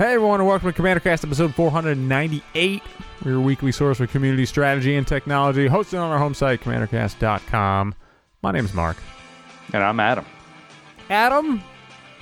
Hey 0.00 0.14
everyone, 0.14 0.40
and 0.40 0.48
welcome 0.48 0.66
to 0.66 0.72
Commander 0.72 1.00
Cast 1.00 1.24
episode 1.24 1.54
498. 1.54 2.82
We're 3.22 3.32
your 3.32 3.40
weekly 3.42 3.70
source 3.70 3.98
for 3.98 4.06
community 4.06 4.46
strategy 4.46 4.96
and 4.96 5.06
technology, 5.06 5.68
hosted 5.68 6.00
on 6.00 6.10
our 6.10 6.16
home 6.16 6.32
site, 6.32 6.62
commandercast.com. 6.62 7.94
My 8.40 8.50
name's 8.50 8.72
Mark. 8.72 8.96
And 9.74 9.82
I'm 9.84 10.00
Adam. 10.00 10.24
Adam, 11.10 11.62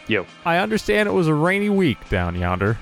Yo. 0.08 0.26
I 0.44 0.56
understand 0.56 1.08
it 1.08 1.12
was 1.12 1.28
a 1.28 1.34
rainy 1.34 1.70
week 1.70 1.98
down 2.08 2.34
yonder. 2.34 2.76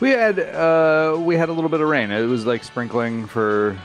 We 0.00 0.10
had 0.10 0.38
uh 0.38 1.16
we 1.18 1.38
had 1.38 1.48
a 1.48 1.52
little 1.54 1.70
bit 1.70 1.80
of 1.80 1.88
rain. 1.88 2.10
It 2.10 2.26
was 2.26 2.44
like 2.44 2.64
sprinkling 2.64 3.26
for 3.26 3.78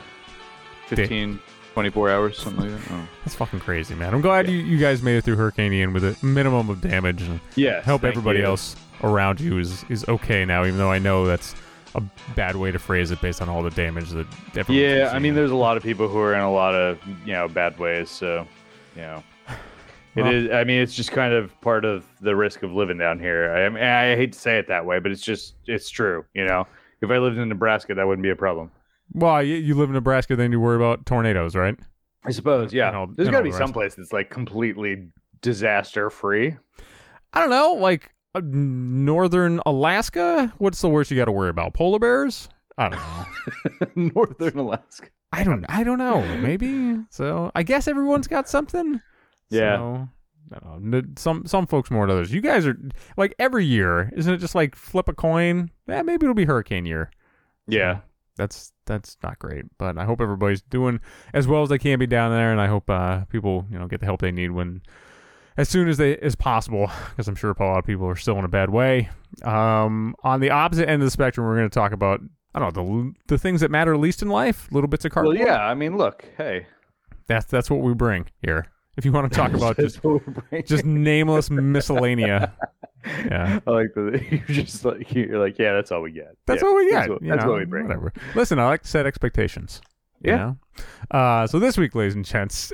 15 0.87 1.39
24 1.73 2.09
hours 2.09 2.37
something 2.37 2.69
like 2.69 2.83
that. 2.83 2.91
Oh. 2.95 3.07
That's 3.23 3.35
fucking 3.35 3.61
crazy, 3.61 3.95
man. 3.95 4.13
I'm 4.13 4.19
glad 4.19 4.47
Yeah. 4.47 4.55
you, 4.55 4.63
you 4.65 4.77
guys 4.77 5.01
made 5.01 5.15
it 5.15 5.23
through 5.23 5.37
Hurricane 5.37 5.71
Ian 5.71 5.93
with 5.93 6.03
a 6.03 6.17
minimum 6.21 6.69
of 6.69 6.81
damage 6.81 7.21
and 7.21 7.39
hope 7.85 8.01
thank 8.01 8.03
everybody 8.03 8.39
you. 8.39 8.45
else 8.45 8.75
around 9.03 9.39
you 9.39 9.57
is, 9.59 9.83
is 9.89 10.07
okay 10.07 10.45
now, 10.45 10.63
even 10.65 10.77
though 10.77 10.91
I 10.91 10.99
know 10.99 11.25
that's 11.25 11.55
a 11.95 12.01
bad 12.35 12.55
way 12.55 12.71
to 12.71 12.79
phrase 12.79 13.11
it 13.11 13.19
based 13.21 13.41
on 13.41 13.49
all 13.49 13.63
the 13.63 13.71
damage 13.71 14.09
that 14.11 14.69
Yeah, 14.69 15.11
I 15.13 15.19
mean 15.19 15.33
there's 15.33 15.51
a 15.51 15.55
lot 15.55 15.75
of 15.77 15.83
people 15.83 16.07
who 16.07 16.19
are 16.19 16.33
in 16.35 16.39
a 16.41 16.51
lot 16.51 16.75
of, 16.75 16.99
you 17.25 17.33
know, 17.33 17.47
bad 17.47 17.77
ways, 17.79 18.09
so 18.09 18.47
you 18.95 19.01
know. 19.01 19.23
It 20.15 20.23
Well- 20.23 20.33
is 20.33 20.51
I 20.51 20.63
mean 20.63 20.81
it's 20.81 20.95
just 20.95 21.11
kind 21.11 21.33
of 21.33 21.59
part 21.61 21.85
of 21.85 22.03
the 22.19 22.35
risk 22.35 22.63
of 22.63 22.73
living 22.73 22.97
down 22.97 23.19
here. 23.19 23.51
I, 23.51 23.65
I 23.65 23.69
mean 23.69 23.83
I 23.83 24.15
hate 24.15 24.33
to 24.33 24.39
say 24.39 24.57
it 24.57 24.67
that 24.67 24.85
way, 24.85 24.99
but 24.99 25.11
it's 25.11 25.21
just 25.21 25.55
it's 25.67 25.89
true, 25.89 26.25
you 26.33 26.45
know. 26.45 26.65
If 27.01 27.09
I 27.11 27.17
lived 27.19 27.37
in 27.37 27.47
Nebraska 27.47 27.93
that 27.95 28.05
wouldn't 28.07 28.23
be 28.23 28.31
a 28.31 28.35
problem. 28.35 28.71
Well, 29.13 29.41
you, 29.41 29.55
you 29.55 29.75
live 29.75 29.89
in 29.89 29.93
Nebraska, 29.93 30.35
then 30.35 30.51
you 30.51 30.59
worry 30.59 30.75
about 30.75 31.05
tornadoes, 31.05 31.55
right? 31.55 31.77
I 32.25 32.31
suppose, 32.31 32.73
yeah. 32.73 32.91
All- 32.91 33.07
There's 33.07 33.29
got 33.29 33.37
to 33.39 33.43
be 33.43 33.51
the 33.51 33.57
some 33.57 33.71
place 33.73 33.95
that's 33.95 34.11
like 34.13 34.29
completely 34.29 35.07
disaster 35.41 36.09
free. 36.09 36.55
I 37.33 37.39
don't 37.39 37.49
know, 37.51 37.73
like 37.73 38.11
northern 38.35 39.59
Alaska. 39.65 40.53
What's 40.57 40.81
the 40.81 40.89
worst 40.89 41.11
you 41.11 41.17
got 41.17 41.25
to 41.25 41.31
worry 41.31 41.49
about? 41.49 41.73
Polar 41.73 41.99
bears? 41.99 42.49
I 42.77 42.89
don't 42.89 42.99
know. 43.95 44.11
Northern 44.15 44.59
Alaska. 44.59 45.09
I 45.31 45.43
don't. 45.43 45.65
I 45.67 45.83
don't 45.83 45.97
know. 45.97 46.21
Maybe. 46.37 46.97
So 47.09 47.51
I 47.53 47.63
guess 47.63 47.87
everyone's 47.87 48.27
got 48.27 48.47
something. 48.47 49.01
Yeah. 49.49 49.77
So, 49.77 50.09
I 50.55 50.59
don't 50.59 50.83
know. 50.83 51.01
Some 51.17 51.45
some 51.45 51.67
folks 51.67 51.91
more 51.91 52.07
than 52.07 52.15
others. 52.15 52.33
You 52.33 52.41
guys 52.41 52.65
are 52.65 52.77
like 53.17 53.35
every 53.37 53.65
year, 53.65 54.11
isn't 54.15 54.33
it? 54.33 54.37
Just 54.37 54.55
like 54.55 54.75
flip 54.75 55.09
a 55.09 55.13
coin. 55.13 55.71
Yeah, 55.87 56.01
maybe 56.03 56.25
it'll 56.25 56.33
be 56.33 56.45
hurricane 56.45 56.85
year. 56.85 57.11
Yeah. 57.67 57.99
That's 58.37 58.71
that's 58.85 59.17
not 59.21 59.37
great, 59.37 59.65
but 59.77 59.97
I 59.97 60.05
hope 60.05 60.21
everybody's 60.21 60.61
doing 60.61 61.01
as 61.33 61.45
well 61.45 61.61
as 61.61 61.69
they 61.69 61.77
can 61.77 61.99
be 61.99 62.07
down 62.07 62.31
there, 62.31 62.51
and 62.53 62.61
I 62.61 62.67
hope 62.67 62.89
uh, 62.89 63.25
people 63.25 63.65
you 63.69 63.77
know 63.77 63.87
get 63.87 63.99
the 63.99 64.05
help 64.05 64.21
they 64.21 64.31
need 64.31 64.51
when 64.51 64.81
as 65.57 65.69
soon 65.69 65.87
as 65.89 65.97
they 65.97 66.17
as 66.17 66.35
possible, 66.35 66.89
because 67.11 67.27
I'm 67.27 67.35
sure 67.35 67.51
a 67.51 67.63
lot 67.63 67.79
of 67.79 67.85
people 67.85 68.07
are 68.07 68.15
still 68.15 68.37
in 68.39 68.45
a 68.45 68.49
bad 68.49 68.69
way. 68.69 69.09
Um, 69.43 70.15
on 70.23 70.39
the 70.39 70.49
opposite 70.49 70.89
end 70.89 71.01
of 71.01 71.05
the 71.07 71.11
spectrum, 71.11 71.45
we're 71.47 71.55
going 71.57 71.69
to 71.69 71.73
talk 71.73 71.91
about 71.91 72.21
I 72.55 72.59
don't 72.59 72.75
know 72.75 72.83
the 72.83 73.13
the 73.35 73.37
things 73.37 73.61
that 73.61 73.69
matter 73.71 73.95
least 73.97 74.21
in 74.21 74.29
life, 74.29 74.67
little 74.71 74.87
bits 74.87 75.05
of 75.05 75.13
Well, 75.15 75.25
cardboard. 75.25 75.47
yeah. 75.47 75.59
I 75.65 75.73
mean, 75.75 75.97
look, 75.97 76.25
hey. 76.37 76.65
that's 77.27 77.45
that's 77.45 77.69
what 77.69 77.81
we 77.81 77.93
bring 77.93 78.25
here. 78.41 78.65
If 78.97 79.05
you 79.05 79.11
want 79.11 79.31
to 79.31 79.37
talk 79.37 79.53
about 79.53 79.77
just 79.77 79.95
That's 79.95 80.03
what 80.03 80.27
we're 80.27 80.33
bringing. 80.49 80.65
just 80.67 80.83
nameless 80.85 81.49
miscellanea, 81.49 82.51
yeah. 83.05 83.59
I 83.65 83.69
like 83.71 83.93
the 83.93 84.41
you're 84.47 84.65
just 84.65 84.83
like 84.83 85.13
you're 85.13 85.39
like 85.39 85.57
yeah, 85.59 85.73
that's 85.73 85.91
all 85.91 86.01
we 86.01 86.11
get. 86.11 86.35
That's 86.47 86.61
Yeah, 86.61 86.67
what 86.69 86.75
we 86.77 86.91
That's 86.91 87.07
get. 87.07 87.13
what, 87.13 87.21
that's 87.23 87.45
know, 87.45 87.51
what 87.51 87.59
we 87.59 87.65
bring. 87.65 87.87
Whatever. 87.87 88.13
Listen, 88.35 88.59
I 88.59 88.65
like 88.65 88.81
to 88.83 88.87
set 88.87 89.05
expectations. 89.05 89.81
you 90.21 90.31
Yeah. 90.31 90.37
know? 90.37 90.57
Uh, 91.11 91.47
so 91.47 91.59
this 91.59 91.77
week, 91.77 91.93
ladies 91.95 92.15
and 92.15 92.25
gents, 92.25 92.71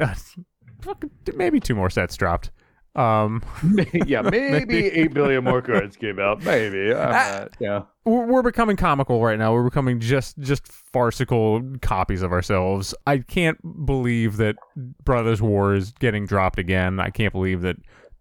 fucking- 0.81 1.11
maybe 1.35 1.59
two 1.59 1.75
more 1.75 1.89
sets 1.89 2.15
dropped. 2.15 2.51
Um, 2.95 3.43
yeah, 4.05 4.21
maybe 4.29 4.87
eight 4.87 5.13
billion 5.13 5.43
more 5.43 5.61
cards 5.61 5.97
came 5.97 6.19
out. 6.19 6.43
Maybe. 6.43 6.93
Ah. 6.95 7.47
yeah. 7.59 7.83
we're, 8.05 8.25
we're 8.25 8.41
becoming 8.41 8.77
comical 8.77 9.21
right 9.21 9.37
now. 9.37 9.53
We're 9.53 9.65
becoming 9.65 9.99
just 9.99 10.39
just 10.39 10.65
farcical 10.67 11.61
copies 11.81 12.21
of 12.21 12.31
ourselves. 12.31 12.95
I 13.05 13.19
can't 13.19 13.85
believe 13.85 14.37
that 14.37 14.55
Brothers 15.03 15.41
War 15.41 15.75
is 15.75 15.91
getting 15.93 16.25
dropped 16.25 16.57
again. 16.57 16.99
I 16.99 17.09
can't 17.09 17.33
believe 17.33 17.61
that 17.61 17.77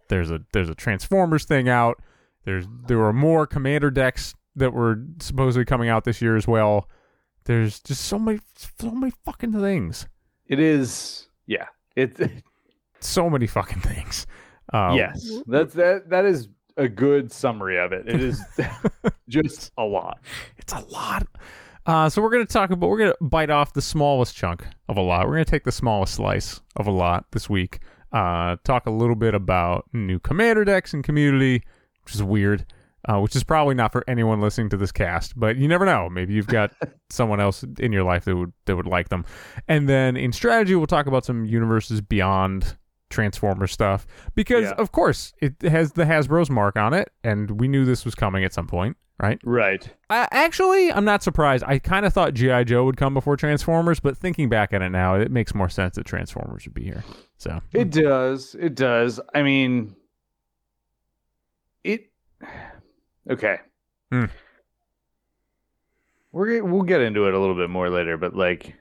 there's 0.08 0.30
a 0.30 0.40
there's 0.52 0.68
a 0.68 0.74
Transformers 0.74 1.44
thing 1.44 1.68
out. 1.68 2.02
There's 2.44 2.66
there 2.86 2.98
were 2.98 3.12
more 3.12 3.46
Commander 3.46 3.90
decks 3.90 4.34
that 4.56 4.72
were 4.72 5.04
supposedly 5.20 5.64
coming 5.64 5.88
out 5.88 6.04
this 6.04 6.20
year 6.20 6.36
as 6.36 6.46
well. 6.48 6.88
There's 7.44 7.80
just 7.80 8.04
so 8.04 8.18
many 8.18 8.40
so 8.78 8.90
many 8.90 9.12
fucking 9.24 9.52
things. 9.52 10.08
It 10.46 10.58
is. 10.58 11.28
Yeah. 11.46 11.66
It. 11.96 12.18
So 13.00 13.28
many 13.28 13.46
fucking 13.46 13.82
things. 13.82 14.26
Um, 14.72 14.96
yes. 14.96 15.30
That's 15.46 15.74
that. 15.74 16.10
That 16.10 16.24
is 16.24 16.48
a 16.76 16.88
good 16.88 17.32
summary 17.32 17.78
of 17.78 17.92
it. 17.92 18.08
It 18.08 18.20
is 18.20 18.42
just 19.28 19.72
a 19.78 19.84
lot. 19.84 20.20
It's 20.56 20.72
a 20.72 20.80
lot. 20.80 21.26
Uh, 21.86 22.08
so 22.08 22.22
we're 22.22 22.30
going 22.30 22.46
to 22.46 22.52
talk 22.52 22.70
about, 22.70 22.88
we're 22.88 22.98
going 22.98 23.12
to 23.12 23.24
bite 23.24 23.50
off 23.50 23.74
the 23.74 23.82
smallest 23.82 24.34
chunk 24.34 24.66
of 24.88 24.96
a 24.96 25.00
lot. 25.02 25.26
We're 25.26 25.34
going 25.34 25.44
to 25.44 25.50
take 25.50 25.64
the 25.64 25.72
smallest 25.72 26.14
slice 26.14 26.60
of 26.76 26.86
a 26.86 26.90
lot 26.90 27.26
this 27.32 27.48
week. 27.48 27.80
Uh, 28.12 28.56
talk 28.64 28.86
a 28.86 28.90
little 28.90 29.16
bit 29.16 29.34
about 29.34 29.84
new 29.92 30.18
commander 30.18 30.64
decks 30.64 30.94
and 30.94 31.04
community, 31.04 31.62
which 32.04 32.14
is 32.14 32.22
weird, 32.22 32.64
uh, 33.06 33.18
which 33.18 33.36
is 33.36 33.44
probably 33.44 33.74
not 33.74 33.92
for 33.92 34.02
anyone 34.08 34.40
listening 34.40 34.70
to 34.70 34.76
this 34.76 34.92
cast, 34.92 35.38
but 35.38 35.56
you 35.56 35.68
never 35.68 35.84
know. 35.84 36.08
Maybe 36.08 36.32
you've 36.32 36.46
got 36.46 36.72
someone 37.10 37.40
else 37.40 37.64
in 37.78 37.92
your 37.92 38.04
life 38.04 38.24
that 38.24 38.36
would, 38.36 38.52
that 38.64 38.76
would 38.76 38.86
like 38.86 39.10
them. 39.10 39.26
And 39.68 39.88
then 39.88 40.16
in 40.16 40.32
strategy, 40.32 40.74
we'll 40.74 40.86
talk 40.86 41.06
about 41.06 41.26
some 41.26 41.44
universes 41.44 42.00
beyond 42.00 42.76
Transformer 43.14 43.66
stuff 43.66 44.06
because, 44.34 44.64
Yeah. 44.64 44.72
of 44.72 44.92
course, 44.92 45.32
it 45.40 45.54
has 45.62 45.92
the 45.92 46.04
Hasbro's 46.04 46.50
mark 46.50 46.76
on 46.76 46.92
it, 46.92 47.10
and 47.22 47.60
we 47.60 47.68
knew 47.68 47.84
this 47.84 48.04
was 48.04 48.14
coming 48.14 48.42
at 48.44 48.52
some 48.52 48.66
point, 48.66 48.96
right? 49.20 49.38
Right. 49.44 49.88
Actually, 50.10 50.92
I'm 50.92 51.04
not 51.04 51.22
surprised. 51.22 51.62
I 51.66 51.78
kind 51.78 52.04
of 52.04 52.12
thought 52.12 52.34
GI 52.34 52.64
Joe 52.64 52.84
would 52.84 52.96
come 52.96 53.14
before 53.14 53.36
Transformers, 53.36 54.00
but 54.00 54.16
thinking 54.18 54.48
back 54.48 54.72
at 54.72 54.82
it 54.82 54.90
now, 54.90 55.14
it 55.14 55.30
makes 55.30 55.54
more 55.54 55.68
sense 55.68 55.94
that 55.96 56.04
Transformers 56.06 56.64
would 56.66 56.74
be 56.74 56.84
here. 56.84 57.04
So 57.36 57.60
It 57.72 57.90
does. 57.90 58.56
It 58.58 58.74
does. 58.74 59.20
I 59.34 59.42
mean, 59.42 59.94
it. 61.84 62.10
Okay. 63.30 63.58
Hmm. 64.10 64.24
We're 66.32 66.64
we'll 66.64 66.82
get 66.82 67.00
into 67.00 67.28
it 67.28 67.34
a 67.34 67.38
little 67.38 67.54
bit 67.54 67.70
more 67.70 67.88
later, 67.90 68.16
but 68.16 68.34
like, 68.34 68.74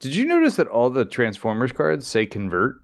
did 0.00 0.14
you 0.14 0.24
notice 0.24 0.56
that 0.56 0.66
all 0.66 0.90
the 0.90 1.04
Transformers 1.04 1.70
cards 1.72 2.06
say 2.06 2.26
convert 2.26 2.76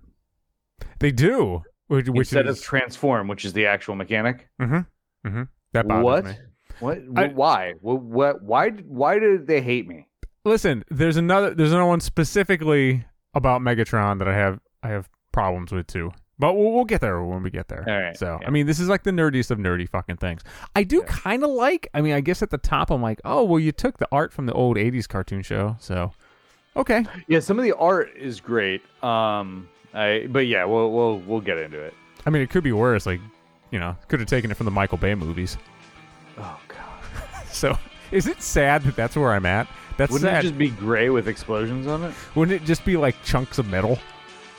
they 0.98 1.10
do, 1.12 1.62
which, 1.88 2.08
which 2.08 2.18
instead 2.28 2.46
is 2.46 2.58
of 2.58 2.64
transform, 2.64 3.28
which 3.28 3.44
is 3.44 3.52
the 3.52 3.66
actual 3.66 3.94
mechanic? 3.94 4.48
mm-hmm, 4.60 5.28
mm-hmm. 5.28 5.42
that 5.72 5.86
bothers 5.88 6.04
What? 6.04 6.24
me. 6.24 6.34
What? 6.80 6.98
I- 7.16 7.28
why? 7.28 7.74
What, 7.80 8.02
what? 8.02 8.42
Why? 8.42 8.70
Why 8.70 9.18
did 9.18 9.46
they 9.46 9.60
hate 9.60 9.86
me? 9.86 10.08
Listen, 10.44 10.84
there's 10.90 11.16
another 11.16 11.54
there's 11.54 11.72
another 11.72 11.86
one 11.88 12.00
specifically 12.00 13.04
about 13.34 13.60
Megatron 13.62 14.18
that 14.18 14.28
I 14.28 14.34
have 14.34 14.60
I 14.82 14.88
have 14.88 15.08
problems 15.32 15.72
with 15.72 15.86
too. 15.86 16.12
But 16.36 16.54
we'll, 16.54 16.72
we'll 16.72 16.84
get 16.84 17.00
there 17.00 17.22
when 17.22 17.44
we 17.44 17.50
get 17.50 17.68
there. 17.68 17.84
All 17.88 17.94
right, 18.00 18.16
So 18.18 18.38
yeah. 18.40 18.46
I 18.48 18.50
mean, 18.50 18.66
this 18.66 18.80
is 18.80 18.88
like 18.88 19.04
the 19.04 19.12
nerdiest 19.12 19.52
of 19.52 19.58
nerdy 19.58 19.88
fucking 19.88 20.16
things. 20.16 20.42
I 20.74 20.82
do 20.82 20.96
Yeah. 20.98 21.04
kind 21.06 21.44
of 21.44 21.50
like. 21.50 21.88
I 21.94 22.00
mean, 22.00 22.12
I 22.12 22.20
guess 22.20 22.42
at 22.42 22.50
the 22.50 22.58
top, 22.58 22.90
I'm 22.90 23.00
like, 23.00 23.20
oh 23.24 23.44
well, 23.44 23.60
you 23.60 23.70
took 23.70 23.98
the 23.98 24.08
art 24.10 24.32
from 24.32 24.46
the 24.46 24.52
old 24.52 24.76
'80s 24.76 25.08
cartoon 25.08 25.42
show, 25.42 25.76
so 25.78 26.10
okay. 26.76 27.06
Yeah, 27.28 27.38
some 27.38 27.56
of 27.58 27.64
the 27.64 27.72
art 27.76 28.10
is 28.16 28.40
great. 28.40 28.82
Um, 29.02 29.68
I 29.94 30.26
but 30.28 30.46
yeah, 30.46 30.64
we'll 30.64 30.90
we'll 30.92 31.18
we'll 31.20 31.40
get 31.40 31.58
into 31.58 31.78
it. 31.80 31.94
I 32.26 32.30
mean, 32.30 32.42
it 32.42 32.50
could 32.50 32.64
be 32.64 32.72
worse. 32.72 33.06
Like, 33.06 33.20
you 33.70 33.78
know, 33.78 33.96
could 34.08 34.20
have 34.20 34.28
taken 34.28 34.50
it 34.50 34.54
from 34.56 34.64
the 34.64 34.70
Michael 34.70 34.98
Bay 34.98 35.14
movies. 35.14 35.56
Oh 36.38 36.58
god. 36.68 36.78
So, 37.52 37.78
is 38.10 38.26
it 38.26 38.42
sad 38.42 38.82
that 38.82 38.96
that's 38.96 39.14
where 39.16 39.32
I'm 39.32 39.46
at? 39.46 39.68
That's 39.96 40.10
Wouldn't 40.10 40.28
sad. 40.28 40.40
it 40.44 40.48
just 40.48 40.58
be 40.58 40.70
gray 40.70 41.08
with 41.10 41.28
explosions 41.28 41.86
on 41.86 42.02
it? 42.02 42.12
Wouldn't 42.34 42.60
it 42.60 42.66
just 42.66 42.84
be 42.84 42.96
like 42.96 43.14
chunks 43.22 43.58
of 43.58 43.68
metal? 43.68 43.96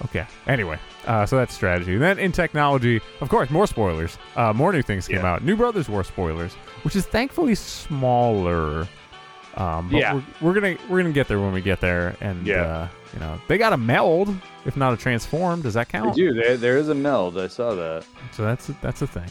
Okay. 0.06 0.26
Anyway, 0.48 0.80
uh, 1.06 1.26
so 1.26 1.36
that's 1.36 1.54
strategy. 1.54 1.94
And 1.96 2.02
then 2.02 2.20
in 2.20 2.32
technology, 2.32 3.02
of 3.20 3.28
course, 3.28 3.50
more 3.50 3.68
spoilers. 3.68 4.18
Uh, 4.38 4.54
more 4.54 4.72
new 4.72 4.82
things 4.82 5.10
came 5.10 5.18
Yeah. 5.18 5.34
out. 5.34 5.44
New 5.44 5.58
Brothers 5.58 5.90
War 5.90 6.06
spoilers, 6.06 6.54
which 6.84 6.96
is 6.96 7.06
thankfully 7.06 7.56
smaller. 7.56 8.88
Um, 9.56 9.90
but 9.90 9.98
Yeah. 10.00 10.14
we're, 10.14 10.24
we're 10.42 10.54
gonna 10.54 10.78
we're 10.90 11.02
gonna 11.02 11.14
get 11.14 11.28
there 11.28 11.40
when 11.42 11.52
we 11.52 11.62
get 11.62 11.82
there, 11.82 12.16
and 12.22 12.48
Yeah. 12.48 12.62
uh, 12.62 12.88
you 13.16 13.20
know 13.22 13.40
they 13.48 13.58
got 13.58 13.74
a 13.74 13.78
meld, 13.78 14.36
if 14.66 14.78
not 14.78 14.94
a 14.94 14.98
transform. 14.98 15.62
Does 15.64 15.74
that 15.74 15.88
They 15.88 16.00
count? 16.00 16.16
do. 16.16 16.34
There, 16.34 16.58
there 16.58 16.78
is 16.78 16.90
a 16.90 16.96
meld. 16.96 17.38
I 17.40 17.48
saw 17.48 17.74
that. 17.74 18.06
So 18.34 18.44
that's 18.44 18.68
that's 18.82 19.02
a 19.02 19.08
thing. 19.08 19.30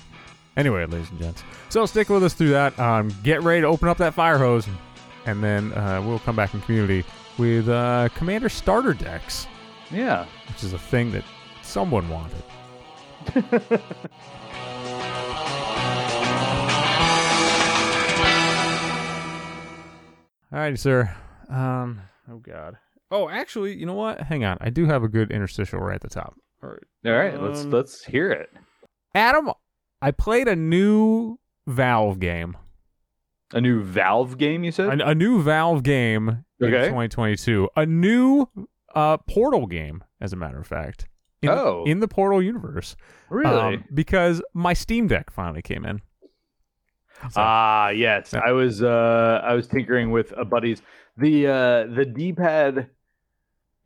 Anyway, 0.56 0.84
ladies 0.86 1.10
and 1.10 1.18
gents. 1.20 1.42
So 1.68 1.84
stick 1.86 2.08
with 2.08 2.22
us 2.24 2.34
through 2.34 2.50
that. 2.50 2.78
Um, 2.78 3.10
get 3.22 3.42
ready 3.42 3.60
to 3.60 3.66
open 3.66 3.88
up 3.88 3.98
that 3.98 4.14
fire 4.14 4.38
hose, 4.38 4.66
and 5.26 5.42
then 5.42 5.72
uh, 5.72 6.02
we'll 6.04 6.18
come 6.20 6.36
back 6.36 6.54
in 6.54 6.60
community 6.62 7.04
with 7.38 7.68
uh, 7.68 8.08
Commander 8.14 8.48
starter 8.48 8.94
decks, 8.94 9.46
Yeah. 9.90 10.26
which 10.48 10.62
is 10.62 10.72
a 10.72 10.78
thing 10.78 11.10
that 11.12 11.24
someone 11.62 12.08
wanted. 12.08 12.42
All 20.52 20.60
right, 20.60 20.78
sir. 20.78 21.14
Um, 21.48 22.00
oh 22.30 22.36
God. 22.36 22.76
Oh, 23.10 23.28
actually, 23.28 23.76
you 23.76 23.86
know 23.86 23.94
what? 23.94 24.20
Hang 24.20 24.44
on. 24.44 24.58
I 24.60 24.70
do 24.70 24.86
have 24.86 25.02
a 25.02 25.08
good 25.08 25.30
interstitial 25.30 25.78
right 25.80 25.94
at 25.96 26.00
the 26.00 26.08
top. 26.08 26.34
All 26.62 26.70
right. 26.70 26.78
All 27.06 27.12
right. 27.12 27.40
let's 27.42 27.62
Um, 27.64 27.70
let's 27.70 28.04
hear 28.04 28.30
it. 28.32 28.50
Adam, 29.14 29.50
I 30.02 30.10
played 30.10 30.48
a 30.48 30.56
new 30.56 31.38
Valve 31.66 32.18
game. 32.18 32.56
A 33.52 33.60
new 33.60 33.82
Valve 33.82 34.36
game, 34.38 34.64
you 34.64 34.72
said? 34.72 35.00
A, 35.00 35.10
a 35.10 35.14
new 35.14 35.40
Valve 35.42 35.82
game 35.82 36.44
in 36.60 36.70
2022. 36.70 37.68
A 37.76 37.86
new 37.86 38.46
uh, 38.94 39.18
Portal 39.18 39.66
game, 39.66 40.02
as 40.20 40.32
a 40.32 40.36
matter 40.36 40.58
of 40.58 40.66
fact. 40.66 41.06
In, 41.42 41.50
Oh. 41.50 41.84
in 41.86 42.00
the 42.00 42.08
Portal 42.08 42.42
universe. 42.42 42.96
really? 43.28 43.76
Um, 43.76 43.84
because 43.92 44.42
my 44.54 44.72
Steam 44.72 45.06
Deck 45.06 45.30
finally 45.30 45.62
came 45.62 45.84
in. 45.84 46.00
So- 47.30 47.40
Ah, 47.40 47.90
yes. 47.90 48.32
Yeah. 48.32 48.40
I 48.44 48.52
was 48.52 48.82
uh 48.82 49.40
I 49.44 49.54
was 49.54 49.66
tinkering 49.68 50.10
with 50.10 50.32
a 50.36 50.44
buddy's 50.44 50.82
the 51.16 51.46
uh 51.46 51.86
the 51.94 52.04
D-pad 52.04 52.88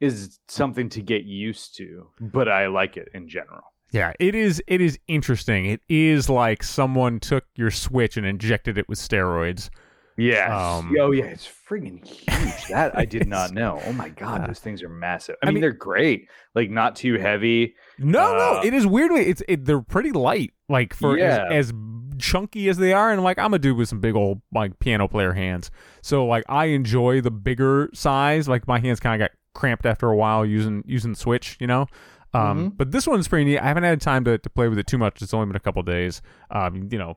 is 0.00 0.38
something 0.48 0.88
to 0.90 1.02
get 1.02 1.24
used 1.24 1.76
to, 1.76 2.08
but 2.20 2.48
I 2.48 2.68
like 2.68 2.96
it 2.96 3.08
in 3.14 3.28
general. 3.28 3.62
Yeah, 3.90 4.12
it 4.20 4.34
is. 4.34 4.62
It 4.66 4.80
is 4.80 4.98
interesting. 5.08 5.64
It 5.66 5.80
is 5.88 6.28
like 6.28 6.62
someone 6.62 7.20
took 7.20 7.44
your 7.56 7.70
Switch 7.70 8.16
and 8.16 8.26
injected 8.26 8.76
it 8.78 8.88
with 8.88 8.98
steroids. 8.98 9.70
Yeah. 10.18 10.54
Um, 10.76 10.94
oh 11.00 11.10
yeah, 11.12 11.24
it's 11.26 11.46
friggin' 11.48 12.04
huge. 12.06 12.68
That 12.68 12.96
I 12.98 13.04
did 13.04 13.26
not 13.36 13.52
know. 13.52 13.80
Oh 13.86 13.92
my 13.92 14.08
god, 14.10 14.40
Yeah. 14.42 14.46
those 14.48 14.58
things 14.58 14.82
are 14.82 14.88
massive. 14.88 15.36
I, 15.42 15.46
I 15.46 15.48
mean, 15.48 15.54
mean- 15.54 15.60
they're 15.62 15.72
great. 15.72 16.28
Like 16.54 16.70
not 16.70 16.96
too 16.96 17.14
heavy. 17.18 17.74
No, 17.98 18.32
no, 18.36 18.58
Uh, 18.58 18.62
it 18.64 18.74
is 18.74 18.86
weirdly. 18.86 19.26
It's 19.26 19.42
it, 19.48 19.64
they're 19.64 19.80
pretty 19.80 20.12
light, 20.12 20.52
like 20.68 20.92
for 20.92 21.16
Yeah. 21.16 21.46
as, 21.50 21.68
as 21.68 21.72
chunky 22.18 22.68
as 22.68 22.76
they 22.78 22.92
are. 22.92 23.10
And 23.12 23.22
like 23.22 23.38
I'm 23.38 23.54
a 23.54 23.58
dude 23.58 23.76
with 23.76 23.88
some 23.88 24.00
big 24.00 24.14
old 24.16 24.40
like 24.52 24.78
piano 24.78 25.08
player 25.08 25.32
hands, 25.32 25.70
so 26.02 26.26
like 26.26 26.44
I 26.48 26.66
enjoy 26.66 27.20
the 27.20 27.30
bigger 27.30 27.90
size. 27.94 28.48
Like 28.48 28.66
my 28.68 28.78
hands 28.80 29.00
kind 29.00 29.20
of 29.20 29.28
got 29.28 29.36
cramped 29.54 29.86
after 29.86 30.08
a 30.08 30.16
while 30.16 30.44
using 30.44 30.82
using 30.86 31.12
the 31.12 31.18
Switch, 31.18 31.56
you 31.60 31.66
know. 31.66 31.86
Um, 32.34 32.72
Mhm. 32.72 32.76
but 32.76 32.90
this 32.92 33.06
one's 33.06 33.26
pretty 33.26 33.46
neat. 33.46 33.58
I 33.58 33.64
haven't 33.64 33.84
had 33.84 34.00
time 34.02 34.22
to, 34.24 34.36
to 34.36 34.50
play 34.50 34.68
with 34.68 34.78
it 34.78 34.86
too 34.86 34.98
much. 34.98 35.22
It's 35.22 35.32
only 35.32 35.46
been 35.46 35.56
a 35.56 35.60
couple 35.60 35.82
days. 35.82 36.20
Um, 36.50 36.88
you 36.92 36.98
know, 36.98 37.16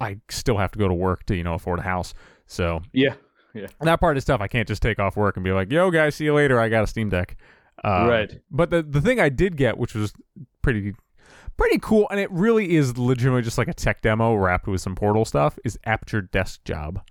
I 0.00 0.16
still 0.30 0.56
have 0.56 0.70
to 0.72 0.78
go 0.78 0.88
to 0.88 0.94
work 0.94 1.24
to 1.26 1.36
you 1.36 1.42
know 1.44 1.54
afford 1.54 1.78
a 1.78 1.82
house, 1.82 2.14
so 2.46 2.80
Yeah. 2.92 3.14
Yeah. 3.52 3.66
That 3.80 3.98
part 4.00 4.16
is 4.16 4.24
tough. 4.24 4.40
I 4.40 4.46
can't 4.48 4.68
just 4.68 4.80
take 4.80 4.98
off 5.00 5.16
work 5.16 5.36
and 5.36 5.42
be 5.44 5.50
like, 5.52 5.70
"Yo, 5.72 5.90
guys, 5.90 6.14
see 6.14 6.24
you 6.24 6.34
later. 6.34 6.58
I 6.60 6.68
got 6.68 6.84
a 6.84 6.86
Steam 6.86 7.08
Deck." 7.10 7.36
Um, 7.82 8.06
Right. 8.08 8.40
But 8.50 8.70
the 8.70 8.82
the 8.82 9.00
thing 9.00 9.18
I 9.20 9.28
did 9.28 9.56
get, 9.56 9.76
which 9.76 9.94
was 9.94 10.12
pretty 10.62 10.94
pretty 11.60 11.78
cool, 11.78 12.06
and 12.10 12.18
it 12.18 12.30
really 12.32 12.74
is 12.74 12.96
legitimately 12.96 13.42
just 13.42 13.58
like 13.58 13.68
a 13.68 13.74
tech 13.74 14.00
demo 14.00 14.34
wrapped 14.34 14.66
with 14.66 14.80
some 14.80 14.94
Portal 14.94 15.26
stuff, 15.26 15.58
is 15.62 15.78
Aperture 15.84 16.22
Desk 16.22 16.64
Job. 16.64 17.02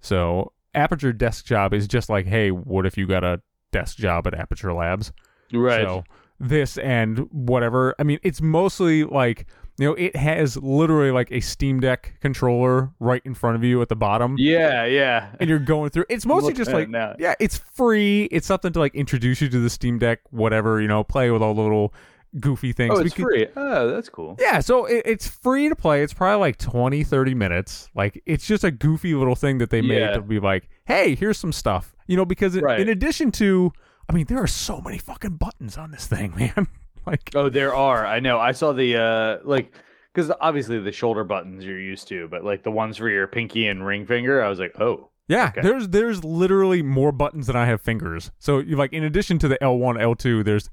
So 0.00 0.52
Aperture 0.74 1.12
Desk 1.12 1.44
Job 1.44 1.74
is 1.74 1.86
just 1.86 2.08
like, 2.08 2.26
hey, 2.26 2.50
what 2.50 2.86
if 2.86 2.96
you 2.96 3.06
got 3.06 3.24
a 3.24 3.42
desk 3.72 3.98
job 3.98 4.26
at 4.26 4.32
Aperture 4.32 4.72
Labs? 4.72 5.12
Right. 5.52 5.82
So 5.82 6.04
this 6.38 6.78
and 6.78 7.28
whatever. 7.30 7.94
I 7.98 8.04
mean, 8.04 8.18
it's 8.22 8.40
mostly 8.40 9.04
like 9.04 9.46
you 9.78 9.86
know, 9.86 9.94
it 9.94 10.16
has 10.16 10.56
literally 10.56 11.10
like 11.10 11.30
a 11.30 11.40
Steam 11.40 11.80
Deck 11.80 12.14
controller 12.20 12.90
right 13.00 13.22
in 13.24 13.34
front 13.34 13.56
of 13.56 13.64
you 13.64 13.80
at 13.82 13.88
the 13.88 13.96
bottom 13.96 14.36
yeah, 14.38 14.84
yeah. 14.84 15.28
and 15.40 15.48
you're 15.48 15.58
going 15.58 15.90
through. 15.90 16.04
It's 16.08 16.26
mostly 16.26 16.54
just 16.54 16.70
it 16.70 16.90
like 16.90 17.16
yeah, 17.18 17.34
it's 17.38 17.58
free. 17.58 18.24
It's 18.24 18.46
something 18.46 18.72
to 18.72 18.78
like 18.78 18.94
introduce 18.94 19.40
you 19.42 19.48
to 19.50 19.58
the 19.58 19.70
Steam 19.70 19.98
Deck, 19.98 20.20
whatever 20.30 20.80
you 20.80 20.88
know, 20.88 21.04
play 21.04 21.30
with 21.30 21.42
all 21.42 21.54
the 21.54 21.62
little 21.62 21.94
goofy 22.38 22.72
things. 22.72 22.94
Oh, 22.96 23.00
it's 23.00 23.14
free. 23.14 23.46
Oh, 23.56 23.90
that's 23.90 24.08
cool. 24.08 24.36
Yeah, 24.38 24.60
so 24.60 24.84
it, 24.86 25.02
it's 25.04 25.26
free 25.26 25.68
to 25.68 25.74
play. 25.76 26.02
It's 26.02 26.12
probably 26.12 26.38
like 26.40 26.58
20, 26.58 27.02
30 27.02 27.34
minutes. 27.34 27.88
Like 27.94 28.22
it's 28.26 28.46
just 28.46 28.62
a 28.64 28.70
goofy 28.70 29.14
little 29.14 29.34
thing 29.34 29.58
that 29.58 29.70
they 29.70 29.80
made 29.80 29.98
Yeah. 29.98 30.12
to 30.12 30.20
be 30.22 30.38
like, 30.38 30.68
hey, 30.86 31.14
here's 31.14 31.38
some 31.38 31.52
stuff. 31.52 31.96
You 32.06 32.16
know, 32.16 32.24
because 32.24 32.54
it- 32.54 32.62
Right. 32.62 32.78
in 32.80 32.88
addition 32.88 33.30
to, 33.32 33.72
I 34.08 34.12
mean, 34.12 34.26
there 34.26 34.42
are 34.42 34.46
so 34.46 34.80
many 34.80 34.98
fucking 34.98 35.36
buttons 35.36 35.76
on 35.78 35.90
this 35.90 36.06
thing, 36.06 36.34
man. 36.38 36.68
like 37.06 37.30
Oh, 37.34 37.48
there 37.48 37.74
are. 37.74 38.06
I 38.06 38.20
know. 38.20 38.38
I 38.38 38.52
saw 38.52 38.72
the 38.72 38.96
uh 38.96 39.38
like 39.44 39.72
because 40.14 40.30
obviously 40.40 40.78
the 40.80 40.92
shoulder 40.92 41.24
buttons 41.24 41.64
you're 41.64 41.78
used 41.80 42.08
to, 42.08 42.28
but 42.28 42.44
like 42.44 42.62
the 42.62 42.70
ones 42.70 42.96
for 42.96 43.08
your 43.08 43.26
pinky 43.26 43.66
and 43.68 43.84
ring 43.86 44.06
finger, 44.06 44.42
I 44.42 44.48
was 44.48 44.58
like, 44.58 44.78
oh, 44.80 45.08
Yeah, 45.28 45.48
Okay. 45.56 45.62
there's 45.62 45.88
there's 45.88 46.24
literally 46.24 46.82
more 46.82 47.12
buttons 47.12 47.46
than 47.46 47.54
I 47.56 47.66
have 47.66 47.80
fingers. 47.80 48.30
So 48.38 48.58
you 48.58 48.76
like 48.76 48.92
in 48.92 49.04
addition 49.04 49.38
to 49.40 49.48
the 49.48 49.56
L1, 49.62 49.98
L2, 50.00 50.44
there's 50.44 50.68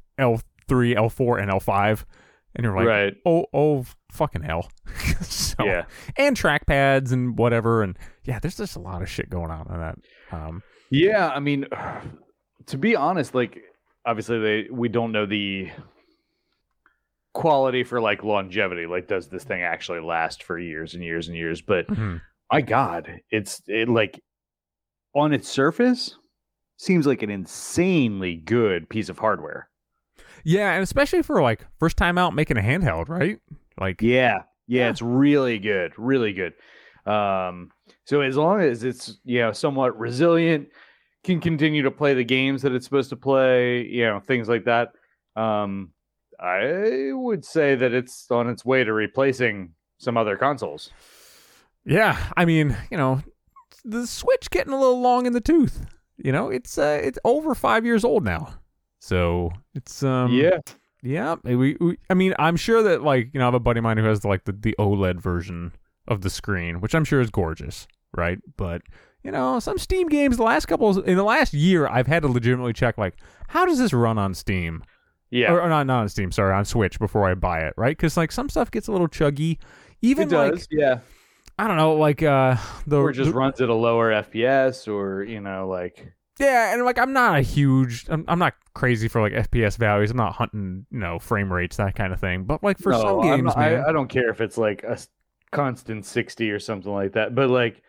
L3, 0.69 0.95
L4, 0.95 1.41
and 1.41 1.51
L5, 1.51 2.05
and 2.55 2.63
you're 2.63 2.75
like, 2.75 2.87
right, 2.87 3.13
oh 3.25 3.45
oh 3.53 3.85
fucking 4.11 4.43
hell. 4.43 4.69
so, 5.21 5.65
yeah, 5.65 5.85
and 6.17 6.35
trackpads 6.35 7.11
and 7.11 7.37
whatever, 7.37 7.83
and 7.83 7.97
yeah, 8.23 8.39
there's 8.39 8.57
just 8.57 8.75
a 8.75 8.79
lot 8.79 9.01
of 9.01 9.09
shit 9.09 9.29
going 9.29 9.51
on 9.51 9.67
in 9.71 9.79
that. 9.79 9.97
Um, 10.31 10.63
yeah. 10.89 11.29
I 11.29 11.39
mean, 11.39 11.65
to 12.67 12.77
be 12.77 12.95
honest, 12.95 13.35
like 13.35 13.59
obviously 14.05 14.39
they 14.39 14.67
we 14.71 14.89
don't 14.89 15.11
know 15.11 15.25
the 15.25 15.69
quality 17.33 17.83
for 17.83 18.01
like 18.01 18.23
longevity. 18.23 18.85
Like, 18.85 19.07
does 19.07 19.27
this 19.27 19.43
thing 19.43 19.61
actually 19.61 19.99
last 19.99 20.43
for 20.43 20.57
years 20.57 20.93
and 20.93 21.03
years 21.03 21.27
and 21.27 21.37
years? 21.37 21.61
But 21.61 21.87
mhm. 21.87 22.21
my 22.51 22.61
God, 22.61 23.21
it's 23.29 23.61
it 23.67 23.89
like 23.89 24.21
on 25.15 25.33
its 25.33 25.49
surface 25.49 26.15
seems 26.77 27.07
like 27.07 27.23
an 27.23 27.29
insanely 27.29 28.35
good 28.35 28.89
piece 28.89 29.09
of 29.09 29.19
hardware. 29.19 29.69
Yeah, 30.47 30.71
and 30.73 30.81
especially 30.81 31.21
for 31.23 31.41
like 31.41 31.65
first 31.77 31.97
time 31.97 32.17
out 32.17 32.33
making 32.33 32.57
a 32.57 32.61
handheld, 32.61 33.09
right? 33.09 33.39
Like 33.79 34.01
Yeah, 34.01 34.43
yeah, 34.67 34.85
Yeah. 34.85 34.89
it's 34.89 35.01
really 35.01 35.59
good, 35.59 35.93
really 35.97 36.31
good. 36.33 36.53
Um, 37.05 37.71
so 38.05 38.21
as 38.21 38.37
long 38.37 38.61
as 38.61 38.83
it's 38.83 39.19
you 39.25 39.39
know 39.39 39.51
somewhat 39.51 39.97
resilient, 39.99 40.69
can 41.23 41.41
continue 41.41 41.83
to 41.83 41.91
play 41.91 42.13
the 42.13 42.23
games 42.23 42.61
that 42.61 42.71
it's 42.71 42.85
supposed 42.85 43.09
to 43.09 43.17
play, 43.17 43.85
you 43.85 44.05
know, 44.05 44.19
things 44.21 44.47
like 44.47 44.63
that. 44.65 44.93
Um, 45.35 45.91
I 46.39 47.11
would 47.13 47.43
say 47.43 47.75
that 47.75 47.93
it's 47.93 48.29
on 48.31 48.47
its 48.49 48.63
way 48.63 48.83
to 48.83 48.93
replacing 48.93 49.73
some 49.97 50.15
other 50.17 50.37
consoles. 50.37 50.91
Yeah, 51.85 52.17
I 52.37 52.45
mean, 52.45 52.77
you 52.91 52.97
know, 52.97 53.21
the 53.83 54.05
Switch 54.07 54.49
getting 54.49 54.73
a 54.73 54.79
little 54.79 55.01
long 55.01 55.25
in 55.25 55.33
the 55.33 55.41
tooth. 55.41 55.85
You 56.17 56.31
know, 56.31 56.49
it's 56.49 56.77
uh, 56.77 56.99
it's 57.03 57.19
over 57.25 57.53
five 57.55 57.85
years 57.85 58.03
old 58.03 58.23
now, 58.23 58.53
so 58.99 59.51
it's 59.75 60.03
um 60.03 60.33
yeah, 60.33 60.59
yeah. 61.03 61.35
We, 61.43 61.77
we 61.79 61.97
I 62.09 62.13
mean, 62.13 62.33
I'm 62.39 62.55
sure 62.55 62.83
that 62.83 63.03
like 63.03 63.29
you 63.33 63.39
know, 63.39 63.45
I 63.45 63.47
have 63.47 63.53
a 63.53 63.59
buddy 63.59 63.79
of 63.79 63.83
mine 63.83 63.97
who 63.97 64.05
has 64.05 64.21
the, 64.21 64.27
like 64.27 64.45
the 64.45 64.53
the 64.53 64.75
OLED 64.79 65.19
version 65.19 65.73
of 66.07 66.21
the 66.21 66.29
screen, 66.29 66.81
which 66.81 66.95
I'm 66.95 67.05
sure 67.05 67.21
is 67.21 67.29
gorgeous, 67.29 67.87
right? 68.15 68.39
But 68.57 68.81
you 69.23 69.31
know, 69.31 69.59
some 69.59 69.77
Steam 69.77 70.07
games 70.09 70.37
the 70.37 70.43
last 70.43 70.67
couple 70.67 71.01
in 71.01 71.17
the 71.17 71.23
last 71.23 71.53
year, 71.53 71.87
I've 71.87 72.07
had 72.07 72.23
to 72.23 72.27
legitimately 72.29 72.73
check 72.73 72.97
like 72.97 73.15
how 73.47 73.65
does 73.65 73.79
this 73.79 73.93
run 73.93 74.17
on 74.17 74.33
Steam 74.33 74.83
yeah, 75.29 75.51
or, 75.51 75.61
or 75.61 75.69
not 75.69 75.85
not 75.87 76.01
on 76.01 76.09
Steam, 76.09 76.31
sorry, 76.31 76.53
on 76.53 76.65
Switch 76.65 76.99
before 76.99 77.29
I 77.29 77.35
buy 77.35 77.59
it, 77.61 77.73
right? 77.75 77.95
Because 77.95 78.15
like 78.15 78.31
some 78.31 78.49
stuff 78.49 78.71
gets 78.71 78.87
a 78.87 78.91
little 78.91 79.07
chuggy. 79.09 79.57
Even 80.01 80.27
it 80.27 80.31
does. 80.31 80.51
like 80.51 80.67
yeah, 80.71 80.99
I 81.59 81.67
don't 81.67 81.77
know, 81.77 81.95
like 81.95 82.23
uh 82.23 82.55
the 82.85 82.97
or 82.97 83.11
just 83.11 83.31
the- 83.31 83.37
runs 83.37 83.59
at 83.59 83.69
a 83.69 83.73
lower 83.73 84.11
FPS, 84.11 84.87
or 84.87 85.23
you 85.23 85.41
know, 85.41 85.67
like 85.67 86.13
Yeah, 86.39 86.73
and 86.73 86.83
like 86.85 86.99
I'm 86.99 87.13
not 87.13 87.37
a 87.37 87.41
huge, 87.41 88.05
I'm, 88.09 88.23
I'm 88.27 88.39
not 88.39 88.53
crazy 88.73 89.07
for 89.07 89.21
like 89.21 89.33
FPS 89.33 89.77
values. 89.77 90.11
I'm 90.11 90.17
not 90.17 90.33
hunting, 90.33 90.85
you 90.91 90.99
know, 90.99 91.17
frame 91.19 91.51
rates 91.51 91.77
that 91.77 91.95
kind 91.95 92.13
of 92.13 92.19
thing. 92.19 92.43
But 92.43 92.63
like 92.63 92.77
for 92.77 92.91
No, 92.91 93.01
some 93.01 93.21
games, 93.21 93.43
not- 93.45 93.57
man, 93.57 93.79
I, 93.85 93.89
I 93.89 93.91
don't 93.91 94.07
care 94.07 94.29
if 94.29 94.39
it's 94.41 94.57
like 94.57 94.83
a 94.83 94.97
constant 95.51 96.05
sixty 96.05 96.51
or 96.51 96.59
something 96.59 96.91
like 96.91 97.13
that, 97.13 97.33
but 97.35 97.49
like 97.49 97.81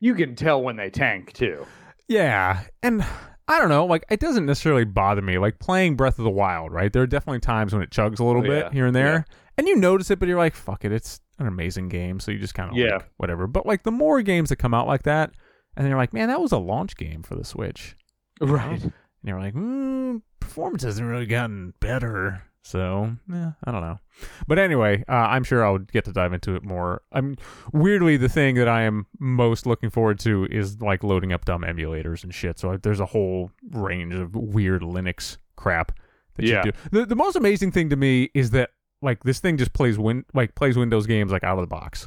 you 0.00 0.14
can 0.14 0.34
tell 0.36 0.62
when 0.62 0.76
they 0.76 0.90
tank 0.90 1.32
too. 1.32 1.66
yeah, 2.08 2.60
and 2.82 3.04
I 3.48 3.58
don't 3.58 3.68
know, 3.70 3.86
like 3.86 4.04
it 4.10 4.20
doesn't 4.20 4.46
necessarily 4.46 4.84
bother 4.84 5.22
me. 5.22 5.38
Like 5.38 5.58
playing 5.58 5.96
Breath 5.96 6.18
of 6.18 6.24
the 6.24 6.30
Wild, 6.30 6.70
right? 6.72 6.92
There 6.92 7.02
are 7.02 7.06
definitely 7.06 7.40
times 7.40 7.72
when 7.72 7.82
it 7.82 7.90
chugs 7.90 8.20
a 8.20 8.24
little 8.24 8.42
Oh, 8.42 8.46
bit 8.46 8.66
yeah, 8.66 8.70
here 8.72 8.86
and 8.86 8.94
there, 8.94 9.26
yeah. 9.28 9.34
and 9.56 9.66
you 9.66 9.74
notice 9.76 10.10
it, 10.10 10.18
but 10.18 10.28
you're 10.28 10.38
like, 10.38 10.54
fuck 10.54 10.84
it, 10.84 10.92
it's 10.92 11.20
an 11.38 11.46
amazing 11.46 11.88
game, 11.88 12.20
so 12.20 12.30
you 12.30 12.38
just 12.38 12.54
kind 12.54 12.70
of 12.70 12.76
Yeah. 12.76 12.94
like, 12.96 13.06
whatever. 13.16 13.46
But 13.46 13.64
like 13.66 13.82
the 13.84 13.90
more 13.90 14.22
games 14.22 14.50
that 14.50 14.56
come 14.56 14.74
out 14.74 14.86
like 14.86 15.02
that, 15.04 15.32
and 15.78 15.84
then 15.84 15.88
you're 15.90 15.98
like, 15.98 16.12
man, 16.12 16.28
that 16.28 16.40
was 16.42 16.52
a 16.52 16.58
launch 16.58 16.96
game 16.96 17.22
for 17.22 17.36
the 17.36 17.44
Switch. 17.44 17.96
Right. 18.40 18.82
And 18.82 18.92
you're 19.22 19.40
like, 19.40 19.54
mm, 19.54 20.20
performance 20.40 20.82
hasn't 20.82 21.08
really 21.08 21.24
gotten 21.26 21.72
better. 21.80 22.42
So, 22.62 23.12
yeah, 23.32 23.52
I 23.64 23.70
don't 23.70 23.80
know. 23.80 23.98
But 24.46 24.58
anyway, 24.58 25.02
uh, 25.08 25.12
I'm 25.12 25.42
sure 25.44 25.64
I'll 25.64 25.78
get 25.78 26.04
to 26.04 26.12
dive 26.12 26.34
into 26.34 26.54
it 26.54 26.62
more. 26.62 27.00
I'm 27.12 27.36
weirdly 27.72 28.16
the 28.18 28.28
thing 28.28 28.56
that 28.56 28.68
I 28.68 28.82
am 28.82 29.06
most 29.18 29.64
looking 29.64 29.88
forward 29.88 30.18
to 30.20 30.46
is 30.50 30.82
like 30.82 31.02
loading 31.02 31.32
up 31.32 31.46
dumb 31.46 31.62
emulators 31.62 32.24
and 32.24 32.34
shit. 32.34 32.58
So 32.58 32.76
there's 32.76 33.00
a 33.00 33.06
whole 33.06 33.50
range 33.70 34.12
of 34.14 34.34
weird 34.34 34.82
Linux 34.82 35.38
crap 35.56 35.92
that 36.34 36.44
Yeah. 36.44 36.62
you 36.66 36.72
do. 36.72 36.78
The 36.92 37.06
the 37.06 37.16
most 37.16 37.36
amazing 37.36 37.72
thing 37.72 37.88
to 37.90 37.96
me 37.96 38.30
is 38.34 38.50
that 38.50 38.70
like 39.00 39.22
this 39.22 39.40
thing 39.40 39.56
just 39.56 39.72
plays 39.72 39.98
win 39.98 40.24
like 40.34 40.54
plays 40.54 40.76
Windows 40.76 41.06
games 41.06 41.32
like 41.32 41.44
out 41.44 41.56
of 41.58 41.62
the 41.62 41.68
box. 41.68 42.06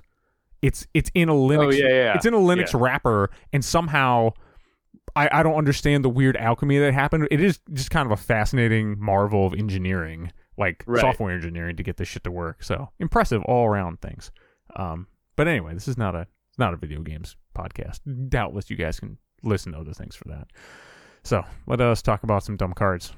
It's 0.62 0.86
it's 0.94 1.10
in 1.14 1.30
a 1.30 1.34
Linux 1.34 1.66
Oh 1.68 1.72
yeah, 1.72 1.88
yeah. 1.88 2.14
it's 2.16 2.26
in 2.26 2.34
a 2.34 2.38
Linux 2.38 2.80
wrapper, 2.80 3.30
and 3.52 3.64
somehow 3.66 4.34
I, 5.16 5.40
I 5.40 5.44
don't 5.44 5.56
understand 5.56 6.06
the 6.06 6.10
weird 6.10 6.38
alchemy 6.38 6.78
that 6.80 6.94
happened. 6.94 7.28
It 7.32 7.42
is 7.42 7.60
just 7.74 7.90
kind 7.92 8.06
of 8.06 8.12
a 8.12 8.22
fascinating 8.22 8.98
marvel 9.00 9.46
of 9.48 9.54
engineering, 9.54 10.32
like 10.58 10.84
Right. 10.86 11.02
software 11.02 11.34
engineering, 11.34 11.76
to 11.78 11.84
get 11.84 11.98
this 11.98 12.08
shit 12.08 12.24
to 12.26 12.32
work. 12.32 12.64
So 12.64 12.90
impressive 13.00 13.42
all 13.46 13.66
around 13.66 14.02
things. 14.02 14.32
Um, 14.76 15.08
but 15.36 15.48
anyway, 15.48 15.74
this 15.74 15.88
is 15.88 15.98
not 15.98 16.16
a 16.16 16.28
not 16.58 16.74
a 16.74 16.78
video 16.78 17.02
games 17.02 17.36
podcast. 17.58 18.00
Doubtless, 18.30 18.70
you 18.70 18.76
guys 18.78 19.00
can 19.00 19.18
listen 19.44 19.72
to 19.74 19.80
other 19.80 19.94
things 19.94 20.16
for 20.16 20.28
that. 20.30 20.48
So 21.24 21.44
let 21.68 21.82
us 21.82 22.02
talk 22.02 22.24
about 22.24 22.44
some 22.44 22.56
dumb 22.56 22.74
cards. 22.74 23.14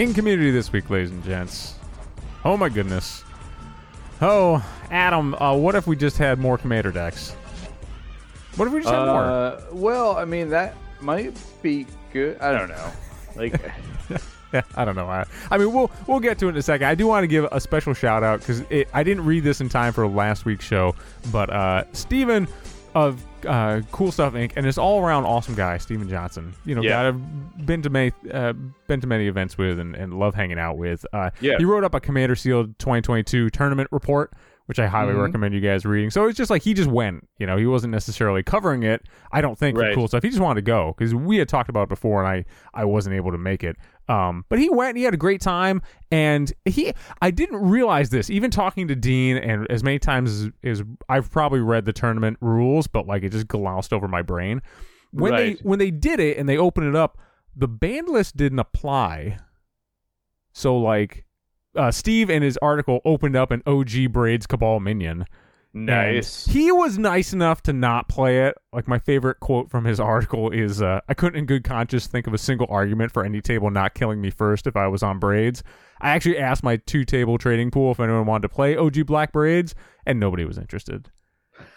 In 0.00 0.14
community 0.14 0.50
this 0.50 0.72
week, 0.72 0.88
ladies 0.88 1.10
and 1.10 1.22
gents. 1.22 1.74
Oh 2.42 2.56
my 2.56 2.70
goodness. 2.70 3.22
Oh, 4.22 4.64
Adam, 4.90 5.34
uh, 5.34 5.54
what 5.54 5.74
if 5.74 5.86
we 5.86 5.94
just 5.94 6.16
had 6.16 6.38
more 6.38 6.56
commander 6.56 6.90
decks? 6.90 7.32
What 8.56 8.66
if 8.66 8.72
we 8.72 8.80
just 8.80 8.90
had 8.90 9.04
more? 9.04 9.24
Uh, 9.24 9.62
well, 9.72 10.16
I 10.16 10.24
mean 10.24 10.48
that 10.48 10.74
might 11.02 11.38
be 11.60 11.86
good. 12.14 12.40
I 12.40 12.50
don't 12.50 12.70
know. 12.70 12.92
Like, 13.36 13.60
Yeah, 14.54 14.62
I 14.74 14.86
don't 14.86 14.96
know. 14.96 15.04
I, 15.04 15.26
I 15.50 15.58
mean, 15.58 15.70
we'll 15.70 15.90
we'll 16.06 16.18
get 16.18 16.38
to 16.38 16.46
it 16.46 16.52
in 16.52 16.56
a 16.56 16.62
second. 16.62 16.86
I 16.86 16.94
do 16.94 17.06
want 17.06 17.24
to 17.24 17.28
give 17.28 17.46
a 17.52 17.60
special 17.60 17.92
shout 17.92 18.22
out 18.22 18.40
because 18.40 18.62
I 18.94 19.02
didn't 19.02 19.26
read 19.26 19.44
this 19.44 19.60
in 19.60 19.68
time 19.68 19.92
for 19.92 20.08
last 20.08 20.46
week's 20.46 20.64
show, 20.64 20.94
but 21.30 21.50
uh, 21.50 21.84
Steven 21.92 22.48
of 22.94 23.22
uh, 23.46 23.80
Cool 23.92 24.12
Stuff 24.12 24.34
Inc. 24.34 24.52
and 24.56 24.66
it's 24.66 24.78
all 24.78 25.02
around 25.02 25.24
awesome 25.24 25.54
guy, 25.54 25.78
Steven 25.78 26.08
Johnson. 26.08 26.54
You 26.64 26.74
know, 26.74 26.82
Yeah. 26.82 26.90
guy 26.90 27.08
I've 27.08 27.66
been 27.66 27.82
to 27.82 27.90
many 27.90 28.12
uh, 28.32 28.52
been 28.86 29.00
to 29.00 29.06
many 29.06 29.26
events 29.26 29.56
with 29.58 29.78
and, 29.78 29.94
and 29.94 30.14
love 30.18 30.34
hanging 30.34 30.58
out 30.58 30.76
with. 30.78 31.04
Uh, 31.12 31.30
Yeah. 31.40 31.56
he 31.58 31.64
wrote 31.64 31.84
up 31.84 31.94
a 31.94 32.00
Commander 32.00 32.34
Sealed 32.36 32.78
2022 32.78 33.50
tournament 33.50 33.88
report. 33.92 34.32
Which 34.66 34.78
I 34.78 34.86
highly 34.86 35.14
Mhm. 35.14 35.22
recommend 35.24 35.52
you 35.52 35.60
guys 35.60 35.84
reading. 35.84 36.10
So 36.10 36.26
it's 36.28 36.36
just 36.38 36.48
like 36.48 36.62
he 36.62 36.74
just 36.74 36.88
went, 36.88 37.26
you 37.40 37.46
know, 37.48 37.56
he 37.56 37.66
wasn't 37.66 37.90
necessarily 37.90 38.44
covering 38.44 38.84
it. 38.84 39.02
I 39.32 39.40
don't 39.40 39.58
think 39.58 39.76
for 39.76 39.82
Right. 39.82 39.96
cool 39.96 40.06
stuff. 40.06 40.22
He 40.22 40.28
just 40.28 40.40
wanted 40.40 40.60
to 40.60 40.62
go 40.64 40.94
because 40.96 41.12
we 41.12 41.38
had 41.38 41.48
talked 41.48 41.68
about 41.68 41.84
it 41.84 41.88
before, 41.88 42.22
and 42.22 42.28
I 42.28 42.44
I 42.72 42.84
wasn't 42.84 43.16
able 43.16 43.32
to 43.32 43.38
make 43.38 43.64
it. 43.64 43.74
Um, 44.10 44.44
but 44.48 44.58
he 44.58 44.68
went. 44.68 44.90
and 44.90 44.98
He 44.98 45.04
had 45.04 45.14
a 45.14 45.18
great 45.18 45.40
time, 45.40 45.82
and 46.10 46.52
he. 46.64 46.92
I 47.22 47.30
didn't 47.30 47.62
realize 47.62 48.10
this. 48.10 48.28
Even 48.28 48.50
talking 48.50 48.88
to 48.88 48.96
Dean, 48.96 49.36
and 49.36 49.66
as 49.70 49.84
many 49.84 49.98
times 50.00 50.30
as, 50.42 50.50
as 50.64 50.82
I've 51.08 51.30
probably 51.30 51.60
read 51.60 51.84
the 51.84 51.92
tournament 51.92 52.36
rules, 52.40 52.86
but 52.88 53.06
like 53.06 53.22
it 53.22 53.30
just 53.30 53.46
glossed 53.46 53.92
over 53.92 54.08
my 54.08 54.22
brain. 54.22 54.62
When 55.12 55.32
Right. 55.32 55.56
they 55.58 55.62
when 55.62 55.78
they 55.78 55.90
did 55.92 56.18
it 56.18 56.38
and 56.38 56.48
they 56.48 56.56
opened 56.58 56.88
it 56.88 56.96
up, 56.96 57.18
the 57.54 57.68
band 57.68 58.08
list 58.08 58.36
didn't 58.36 58.58
apply. 58.58 59.38
So 60.52 60.76
like. 60.76 61.24
Uh, 61.76 61.92
Steve 61.92 62.28
in 62.30 62.42
his 62.42 62.58
article 62.60 63.00
opened 63.04 63.36
up 63.36 63.52
an 63.52 63.62
OG 63.64 64.08
Braids 64.10 64.44
Cabal 64.44 64.80
minion. 64.80 65.24
And 65.72 65.86
nice. 65.86 66.46
He 66.46 66.72
was 66.72 66.98
nice 66.98 67.32
enough 67.32 67.62
to 67.62 67.72
not 67.72 68.08
play 68.08 68.46
it. 68.46 68.56
Like 68.72 68.88
my 68.88 68.98
favorite 68.98 69.38
quote 69.40 69.70
from 69.70 69.84
his 69.84 70.00
article 70.00 70.50
is, 70.50 70.82
uh, 70.82 71.00
"I 71.08 71.14
couldn't, 71.14 71.38
in 71.38 71.46
good 71.46 71.62
conscience, 71.64 72.06
think 72.06 72.26
of 72.26 72.34
a 72.34 72.38
single 72.38 72.66
argument 72.70 73.12
for 73.12 73.24
any 73.24 73.40
table 73.40 73.70
not 73.70 73.94
killing 73.94 74.20
me 74.20 74.30
first 74.30 74.66
if 74.66 74.76
I 74.76 74.88
was 74.88 75.02
on 75.02 75.18
braids." 75.18 75.62
I 76.00 76.10
actually 76.10 76.38
asked 76.38 76.64
my 76.64 76.76
two-table 76.76 77.38
trading 77.38 77.70
pool 77.70 77.92
if 77.92 78.00
anyone 78.00 78.26
wanted 78.26 78.48
to 78.48 78.54
play 78.54 78.76
OG 78.76 79.06
Black 79.06 79.32
Braids, 79.32 79.74
and 80.06 80.18
nobody 80.18 80.44
was 80.44 80.58
interested. 80.58 81.10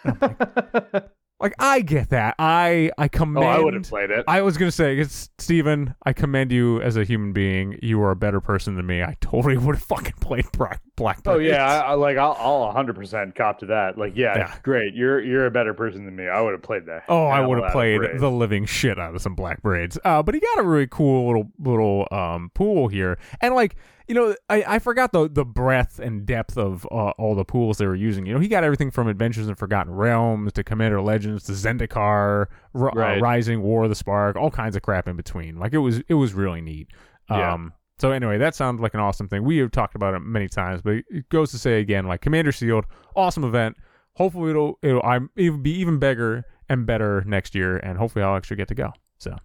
Like 1.40 1.54
I 1.58 1.80
get 1.80 2.10
that. 2.10 2.36
I 2.38 2.90
I 2.96 3.08
commend. 3.08 3.44
oh. 3.44 3.48
I 3.48 3.58
would 3.58 3.74
have 3.74 3.82
played 3.82 4.10
it. 4.10 4.24
I 4.26 4.40
was 4.40 4.56
gonna 4.56 4.70
say, 4.70 4.98
it's 4.98 5.28
Steven, 5.38 5.94
I 6.06 6.12
commend 6.12 6.52
you 6.52 6.80
as 6.80 6.96
a 6.96 7.04
human 7.04 7.32
being. 7.32 7.78
You 7.82 8.00
are 8.02 8.12
a 8.12 8.16
better 8.16 8.40
person 8.40 8.76
than 8.76 8.86
me. 8.86 9.02
I 9.02 9.16
totally 9.20 9.56
would 9.58 9.74
have 9.74 9.84
fucking 9.84 10.14
played 10.20 10.50
Black 10.52 10.80
Black. 10.96 11.20
Oh 11.26 11.38
yeah, 11.38 11.64
I, 11.64 11.78
I 11.78 11.94
like 11.94 12.16
I'll, 12.16 12.36
I'll 12.38 12.72
100% 12.72 13.34
cop 13.34 13.58
to 13.60 13.66
that. 13.66 13.98
Like, 13.98 14.12
yeah, 14.16 14.36
Yeah. 14.38 14.54
great. 14.62 14.94
You're 14.94 15.20
you're 15.20 15.46
a 15.46 15.50
better 15.50 15.74
person 15.74 16.04
than 16.04 16.14
me. 16.14 16.28
I 16.28 16.40
would 16.40 16.52
have 16.52 16.62
played 16.62 16.86
that. 16.86 17.04
Oh, 17.08 17.26
I 17.26 17.40
would 17.44 17.60
have 17.62 17.72
played 17.72 18.00
the 18.20 18.30
living 18.30 18.64
shit 18.64 18.98
out 18.98 19.14
of 19.14 19.20
some 19.20 19.34
black 19.34 19.60
braids. 19.62 19.98
Uh, 20.04 20.22
but 20.22 20.34
he 20.34 20.40
got 20.40 20.60
a 20.60 20.62
really 20.62 20.86
cool 20.86 21.26
little 21.26 21.50
little 21.58 22.06
um 22.12 22.50
pool 22.54 22.86
here, 22.88 23.18
and 23.40 23.54
like 23.56 23.74
you 24.06 24.14
know, 24.14 24.36
I, 24.50 24.64
I 24.68 24.78
forgot 24.78 25.10
the 25.12 25.28
the 25.28 25.44
breadth 25.44 25.98
and 25.98 26.24
depth 26.26 26.56
of 26.58 26.86
uh, 26.92 27.10
all 27.18 27.34
the 27.34 27.44
pools 27.44 27.78
they 27.78 27.86
were 27.86 27.94
using. 27.96 28.24
You 28.26 28.34
know, 28.34 28.38
he 28.40 28.48
got 28.48 28.62
everything 28.62 28.90
from 28.90 29.08
Adventures 29.08 29.48
in 29.48 29.54
Forgotten 29.56 29.92
Realms 29.92 30.52
to 30.52 30.62
Commander 30.62 31.00
Legends 31.00 31.44
to 31.44 31.52
Zendikar, 31.52 32.46
R- 32.74 32.98
uh, 33.16 33.18
Rising 33.20 33.62
War 33.62 33.84
of 33.84 33.88
the 33.88 33.94
Spark, 33.96 34.36
all 34.36 34.50
kinds 34.50 34.76
of 34.76 34.82
crap 34.82 35.08
in 35.08 35.16
between. 35.16 35.58
Like 35.58 35.72
it 35.72 35.78
was 35.78 36.02
it 36.06 36.14
was 36.14 36.34
really 36.34 36.60
neat. 36.60 36.88
Yeah. 37.30 37.54
So 37.98 38.10
anyway, 38.10 38.38
that 38.38 38.54
sounds 38.54 38.80
like 38.80 38.94
an 38.94 39.00
awesome 39.00 39.28
thing. 39.28 39.44
We 39.44 39.58
have 39.58 39.70
talked 39.70 39.94
about 39.94 40.14
it 40.14 40.20
many 40.20 40.48
times, 40.48 40.82
but 40.82 40.96
it 41.08 41.28
goes 41.28 41.50
to 41.52 41.58
say 41.58 41.80
again, 41.80 42.06
like 42.06 42.20
Commander 42.20 42.52
Sealed, 42.52 42.86
awesome 43.14 43.44
event. 43.44 43.76
Hopefully 44.16 44.50
it'll 44.50 44.78
it'll 44.82 45.02
I'm 45.04 45.30
it'll 45.36 45.58
be 45.58 45.74
even 45.78 45.98
bigger 45.98 46.44
and 46.68 46.86
better 46.86 47.22
next 47.26 47.54
year, 47.54 47.76
and 47.78 47.98
hopefully 47.98 48.24
I'll 48.24 48.36
actually 48.36 48.56
get 48.56 48.68
to 48.68 48.74
go. 48.74 48.92
So, 49.18 49.36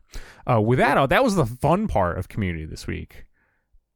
uh, 0.49 0.61
with 0.61 0.79
that, 0.79 0.97
uh, 0.97 1.07
that 1.07 1.23
was 1.23 1.35
the 1.35 1.45
fun 1.45 1.87
part 1.87 2.17
of 2.17 2.27
community 2.27 2.65
this 2.65 2.87
week, 2.87 3.25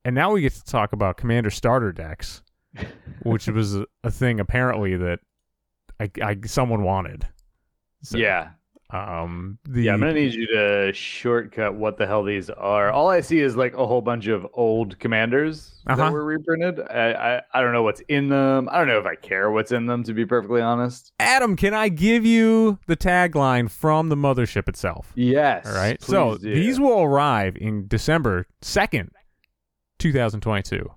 and 0.05 0.15
now 0.15 0.31
we 0.31 0.41
get 0.41 0.53
to 0.53 0.63
talk 0.63 0.93
about 0.93 1.17
Commander 1.17 1.49
starter 1.49 1.91
decks, 1.91 2.41
which 3.23 3.47
was 3.47 3.75
a, 3.75 3.85
a 4.03 4.11
thing 4.11 4.39
apparently 4.39 4.95
that 4.97 5.19
I, 5.99 6.11
I 6.21 6.37
someone 6.45 6.83
wanted. 6.83 7.27
So, 8.03 8.17
yeah, 8.17 8.49
Um. 8.93 9.57
The 9.67 9.83
yeah. 9.83 9.93
I'm 9.93 9.99
gonna 10.01 10.13
need 10.13 10.33
you 10.35 10.45
to 10.47 10.91
shortcut 10.93 11.73
what 11.73 11.97
the 11.97 12.05
hell 12.05 12.23
these 12.23 12.49
are. 12.51 12.91
All 12.91 13.09
I 13.09 13.21
see 13.21 13.39
is 13.39 13.55
like 13.55 13.73
a 13.73 13.85
whole 13.87 14.01
bunch 14.01 14.27
of 14.27 14.45
old 14.53 14.99
commanders 14.99 15.81
Uh-huh. 15.87 15.95
that 15.95 16.13
were 16.13 16.23
reprinted. 16.23 16.79
I, 16.79 17.11
I 17.13 17.41
I 17.55 17.61
don't 17.61 17.73
know 17.73 17.81
what's 17.81 18.01
in 18.01 18.29
them. 18.29 18.69
I 18.71 18.77
don't 18.77 18.87
know 18.87 18.99
if 18.99 19.05
I 19.07 19.15
care 19.15 19.49
what's 19.49 19.71
in 19.71 19.87
them. 19.87 20.03
To 20.03 20.13
be 20.13 20.25
perfectly 20.27 20.61
honest. 20.61 21.11
Adam, 21.19 21.55
can 21.55 21.73
I 21.73 21.89
give 21.89 22.23
you 22.25 22.77
the 22.85 22.95
tagline 22.95 23.69
from 23.71 24.09
the 24.09 24.15
mothership 24.15 24.69
itself? 24.69 25.11
Yes. 25.15 25.65
All 25.65 25.73
right. 25.73 25.99
So 26.01 26.37
do. 26.37 26.53
these 26.53 26.79
will 26.79 27.01
arrive 27.01 27.57
in 27.57 27.87
December 27.87 28.45
2nd, 28.61 29.09
2022. 29.99 30.87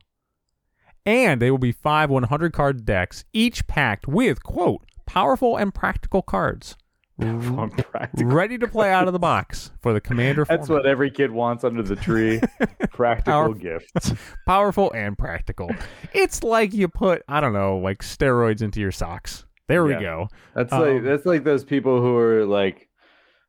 And 1.05 1.41
they 1.41 1.51
will 1.51 1.59
be 1.59 1.73
five 1.73 2.11
100 2.11 2.53
card 2.53 2.85
decks, 2.85 3.25
each 3.33 3.67
packed 3.67 4.09
with, 4.09 4.43
quote, 4.43 4.83
powerful 5.07 5.57
and 5.57 5.73
practical 5.73 6.21
cards. 6.21 6.77
I'm 7.19 7.71
practical. 7.71 8.31
Ready 8.31 8.59
to 8.59 8.69
play 8.69 8.91
out 8.93 9.07
of 9.07 9.13
the 9.13 9.19
box 9.19 9.71
for 9.81 9.93
the 9.93 10.01
commander 10.01 10.45
That's 10.45 10.67
format. 10.67 10.85
what 10.85 10.91
every 10.91 11.11
kid 11.11 11.31
wants 11.31 11.65
under 11.65 11.83
the 11.83 11.97
tree. 11.97 12.41
Practical 12.91 13.33
Power- 13.33 13.55
gifts. 13.55 14.13
Powerful 14.47 14.93
and 14.93 15.17
practical. 15.17 15.71
It's 16.13 16.43
like 16.43 16.75
you 16.75 16.89
put, 16.89 17.23
I 17.29 17.41
don't 17.41 17.53
know, 17.55 17.79
like 17.79 18.03
steroids 18.03 18.61
into 18.63 18.81
your 18.81 18.93
socks. 18.93 19.47
There 19.69 19.89
Yeah. 19.91 19.97
we 19.97 20.03
go. 20.03 20.29
That's 20.55 20.73
Um, 20.73 20.81
like 20.81 21.03
that's 21.05 21.27
like 21.27 21.45
those 21.45 21.65
people 21.65 22.01
who 22.01 22.17
are 22.19 22.45
like, 22.45 22.89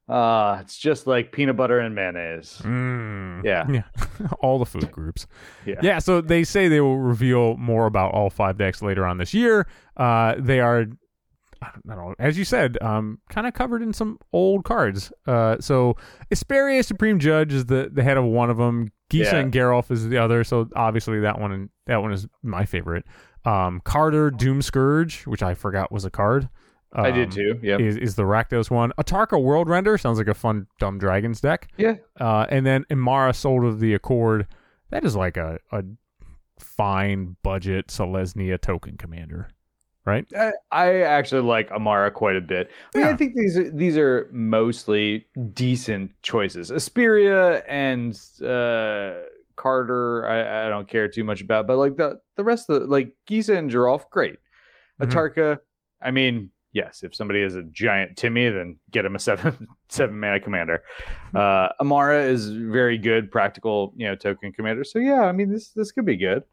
uh, 0.10 0.60
it's 0.62 0.78
just 0.78 1.06
like 1.06 1.34
peanut 1.34 1.58
butter 1.58 1.80
and 1.80 1.94
mayonnaise. 1.94 2.62
Mm. 2.64 3.44
Yeah. 3.44 3.70
Yeah. 3.70 4.28
all 4.40 4.58
the 4.60 4.66
food 4.66 4.90
groups. 4.92 5.28
Yeah. 5.66 5.76
Yeah, 5.82 6.00
so 6.00 6.22
they 6.22 6.46
say 6.46 6.70
they 6.70 6.80
will 6.80 6.98
reveal 7.00 7.58
more 7.58 7.86
about 7.86 8.14
all 8.14 8.30
five 8.30 8.58
decks 8.58 8.82
later 8.82 9.06
on 9.06 9.18
this 9.18 9.34
year. 9.34 9.68
Uh, 9.98 10.36
they 10.40 10.62
are, 10.62 10.86
I 11.62 11.70
don't 11.74 11.86
know, 11.98 12.16
as 12.20 12.38
you 12.38 12.46
said, 12.46 12.78
um, 12.82 13.20
kind 13.30 13.48
of 13.48 13.54
covered 13.54 13.82
in 13.82 13.94
some 13.94 14.20
old 14.34 14.64
cards. 14.64 15.12
Uh, 15.26 15.58
so 15.60 15.96
Isperia 16.34 16.84
Supreme 16.84 17.20
Judge 17.20 17.54
is 17.54 17.66
the, 17.66 17.90
the 17.92 18.04
head 18.04 18.18
of 18.18 18.26
one 18.26 18.50
of 18.50 18.58
them. 18.58 18.92
Gisa 19.10 19.32
Yeah. 19.34 19.36
and 19.38 19.54
Geralf 19.54 19.90
is 19.92 20.08
the 20.10 20.18
other. 20.18 20.44
So 20.44 20.68
obviously 20.76 21.20
that 21.22 21.40
one 21.40 21.70
that 21.86 22.02
one 22.02 22.12
is 22.12 22.28
my 22.44 22.66
favorite. 22.66 23.06
Um, 23.46 23.82
Kardur 23.86 24.30
Doomscourge, 24.32 25.26
which 25.26 25.42
I 25.42 25.54
forgot 25.54 25.92
was 25.92 26.04
a 26.06 26.10
card. 26.12 26.50
I 26.94 27.12
did 27.12 27.30
um, 27.30 27.32
too. 27.32 27.60
Yep. 27.62 27.80
Is, 27.82 27.98
is 27.98 28.16
the 28.16 28.24
Rakdos 28.24 28.70
one. 28.72 28.92
Atarka 28.98 29.42
World 29.42 29.70
Render 29.70 29.98
sounds 29.98 30.18
like 30.18 30.28
a 30.28 30.34
fun 30.34 30.68
Dumb 30.80 30.98
Dragons 30.98 31.40
deck. 31.42 31.70
Yeah. 31.78 31.96
Uh, 32.20 32.46
and 32.50 32.66
then 32.66 32.86
Emmara 32.90 33.36
Soul 33.36 33.68
of 33.68 33.80
the 33.80 33.94
Accord. 33.94 34.48
That 34.90 35.04
is 35.06 35.16
like 35.16 35.38
a, 35.38 35.60
a 35.72 35.84
fine 36.60 37.36
budget 37.44 37.88
Selesnya 37.88 38.60
token 38.60 38.98
commander, 38.98 39.50
right? 40.08 40.26
I, 40.36 40.52
I 40.72 41.02
actually 41.02 41.42
like 41.42 41.70
Emmara 41.70 42.12
quite 42.14 42.38
a 42.38 42.42
bit. 42.42 42.70
I, 42.96 42.98
mean, 42.98 43.08
Yeah. 43.08 43.14
I 43.14 43.16
think 43.18 43.36
these 43.36 43.58
are, 43.58 43.70
these 43.70 43.98
are 43.98 44.30
mostly 44.32 45.28
decent 45.54 46.12
choices. 46.24 46.72
Isperia 46.72 47.62
and 47.68 48.14
uh, 48.42 49.22
Kardur, 49.58 50.28
I, 50.28 50.66
I 50.66 50.70
don't 50.70 50.88
care 50.88 51.08
too 51.10 51.24
much 51.24 51.42
about, 51.42 51.68
but 51.68 51.78
like 51.78 51.98
the 51.98 52.20
the 52.38 52.44
rest 52.44 52.70
of 52.70 52.82
the, 52.82 52.88
like 52.88 53.14
Gisa 53.30 53.56
and 53.58 53.70
Geralf, 53.70 54.10
great. 54.10 54.38
Mhm. 55.02 55.12
Atarka, 55.12 55.58
I 56.02 56.12
mean, 56.12 56.52
yes, 56.72 57.04
if 57.04 57.14
somebody 57.14 57.42
is 57.42 57.56
a 57.56 57.64
giant 57.64 58.16
Timmy, 58.18 58.50
then 58.50 58.78
get 58.92 59.04
him 59.06 59.16
a 59.16 59.20
seven 59.30 59.68
seven 59.90 60.20
mana 60.20 60.40
commander. 60.40 60.84
Uh, 61.36 61.70
Emmara 61.82 62.28
is 62.30 62.50
very 62.50 62.98
good, 62.98 63.30
practical, 63.32 63.94
you 63.98 64.08
know, 64.08 64.16
token 64.16 64.54
commander. 64.54 64.84
So 64.84 65.00
yeah, 65.00 65.24
I 65.24 65.32
mean 65.34 65.52
this 65.52 65.70
this 65.72 65.92
could 65.92 66.06
be 66.06 66.16
good. 66.18 66.44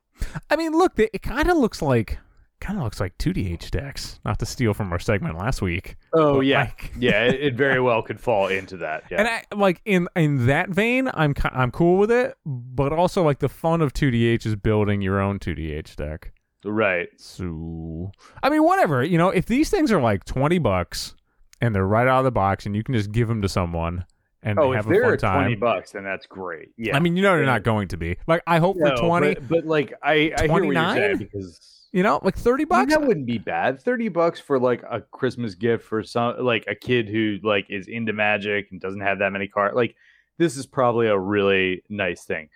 I 0.50 0.56
mean, 0.56 0.72
look, 0.72 0.98
it 0.98 1.22
kind 1.22 1.50
of 1.50 1.56
looks 1.56 1.82
like 1.82 2.18
kind 2.60 2.78
of 2.78 2.84
looks 2.84 3.00
like 3.00 3.16
2DH 3.18 3.70
decks. 3.70 4.20
Not 4.24 4.38
to 4.38 4.46
steal 4.46 4.72
from 4.74 4.90
our 4.92 4.98
segment 4.98 5.36
last 5.38 5.60
week. 5.62 5.96
Oh 6.12 6.40
yeah, 6.40 6.60
like- 6.60 6.92
yeah, 6.98 7.24
it, 7.24 7.34
it 7.40 7.54
very 7.56 7.80
well 7.80 8.02
could 8.02 8.20
fall 8.20 8.48
into 8.48 8.76
that. 8.78 9.04
Yeah. 9.10 9.18
And 9.20 9.28
I 9.28 9.42
like 9.54 9.80
in 9.84 10.08
in 10.16 10.46
that 10.46 10.70
vein, 10.70 11.10
I'm 11.14 11.34
I'm 11.52 11.70
cool 11.70 11.98
with 11.98 12.10
it. 12.10 12.36
But 12.46 12.92
also, 12.92 13.22
like 13.22 13.38
the 13.40 13.48
fun 13.48 13.80
of 13.82 13.92
2DH 13.92 14.46
is 14.46 14.56
building 14.56 15.02
your 15.02 15.20
own 15.20 15.38
2DH 15.38 15.96
deck. 15.96 16.32
right. 16.64 17.08
So, 17.18 18.10
I 18.42 18.48
mean, 18.50 18.62
whatever. 18.64 19.02
You 19.04 19.18
know, 19.18 19.28
if 19.30 19.46
these 19.46 19.68
things 19.70 19.92
are 19.92 20.00
like 20.00 20.24
20 20.24 20.58
bucks 20.58 21.14
and 21.60 21.74
they're 21.74 21.86
right 21.86 22.06
out 22.08 22.18
of 22.18 22.24
the 22.24 22.30
box 22.30 22.64
and 22.66 22.74
you 22.74 22.82
can 22.82 22.94
just 22.94 23.12
give 23.12 23.28
them 23.28 23.42
to 23.42 23.48
someone 23.48 24.04
and 24.42 24.58
Oh, 24.58 24.72
have 24.72 24.86
if 24.86 24.92
they're 24.92 25.10
fun 25.10 25.18
time. 25.18 25.40
twenty 25.42 25.54
bucks, 25.56 25.92
then 25.92 26.04
that's 26.04 26.26
great. 26.26 26.70
Yeah. 26.76 26.96
I 26.96 27.00
mean, 27.00 27.16
you 27.16 27.22
know, 27.22 27.36
they're 27.36 27.46
not 27.46 27.62
going 27.62 27.88
to 27.88 27.96
be. 27.96 28.16
Like, 28.26 28.42
I 28.46 28.58
hope 28.58 28.76
for 28.78 28.94
20, 28.94 29.34
but, 29.34 29.48
but 29.48 29.66
like 29.66 29.92
I, 30.02 30.12
I 30.12 30.14
hear 30.16 30.32
what 30.52 30.62
you're 30.64 30.72
29? 30.74 30.96
saying 30.96 31.16
because 31.18 31.83
you 31.94 32.02
know, 32.02 32.18
like 32.22 32.36
30 32.36 32.52
I 32.54 32.56
mean, 32.56 32.68
bucks. 32.68 32.92
that 32.94 33.06
wouldn't 33.06 33.26
be 33.26 33.38
bad. 33.38 33.80
Thirty 33.80 34.08
bucks 34.08 34.40
for 34.40 34.58
like 34.58 34.82
a 34.82 35.00
Christmas 35.00 35.54
gift 35.54 35.84
for 35.84 36.02
some 36.02 36.44
like 36.44 36.64
a 36.66 36.74
kid 36.74 37.08
who 37.08 37.38
like 37.42 37.66
is 37.70 37.86
into 37.88 38.12
magic 38.12 38.66
and 38.72 38.80
doesn't 38.80 39.00
have 39.00 39.20
that 39.20 39.32
many 39.32 39.46
cards. 39.48 39.76
Like 39.76 39.94
this 40.36 40.56
is 40.56 40.66
probably 40.66 41.06
a 41.06 41.16
really 41.18 41.82
nice 41.88 42.24
thing. 42.24 42.48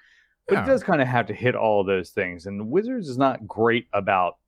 but 0.49 0.54
Yeah. 0.57 0.64
it 0.64 0.66
does 0.66 0.83
kind 0.83 1.00
of 1.00 1.07
have 1.09 1.26
to 1.26 1.35
hit 1.35 1.54
all 1.54 1.85
those 1.85 2.11
things. 2.11 2.47
And 2.47 2.68
Wizards 2.71 3.09
is 3.09 3.16
not 3.16 3.47
great 3.47 3.87
about 3.92 4.38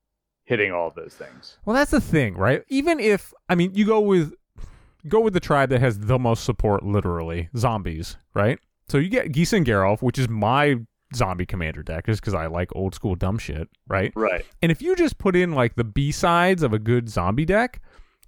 hitting 0.45 0.73
all 0.73 0.91
those 0.91 1.15
things. 1.15 1.57
Well, 1.65 1.77
that's 1.77 1.93
the 1.93 2.01
thing, 2.01 2.35
right? 2.37 2.65
Even 2.69 2.99
if 2.99 3.33
I 3.49 3.55
mean, 3.55 3.73
you 3.75 3.87
go 3.87 4.01
with 4.01 4.35
go 5.07 5.21
with 5.21 5.35
the 5.35 5.41
tribe 5.41 5.71
that 5.71 5.81
has 5.81 6.01
the 6.01 6.19
most 6.19 6.43
support, 6.45 6.83
literally 6.83 7.49
zombies, 7.57 8.17
right? 8.35 8.59
So 8.89 8.99
you 8.99 9.09
get 9.09 9.31
Geese 9.31 9.53
and 9.53 9.65
which 10.03 10.19
is 10.19 10.29
my 10.29 10.77
zombie 11.15 11.47
commander 11.47 11.83
deck, 11.83 12.07
just 12.07 12.21
because 12.21 12.35
I 12.35 12.47
like 12.47 12.75
old 12.75 12.95
school 12.95 13.15
dumb 13.15 13.39
shit, 13.39 13.69
right? 13.89 14.13
Right. 14.15 14.45
And 14.63 14.71
if 14.71 14.81
you 14.83 14.95
just 14.97 15.19
put 15.19 15.37
in 15.37 15.53
like 15.53 15.75
the 15.75 15.85
B 15.85 16.13
sides 16.13 16.63
of 16.63 16.73
a 16.73 16.79
good 16.79 17.09
zombie 17.09 17.45
deck, 17.45 17.81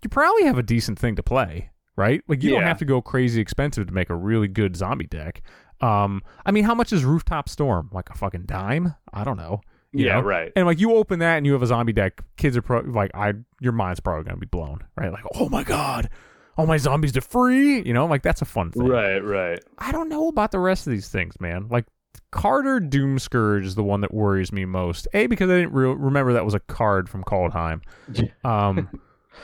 you 0.03 0.11
probably 0.11 0.45
have 0.45 0.59
a 0.59 0.63
decent 0.63 0.99
thing 0.99 1.17
to 1.17 1.23
play, 1.23 1.71
right? 1.97 2.23
Like 2.29 2.43
you 2.43 2.51
don't 2.51 2.63
have 2.63 2.79
to 2.79 2.85
go 2.85 3.01
crazy 3.01 3.41
expensive 3.41 3.87
to 3.87 3.93
make 3.93 4.11
a 4.11 4.17
really 4.17 4.49
good 4.49 4.77
zombie 4.77 5.07
deck. 5.07 5.43
Um, 5.81 6.23
I 6.47 6.51
mean, 6.53 6.65
how 6.65 6.75
much 6.75 6.93
is 6.93 7.05
Rooftop 7.05 7.49
Storm? 7.49 7.89
Like 7.93 8.11
a 8.11 8.15
fucking 8.15 8.45
dime? 8.47 8.95
I 9.13 9.25
don't 9.25 9.37
know. 9.37 9.61
you 9.93 10.07
yeah, 10.07 10.15
know? 10.15 10.23
right. 10.23 10.53
And 10.57 10.67
like 10.67 10.81
you 10.81 10.95
open 10.95 11.19
that 11.21 11.37
and 11.37 11.47
you 11.47 11.53
have 11.53 11.63
a 11.63 11.67
zombie 11.67 11.93
deck, 11.93 12.21
kids 12.37 12.57
are 12.57 12.63
pro- 12.63 12.81
like, 12.81 13.11
I 13.15 13.35
your 13.61 13.73
mind's 13.73 14.01
probably 14.01 14.25
gonna 14.25 14.37
be 14.39 14.47
blown, 14.47 14.85
right? 14.97 15.13
Like, 15.13 15.25
oh 15.35 15.49
my 15.49 15.65
god, 15.65 16.09
all 16.57 16.67
my 16.67 16.77
zombies 16.77 17.17
are 17.17 17.21
free. 17.21 17.83
You 17.83 17.93
know, 17.93 18.07
like 18.07 18.23
that's 18.23 18.43
a 18.43 18.45
fun 18.45 18.71
thing. 18.71 18.87
Right, 18.87 19.19
right. 19.19 19.59
I 19.79 19.93
don't 19.93 20.09
know 20.09 20.29
about 20.29 20.51
the 20.51 20.59
rest 20.59 20.87
of 20.87 20.93
these 20.93 21.09
things, 21.09 21.41
man. 21.41 21.69
Like 21.69 21.87
Kardur 22.33 22.81
Doomscourge 22.89 23.65
is 23.65 23.75
the 23.75 23.85
one 23.85 24.01
that 24.01 24.13
worries 24.15 24.53
me 24.53 24.65
most. 24.65 25.07
A 25.15 25.27
because 25.27 25.51
I 25.51 25.57
didn't 25.57 25.73
re- 25.73 25.95
remember 25.95 26.33
that 26.33 26.45
was 26.45 26.55
a 26.55 26.61
card 26.61 27.09
from 27.09 27.25
Kaldheim. 27.25 27.83
Um, 28.45 28.89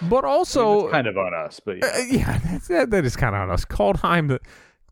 but 0.03 0.25
also 0.25 0.85
it's 0.85 0.93
kind 0.93 1.07
of 1.07 1.17
on 1.17 1.33
us, 1.35 1.61
but 1.65 1.79
yeah. 1.79 1.87
uh, 1.87 1.99
yeah, 2.11 2.39
that's, 2.39 2.69
that 2.69 2.91
that 2.91 3.05
is 3.05 3.17
kind 3.17 3.35
of 3.35 3.43
on 3.43 3.51
us. 3.51 3.65
Kaldheim, 3.65 4.29
the 4.29 4.41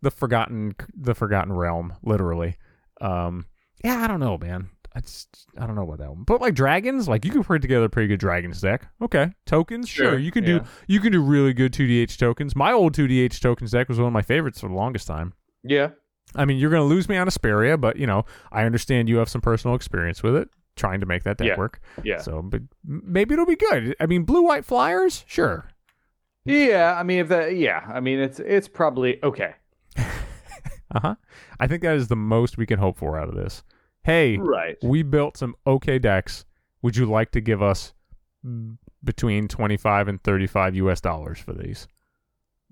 the 0.03 0.11
forgotten 0.11 0.75
the 0.95 1.15
forgotten 1.15 1.53
realm, 1.53 1.95
literally. 2.03 2.57
Um, 3.01 3.47
yeah, 3.85 3.99
I 3.99 4.07
don't 4.07 4.21
know, 4.21 4.39
man. 4.39 4.71
I 4.95 5.01
just 5.01 5.47
I 5.59 5.67
don't 5.67 5.75
know 5.77 5.83
about 5.83 5.99
that 5.99 6.09
one. 6.11 6.25
But 6.25 6.41
like 6.41 6.55
dragons, 6.55 7.07
like 7.09 7.25
you 7.27 7.31
can 7.31 7.45
put 7.45 7.61
together 7.61 7.85
a 7.85 7.91
pretty 7.91 8.09
good 8.09 8.21
dragons 8.21 8.61
deck. 8.61 8.89
Okay, 9.03 9.33
tokens, 9.45 9.89
sure, 9.89 10.13
Sure, 10.13 10.19
you 10.19 10.31
can 10.31 10.45
yeah. 10.45 10.61
do 10.61 10.65
you 10.87 11.01
can 11.01 11.13
do 11.13 11.21
really 11.21 11.53
good 11.53 11.73
two 11.75 12.07
DH 12.07 12.19
tokens. 12.19 12.57
My 12.57 12.73
old 12.73 12.95
two 12.95 13.07
DH 13.07 13.41
tokens 13.41 13.73
deck 13.73 13.89
was 13.91 13.99
one 13.99 14.07
of 14.07 14.13
my 14.15 14.23
favorites 14.23 14.61
for 14.61 14.69
the 14.69 14.75
longest 14.75 15.07
time. 15.07 15.35
yeah, 15.63 15.91
I 16.37 16.45
mean, 16.45 16.59
you're 16.59 16.71
going 16.71 16.83
to 16.83 16.87
lose 16.95 17.09
me 17.09 17.17
on 17.17 17.27
Isperia, 17.27 17.81
but 17.81 17.97
you 17.97 18.07
know, 18.07 18.25
I 18.53 18.65
understand 18.65 19.09
you 19.09 19.17
have 19.19 19.29
some 19.29 19.41
personal 19.41 19.75
experience 19.75 20.23
with 20.23 20.37
it, 20.37 20.49
trying 20.77 21.01
to 21.01 21.07
make 21.07 21.23
that 21.25 21.39
deck 21.39 21.49
Yeah. 21.49 21.57
work. 21.57 21.81
yeah, 22.05 22.19
So, 22.21 22.43
but 22.43 22.63
maybe 22.85 23.33
it'll 23.35 23.47
be 23.47 23.57
good. 23.57 23.97
I 24.01 24.07
mean, 24.07 24.25
blue 24.25 24.43
white 24.43 24.65
flyers, 24.65 25.25
sure. 25.27 25.69
yeah. 26.45 26.95
I 26.99 27.03
mean, 27.03 27.19
if 27.21 27.29
that, 27.29 27.57
yeah, 27.57 27.85
I 27.93 28.01
mean, 28.01 28.19
it's 28.21 28.39
it's 28.41 28.69
probably 28.69 29.23
okay. 29.25 29.55
Uh 30.95 31.01
huh. 31.01 31.15
I 31.59 31.67
think 31.67 31.83
that 31.83 31.97
is 31.97 32.07
the 32.07 32.17
most 32.17 32.57
we 32.57 32.65
can 32.65 32.79
hope 32.79 32.97
for 32.97 33.19
out 33.19 33.29
of 33.29 33.35
this. 33.35 33.65
Hey, 34.05 34.37
Right. 34.37 34.77
we 34.85 35.03
built 35.03 35.37
some 35.37 35.57
okay 35.67 35.99
decks. 35.99 36.45
Would 36.83 36.97
you 36.97 37.07
like 37.07 37.33
to 37.33 37.41
give 37.41 37.61
us 37.61 37.93
between 39.03 39.49
25 39.49 40.07
and 40.07 40.23
35 40.23 40.77
US 40.77 41.01
dollars 41.01 41.41
for 41.41 41.53
these? 41.53 41.89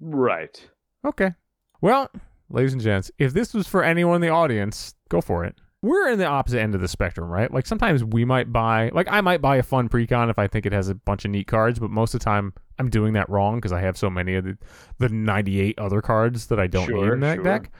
Right. 0.01 0.71
Okay. 1.05 1.33
Well, 1.81 2.09
ladies 2.55 2.73
and 2.73 2.81
gents, 2.81 3.11
if 3.19 3.33
this 3.33 3.53
was 3.53 3.67
for 3.67 3.83
anyone 3.83 4.17
in 4.17 4.21
the 4.21 4.29
audience, 4.29 4.95
go 5.09 5.21
for 5.21 5.45
it. 5.45 5.57
We're 5.83 6.09
in 6.09 6.19
the 6.19 6.27
opposite 6.27 6.61
end 6.61 6.75
of 6.75 6.81
the 6.81 6.89
spectrum, 6.89 7.29
right? 7.29 7.53
Like 7.53 7.67
sometimes 7.67 8.03
we 8.03 8.25
might 8.25 8.51
buy, 8.51 8.91
like 8.95 9.07
I 9.11 9.21
might 9.21 9.43
buy 9.43 9.57
a 9.57 9.63
fun 9.63 9.91
precon 9.91 10.31
if 10.31 10.39
I 10.39 10.47
think 10.47 10.65
it 10.65 10.73
has 10.73 10.89
a 10.89 10.95
bunch 10.95 11.27
of 11.27 11.31
neat 11.31 11.47
cards, 11.47 11.79
but 11.79 11.91
most 11.91 12.15
of 12.15 12.21
the 12.21 12.25
time 12.25 12.55
I'm 12.79 12.89
doing 12.89 13.13
that 13.15 13.29
wrong 13.29 13.57
because 13.57 13.73
I 13.73 13.81
have 13.81 13.99
so 13.99 14.09
many 14.09 14.35
of 14.37 14.45
the, 14.45 14.57
the 14.99 15.11
98 15.11 15.79
other 15.79 16.01
cards 16.01 16.47
that 16.47 16.59
I 16.59 16.69
don't 16.69 16.89
need 16.89 17.13
in 17.13 17.21
that 17.21 17.37
sure. 17.37 17.45
deck. 17.45 17.71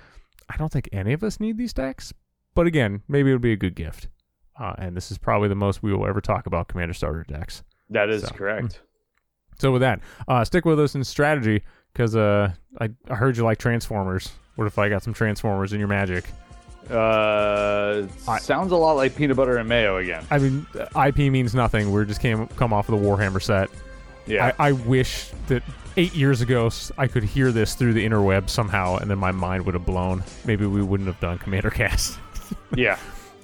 I 0.51 0.57
don't 0.59 0.71
think 0.71 0.91
any 0.93 1.15
of 1.15 1.23
us 1.23 1.41
need 1.41 1.57
these 1.57 1.73
decks, 1.73 2.13
but 2.55 2.67
again, 2.67 3.03
maybe 3.09 3.31
it 3.31 3.35
would 3.35 3.41
be 3.41 3.53
a 3.53 3.57
good 3.57 3.75
gift. 3.75 4.09
Uh, 4.61 4.75
and 4.77 4.95
this 4.95 5.11
is 5.11 5.17
probably 5.17 5.49
the 5.49 5.55
most 5.55 5.83
we 5.83 5.93
will 5.93 6.07
ever 6.07 6.21
talk 6.21 6.47
about 6.47 6.69
Commander 6.69 6.95
Starter 6.95 7.25
decks. 7.27 7.63
That 7.89 8.11
is 8.11 8.23
So, 8.23 8.29
correct. 8.29 8.83
So 9.59 9.73
with 9.73 9.81
that, 9.81 10.01
uh, 10.29 10.45
stick 10.45 10.65
with 10.65 10.79
us 10.79 10.95
in 10.95 11.05
strategy 11.05 11.63
because 11.95 12.17
uh, 12.17 12.51
I, 12.81 12.91
I 13.09 13.15
heard 13.15 13.37
you 13.37 13.45
like 13.45 13.59
Transformers. 13.59 14.33
What 14.57 14.67
if 14.67 14.79
I 14.79 14.89
got 14.89 15.03
some 15.03 15.15
Transformers 15.15 15.73
in 15.73 15.79
your 15.79 15.89
Magic? 15.89 16.25
Uh, 16.91 18.07
I- 18.29 18.39
sounds 18.39 18.73
a 18.73 18.77
lot 18.77 18.93
like 18.93 19.17
peanut 19.17 19.37
butter 19.37 19.57
and 19.57 19.69
mayo 19.69 19.97
again. 19.97 20.25
I 20.31 20.39
mean, 20.39 20.67
uh, 20.79 21.07
IP 21.07 21.33
means 21.33 21.55
nothing. 21.55 21.93
We 21.93 22.05
just 22.05 22.21
came 22.21 22.47
come 22.49 22.73
off 22.73 22.89
of 22.89 23.01
the 23.01 23.07
Warhammer 23.07 23.41
set. 23.41 23.71
Yeah. 24.27 24.53
I, 24.59 24.69
I 24.69 24.73
wish 24.73 25.31
that 25.47 25.63
eight 25.97 26.15
years 26.15 26.41
ago 26.41 26.71
I 26.99 27.07
could 27.07 27.23
hear 27.23 27.53
this 27.53 27.75
through 27.75 27.95
the 27.95 28.05
interweb 28.05 28.51
somehow, 28.51 28.97
and 28.97 29.11
then 29.11 29.19
my 29.19 29.33
mind 29.33 29.65
would 29.67 29.75
have 29.75 29.87
blown. 29.87 30.25
Maybe 30.45 30.67
we 30.67 30.83
wouldn't 30.83 31.07
have 31.07 31.21
done 31.21 31.39
Commander 31.39 31.71
Cast. 31.71 32.19
yeah. 32.77 32.99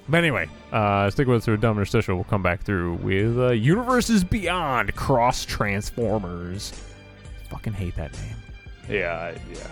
But 0.09 0.17
anyway, 0.17 0.49
uh, 0.71 1.09
stick 1.09 1.27
with 1.27 1.37
us 1.37 1.45
through 1.45 1.53
a 1.55 1.57
Dumb 1.57 1.77
Interstitial. 1.77 2.15
We'll 2.15 2.25
come 2.25 2.43
back 2.43 2.63
through 2.63 2.95
with 2.95 3.37
uh, 3.37 3.51
Universes 3.51 4.23
Beyond 4.23 4.95
Cross 4.95 5.45
Transformers. 5.45 6.73
Fucking 7.61 7.73
hate 7.73 7.95
that 7.95 8.11
name. 8.13 8.35
Yeah. 8.89 9.35
Yeah. 9.53 9.67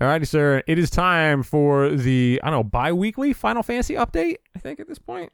Alrighty, 0.00 0.26
sir. 0.26 0.64
It 0.66 0.80
is 0.80 0.90
time 0.90 1.44
for 1.44 1.90
the 1.90 2.40
I 2.42 2.50
don't 2.50 2.58
know 2.58 2.64
bi-weekly 2.64 3.32
Final 3.34 3.62
Fantasy 3.62 3.94
update. 3.94 4.38
I 4.56 4.58
think 4.58 4.80
at 4.80 4.88
this 4.88 4.98
point. 4.98 5.32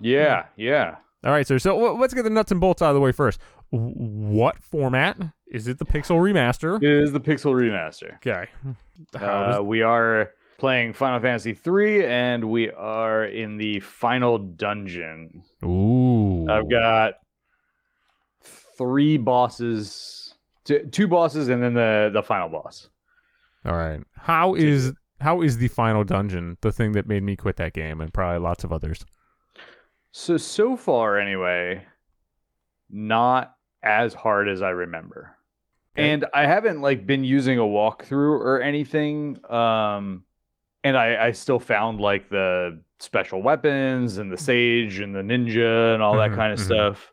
Yeah. 0.00 0.46
Yeah. 0.56 0.96
All 1.24 1.30
right, 1.32 1.46
sir. 1.46 1.58
So 1.58 1.94
let's 1.94 2.14
get 2.14 2.22
the 2.22 2.30
nuts 2.30 2.50
and 2.50 2.60
bolts 2.60 2.82
out 2.82 2.90
of 2.90 2.94
the 2.94 3.00
way 3.00 3.12
first. 3.12 3.40
What 3.70 4.58
format 4.62 5.18
is 5.50 5.68
it? 5.68 5.78
The 5.78 5.84
Pixel 5.86 6.16
remaster. 6.16 6.76
It 6.82 6.90
is 6.90 7.12
the 7.12 7.20
Pixel 7.20 7.54
remaster. 7.54 8.16
Okay. 8.16 8.46
Uh, 9.14 9.18
does- 9.52 9.60
we 9.62 9.82
are 9.82 10.30
playing 10.58 10.92
Final 10.92 11.20
Fantasy 11.20 11.56
III, 11.66 12.04
and 12.06 12.44
we 12.44 12.70
are 12.70 13.24
in 13.24 13.56
the 13.56 13.80
final 13.80 14.38
dungeon. 14.38 15.42
Ooh. 15.64 16.46
I've 16.50 16.68
got 16.70 17.14
three 18.78 19.16
bosses, 19.16 20.34
two, 20.64 20.86
two 20.90 21.06
bosses, 21.08 21.48
and 21.48 21.62
then 21.62 21.74
the 21.74 22.10
the 22.12 22.22
final 22.22 22.48
boss. 22.48 22.88
All 23.64 23.76
right. 23.76 24.00
How 24.16 24.54
is 24.54 24.92
how 25.20 25.40
is 25.42 25.58
the 25.58 25.68
final 25.68 26.04
dungeon 26.04 26.56
the 26.62 26.72
thing 26.72 26.92
that 26.92 27.06
made 27.06 27.22
me 27.22 27.36
quit 27.36 27.56
that 27.56 27.72
game 27.74 28.00
and 28.00 28.12
probably 28.12 28.40
lots 28.40 28.64
of 28.64 28.72
others? 28.72 29.04
So 30.12 30.36
so 30.36 30.76
far, 30.76 31.18
anyway, 31.18 31.84
not 32.90 33.56
as 33.82 34.14
hard 34.14 34.48
as 34.48 34.62
I 34.62 34.70
remember. 34.70 35.34
Okay. 35.96 36.10
And 36.10 36.26
I 36.32 36.46
haven't 36.46 36.80
like 36.80 37.06
been 37.06 37.24
using 37.24 37.58
a 37.58 37.62
walkthrough 37.62 38.40
or 38.40 38.62
anything. 38.62 39.38
Um, 39.50 40.24
and 40.84 40.96
I, 40.96 41.26
I 41.26 41.32
still 41.32 41.58
found 41.58 42.00
like 42.00 42.28
the 42.28 42.80
special 42.98 43.42
weapons 43.42 44.18
and 44.18 44.32
the 44.32 44.38
sage 44.38 45.00
and 45.00 45.14
the 45.14 45.20
ninja 45.20 45.94
and 45.94 46.02
all 46.02 46.16
that 46.16 46.32
kind 46.34 46.52
of 46.52 46.58
mhm. 46.58 46.64
stuff. 46.64 47.12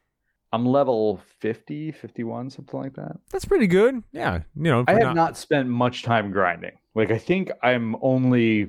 I'm 0.52 0.66
level 0.66 1.22
50, 1.40 1.92
51, 1.92 2.50
something 2.50 2.80
like 2.80 2.96
that. 2.96 3.18
That's 3.32 3.46
pretty 3.46 3.68
good. 3.68 4.04
Yeah. 4.12 4.42
You 4.56 4.64
know, 4.64 4.86
I 4.88 4.94
have 4.94 5.16
not 5.16 5.38
spent 5.38 5.70
much 5.70 6.04
time 6.04 6.32
grinding. 6.32 6.78
Like 6.96 7.12
I 7.12 7.18
think 7.18 7.52
I'm 7.62 7.96
only 8.02 8.68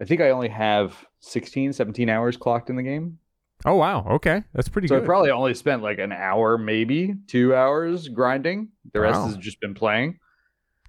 I 0.00 0.04
think 0.04 0.20
I 0.20 0.30
only 0.30 0.48
have 0.48 1.06
16, 1.20 1.72
17 1.72 2.08
hours 2.08 2.36
clocked 2.36 2.70
in 2.70 2.76
the 2.76 2.82
game. 2.82 3.18
Oh 3.64 3.76
wow. 3.76 4.06
Okay. 4.10 4.42
That's 4.54 4.68
pretty 4.68 4.88
So 4.88 4.96
I 4.96 5.00
probably 5.00 5.30
only 5.30 5.54
spent 5.54 5.82
like 5.82 5.98
an 5.98 6.12
hour, 6.12 6.58
maybe 6.58 7.14
two 7.28 7.54
hours 7.54 8.08
grinding. 8.08 8.68
The 8.92 9.00
rest 9.00 9.20
Wow. 9.20 9.26
has 9.26 9.36
just 9.36 9.60
been 9.60 9.74
playing. 9.74 10.18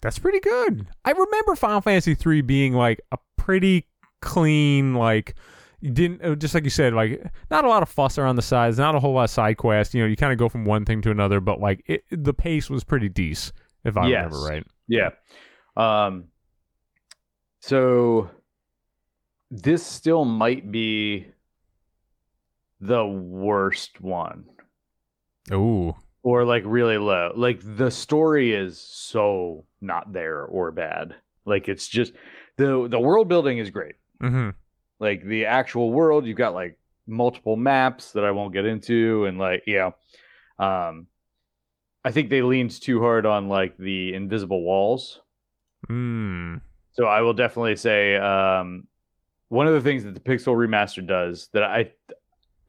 That's 0.02 0.20
pretty 0.20 0.40
good. 0.40 0.88
I 1.06 1.12
remember 1.12 1.56
Final 1.56 1.82
Fantasy 1.82 2.14
3 2.16 2.42
being 2.42 2.74
like 2.74 3.00
a 3.12 3.18
pretty 3.38 3.88
clean 4.22 4.96
like 4.96 5.36
you 5.82 5.92
didn't 5.92 6.24
uh, 6.24 6.34
just 6.36 6.54
like 6.54 6.64
you 6.64 6.70
said 6.70 6.94
like 6.94 7.22
not 7.52 7.66
a 7.66 7.70
lot 7.70 7.84
of 7.84 7.90
fuss 7.90 8.18
around 8.18 8.38
the 8.38 8.42
sides, 8.42 8.78
not 8.78 8.96
a 8.96 9.00
whole 9.00 9.14
lot 9.14 9.26
of 9.26 9.30
side 9.30 9.58
quests, 9.58 9.94
you 9.94 10.02
know, 10.02 10.08
you 10.08 10.16
kind 10.16 10.32
of 10.34 10.40
go 10.40 10.50
from 10.50 10.66
one 10.66 10.86
thing 10.86 11.02
to 11.02 11.12
another, 11.12 11.40
but 11.40 11.60
like 11.60 11.84
it, 11.86 12.04
the 12.10 12.34
pace 12.34 12.70
was 12.70 12.84
pretty 12.84 13.10
decent 13.10 13.54
if 13.84 13.98
I 13.98 14.08
Yes. 14.08 14.24
remember 14.32 14.40
right. 14.48 14.68
Yeah. 14.88 15.10
Um 15.78 16.26
so 17.60 18.30
this 19.52 19.86
still 19.86 20.26
might 20.26 20.72
be 20.72 21.28
the 22.88 23.06
worst 23.06 24.02
one. 24.02 24.46
Ooh. 25.52 25.96
Or 26.22 26.46
like 26.46 26.64
really 26.66 26.98
low. 26.98 27.32
Like 27.36 27.60
the 27.64 27.92
story 27.92 28.54
is 28.54 28.80
so 28.80 29.66
not 29.82 30.14
there 30.14 30.44
or 30.44 30.72
bad. 30.72 31.16
Like 31.46 31.68
it's 31.68 31.88
just 31.88 32.14
the 32.58 32.88
the 32.90 33.00
world 33.00 33.28
building 33.28 33.58
is 33.58 33.70
great. 33.70 33.96
Mm-hmm. 34.22 34.52
like 35.00 35.26
the 35.26 35.48
actual 35.48 35.92
world 35.92 36.26
you've 36.26 36.38
got 36.38 36.54
like 36.54 36.80
multiple 37.08 37.58
maps 37.58 38.14
that 38.14 38.24
i 38.24 38.32
won't 38.32 38.54
get 38.54 38.64
into 38.66 39.26
and 39.26 39.38
like 39.38 39.64
yeah, 39.68 39.90
um 40.60 41.08
i 42.06 42.12
think 42.12 42.30
they 42.30 42.42
leaned 42.42 42.72
too 42.72 43.02
hard 43.02 43.26
on 43.26 43.50
like 43.50 43.76
the 43.78 44.14
invisible 44.14 44.62
walls 44.64 45.20
Mm. 45.90 46.62
So 46.94 47.06
I 47.06 47.22
will 47.22 47.34
definitely 47.34 47.76
say 47.76 48.16
um, 48.16 48.88
one 49.50 49.68
of 49.68 49.74
the 49.74 49.82
things 49.82 50.04
that 50.04 50.14
the 50.14 50.20
Pixel 50.20 50.56
remaster 50.56 51.06
does 51.06 51.50
that 51.54 51.64
I 51.64 51.92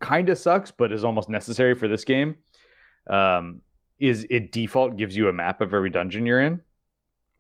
kind 0.05 0.29
of 0.29 0.39
sucks, 0.39 0.71
but 0.71 0.93
is 0.93 1.05
almost 1.05 1.29
necessary 1.29 1.75
for 1.75 1.89
this 1.89 2.05
game, 2.05 2.37
um, 3.09 3.61
is 3.99 4.27
it 4.31 4.53
default 4.53 4.97
gives 4.97 5.17
you 5.17 5.29
a 5.29 5.33
map 5.33 5.61
of 5.61 5.73
every 5.75 5.91
dungeon 5.91 6.27
you're 6.27 6.41
in. 6.41 6.61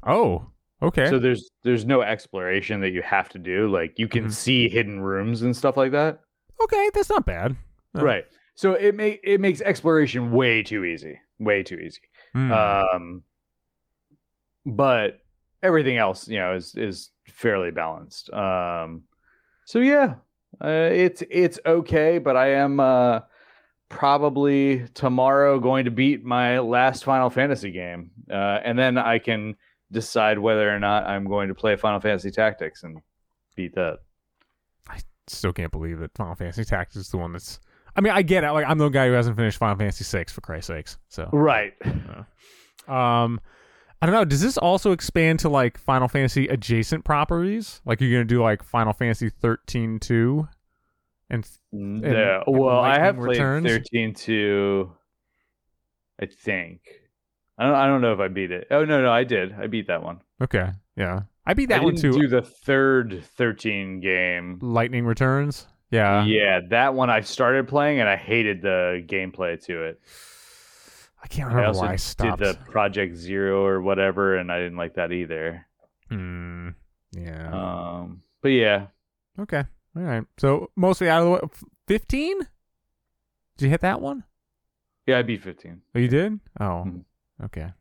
Oh, 0.06 0.46
okay. 0.82 1.06
So 1.10 1.18
there's 1.18 1.50
there's 1.62 1.84
no 1.84 2.02
exploration 2.02 2.80
that 2.80 2.90
you 2.90 3.02
have 3.02 3.28
to 3.30 3.38
do. 3.38 3.68
Like 3.68 3.98
you 3.98 4.08
can 4.08 4.26
Mhm. 4.26 4.32
see 4.32 4.68
hidden 4.68 5.00
rooms 5.00 5.42
and 5.42 5.56
stuff 5.56 5.76
like 5.76 5.92
that. 5.92 6.20
okay, 6.62 6.90
that's 6.94 7.10
not 7.10 7.26
bad. 7.26 7.56
Uh, 7.98 8.04
Right. 8.04 8.24
So 8.54 8.74
it 8.74 8.94
make 8.94 9.20
it 9.24 9.40
makes 9.40 9.60
exploration 9.60 10.30
way 10.30 10.62
too 10.62 10.84
easy. 10.84 11.18
Way 11.40 11.62
too 11.64 11.76
easy. 11.76 12.00
Mm. 12.34 12.50
Um, 12.94 13.22
but 14.64 15.20
everything 15.62 15.96
else, 15.98 16.28
you 16.28 16.38
know, 16.38 16.54
is 16.54 16.74
is 16.76 17.10
fairly 17.28 17.70
balanced. 17.70 18.32
Um, 18.32 19.02
so 19.66 19.78
yeah, 19.80 20.14
uh, 20.62 20.90
it's 20.92 21.22
it's 21.30 21.58
okay, 21.64 22.18
but 22.18 22.36
I 22.36 22.54
am 22.54 22.80
uh, 22.80 23.20
probably 23.88 24.86
tomorrow 24.94 25.58
going 25.58 25.84
to 25.86 25.90
beat 25.90 26.24
my 26.24 26.58
last 26.58 27.04
Final 27.04 27.30
Fantasy 27.30 27.70
game, 27.70 28.10
uh, 28.30 28.60
and 28.64 28.78
then 28.78 28.98
I 28.98 29.18
can 29.18 29.56
decide 29.90 30.38
whether 30.38 30.74
or 30.74 30.78
not 30.78 31.04
I'm 31.04 31.24
going 31.24 31.48
to 31.48 31.54
play 31.54 31.76
Final 31.76 32.00
Fantasy 32.00 32.30
Tactics 32.30 32.82
and 32.82 33.00
beat 33.54 33.74
that. 33.74 33.98
I 34.88 34.98
still 35.26 35.52
can't 35.52 35.72
believe 35.72 35.98
that 36.00 36.16
Final 36.16 36.34
Fantasy 36.34 36.64
Tactics 36.64 36.96
is 36.96 37.08
the 37.10 37.18
one 37.18 37.32
that's. 37.32 37.60
I 37.96 38.00
mean, 38.00 38.12
I 38.12 38.22
get 38.22 38.42
it. 38.42 38.50
Like, 38.50 38.66
I'm 38.66 38.78
the 38.78 38.88
guy 38.88 39.06
who 39.06 39.12
hasn't 39.12 39.36
finished 39.36 39.56
Final 39.58 39.76
Fantasy 39.76 40.04
VI 40.04 40.24
for 40.24 40.40
Christ's 40.40 40.66
sakes. 40.66 40.98
So, 41.08 41.28
Right. 41.32 41.74
um, 42.88 43.40
I 44.02 44.06
don't 44.06 44.14
know. 44.14 44.24
Does 44.24 44.42
this 44.42 44.58
also 44.58 44.92
expand 44.92 45.38
to 45.40 45.48
like 45.48 45.78
Final 45.78 46.08
Fantasy 46.08 46.46
adjacent 46.48 47.04
properties? 47.04 47.80
Like, 47.86 48.00
you're 48.00 48.10
gonna 48.12 48.24
do 48.24 48.42
like 48.42 48.62
Final 48.62 48.92
Fantasy 48.92 49.30
13 49.30 49.98
2? 49.98 50.48
And 51.30 51.48
Yeah. 51.72 52.42
and 52.44 52.44
Well, 52.58 52.78
I 52.80 52.98
have 52.98 53.16
Lightning 53.16 53.24
played 53.24 53.38
Returns? 53.38 53.66
13 53.66 54.14
to 54.14 54.92
I 56.20 56.26
think. 56.26 56.80
I 57.58 57.64
don't 57.66 57.74
I 57.74 57.86
don't 57.86 58.00
know 58.02 58.12
if 58.12 58.20
I 58.20 58.28
beat 58.28 58.50
it. 58.50 58.66
Oh 58.70 58.84
no, 58.84 59.00
no, 59.02 59.10
I 59.10 59.24
did. 59.24 59.52
I 59.54 59.68
beat 59.68 59.86
that 59.86 60.02
one. 60.02 60.20
okay, 60.42 60.70
yeah, 60.96 61.22
I 61.46 61.54
beat 61.54 61.70
that 61.70 61.80
I 61.80 61.84
one 61.84 61.96
too. 61.96 62.12
do 62.12 62.28
the 62.28 62.42
third 62.42 63.22
13 63.36 64.00
game. 64.00 64.58
Lightning 64.60 65.06
Returns. 65.06 65.66
Yeah, 65.90 66.24
yeah, 66.24 66.60
that 66.70 66.94
one 66.94 67.08
I 67.10 67.20
started 67.20 67.68
playing 67.68 68.00
and 68.00 68.08
I 68.08 68.16
hated 68.16 68.60
the 68.62 69.04
gameplay 69.06 69.62
to 69.66 69.84
it. 69.84 70.00
I 71.24 71.26
can't 71.26 71.48
I 71.50 71.54
remember 71.54 71.68
also 71.68 71.80
why 71.80 71.92
I 71.94 71.96
stopped. 71.96 72.42
did 72.42 72.54
the 72.54 72.58
Project 72.70 73.16
Zero 73.16 73.64
or 73.64 73.80
whatever, 73.80 74.36
and 74.36 74.52
I 74.52 74.58
didn't 74.58 74.76
like 74.76 74.94
that 74.94 75.10
either. 75.10 75.66
Hmm, 76.10 76.68
yeah. 77.12 77.50
Um, 77.50 78.22
but 78.42 78.50
yeah, 78.50 78.88
Okay. 79.40 79.64
All 79.96 80.02
right. 80.02 80.24
So 80.38 80.70
mostly 80.76 81.08
out 81.08 81.20
of 81.22 81.24
the 81.26 81.30
way. 81.32 81.40
Fifteen? 81.88 82.38
Did 83.56 83.64
you 83.64 83.70
hit 83.70 83.80
that 83.80 84.00
one? 84.00 84.24
yeah, 85.06 85.18
I 85.18 85.22
beat 85.22 85.42
15. 85.42 85.80
Oh, 85.94 85.98
you 85.98 86.08
did? 86.08 86.40
Oh, 86.60 86.84
Mhm. 86.86 87.04
okay. 87.44 87.72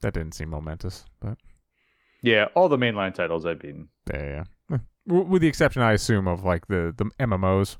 That 0.00 0.14
didn't 0.14 0.32
seem 0.34 0.50
momentous, 0.50 1.04
but 1.20 1.38
Yeah, 2.22 2.46
all 2.54 2.68
the 2.68 2.76
mainline 2.78 3.12
titles 3.14 3.44
I've 3.46 3.58
beaten. 3.58 3.88
yeah, 4.12 4.44
yeah. 4.70 4.78
With 5.06 5.42
the 5.42 5.48
exception, 5.48 5.82
I 5.82 5.92
assume, 5.92 6.26
of 6.28 6.42
like 6.44 6.66
the 6.68 6.94
the 6.96 7.06
MMOs. 7.18 7.76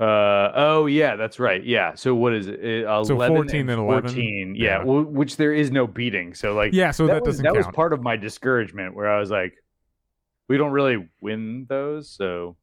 Uh 0.00 0.52
oh 0.54 0.86
yeah, 0.86 1.16
that's 1.16 1.40
right. 1.40 1.64
Yeah. 1.64 1.94
So 1.96 2.14
what 2.14 2.32
is 2.32 2.46
it? 2.46 2.84
Uh, 2.84 3.04
So 3.04 3.14
11 3.14 3.36
14 3.36 3.60
and 3.68 3.80
11? 3.80 4.02
14. 4.10 4.54
Yeah, 4.56 4.64
Yeah. 4.64 4.78
w- 4.78 5.06
which 5.06 5.36
there 5.36 5.52
is 5.52 5.72
no 5.72 5.86
beating. 5.88 6.34
So 6.34 6.54
like 6.54 6.72
Yeah, 6.72 6.92
so 6.92 7.06
that, 7.08 7.24
was, 7.24 7.34
doesn't 7.36 7.44
count. 7.44 7.56
that 7.56 7.66
was 7.66 7.74
part 7.74 7.92
of 7.92 8.00
my 8.02 8.16
discouragement 8.16 8.94
where 8.94 9.10
I 9.10 9.18
was 9.18 9.30
like, 9.30 9.54
we 10.48 10.56
don't 10.56 10.70
really 10.70 11.08
win 11.20 11.66
those, 11.68 12.08
so 12.10 12.56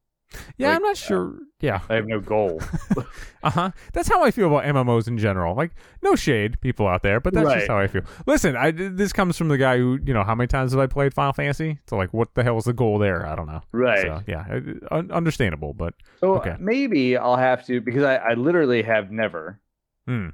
yeah, 0.58 0.68
like, 0.68 0.76
I'm 0.76 0.82
not 0.82 0.96
sure. 0.96 1.38
Yeah, 1.60 1.80
I 1.88 1.94
have 1.94 2.06
no 2.06 2.20
goal. 2.20 2.60
uh 3.42 3.50
huh. 3.50 3.70
That's 3.92 4.08
how 4.08 4.22
I 4.24 4.30
feel 4.30 4.48
about 4.48 4.64
MMOs 4.64 5.08
in 5.08 5.16
general. 5.18 5.54
Like, 5.54 5.70
no 6.02 6.14
shade, 6.16 6.60
people 6.60 6.86
out 6.86 7.02
there, 7.02 7.20
but 7.20 7.32
that's 7.32 7.46
Right. 7.46 7.56
just 7.58 7.68
how 7.68 7.78
I 7.78 7.86
feel. 7.86 8.02
Listen, 8.26 8.56
I 8.56 8.70
this 8.72 9.12
comes 9.12 9.38
from 9.38 9.48
the 9.48 9.56
guy 9.56 9.78
who 9.78 9.98
you 10.04 10.12
know 10.12 10.24
how 10.24 10.34
many 10.34 10.48
times 10.48 10.72
have 10.72 10.80
I 10.80 10.86
played 10.86 11.14
Final 11.14 11.32
Fantasy? 11.32 11.78
So 11.88 11.96
like, 11.96 12.12
what 12.12 12.34
the 12.34 12.42
hell 12.42 12.56
was 12.56 12.64
the 12.64 12.72
goal 12.74 12.98
there? 12.98 13.24
I 13.26 13.34
don't 13.36 13.46
know. 13.46 13.62
right. 13.72 14.00
So 14.02 14.22
yeah, 14.26 14.44
uh, 14.50 14.94
un- 14.94 15.10
understandable, 15.10 15.72
but 15.72 15.94
So 16.20 16.34
Okay. 16.36 16.56
maybe 16.58 17.16
I'll 17.16 17.36
have 17.36 17.64
to 17.66 17.80
because 17.80 18.02
I, 18.02 18.16
I 18.16 18.34
literally 18.34 18.82
have 18.82 19.10
never. 19.10 19.60
Hmm. 20.06 20.30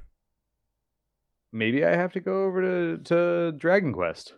Maybe 1.55 1.85
I 1.85 1.95
have 1.95 2.11
to 2.13 2.19
go 2.19 2.45
over 2.45 2.61
to, 2.61 2.97
to 3.03 3.51
Dragon 3.57 3.93
Quest. 3.93 4.33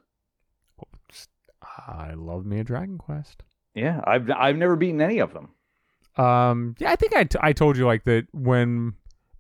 I 1.88 2.13
love 2.13 2.46
me 2.46 2.60
a 2.60 2.63
Dragon 2.65 2.98
Quest. 2.98 3.44
Yeah, 3.76 4.02
I've 4.06 4.30
I've 4.32 4.56
never 4.58 4.76
beaten 4.76 5.02
any 5.02 5.20
of 5.20 5.34
them. 5.34 5.50
Um, 6.18 6.76
yeah, 6.80 6.92
I 6.92 6.96
think 6.96 7.16
I, 7.16 7.26
t- 7.26 7.38
I 7.42 7.52
told 7.52 7.76
you 7.78 7.86
like 7.86 8.06
that 8.06 8.26
when 8.34 8.94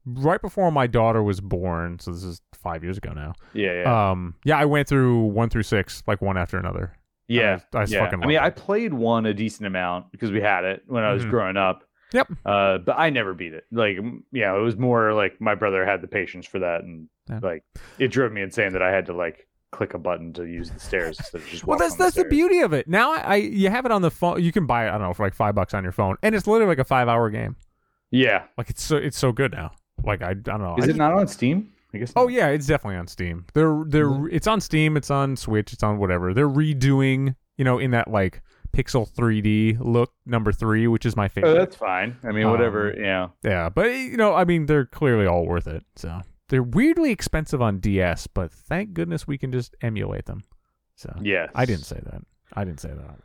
right 0.05 0.41
before 0.41 0.71
my 0.71 0.87
daughter 0.87 1.23
was 1.23 1.39
born. 1.39 1.99
So 1.99 2.11
this 2.11 2.23
is 2.23 2.41
five 2.53 2.83
years 2.83 2.97
ago 2.97 3.13
now. 3.13 3.33
Yeah, 3.53 3.81
yeah, 3.83 4.11
Um, 4.11 4.35
yeah, 4.43 4.57
I 4.57 4.65
went 4.65 4.87
through 4.89 5.23
one 5.27 5.49
through 5.49 5.63
six 5.63 6.03
like 6.05 6.21
one 6.21 6.37
after 6.37 6.57
another. 6.57 6.93
yeah. 7.27 7.59
I, 7.73 7.77
I 7.79 7.85
yeah. 7.85 8.03
fucking. 8.03 8.23
I 8.23 8.27
mean, 8.27 8.35
loved 8.35 8.45
I 8.45 8.49
played 8.49 8.93
one 8.93 9.25
a 9.25 9.33
decent 9.33 9.67
amount 9.67 10.11
because 10.11 10.31
we 10.31 10.41
had 10.41 10.65
it 10.65 10.83
when 10.87 11.03
I 11.03 11.13
was 11.13 11.25
Mhm. 11.25 11.29
growing 11.29 11.57
up. 11.57 11.83
Yep. 12.11 12.31
Uh, 12.45 12.77
but 12.79 12.95
I 12.99 13.09
never 13.09 13.33
beat 13.33 13.53
it. 13.53 13.63
Like, 13.71 13.97
yeah, 14.31 14.55
it 14.55 14.59
was 14.61 14.77
more 14.77 15.13
like 15.13 15.41
my 15.41 15.55
brother 15.55 15.85
had 15.85 16.01
the 16.01 16.07
patience 16.07 16.45
for 16.45 16.59
that, 16.59 16.83
and 16.83 17.07
Yeah. 17.29 17.39
like 17.41 17.63
it 17.99 18.09
drove 18.09 18.31
me 18.33 18.41
insane 18.41 18.73
that 18.73 18.81
I 18.81 18.91
had 18.91 19.05
to 19.07 19.13
like 19.13 19.47
click 19.71 19.93
a 19.93 19.97
button 19.97 20.31
to 20.33 20.43
use 20.45 20.71
the 20.71 20.79
stairs 20.79 21.19
instead 21.19 21.41
of 21.41 21.47
just. 21.47 21.65
Well, 21.65 21.75
walk 21.77 21.79
that's 21.79 21.95
the 21.95 22.03
that's 22.05 22.15
the 22.15 22.25
beauty 22.25 22.59
of 22.59 22.73
it. 22.73 22.87
Now 22.87 23.13
I, 23.13 23.17
I 23.19 23.35
you 23.35 23.69
have 23.69 23.85
it 23.85 23.91
on 23.91 24.01
the 24.01 24.11
phone. 24.11 24.41
You 24.41 24.51
can 24.51 24.65
buy 24.65 24.85
it. 24.85 24.89
I 24.89 24.91
don't 24.93 25.01
know 25.01 25.13
for 25.13 25.23
like 25.25 25.33
five 25.35 25.55
bucks 25.55 25.73
on 25.73 25.83
your 25.83 25.91
phone, 25.91 26.15
and 26.23 26.33
it's 26.35 26.47
literally 26.47 26.69
like 26.71 26.79
a 26.79 26.83
five 26.85 27.07
hour 27.07 27.29
game. 27.29 27.55
Yeah, 28.11 28.43
Like 28.57 28.69
it's 28.69 28.83
so 28.83 28.95
it's 28.97 29.17
so 29.17 29.31
good 29.31 29.51
now. 29.51 29.71
Like 30.03 30.21
I, 30.21 30.29
I 30.29 30.33
don't 30.35 30.61
know. 30.61 30.75
is 30.77 30.83
I 30.83 30.85
it 30.85 30.87
just- 30.87 30.97
not 30.97 31.13
on 31.13 31.27
Steam? 31.27 31.71
I 31.93 31.97
guess. 31.97 32.13
Oh 32.15 32.23
not. 32.23 32.31
yeah, 32.33 32.47
it's 32.49 32.67
definitely 32.67 32.97
on 32.97 33.07
Steam. 33.07 33.45
They're 33.53 33.83
they're 33.87 34.09
Mhm. 34.09 34.29
it's 34.31 34.47
on 34.47 34.61
Steam, 34.61 34.95
it's 34.97 35.09
on 35.11 35.35
Switch, 35.35 35.73
it's 35.73 35.83
on 35.83 35.97
whatever. 35.97 36.33
They're 36.33 36.49
redoing, 36.49 37.35
you 37.57 37.63
know, 37.65 37.79
in 37.79 37.91
that 37.91 38.09
like 38.09 38.41
pixel 38.75 39.09
3D 39.09 39.77
look 39.79 40.13
number 40.25 40.51
3, 40.51 40.87
which 40.87 41.05
is 41.05 41.15
my 41.15 41.29
favorite. 41.29 41.49
Oh, 41.49 41.53
favorite. 41.53 41.65
that's 41.65 41.75
fine. 41.77 42.17
I 42.27 42.31
mean, 42.33 42.49
whatever. 42.51 42.91
Um, 42.91 42.99
yeah. 43.01 43.27
yeah, 43.43 43.69
but 43.69 43.91
you 43.91 44.17
know, 44.17 44.33
I 44.33 44.43
mean 44.45 44.65
they're 44.65 44.85
clearly 44.85 45.25
all 45.25 45.45
worth 45.45 45.67
it. 45.67 45.83
So, 45.95 46.21
they're 46.49 46.63
weirdly 46.63 47.11
expensive 47.11 47.61
on 47.61 47.79
DS, 47.79 48.27
but 48.27 48.51
thank 48.51 48.93
goodness 48.93 49.27
we 49.27 49.37
can 49.37 49.51
just 49.51 49.75
emulate 49.81 50.25
them. 50.25 50.43
So, 50.95 51.13
Yes. 51.21 51.49
I 51.55 51.65
didn't 51.65 51.85
say 51.85 51.99
that. 52.03 52.21
I 52.53 52.63
didn't 52.63 52.79
say 52.79 52.89
that. 52.89 53.19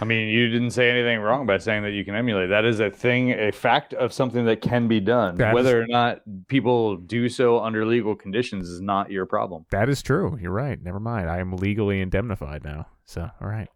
I 0.00 0.04
mean, 0.04 0.28
you 0.28 0.48
didn't 0.48 0.70
say 0.70 0.90
anything 0.90 1.18
wrong 1.20 1.44
by 1.44 1.58
saying 1.58 1.82
that 1.82 1.90
you 1.90 2.04
can 2.04 2.14
emulate. 2.14 2.50
That 2.50 2.64
is 2.64 2.78
a 2.78 2.88
thing, 2.88 3.32
a 3.32 3.50
fact 3.50 3.94
of 3.94 4.12
something 4.12 4.44
that 4.44 4.60
can 4.60 4.86
be 4.86 5.00
done. 5.00 5.34
That 5.36 5.54
Whether 5.54 5.82
or 5.82 5.86
not 5.88 6.20
people 6.46 6.96
do 6.98 7.28
so 7.28 7.60
under 7.60 7.84
legal 7.84 8.14
conditions 8.14 8.68
is 8.68 8.80
not 8.80 9.10
your 9.10 9.26
problem. 9.26 9.66
That 9.70 9.88
is 9.88 10.00
true. 10.00 10.38
You're 10.40 10.52
right. 10.52 10.80
Never 10.80 11.00
mind. 11.00 11.28
I 11.28 11.38
am 11.38 11.56
legally 11.56 12.00
indemnified 12.00 12.62
now. 12.62 12.86
So, 13.06 13.28
all 13.40 13.48
right. 13.48 13.68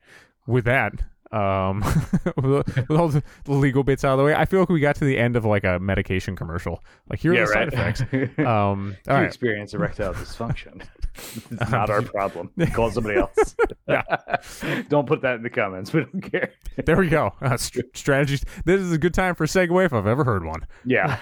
With 0.46 0.64
that, 0.66 0.92
um, 1.33 1.81
with 2.37 2.90
all 2.90 3.09
the 3.09 3.23
legal 3.47 3.83
bits 3.83 4.05
out 4.05 4.12
of 4.12 4.18
the 4.18 4.25
way, 4.25 4.35
I 4.35 4.45
feel 4.45 4.61
like 4.61 4.68
we 4.68 4.81
got 4.81 4.97
to 4.97 5.05
the 5.05 5.18
end 5.18 5.37
of 5.37 5.45
like 5.45 5.64
a 5.64 5.79
medication 5.79 6.37
commercial. 6.37 6.83
Like 7.11 7.21
here 7.21 7.35
are 7.35 7.47
the 7.47 7.53
side 7.53 7.68
effects. 7.68 8.03
Um, 8.42 8.97
If 9.01 9.09
all 9.11 9.16
you 9.16 9.23
right. 9.23 9.27
experience 9.27 9.75
erectile 9.75 10.14
dysfunction. 10.14 10.83
it's 11.14 11.71
not 11.71 11.90
our 11.90 12.03
problem. 12.03 12.51
Call 12.73 12.90
somebody 12.90 13.18
else. 13.18 13.55
Yeah. 13.88 14.03
don't 14.88 15.07
put 15.07 15.23
that 15.23 15.37
in 15.37 15.42
the 15.42 15.51
comments. 15.51 15.92
We 15.92 16.01
don't 16.05 16.21
care. 16.21 16.53
There 16.85 16.97
we 16.97 17.09
go. 17.09 17.33
Uh, 17.40 17.57
st- 17.57 17.97
strategies. 17.97 18.45
This 18.64 18.81
is 18.81 18.92
a 18.92 18.99
good 18.99 19.14
time 19.14 19.35
for 19.35 19.45
a 19.45 19.47
segue 19.47 19.85
if 19.85 19.92
I've 19.92 20.07
ever 20.07 20.25
heard 20.25 20.45
one. 20.45 20.66
Yeah. 20.85 21.18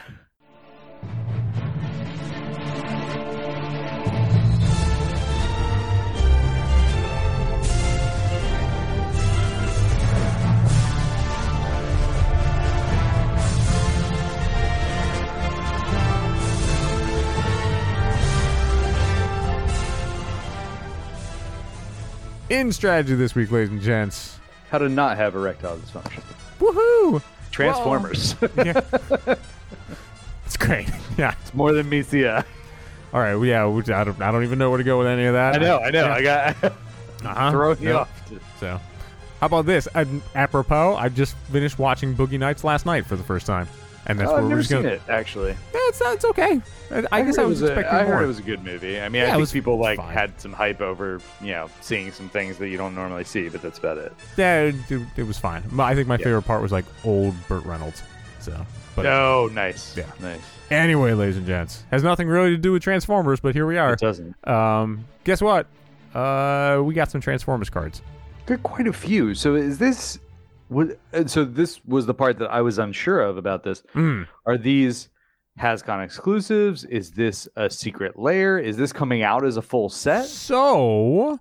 In 22.50 22.72
strategy 22.72 23.14
this 23.14 23.34
week, 23.34 23.50
ladies 23.50 23.70
and 23.70 23.80
gents. 23.80 24.38
How 24.70 24.78
to 24.78 24.88
not 24.88 25.16
have 25.16 25.34
erectile 25.34 25.76
dysfunction. 25.78 26.22
Woohoo! 26.58 27.22
Transformers. 27.50 28.34
Yeah. 28.56 28.80
It's 30.46 30.56
great. 30.56 30.88
Yeah. 31.16 31.32
it's 31.40 31.54
more 31.54 31.72
than 31.72 31.88
meets 31.88 32.08
the 32.08 32.28
eye. 32.28 32.44
All 33.14 33.20
right. 33.20 33.36
Well, 33.36 33.44
yeah. 33.44 33.68
we- 33.68 33.82
I 33.92 34.02
don't. 34.02 34.20
I 34.20 34.32
don't 34.32 34.42
even 34.42 34.58
know 34.58 34.68
where 34.68 34.78
to 34.78 34.84
go 34.84 34.98
with 34.98 35.06
any 35.06 35.26
of 35.26 35.34
that. 35.34 35.54
I 35.54 35.58
know, 35.58 35.78
I 35.78 35.90
know. 35.90 36.06
Yeah. 36.06 36.14
I 36.14 36.22
got 36.22 36.64
Uh-huh. 37.24 37.50
throwing 37.52 37.80
you 37.82 37.88
Yep. 37.90 37.96
off. 37.96 38.22
So, 38.58 38.80
how 39.38 39.46
about 39.46 39.66
this? 39.66 39.86
I, 39.94 40.06
apropos, 40.34 40.96
I 40.96 41.08
just 41.08 41.36
finished 41.52 41.78
watching 41.78 42.16
Boogie 42.16 42.38
Nights 42.38 42.64
last 42.64 42.84
night 42.84 43.06
for 43.06 43.14
the 43.14 43.22
first 43.22 43.46
time, 43.46 43.68
and 44.10 44.18
that's 44.18 44.28
oh, 44.30 44.34
where 44.34 44.38
I've 44.38 44.44
we're 44.44 44.48
never 44.50 44.60
just 44.60 44.70
seen 44.70 44.82
gonna. 44.82 44.94
it 44.94 45.02
actually. 45.08 45.50
Yeah, 45.50 45.56
it's 45.88 46.00
it's 46.04 46.24
okay. 46.26 46.60
I, 46.90 47.04
I 47.12 47.22
guess 47.22 47.38
I 47.38 47.44
was 47.44 47.62
a- 47.62 47.66
expecting 47.66 47.94
I 47.98 48.04
heard 48.04 48.22
it 48.24 48.26
was 48.26 48.38
a 48.38 48.42
good 48.42 48.64
movie. 48.64 49.00
I 49.00 49.08
mean, 49.08 49.20
Yeah, 49.22 49.28
I 49.28 49.30
think 49.32 49.40
was 49.40 49.52
people 49.52 49.78
like 49.78 49.96
fine. 49.98 50.12
had 50.12 50.40
some 50.40 50.52
hype 50.52 50.80
over 50.80 51.20
you 51.40 51.52
know 51.52 51.70
seeing 51.80 52.10
some 52.12 52.28
things 52.28 52.58
that 52.58 52.68
you 52.68 52.76
don't 52.76 52.94
normally 52.94 53.24
see, 53.24 53.48
but 53.48 53.62
that's 53.62 53.78
about 53.78 53.98
it. 53.98 54.12
Yeah, 54.36 54.62
it, 54.64 54.74
it 55.16 55.22
was 55.22 55.38
fine. 55.38 55.62
I 55.78 55.94
think 55.94 56.08
my 56.08 56.16
Yeah. 56.18 56.24
favorite 56.24 56.42
part 56.42 56.62
was 56.62 56.72
like 56.72 56.84
old 57.04 57.34
Burt 57.48 57.64
Reynolds. 57.64 58.02
So, 58.40 58.66
but 58.96 59.06
oh, 59.06 59.50
nice. 59.52 59.96
Yeah. 59.96 60.06
nice. 60.20 60.40
anyway, 60.70 61.12
ladies 61.12 61.36
and 61.36 61.46
gents, 61.46 61.84
has 61.90 62.02
nothing 62.02 62.26
really 62.26 62.50
to 62.50 62.56
do 62.56 62.72
with 62.72 62.82
Transformers, 62.82 63.38
but 63.38 63.54
here 63.54 63.66
we 63.66 63.76
are. 63.78 63.92
It 63.92 63.98
doesn't. 64.00 64.34
Um, 64.48 65.04
guess 65.24 65.42
what? 65.42 65.66
Uh, 66.14 66.80
we 66.82 66.94
got 66.94 67.10
some 67.10 67.20
Transformers 67.20 67.68
cards. 67.70 68.02
There 68.46 68.54
are 68.56 68.60
quite 68.60 68.88
a 68.88 68.92
few. 68.92 69.34
So 69.34 69.54
is 69.54 69.78
this? 69.78 70.18
Uh, 70.72 71.26
so 71.26 71.44
this 71.44 71.80
was 71.84 72.06
the 72.06 72.14
part 72.14 72.38
that 72.38 72.50
I 72.50 72.60
was 72.62 72.78
unsure 72.78 73.20
of 73.20 73.36
about 73.36 73.62
this. 73.64 73.82
Mm. 73.94 74.26
Are 74.46 74.56
these 74.58 75.08
Hascon 75.58 76.04
exclusives? 76.04 76.84
Is 76.84 77.10
this 77.12 77.48
a 77.56 77.68
secret 77.68 78.18
layer? 78.18 78.58
Is 78.58 78.76
this 78.76 78.92
coming 78.92 79.22
out 79.22 79.44
as 79.44 79.56
a 79.56 79.62
full 79.62 79.88
set? 79.88 80.26
So, 80.26 81.38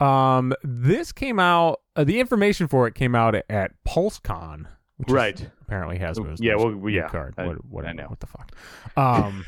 um, 0.00 0.52
this 0.64 1.12
came 1.12 1.38
out. 1.38 1.80
Uh, 1.94 2.04
the 2.04 2.18
information 2.20 2.66
for 2.68 2.86
it 2.86 2.94
came 2.94 3.14
out 3.14 3.34
at, 3.34 3.44
at 3.48 3.72
PulseCon, 3.86 4.66
is 5.06 5.12
Right. 5.12 5.48
apparently 5.62 5.98
Hasbro's 5.98 6.40
Yeah, 6.40 6.56
well, 6.56 6.88
yeah, 6.90 7.08
card. 7.08 7.34
I- 7.38 7.46
what, 7.46 7.64
what, 7.66 7.86
I 7.86 7.92
know. 7.92 8.06
What 8.08 8.20
the 8.20 8.26
fuck? 8.26 8.52
Um, 8.96 9.46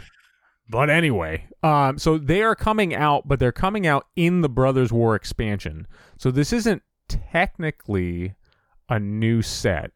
but 0.70 0.88
anyway, 0.88 1.46
um, 1.62 1.98
so 1.98 2.16
they 2.16 2.42
are 2.42 2.54
coming 2.54 2.94
out, 2.94 3.28
but 3.28 3.38
they're 3.38 3.52
coming 3.52 3.86
out 3.86 4.06
in 4.16 4.40
the 4.40 4.48
Brothers 4.48 4.90
War 4.90 5.14
expansion. 5.14 5.86
So 6.18 6.30
this 6.30 6.50
isn't 6.54 6.82
technically 7.08 8.34
a 8.88 8.98
new 8.98 9.42
set. 9.42 9.92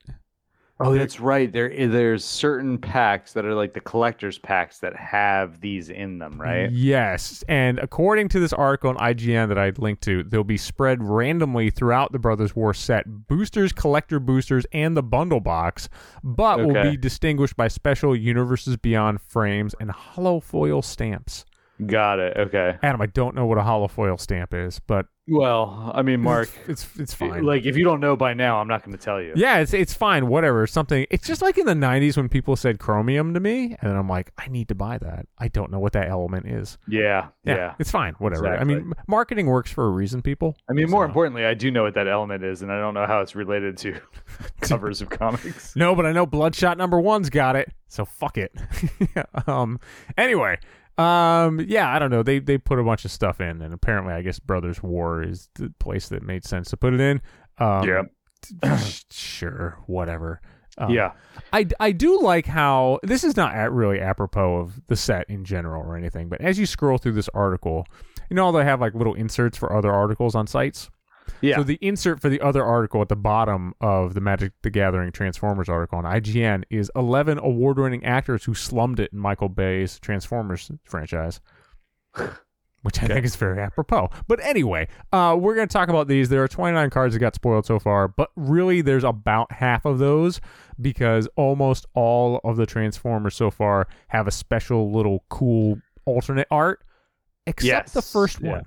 Oh, 0.80 0.94
that's 0.94 1.18
right. 1.18 1.52
There, 1.52 1.72
eh, 1.72 1.88
there's 1.88 2.24
certain 2.24 2.78
packs 2.78 3.32
that 3.32 3.44
are 3.44 3.54
like 3.54 3.74
the 3.74 3.80
collector's 3.80 4.38
packs 4.38 4.78
that 4.78 4.94
have 4.94 5.60
these 5.60 5.88
in 5.88 6.18
them, 6.18 6.40
right? 6.40 6.70
Yes, 6.70 7.42
and 7.48 7.80
according 7.80 8.28
to 8.28 8.40
this 8.40 8.52
article 8.52 8.90
on 8.90 8.96
IGN 8.96 9.48
that 9.48 9.58
I 9.58 9.72
linked 9.76 10.02
to, 10.04 10.22
they'll 10.22 10.44
be 10.44 10.56
spread 10.56 11.02
randomly 11.02 11.70
throughout 11.70 12.12
the 12.12 12.20
Brothers 12.20 12.54
War 12.54 12.72
set 12.74 13.06
boosters, 13.26 13.72
collector 13.72 14.20
boosters, 14.20 14.66
and 14.72 14.96
the 14.96 15.02
bundle 15.02 15.40
box, 15.40 15.88
but 16.22 16.64
will 16.64 16.82
be 16.84 16.96
distinguished 16.96 17.56
by 17.56 17.66
special 17.66 18.14
Universes 18.14 18.76
Beyond 18.76 19.20
frames 19.20 19.74
and 19.80 19.90
holo 19.90 20.38
foil 20.38 20.80
stamps. 20.82 21.44
Got 21.86 22.18
it. 22.18 22.36
Okay. 22.36 22.76
Adam, 22.82 23.00
I 23.00 23.06
don't 23.06 23.34
know 23.34 23.46
what 23.46 23.58
a 23.58 23.62
holo 23.62 23.86
foil 23.88 24.18
stamp 24.18 24.52
is, 24.52 24.80
but 24.80 25.06
Well, 25.28 25.92
I 25.94 26.02
mean, 26.02 26.20
Mark, 26.20 26.50
it's 26.66 26.88
it's 26.98 27.14
fine. 27.14 27.44
like 27.44 27.66
if 27.66 27.76
you 27.76 27.84
don't 27.84 28.00
know 28.00 28.16
by 28.16 28.34
now, 28.34 28.60
I'm 28.60 28.66
not 28.66 28.82
going 28.84 28.96
to 28.96 29.02
tell 29.02 29.22
you. 29.22 29.32
yeah, 29.36 29.58
it's 29.58 29.72
it's 29.72 29.94
fine. 29.94 30.26
Whatever. 30.26 30.66
Something. 30.66 31.06
It's 31.10 31.26
just 31.26 31.40
like 31.40 31.56
in 31.56 31.66
the 31.66 31.74
'90s 31.74 32.16
when 32.16 32.28
people 32.28 32.56
said 32.56 32.80
chromium 32.80 33.32
to 33.34 33.38
me, 33.40 33.76
and 33.80 33.90
then 33.90 33.96
I'm 33.96 34.08
like, 34.08 34.32
I 34.38 34.48
need 34.48 34.66
to 34.68 34.74
buy 34.74 34.98
that. 34.98 35.26
I 35.38 35.46
don't 35.48 35.70
know 35.70 35.78
what 35.78 35.92
that 35.92 36.08
element 36.08 36.46
is. 36.46 36.78
Yeah. 36.88 37.28
Yeah, 37.44 37.54
Yeah. 37.54 37.74
it's 37.78 37.90
fine. 37.92 38.14
Whatever. 38.14 38.48
I 38.56 38.64
mean, 38.64 38.92
marketing 39.06 39.46
works 39.46 39.70
for 39.70 39.86
a 39.86 39.90
reason. 39.90 40.20
People. 40.20 40.56
I 40.68 40.72
mean, 40.72 40.90
more 40.90 41.04
importantly, 41.04 41.44
I 41.46 41.54
do 41.54 41.70
know 41.70 41.84
what 41.84 41.94
that 41.94 42.08
element 42.08 42.42
is, 42.42 42.62
and 42.62 42.72
I 42.72 42.80
don't 42.80 42.94
know 42.94 43.06
how 43.06 43.20
it's 43.20 43.36
related 43.36 43.76
to 43.78 44.00
covers 44.62 45.00
of 45.00 45.10
comics. 45.10 45.76
No, 45.76 45.94
but 45.94 46.06
I 46.06 46.12
know 46.12 46.26
Bloodshot 46.26 46.76
number 46.76 46.98
one's 47.00 47.30
got 47.30 47.54
it, 47.54 47.70
so 47.86 48.04
fuck 48.04 48.36
it. 48.36 48.52
um. 49.46 49.78
Anyway. 50.16 50.58
Um. 50.98 51.60
Yeah. 51.60 51.88
I 51.94 51.98
don't 51.98 52.10
know. 52.10 52.22
They 52.22 52.38
they 52.40 52.58
put 52.58 52.78
a 52.78 52.82
bunch 52.84 53.04
of 53.04 53.10
stuff 53.10 53.40
in, 53.40 53.62
and 53.62 53.72
apparently, 53.72 54.12
I 54.12 54.22
guess 54.22 54.38
Brothers 54.38 54.82
War 54.82 55.22
is 55.22 55.48
the 55.54 55.72
place 55.78 56.08
that 56.08 56.22
made 56.22 56.44
sense 56.44 56.70
to 56.70 56.76
put 56.76 56.92
it 56.94 57.00
in. 57.00 57.20
Um, 57.58 57.84
Yeah. 57.88 58.02
sure. 59.10 59.78
Whatever. 59.86 60.40
Um, 60.78 60.90
yeah. 60.90 61.12
I, 61.52 61.66
I 61.80 61.90
do 61.92 62.20
like 62.20 62.46
how 62.46 63.00
this 63.02 63.24
is 63.24 63.36
not 63.36 63.52
at 63.54 63.72
really 63.72 64.00
apropos 64.00 64.58
of 64.58 64.80
the 64.86 64.94
set 64.96 65.28
in 65.28 65.44
general 65.44 65.82
or 65.82 65.96
anything, 65.96 66.28
but 66.28 66.40
as 66.40 66.58
you 66.58 66.66
scroll 66.66 66.98
through 66.98 67.12
this 67.12 67.28
article, 67.34 67.84
you 68.30 68.36
know 68.36 68.52
they 68.52 68.64
have 68.64 68.80
like 68.80 68.94
little 68.94 69.14
inserts 69.14 69.58
for 69.58 69.72
other 69.76 69.92
articles 69.92 70.34
on 70.36 70.46
sites. 70.46 70.88
Yeah. 71.40 71.56
So 71.56 71.62
the 71.62 71.78
insert 71.80 72.20
for 72.20 72.28
the 72.28 72.40
other 72.40 72.64
article 72.64 73.00
at 73.02 73.08
the 73.08 73.16
bottom 73.16 73.74
of 73.80 74.14
the 74.14 74.20
Magic 74.20 74.52
the 74.62 74.70
Gathering 74.70 75.12
Transformers 75.12 75.68
article 75.68 75.98
on 75.98 76.04
IGN 76.04 76.64
is 76.70 76.90
11 76.96 77.38
award-winning 77.38 78.04
actors 78.04 78.44
who 78.44 78.54
slummed 78.54 79.00
it 79.00 79.12
in 79.12 79.18
Michael 79.18 79.48
Bay's 79.48 79.98
Transformers 80.00 80.70
franchise. 80.84 81.40
Which 82.82 83.00
I 83.02 83.06
Okay. 83.06 83.14
think 83.14 83.26
is 83.26 83.34
very 83.34 83.60
apropos. 83.60 84.08
But 84.28 84.38
anyway, 84.40 84.86
uh, 85.12 85.36
we're 85.38 85.56
going 85.56 85.66
to 85.66 85.72
talk 85.72 85.88
about 85.88 86.06
these. 86.06 86.28
There 86.28 86.44
are 86.44 86.48
29 86.48 86.90
cards 86.90 87.12
that 87.14 87.18
got 87.18 87.34
spoiled 87.34 87.66
so 87.66 87.80
far, 87.80 88.06
but 88.06 88.30
really 88.36 88.82
there's 88.82 89.02
about 89.02 89.50
half 89.50 89.84
of 89.84 89.98
those 89.98 90.40
because 90.80 91.28
almost 91.34 91.86
all 91.94 92.40
of 92.44 92.56
the 92.56 92.66
Transformers 92.66 93.34
so 93.34 93.50
far 93.50 93.88
have 94.08 94.28
a 94.28 94.30
special 94.30 94.92
little 94.92 95.24
cool 95.28 95.80
alternate 96.04 96.46
art, 96.52 96.82
except 97.48 97.94
the 97.94 98.00
first 98.02 98.40
yeah. 98.40 98.52
one. 98.52 98.64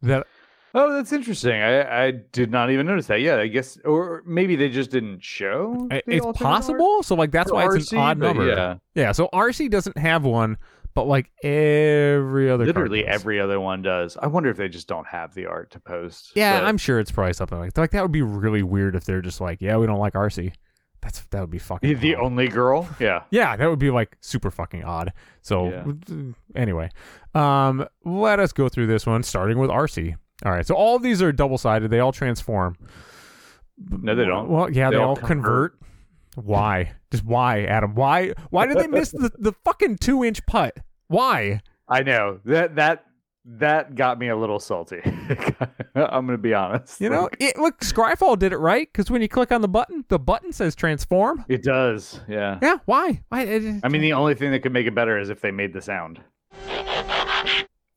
That 0.00 0.26
oh, 0.74 0.92
that's 0.94 1.12
interesting. 1.12 1.60
I 1.60 2.06
I 2.06 2.10
did 2.10 2.50
not 2.50 2.70
even 2.70 2.86
notice 2.86 3.06
that. 3.06 3.20
Yeah, 3.20 3.36
I 3.36 3.46
guess, 3.48 3.78
or 3.84 4.22
maybe 4.26 4.56
they 4.56 4.68
just 4.68 4.90
didn't 4.90 5.22
show. 5.22 5.88
I- 5.90 6.02
it's 6.06 6.26
possible. 6.38 7.02
So 7.02 7.14
like 7.14 7.30
that's 7.30 7.50
art 7.50 7.54
why 7.54 7.66
for 7.66 7.76
it's 7.76 7.92
an 7.92 7.98
odd 7.98 8.18
number. 8.18 8.46
Yeah, 8.48 8.76
Yeah, 8.94 9.12
So 9.12 9.28
Arcee 9.32 9.70
doesn't 9.70 9.98
have 9.98 10.24
one, 10.24 10.56
but 10.94 11.04
like 11.06 11.30
every 11.42 12.50
other, 12.50 12.66
literally 12.66 13.06
every 13.06 13.40
other 13.40 13.60
one 13.60 13.82
does. 13.82 14.16
I 14.20 14.26
wonder 14.26 14.50
if 14.50 14.56
they 14.56 14.68
just 14.68 14.88
don't 14.88 15.06
have 15.06 15.34
the 15.34 15.46
art 15.46 15.70
to 15.72 15.80
post. 15.80 16.32
Yeah, 16.34 16.60
but- 16.60 16.66
I'm 16.66 16.78
sure 16.78 16.98
it's 17.00 17.10
probably 17.10 17.32
something 17.34 17.58
like 17.58 17.76
like 17.76 17.90
that. 17.92 18.02
Would 18.02 18.12
be 18.12 18.22
really 18.22 18.62
weird 18.62 18.94
if 18.96 19.04
they're 19.04 19.22
just 19.22 19.40
like, 19.40 19.60
yeah, 19.60 19.76
we 19.76 19.86
don't 19.86 19.98
like 19.98 20.14
Arcee. 20.14 20.52
That's 21.02 21.20
that 21.30 21.40
would 21.40 21.50
be 21.50 21.58
fucking. 21.58 21.88
the, 21.88 21.94
the 21.94 22.14
odd. 22.16 22.24
only 22.24 22.48
girl. 22.48 22.86
Yeah. 22.98 23.22
Yeah, 23.30 23.56
that 23.56 23.68
would 23.70 23.78
be 23.78 23.90
like 23.90 24.16
super 24.20 24.50
fucking 24.50 24.84
odd. 24.84 25.12
So 25.40 25.70
Yeah. 25.70 26.14
anyway, 26.54 26.90
um, 27.34 27.86
let 28.04 28.38
us 28.38 28.52
go 28.52 28.68
through 28.68 28.86
this 28.88 29.06
one, 29.06 29.22
starting 29.22 29.58
with 29.58 29.70
Arcee. 29.70 30.16
All 30.44 30.52
right, 30.52 30.66
so 30.66 30.74
all 30.74 30.96
of 30.96 31.02
these 31.02 31.20
are 31.22 31.32
double 31.32 31.58
sided. 31.58 31.90
They 31.90 32.00
all 32.00 32.12
transform. 32.12 32.76
No, 33.90 34.14
they 34.14 34.24
don't. 34.24 34.48
Well, 34.48 34.70
yeah, 34.70 34.90
they, 34.90 34.96
They 34.96 35.02
all 35.02 35.10
all 35.10 35.16
convert. 35.16 35.78
Why? 36.36 36.92
Just 37.10 37.24
why, 37.24 37.64
Adam? 37.64 37.94
Why? 37.94 38.32
Why 38.50 38.66
did 38.66 38.78
they 38.78 38.86
miss 38.98 39.10
the, 39.10 39.30
the 39.38 39.52
fucking 39.64 39.96
two 39.98 40.24
inch 40.24 40.44
putt? 40.46 40.76
Why? 41.08 41.60
I 41.88 42.02
know 42.02 42.40
that 42.44 42.76
that 42.76 43.04
that 43.44 43.94
got 43.96 44.18
me 44.18 44.28
a 44.28 44.36
little 44.36 44.60
salty. 44.60 45.00
I'm 45.94 46.26
gonna 46.26 46.38
be 46.38 46.54
honest. 46.54 47.00
You 47.00 47.08
know, 47.10 47.22
Like, 47.22 47.36
it, 47.40 47.58
look, 47.58 47.80
Scryfall 47.80 48.38
did 48.38 48.52
it 48.52 48.58
right 48.58 48.86
because 48.92 49.10
when 49.10 49.22
you 49.22 49.28
click 49.28 49.50
on 49.50 49.60
the 49.60 49.68
button, 49.68 50.04
the 50.08 50.18
button 50.18 50.52
says 50.52 50.74
transform. 50.76 51.44
it 51.48 51.62
does. 51.62 52.20
Yeah. 52.28 52.58
Yeah, 52.62 52.76
why? 52.84 53.22
Why? 53.28 53.42
it- 53.42 53.80
I 53.82 53.88
mean, 53.88 54.02
the 54.02 54.12
only 54.12 54.34
thing 54.34 54.52
that 54.52 54.60
could 54.60 54.72
make 54.72 54.86
it 54.86 54.94
better 54.94 55.18
is 55.18 55.30
if 55.30 55.40
they 55.40 55.50
made 55.50 55.72
the 55.72 55.80
sound. 55.80 56.20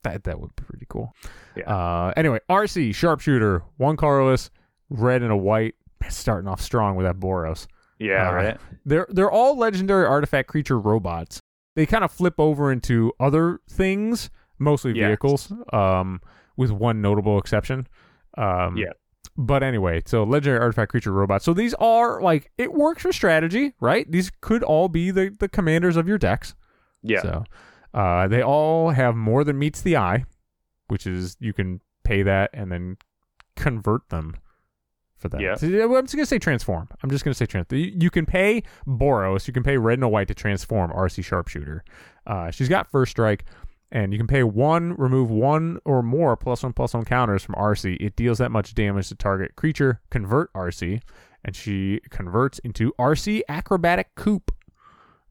That 0.04 0.24
that 0.24 0.40
would 0.40 0.54
be 0.56 0.62
pretty 0.62 0.86
cool. 0.88 1.12
Yeah. 1.56 1.64
Uh, 1.64 2.12
anyway, 2.16 2.38
Arcee 2.48 2.94
sharpshooter, 2.94 3.62
one 3.76 3.96
colorless, 3.96 4.50
red 4.88 5.22
and 5.22 5.32
a 5.32 5.36
white. 5.36 5.74
Starting 6.10 6.48
off 6.48 6.60
strong 6.60 6.96
with 6.96 7.06
that 7.06 7.18
Boros. 7.18 7.66
Yeah. 7.98 8.28
Uh, 8.28 8.34
right. 8.34 8.58
They're 8.84 9.06
they're 9.08 9.30
all 9.30 9.56
legendary 9.56 10.06
artifact 10.06 10.48
creature 10.48 10.78
robots. 10.78 11.40
They 11.76 11.86
kind 11.86 12.04
of 12.04 12.12
flip 12.12 12.34
over 12.38 12.70
into 12.70 13.12
other 13.18 13.60
things, 13.70 14.28
mostly 14.58 14.92
vehicles, 15.08 15.50
um, 15.72 16.20
with 16.56 16.70
one 16.70 17.00
notable 17.00 17.38
exception. 17.38 17.88
Um, 18.36 18.76
Yeah. 18.76 18.92
But 19.36 19.62
anyway, 19.64 20.02
so 20.04 20.22
legendary 20.22 20.60
artifact 20.60 20.90
creature 20.90 21.10
robots. 21.10 21.44
So 21.44 21.54
these 21.54 21.72
are 21.74 22.20
like 22.20 22.52
it 22.58 22.72
works 22.72 23.02
for 23.02 23.12
strategy, 23.12 23.72
right? 23.80 24.08
These 24.08 24.30
could 24.42 24.62
all 24.62 24.88
be 24.88 25.10
the 25.10 25.34
the 25.40 25.48
commanders 25.48 25.96
of 25.96 26.06
your 26.06 26.18
decks. 26.18 26.54
Yeah. 27.02 27.22
So 27.22 27.44
uh, 27.94 28.28
they 28.28 28.42
all 28.42 28.90
have 28.90 29.14
more 29.14 29.44
than 29.44 29.58
meets 29.58 29.80
the 29.80 29.96
eye, 29.96 30.24
which 30.88 31.06
is 31.06 31.36
you 31.40 31.52
can 31.52 31.80
pay 32.02 32.22
that 32.22 32.50
and 32.52 32.70
then 32.70 32.96
convert 33.56 34.08
them 34.10 34.36
for 35.16 35.28
that. 35.28 35.40
Yeah. 35.40 35.54
So, 35.54 35.66
I'm 35.66 36.04
just 36.04 36.14
gonna 36.14 36.26
say 36.26 36.38
transform. 36.38 36.88
I'm 37.02 37.10
just 37.10 37.24
gonna 37.24 37.34
say 37.34 37.46
trans. 37.46 37.66
You, 37.70 37.92
you 37.98 38.10
can 38.10 38.26
pay 38.26 38.64
Boros. 38.86 39.46
You 39.46 39.52
can 39.52 39.62
pay 39.62 39.78
red 39.78 39.94
and 39.94 40.04
a 40.04 40.08
white 40.08 40.28
to 40.28 40.34
transform 40.34 40.90
Arcee 40.90 41.24
Sharpshooter. 41.24 41.84
Uh, 42.26 42.50
she's 42.50 42.68
got 42.68 42.90
first 42.90 43.12
strike. 43.12 43.44
And 43.92 44.12
you 44.12 44.18
can 44.18 44.26
pay 44.26 44.42
one, 44.42 44.94
remove 44.96 45.30
one 45.30 45.78
or 45.84 46.02
more 46.02 46.36
plus 46.36 46.64
one 46.64 46.72
plus 46.72 46.94
one 46.94 47.04
counters 47.04 47.44
from 47.44 47.54
Arcee. 47.54 47.96
It 48.00 48.16
deals 48.16 48.38
that 48.38 48.50
much 48.50 48.74
damage 48.74 49.08
to 49.10 49.14
target 49.14 49.54
creature. 49.54 50.00
Convert 50.10 50.52
Arcee, 50.52 51.00
and 51.44 51.54
she 51.54 52.00
converts 52.10 52.58
into 52.60 52.92
Arcee 52.98 53.42
Acrobatic 53.48 54.16
Coupe 54.16 54.50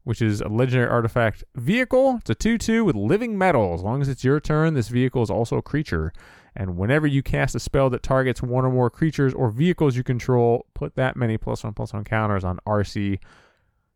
which 0.04 0.22
is 0.22 0.40
a 0.40 0.48
legendary 0.48 0.88
artifact 0.88 1.42
vehicle. 1.56 2.16
It's 2.20 2.30
a 2.30 2.34
2 2.34 2.58
2 2.58 2.84
with 2.84 2.94
living 2.96 3.36
metal. 3.36 3.74
As 3.74 3.82
long 3.82 4.00
as 4.00 4.08
it's 4.08 4.22
your 4.24 4.38
turn, 4.40 4.74
this 4.74 4.88
vehicle 4.88 5.22
is 5.22 5.30
also 5.30 5.56
a 5.56 5.62
creature. 5.62 6.12
And 6.56 6.76
whenever 6.76 7.06
you 7.06 7.22
cast 7.22 7.54
a 7.56 7.58
spell 7.60 7.90
that 7.90 8.02
targets 8.04 8.40
one 8.42 8.64
or 8.64 8.70
more 8.70 8.88
creatures 8.88 9.34
or 9.34 9.50
vehicles 9.50 9.96
you 9.96 10.04
control, 10.04 10.66
put 10.74 10.94
that 10.94 11.16
many 11.16 11.36
plus 11.36 11.64
one 11.64 11.74
plus 11.74 11.92
one 11.92 12.04
counters 12.04 12.44
on 12.44 12.58
Arcee. 12.66 13.18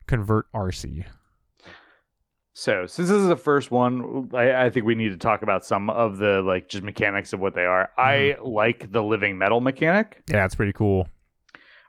Convert 0.06 0.50
Arcee. 0.52 1.04
So 2.54 2.86
since 2.86 3.08
this 3.08 3.16
is 3.18 3.28
the 3.28 3.36
first 3.36 3.70
one, 3.70 4.30
I, 4.34 4.64
I 4.64 4.70
think 4.70 4.84
we 4.84 4.96
need 4.96 5.10
to 5.10 5.16
talk 5.16 5.42
about 5.42 5.64
some 5.64 5.88
of 5.90 6.18
the 6.18 6.42
like 6.42 6.68
just 6.68 6.82
mechanics 6.82 7.32
of 7.32 7.38
what 7.38 7.54
they 7.54 7.64
are. 7.64 7.90
I 7.96 8.34
Mm-hmm. 8.38 8.46
like 8.48 8.90
the 8.90 9.02
living 9.02 9.38
metal 9.38 9.60
mechanic. 9.60 10.22
Yeah, 10.28 10.44
it's 10.44 10.56
pretty 10.56 10.72
cool. 10.72 11.06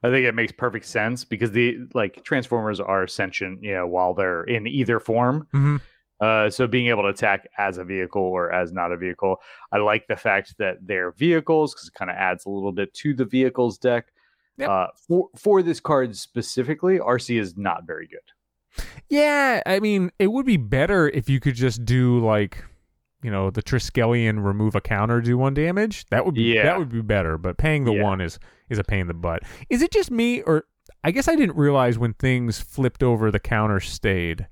I 0.04 0.10
think 0.10 0.26
it 0.26 0.34
makes 0.36 0.52
perfect 0.52 0.86
sense 0.86 1.26
because 1.26 1.52
the 1.52 1.78
like 1.94 2.24
Transformers 2.24 2.80
are 2.80 3.06
sentient, 3.08 3.64
you 3.64 3.74
know, 3.74 3.86
while 3.88 4.14
they're 4.14 4.44
in 4.44 4.66
either 4.68 5.00
form. 5.00 5.48
hmm 5.52 5.78
Uh, 6.22 6.50
so 6.50 6.68
being 6.68 6.88
able 6.88 7.04
to 7.04 7.08
attack 7.10 7.48
as 7.58 7.78
a 7.78 7.84
vehicle 7.84 8.22
or 8.22 8.52
as 8.52 8.74
not 8.74 8.92
a 8.92 8.98
vehicle, 8.98 9.38
I 9.72 9.78
like 9.78 10.06
the 10.08 10.18
fact 10.18 10.54
that 10.58 10.76
they're 10.82 11.12
vehicles 11.12 11.74
because 11.74 11.88
it 11.88 11.94
kind 11.94 12.12
of 12.12 12.18
adds 12.18 12.46
a 12.46 12.50
little 12.50 12.74
bit 12.74 12.94
to 12.96 13.14
the 13.14 13.24
vehicles 13.26 13.78
deck. 13.78 14.08
Yep. 14.58 14.70
Uh, 14.70 14.88
for 15.08 15.30
for 15.38 15.62
this 15.64 15.80
card 15.80 16.16
specifically, 16.18 17.00
Arcee 17.00 17.40
is 17.40 17.56
not 17.58 17.88
very 17.88 18.08
good. 18.08 18.84
Yeah, 19.10 19.62
I 19.66 19.80
mean, 19.80 20.12
it 20.20 20.28
would 20.32 20.46
be 20.46 20.58
better 20.58 21.08
if 21.10 21.30
you 21.30 21.40
could 21.40 21.56
just 21.56 21.86
do 21.86 22.20
like, 22.20 22.64
you 23.24 23.32
know, 23.32 23.50
the 23.50 23.64
Triskelion 23.64 24.44
remove 24.44 24.76
a 24.76 24.82
counter, 24.82 25.22
do 25.22 25.38
one 25.38 25.54
damage. 25.54 26.06
That 26.10 26.26
would 26.26 26.36
be 26.36 26.54
Yeah. 26.56 26.64
that 26.64 26.78
would 26.80 26.90
be 26.92 27.02
better. 27.02 27.38
But 27.38 27.58
paying 27.58 27.86
the 27.86 27.94
Yeah. 27.94 28.04
one 28.04 28.22
is 28.22 28.40
is 28.70 28.78
a 28.80 28.84
pain 28.84 29.02
in 29.02 29.08
the 29.08 29.14
butt. 29.14 29.44
Is 29.70 29.82
it 29.82 29.92
just 29.92 30.12
me, 30.12 30.42
or 30.44 30.66
I 31.04 31.12
guess 31.12 31.28
I 31.28 31.36
didn't 31.36 31.56
realize 31.56 31.98
when 32.00 32.14
things 32.14 32.60
flipped 32.60 33.04
over, 33.04 33.32
the 33.32 33.40
counter 33.40 33.80
stayed. 33.80 34.48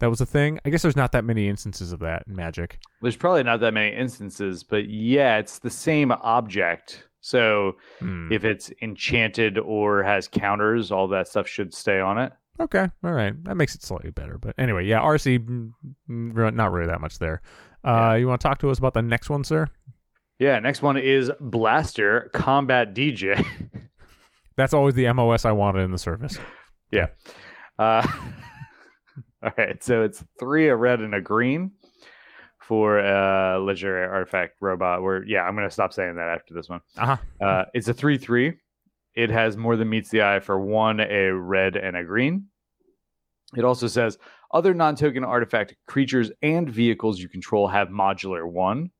That 0.00 0.10
was 0.10 0.20
a 0.20 0.26
thing. 0.26 0.58
I 0.64 0.70
guess 0.70 0.82
there's 0.82 0.96
not 0.96 1.12
that 1.12 1.24
many 1.24 1.48
instances 1.48 1.92
of 1.92 2.00
that 2.00 2.24
in 2.26 2.34
Magic. 2.34 2.78
There's 3.00 3.16
probably 3.16 3.42
not 3.44 3.60
that 3.60 3.72
many 3.72 3.94
instances, 3.94 4.64
but 4.64 4.88
yeah, 4.88 5.38
it's 5.38 5.60
the 5.60 5.70
same 5.70 6.10
object. 6.12 7.04
So 7.20 7.76
Hmm. 8.00 8.30
if 8.30 8.44
it's 8.44 8.70
enchanted 8.82 9.56
or 9.58 10.02
has 10.02 10.28
counters, 10.28 10.90
all 10.90 11.08
that 11.08 11.28
stuff 11.28 11.46
should 11.48 11.72
stay 11.72 12.00
on 12.00 12.18
it. 12.18 12.32
Okay, 12.60 12.86
all 13.02 13.12
right, 13.12 13.32
that 13.44 13.56
makes 13.56 13.74
it 13.74 13.82
slightly 13.82 14.10
better. 14.10 14.36
But 14.38 14.54
anyway, 14.58 14.84
yeah, 14.86 15.00
Arcee, 15.00 15.38
mm, 15.38 15.72
mm, 16.08 16.54
not 16.54 16.70
really 16.72 16.86
that 16.88 17.00
much 17.00 17.18
there. 17.18 17.40
Uh, 17.82 18.16
You 18.18 18.28
want 18.28 18.40
to 18.40 18.46
talk 18.46 18.58
to 18.58 18.70
us 18.70 18.78
about 18.78 18.94
the 18.94 19.02
next 19.02 19.30
one, 19.30 19.42
sir? 19.44 19.68
Yeah, 20.38 20.58
next 20.58 20.82
one 20.82 20.96
is 20.96 21.30
Blaster 21.40 22.30
Combat 22.32 22.94
DJ. 22.94 23.44
That's 24.56 24.74
always 24.74 24.94
the 24.94 25.12
MOS 25.12 25.44
I 25.44 25.52
wanted 25.52 25.80
in 25.80 25.92
the 25.92 25.98
service. 25.98 26.38
Yeah. 26.90 27.06
Uh, 27.78 28.06
all 29.42 29.52
right, 29.56 29.82
so 29.82 30.02
it's 30.02 30.24
three 30.38 30.68
a 30.68 30.76
red 30.76 31.00
and 31.00 31.14
a 31.14 31.20
green 31.20 31.72
for 32.60 32.98
a 32.98 33.58
legendary 33.60 34.06
artifact 34.06 34.54
robot. 34.60 35.02
Where 35.02 35.24
yeah, 35.24 35.42
I'm 35.42 35.54
gonna 35.54 35.70
stop 35.70 35.92
saying 35.92 36.16
that 36.16 36.28
after 36.28 36.54
this 36.54 36.68
one. 36.68 36.80
Uh-huh. 36.96 37.16
Uh, 37.40 37.64
it's 37.74 37.88
a 37.88 37.94
three 37.94 38.18
three. 38.18 38.54
It 39.14 39.30
has 39.30 39.56
more 39.56 39.76
than 39.76 39.88
meets 39.88 40.10
the 40.10 40.22
eye 40.22 40.40
for 40.40 40.58
one 40.58 41.00
a 41.00 41.30
red 41.32 41.76
and 41.76 41.96
a 41.96 42.04
green. 42.04 42.46
It 43.56 43.64
also 43.64 43.86
says 43.86 44.18
other 44.52 44.74
non-token 44.74 45.24
artifact 45.24 45.76
creatures 45.86 46.32
and 46.42 46.68
vehicles 46.68 47.20
you 47.20 47.28
control 47.28 47.68
have 47.68 47.88
modular 47.88 48.48
one, 48.48 48.90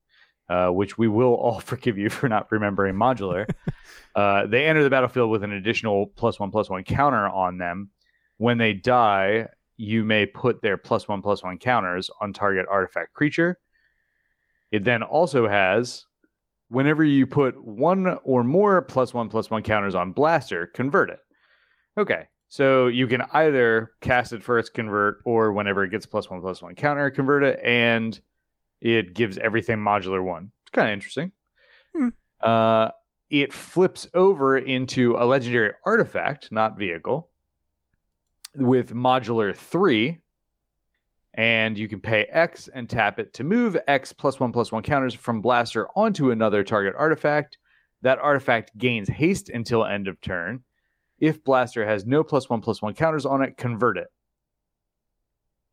uh, 0.49 0.69
which 0.69 0.97
we 0.97 1.07
will 1.07 1.33
all 1.33 1.59
forgive 1.59 1.97
you 1.97 2.09
for 2.09 2.29
not 2.29 2.51
remembering 2.51 2.95
modular. 2.95 3.49
uh, 4.15 4.45
they 4.47 4.65
enter 4.65 4.83
the 4.83 4.89
battlefield 4.89 5.29
with 5.29 5.43
an 5.43 5.51
additional 5.51 6.07
plus 6.07 6.39
one 6.39 6.51
plus 6.51 6.69
one 6.69 6.83
counter 6.83 7.27
on 7.27 7.57
them. 7.57 7.89
When 8.37 8.57
they 8.57 8.73
die, 8.73 9.47
you 9.77 10.03
may 10.03 10.25
put 10.25 10.61
their 10.61 10.77
plus 10.77 11.07
one 11.07 11.21
plus 11.21 11.43
one 11.43 11.57
counters 11.57 12.09
on 12.21 12.33
target 12.33 12.65
artifact 12.69 13.13
creature. 13.13 13.59
It 14.71 14.83
then 14.83 15.03
also 15.03 15.47
has 15.47 16.05
whenever 16.69 17.03
you 17.03 17.27
put 17.27 17.61
one 17.63 18.17
or 18.23 18.43
more 18.43 18.81
plus 18.81 19.13
one 19.13 19.29
plus 19.29 19.49
one 19.49 19.63
counters 19.63 19.95
on 19.95 20.11
blaster, 20.11 20.67
convert 20.67 21.09
it. 21.09 21.19
Okay. 21.97 22.27
So 22.47 22.87
you 22.87 23.07
can 23.07 23.23
either 23.33 23.91
cast 24.01 24.33
it 24.33 24.43
first, 24.43 24.73
convert, 24.73 25.19
or 25.25 25.51
whenever 25.51 25.83
it 25.83 25.89
gets 25.89 26.05
plus 26.05 26.29
one 26.29 26.41
plus 26.41 26.61
one 26.61 26.75
counter, 26.75 27.09
convert 27.09 27.43
it, 27.43 27.59
and 27.63 28.19
it 28.81 29.13
gives 29.13 29.37
everything 29.37 29.77
modular 29.77 30.23
one. 30.23 30.51
It's 30.63 30.71
kind 30.71 30.89
of 30.89 30.93
interesting. 30.93 31.31
Hmm. 31.95 32.09
Uh, 32.41 32.89
it 33.29 33.53
flips 33.53 34.07
over 34.13 34.57
into 34.57 35.15
a 35.17 35.25
legendary 35.25 35.73
artifact, 35.85 36.51
not 36.51 36.77
vehicle, 36.77 37.29
with 38.55 38.93
modular 38.93 39.55
three. 39.55 40.19
And 41.33 41.77
you 41.77 41.89
can 41.89 41.99
pay 41.99 42.23
X 42.25 42.69
and 42.73 42.89
tap 42.89 43.19
it 43.19 43.33
to 43.33 43.43
move 43.43 43.75
X 43.87 44.13
plus 44.13 44.39
one 44.39 44.53
plus 44.53 44.71
one 44.71 44.83
counters 44.83 45.13
from 45.13 45.41
Blaster 45.41 45.89
onto 45.95 46.31
another 46.31 46.63
target 46.63 46.93
artifact. 46.97 47.57
That 48.03 48.19
artifact 48.19 48.77
gains 48.77 49.09
haste 49.09 49.49
until 49.49 49.83
end 49.83 50.07
of 50.07 50.21
turn. 50.21 50.63
If 51.19 51.43
Blaster 51.43 51.85
has 51.85 52.05
no 52.05 52.23
plus 52.23 52.49
one 52.49 52.61
plus 52.61 52.81
one 52.81 52.93
counters 52.93 53.25
on 53.25 53.41
it, 53.41 53.57
convert 53.57 53.97
it. 53.97 54.07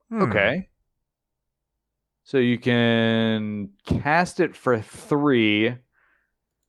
Hmm. 0.08 0.22
Okay. 0.22 0.68
So 2.24 2.38
you 2.38 2.58
can 2.58 3.70
cast 3.86 4.40
it 4.40 4.54
for 4.56 4.80
three 4.80 5.74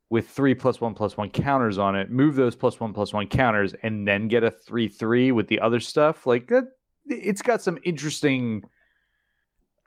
with 0.10 0.28
three 0.30 0.54
plus 0.56 0.80
one 0.82 0.94
plus 0.94 1.16
one 1.18 1.30
counters 1.30 1.78
on 1.78 1.96
it, 1.96 2.10
move 2.12 2.36
those 2.36 2.56
plus 2.56 2.80
one 2.80 2.94
plus 2.94 3.14
one 3.14 3.28
counters, 3.28 3.74
and 3.84 4.08
then 4.08 4.28
get 4.28 4.44
a 4.44 4.52
three 4.52 4.88
three 4.88 5.32
with 5.32 5.48
the 5.48 5.60
other 5.60 5.80
stuff. 5.80 6.26
Like 6.28 6.48
that 6.48 6.66
it's 7.06 7.42
got 7.42 7.62
some 7.62 7.78
interesting 7.84 8.64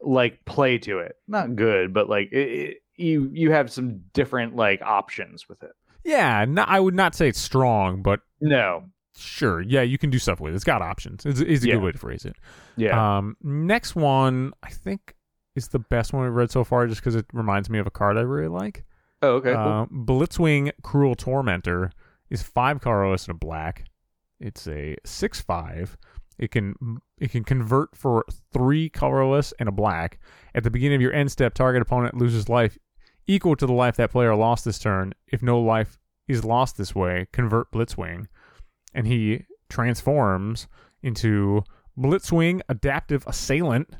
like 0.01 0.45
play 0.45 0.79
to 0.79 0.99
it. 0.99 1.17
Not 1.27 1.57
good, 1.57 1.93
but 1.93 2.09
like 2.09 2.29
it, 2.33 2.37
it, 2.49 2.77
you 2.97 3.29
you 3.33 3.51
have 3.53 3.71
some 3.73 4.03
different 4.13 4.55
like 4.57 4.83
options 4.83 5.49
with 5.49 5.63
it. 5.63 5.73
Yeah, 6.05 6.45
no, 6.49 6.63
I 6.63 6.79
would 6.79 6.95
not 6.95 7.15
say 7.17 7.29
it's 7.29 7.41
strong, 7.41 8.03
but 8.03 8.21
No. 8.41 8.85
sure. 9.17 9.61
Yeah, 9.61 9.83
you 9.83 9.99
can 9.99 10.11
do 10.11 10.21
stuff 10.21 10.39
with 10.39 10.53
it. 10.53 10.55
It's 10.55 10.63
got 10.65 10.81
options. 10.81 11.27
It's, 11.27 11.41
it's 11.41 11.65
a 11.65 11.67
Yeah. 11.69 11.75
good 11.75 11.83
way 11.83 11.93
to 11.93 11.99
phrase 11.99 12.25
it. 12.25 12.37
Yeah. 12.77 13.17
Um, 13.19 13.37
next 13.43 13.97
one, 13.97 14.53
I 14.63 14.71
think, 14.71 15.16
is 15.57 15.69
the 15.69 15.79
best 15.79 16.13
one 16.13 16.23
we've 16.23 16.33
read 16.33 16.51
so 16.51 16.63
far 16.63 16.87
just 16.87 17.01
because 17.01 17.17
it 17.17 17.27
reminds 17.33 17.69
me 17.69 17.79
of 17.79 17.87
a 17.87 17.91
card 17.91 18.17
I 18.17 18.21
really 18.21 18.49
like. 18.49 18.85
oh, 19.23 19.37
okay. 19.37 19.53
cool. 19.53 19.63
Uh, 19.63 19.87
Blitzwing 19.87 20.71
Cruel 20.83 21.17
Tormentor 21.17 21.91
is 22.31 22.43
five 22.43 22.81
colorless 22.81 23.27
and 23.27 23.35
a 23.35 23.39
black. 23.39 23.85
It's 24.39 24.69
a 24.69 24.97
six 25.05 25.41
five. 25.41 25.97
It 26.39 26.51
can 26.51 26.75
it 27.19 27.31
can 27.31 27.45
convert 27.45 27.97
for 27.97 28.25
three 28.53 28.91
colorless 28.91 29.55
and 29.59 29.69
a 29.69 29.73
black. 29.73 30.19
At 30.55 30.63
the 30.63 30.71
beginning 30.71 30.97
of 30.97 31.03
your 31.03 31.13
end 31.13 31.33
step, 31.33 31.55
target 31.55 31.83
opponent 31.83 32.17
loses 32.17 32.49
life 32.49 32.77
equal 33.27 33.57
to 33.57 33.67
the 33.67 33.73
life 33.73 33.97
that 33.97 34.13
player 34.13 34.35
lost 34.35 34.65
this 34.65 34.79
turn. 34.79 35.15
If 35.27 35.43
no 35.43 35.59
life 35.59 35.99
is 36.29 36.45
lost 36.45 36.77
this 36.77 36.95
way, 36.95 37.29
convert 37.33 37.73
Blitzwing, 37.73 38.27
and 38.95 39.07
he 39.07 39.45
transforms 39.69 40.69
into 41.03 41.63
Blitzwing 41.99 42.61
Adaptive 42.69 43.25
Assailant. 43.27 43.97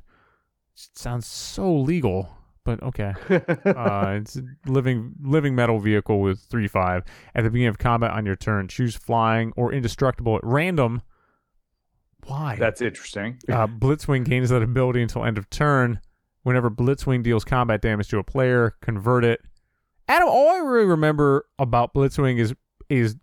Sounds 0.77 1.27
so 1.27 1.75
legal, 1.75 2.29
but 2.65 2.83
okay 2.83 3.15
uh, 3.31 4.19
it's 4.21 4.37
a 4.37 4.43
living 4.67 5.15
living 5.23 5.55
metal 5.55 5.79
vehicle 5.79 6.21
with 6.21 6.41
three 6.41 6.69
five. 6.69 7.03
At 7.35 7.45
the 7.45 7.51
beginning 7.51 7.69
of 7.69 7.79
combat 7.79 8.11
on 8.11 8.27
your 8.27 8.37
turn, 8.37 8.69
choose 8.69 8.95
flying 8.95 9.53
or 9.57 9.73
indestructible 9.73 10.37
at 10.37 10.45
random. 10.45 11.03
Why? 12.27 12.57
That's 12.59 12.83
interesting. 12.83 13.39
uh, 13.49 13.67
Blitzwing 13.69 14.25
gains 14.25 14.51
that 14.51 14.63
ability 14.63 15.01
until 15.01 15.25
end 15.25 15.39
of 15.39 15.49
turn. 15.49 16.01
Whenever 16.43 16.71
Blitzwing 16.71 17.23
deals 17.23 17.45
combat 17.45 17.81
damage 17.81 18.09
to 18.09 18.19
a 18.19 18.25
player, 18.25 18.75
convert 18.81 19.25
it. 19.25 19.41
Adam, 20.09 20.29
all 20.29 20.51
I 20.51 20.59
really 20.59 20.87
remember 20.87 21.47
about 21.59 21.95
Blitzwing 21.95 22.39
is 22.39 22.55
is 22.89 23.17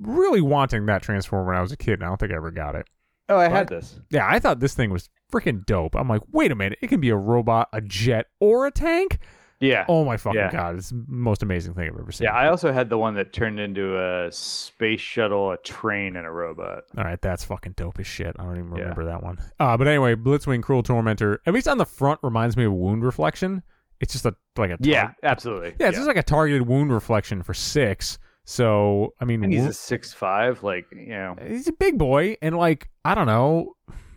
really 0.00 0.40
wanting 0.40 0.86
that 0.86 1.02
transform 1.02 1.46
when 1.46 1.56
I 1.56 1.60
was 1.60 1.72
a 1.72 1.76
kid, 1.76 1.94
and 1.94 2.04
I 2.04 2.06
don't 2.06 2.18
think 2.18 2.32
I 2.32 2.36
ever 2.36 2.50
got 2.50 2.74
it. 2.74 2.88
Oh, 3.28 3.36
I 3.38 3.48
had 3.48 3.68
this. 3.68 4.00
Yeah, 4.10 4.26
I 4.28 4.38
thought 4.38 4.60
this 4.60 4.74
thing 4.74 4.90
was 4.90 5.08
freaking 5.32 5.64
dope. 5.66 5.94
I'm 5.94 6.08
like, 6.08 6.22
wait 6.32 6.50
a 6.50 6.54
minute, 6.54 6.78
it 6.80 6.88
can 6.88 7.00
be 7.00 7.10
a 7.10 7.16
robot, 7.16 7.68
a 7.72 7.80
jet, 7.80 8.26
or 8.40 8.66
a 8.66 8.70
tank. 8.70 9.18
Yeah. 9.60 9.84
Oh 9.88 10.04
my 10.04 10.16
fucking 10.16 10.38
Yeah. 10.38 10.52
god! 10.52 10.76
It's 10.76 10.90
the 10.90 11.04
most 11.08 11.42
amazing 11.42 11.74
thing 11.74 11.88
I've 11.92 11.98
ever 11.98 12.12
seen. 12.12 12.26
Yeah, 12.26 12.32
I 12.34 12.48
also 12.48 12.72
had 12.72 12.88
the 12.88 12.96
one 12.96 13.14
that 13.14 13.32
turned 13.32 13.58
into 13.58 13.98
a 13.98 14.30
space 14.30 15.00
shuttle, 15.00 15.50
a 15.50 15.56
train, 15.58 16.14
and 16.16 16.24
a 16.24 16.30
robot. 16.30 16.84
All 16.96 17.02
right, 17.02 17.20
that's 17.20 17.42
fucking 17.44 17.72
dope 17.76 17.98
as 17.98 18.06
shit. 18.06 18.36
I 18.38 18.44
don't 18.44 18.56
even 18.56 18.72
Yeah. 18.76 18.82
remember 18.82 19.06
that 19.06 19.20
one. 19.24 19.38
Uh, 19.58 19.76
but 19.76 19.88
anyway, 19.88 20.14
Blitzwing 20.14 20.62
Cruel 20.62 20.84
Tormentor, 20.84 21.40
at 21.44 21.52
least 21.52 21.66
on 21.66 21.76
the 21.78 21.86
front, 21.86 22.20
reminds 22.22 22.56
me 22.56 22.64
of 22.66 22.72
Wound 22.72 23.02
Reflection. 23.04 23.64
It's 24.00 24.12
just 24.12 24.24
a 24.26 24.36
like 24.56 24.70
a 24.70 24.76
tar- 24.76 24.88
Yeah, 24.88 25.10
absolutely. 25.24 25.74
yeah, 25.80 25.88
it's 25.88 25.96
just 25.96 26.06
like 26.06 26.16
a 26.16 26.22
targeted 26.22 26.68
wound 26.68 26.92
reflection 26.92 27.42
for 27.42 27.52
six. 27.52 28.16
So 28.50 29.12
I 29.20 29.26
mean, 29.26 29.44
and 29.44 29.52
he's 29.52 29.66
a 29.66 29.74
six 29.74 30.14
five, 30.14 30.62
like 30.62 30.86
you 30.90 31.08
know. 31.08 31.36
he's 31.46 31.68
a 31.68 31.72
big 31.72 31.98
boy, 31.98 32.34
and 32.40 32.56
like 32.56 32.88
I 33.04 33.14
don't 33.14 33.26
know. 33.26 33.74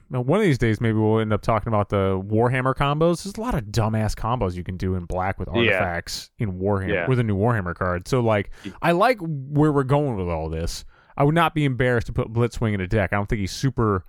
One 0.08 0.40
of 0.40 0.44
these 0.46 0.58
days, 0.58 0.80
maybe 0.80 0.98
we'll 0.98 1.20
end 1.20 1.34
up 1.34 1.42
talking 1.42 1.68
about 1.70 1.90
the 1.90 2.22
Warhammer 2.26 2.74
combos. 2.74 3.24
There's 3.24 3.36
a 3.38 3.42
lot 3.42 3.56
of 3.56 3.66
dumbass 3.66 4.16
combos 4.16 4.56
you 4.56 4.64
can 4.64 4.78
do 4.78 4.96
in 4.96 5.04
black 5.04 5.38
with 5.38 5.50
Yeah. 5.54 5.60
artifacts 5.74 6.32
in 6.38 6.60
Warhammer 6.60 6.94
Yeah. 6.94 7.08
with 7.10 7.20
a 7.20 7.24
new 7.24 7.36
Warhammer 7.36 7.76
card. 7.76 8.08
So, 8.08 8.22
like, 8.22 8.52
I 8.82 8.92
like 8.94 9.18
where 9.22 9.72
we're 9.74 9.84
going 9.84 10.16
with 10.16 10.28
all 10.30 10.50
this. 10.50 10.86
I 11.18 11.26
would 11.26 11.36
not 11.36 11.54
be 11.54 11.66
embarrassed 11.66 12.08
to 12.08 12.14
put 12.14 12.32
Blitzwing 12.32 12.74
in 12.74 12.80
a 12.82 12.88
deck. 12.88 13.12
I 13.12 13.18
don't 13.18 13.28
think 13.28 13.40
he's 13.42 13.52
super, 13.54 14.06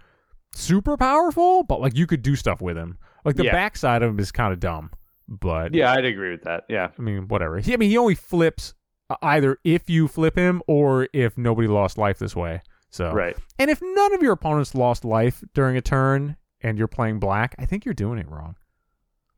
super 0.55 0.97
powerful, 0.97 1.64
but 1.64 1.81
like 1.81 1.97
you 1.97 2.07
could 2.07 2.23
do 2.23 2.37
stuff 2.37 2.61
with 2.61 2.77
him. 2.77 2.97
Like 3.25 3.35
the 3.37 3.45
Yeah. 3.45 3.53
backside 3.53 4.03
of 4.03 4.11
him 4.11 4.18
is 4.20 4.31
kind 4.33 4.53
of 4.53 4.61
dumb, 4.61 4.91
but 5.29 5.75
Yeah, 5.75 5.93
I'd 5.93 6.05
agree 6.05 6.31
with 6.31 6.43
that. 6.43 6.62
Yeah, 6.68 6.89
I 6.97 7.03
mean, 7.03 7.27
whatever. 7.29 7.59
He, 7.59 7.75
I 7.75 7.77
mean, 7.77 7.91
he 7.91 7.97
only 7.99 8.14
flips 8.16 8.75
either 9.20 9.59
if 9.64 9.88
you 9.90 10.09
flip 10.09 10.36
him 10.36 10.62
or 10.66 11.09
if 11.12 11.36
nobody 11.36 11.68
lost 11.68 11.98
life 11.98 12.18
this 12.18 12.36
way. 12.36 12.62
So, 12.90 13.11
right. 13.11 13.36
and 13.59 13.70
if 13.70 13.80
none 13.82 14.14
of 14.14 14.22
your 14.22 14.32
opponents 14.32 14.74
lost 14.74 15.05
life 15.05 15.42
during 15.55 15.76
a 15.76 15.80
turn 15.80 16.36
and 16.61 16.76
you're 16.76 16.88
playing 16.88 17.20
black, 17.20 17.55
I 17.59 17.64
think 17.64 17.84
you're 17.84 17.94
doing 17.94 18.18
it 18.18 18.28
wrong. 18.28 18.57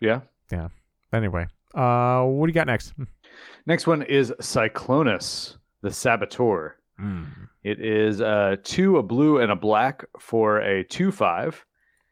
Yeah. 0.01 0.23
Yeah. 0.51 0.69
Anyway, 1.13 1.47
uh, 1.75 2.23
what 2.25 2.47
do 2.47 2.51
you 2.51 2.55
got 2.55 2.67
next? 2.67 2.93
Next 3.67 3.87
one 3.87 4.03
is 4.03 4.33
Cyclonus, 4.41 5.57
the 5.83 5.91
Saboteur. 5.91 6.77
Hmm. 6.99 7.25
It 7.63 7.81
is 7.81 8.21
uh, 8.21 8.57
two, 8.63 8.99
a 8.99 9.03
blue, 9.03 9.39
and 9.39 9.51
a 9.51 9.57
black 9.57 10.05
for 10.19 10.61
a 10.61 10.85
2 10.85 11.11
5. 11.11 11.65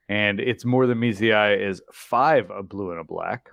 And 0.08 0.40
its 0.40 0.64
more 0.64 0.86
than 0.86 0.98
meets 0.98 1.18
the 1.18 1.32
eye 1.32 1.54
is 1.54 1.82
five, 1.92 2.50
a 2.50 2.62
blue, 2.62 2.90
and 2.90 3.00
a 3.00 3.04
black. 3.04 3.48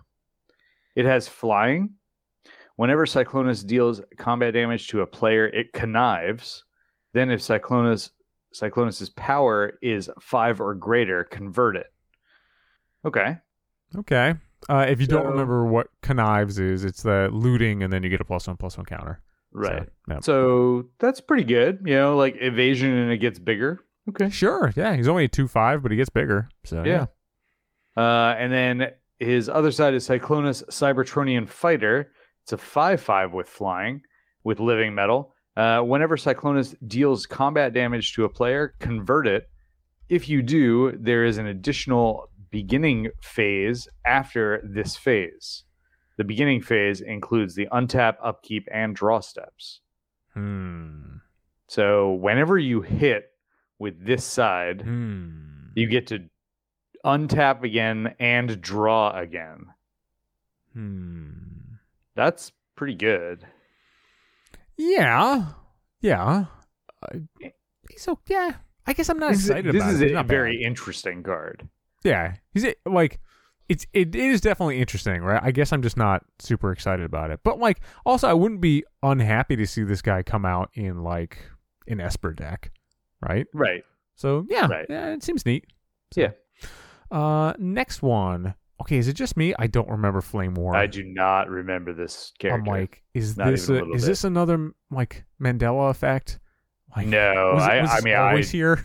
It 0.96 1.06
has 1.06 1.28
flying. 1.28 1.92
Whenever 2.80 3.06
Cyclonus 3.06 3.68
deals 3.68 4.00
combat 4.16 4.54
damage 4.54 4.88
to 4.88 5.02
a 5.02 5.06
player, 5.06 5.48
it 5.48 5.74
connives. 5.74 6.64
Then, 7.12 7.30
if 7.30 7.42
Cyclonus 7.42 8.12
Cyclonus's 8.54 9.10
power 9.10 9.78
is 9.82 10.10
five 10.22 10.62
or 10.62 10.76
greater, 10.76 11.26
convert 11.26 11.76
it. 11.76 11.88
Okay. 13.04 13.36
Okay. 13.98 14.36
Uh, 14.70 14.86
if 14.88 15.02
you 15.02 15.08
don't 15.08 15.26
remember 15.26 15.66
what 15.66 15.88
connives 16.02 16.58
is, 16.58 16.86
it's 16.86 17.04
the 17.04 17.28
looting 17.34 17.84
and 17.84 17.92
then 17.92 18.02
you 18.02 18.10
get 18.10 18.22
a 18.22 18.24
plus 18.24 18.48
one 18.48 18.56
plus 18.56 18.78
one 18.78 18.86
counter. 18.86 19.20
Right. 19.52 19.84
So, 19.84 20.14
yeah. 20.14 20.20
So 20.22 20.86
that's 21.00 21.20
pretty 21.20 21.44
good. 21.44 21.80
You 21.84 21.96
know, 21.96 22.16
like 22.16 22.38
evasion 22.40 22.94
and 22.94 23.12
it 23.12 23.18
gets 23.18 23.40
bigger. 23.40 23.84
Okay. 24.08 24.30
Sure. 24.30 24.72
Yeah. 24.78 24.96
He's 24.96 25.10
only 25.10 25.26
a 25.26 25.28
two 25.28 25.50
five, 25.50 25.84
but 25.84 25.92
he 25.92 25.98
gets 25.98 26.10
bigger. 26.10 26.48
So 26.64 26.86
yeah. 26.86 27.08
Yeah. 27.98 28.02
Uh, 28.02 28.36
and 28.40 28.54
then 28.54 28.92
his 29.18 29.50
other 29.50 29.74
side 29.74 29.96
is 29.96 30.08
Cyclonus 30.08 30.64
Cybertronian 30.70 31.50
Fighter. 31.50 32.14
It's 32.50 32.54
a 32.54 32.58
5 32.58 33.00
5 33.00 33.32
with 33.34 33.48
flying, 33.48 34.02
with 34.44 34.60
living 34.60 34.96
metal. 34.96 35.36
Uh, 35.56 35.82
whenever 35.82 36.18
Cyclonus 36.18 36.74
deals 36.88 37.28
combat 37.28 37.74
damage 37.74 38.14
to 38.14 38.26
a 38.26 38.30
player, 38.30 38.74
convert 38.80 39.28
it. 39.28 39.48
If 40.10 40.28
you 40.28 40.42
do, 40.42 40.98
there 41.00 41.26
is 41.26 41.38
an 41.38 41.46
additional 41.46 42.28
beginning 42.50 43.12
phase 43.22 43.88
after 44.04 44.62
this 44.64 44.96
phase. 44.96 45.64
The 46.18 46.24
beginning 46.24 46.64
phase 46.64 47.02
includes 47.02 47.54
the 47.54 47.68
untap, 47.72 48.16
upkeep, 48.24 48.68
and 48.72 48.96
draw 48.96 49.20
steps. 49.20 49.82
Hmm. 50.34 51.18
So 51.68 52.14
whenever 52.14 52.58
you 52.58 52.82
hit 52.82 53.26
with 53.78 54.04
this 54.04 54.26
side, 54.26 54.82
Hmm. 54.82 55.68
you 55.76 55.86
get 55.86 56.08
to 56.08 56.24
untap 57.06 57.62
again 57.62 58.16
and 58.20 58.60
draw 58.60 59.16
again. 59.16 59.68
Hmm. 60.74 61.49
That's 62.20 62.52
pretty 62.76 62.96
good. 62.96 63.46
Yeah. 64.78 65.46
Yeah. 66.02 66.46
Uh, 67.02 67.20
so 67.96 68.20
yeah. 68.28 68.56
I 68.86 68.92
guess 68.94 69.08
I'm 69.10 69.20
not 69.20 69.32
This 69.32 69.44
is, 69.44 69.50
excited 69.52 69.74
this 69.74 69.82
about 69.82 69.94
is 69.94 70.02
it. 70.02 70.12
It's 70.12 70.20
a 70.20 70.24
very 70.24 70.58
bad. 70.58 70.66
interesting 70.68 71.24
card. 71.24 71.70
Yeah. 72.04 72.36
He's 72.54 72.66
it 72.66 72.80
like 72.86 73.20
it's 73.70 73.86
it, 73.94 74.14
it 74.14 74.22
is 74.22 74.42
definitely 74.42 74.80
interesting, 74.82 75.22
right? 75.22 75.40
I 75.42 75.52
guess 75.52 75.72
I'm 75.72 75.82
just 75.82 75.96
not 75.96 76.26
super 76.40 76.74
excited 76.74 77.06
about 77.06 77.32
it. 77.32 77.40
But 77.44 77.58
like 77.60 77.80
also 78.06 78.28
I 78.28 78.34
wouldn't 78.34 78.60
be 78.60 78.84
unhappy 79.02 79.56
to 79.56 79.66
see 79.66 79.84
this 79.84 80.02
guy 80.02 80.22
come 80.22 80.44
out 80.44 80.72
in 80.74 81.04
like 81.04 81.38
an 81.88 82.02
Esper 82.02 82.34
deck, 82.34 82.72
right? 83.22 83.48
Right. 83.54 83.84
So 84.16 84.46
yeah, 84.50 84.68
Right. 84.68 84.88
yeah, 84.90 85.14
it 85.14 85.24
seems 85.24 85.46
neat. 85.46 85.68
So, 86.14 86.22
Yeah. 86.22 86.32
Uh, 87.12 87.54
next 87.58 88.02
one. 88.02 88.56
Okay, 88.82 88.98
is 88.98 89.08
it 89.08 89.14
just 89.14 89.36
me? 89.36 89.54
I 89.60 89.68
don't 89.68 89.90
remember 89.90 90.22
Flame 90.22 90.54
War. 90.54 90.76
I 90.76 90.88
do 90.88 91.04
not 91.04 91.50
remember 91.50 91.94
this 91.94 92.32
character. 92.40 92.62
I'm 92.62 92.66
like, 92.66 93.04
is 93.14 93.38
Not 93.38 93.52
this 93.52 93.68
a 93.70 93.74
a, 93.74 93.94
is 93.94 94.04
bit. 94.04 94.08
this 94.10 94.24
another 94.24 94.72
like 94.90 95.26
Mandela 95.42 95.90
effect? 95.90 96.40
Like, 96.96 97.08
no, 97.08 97.52
was 97.54 97.64
I, 97.64 97.82
was 97.82 97.90
I 97.92 98.00
mean, 98.02 98.16
I, 98.16 98.30
always 98.30 98.50
here. 98.50 98.84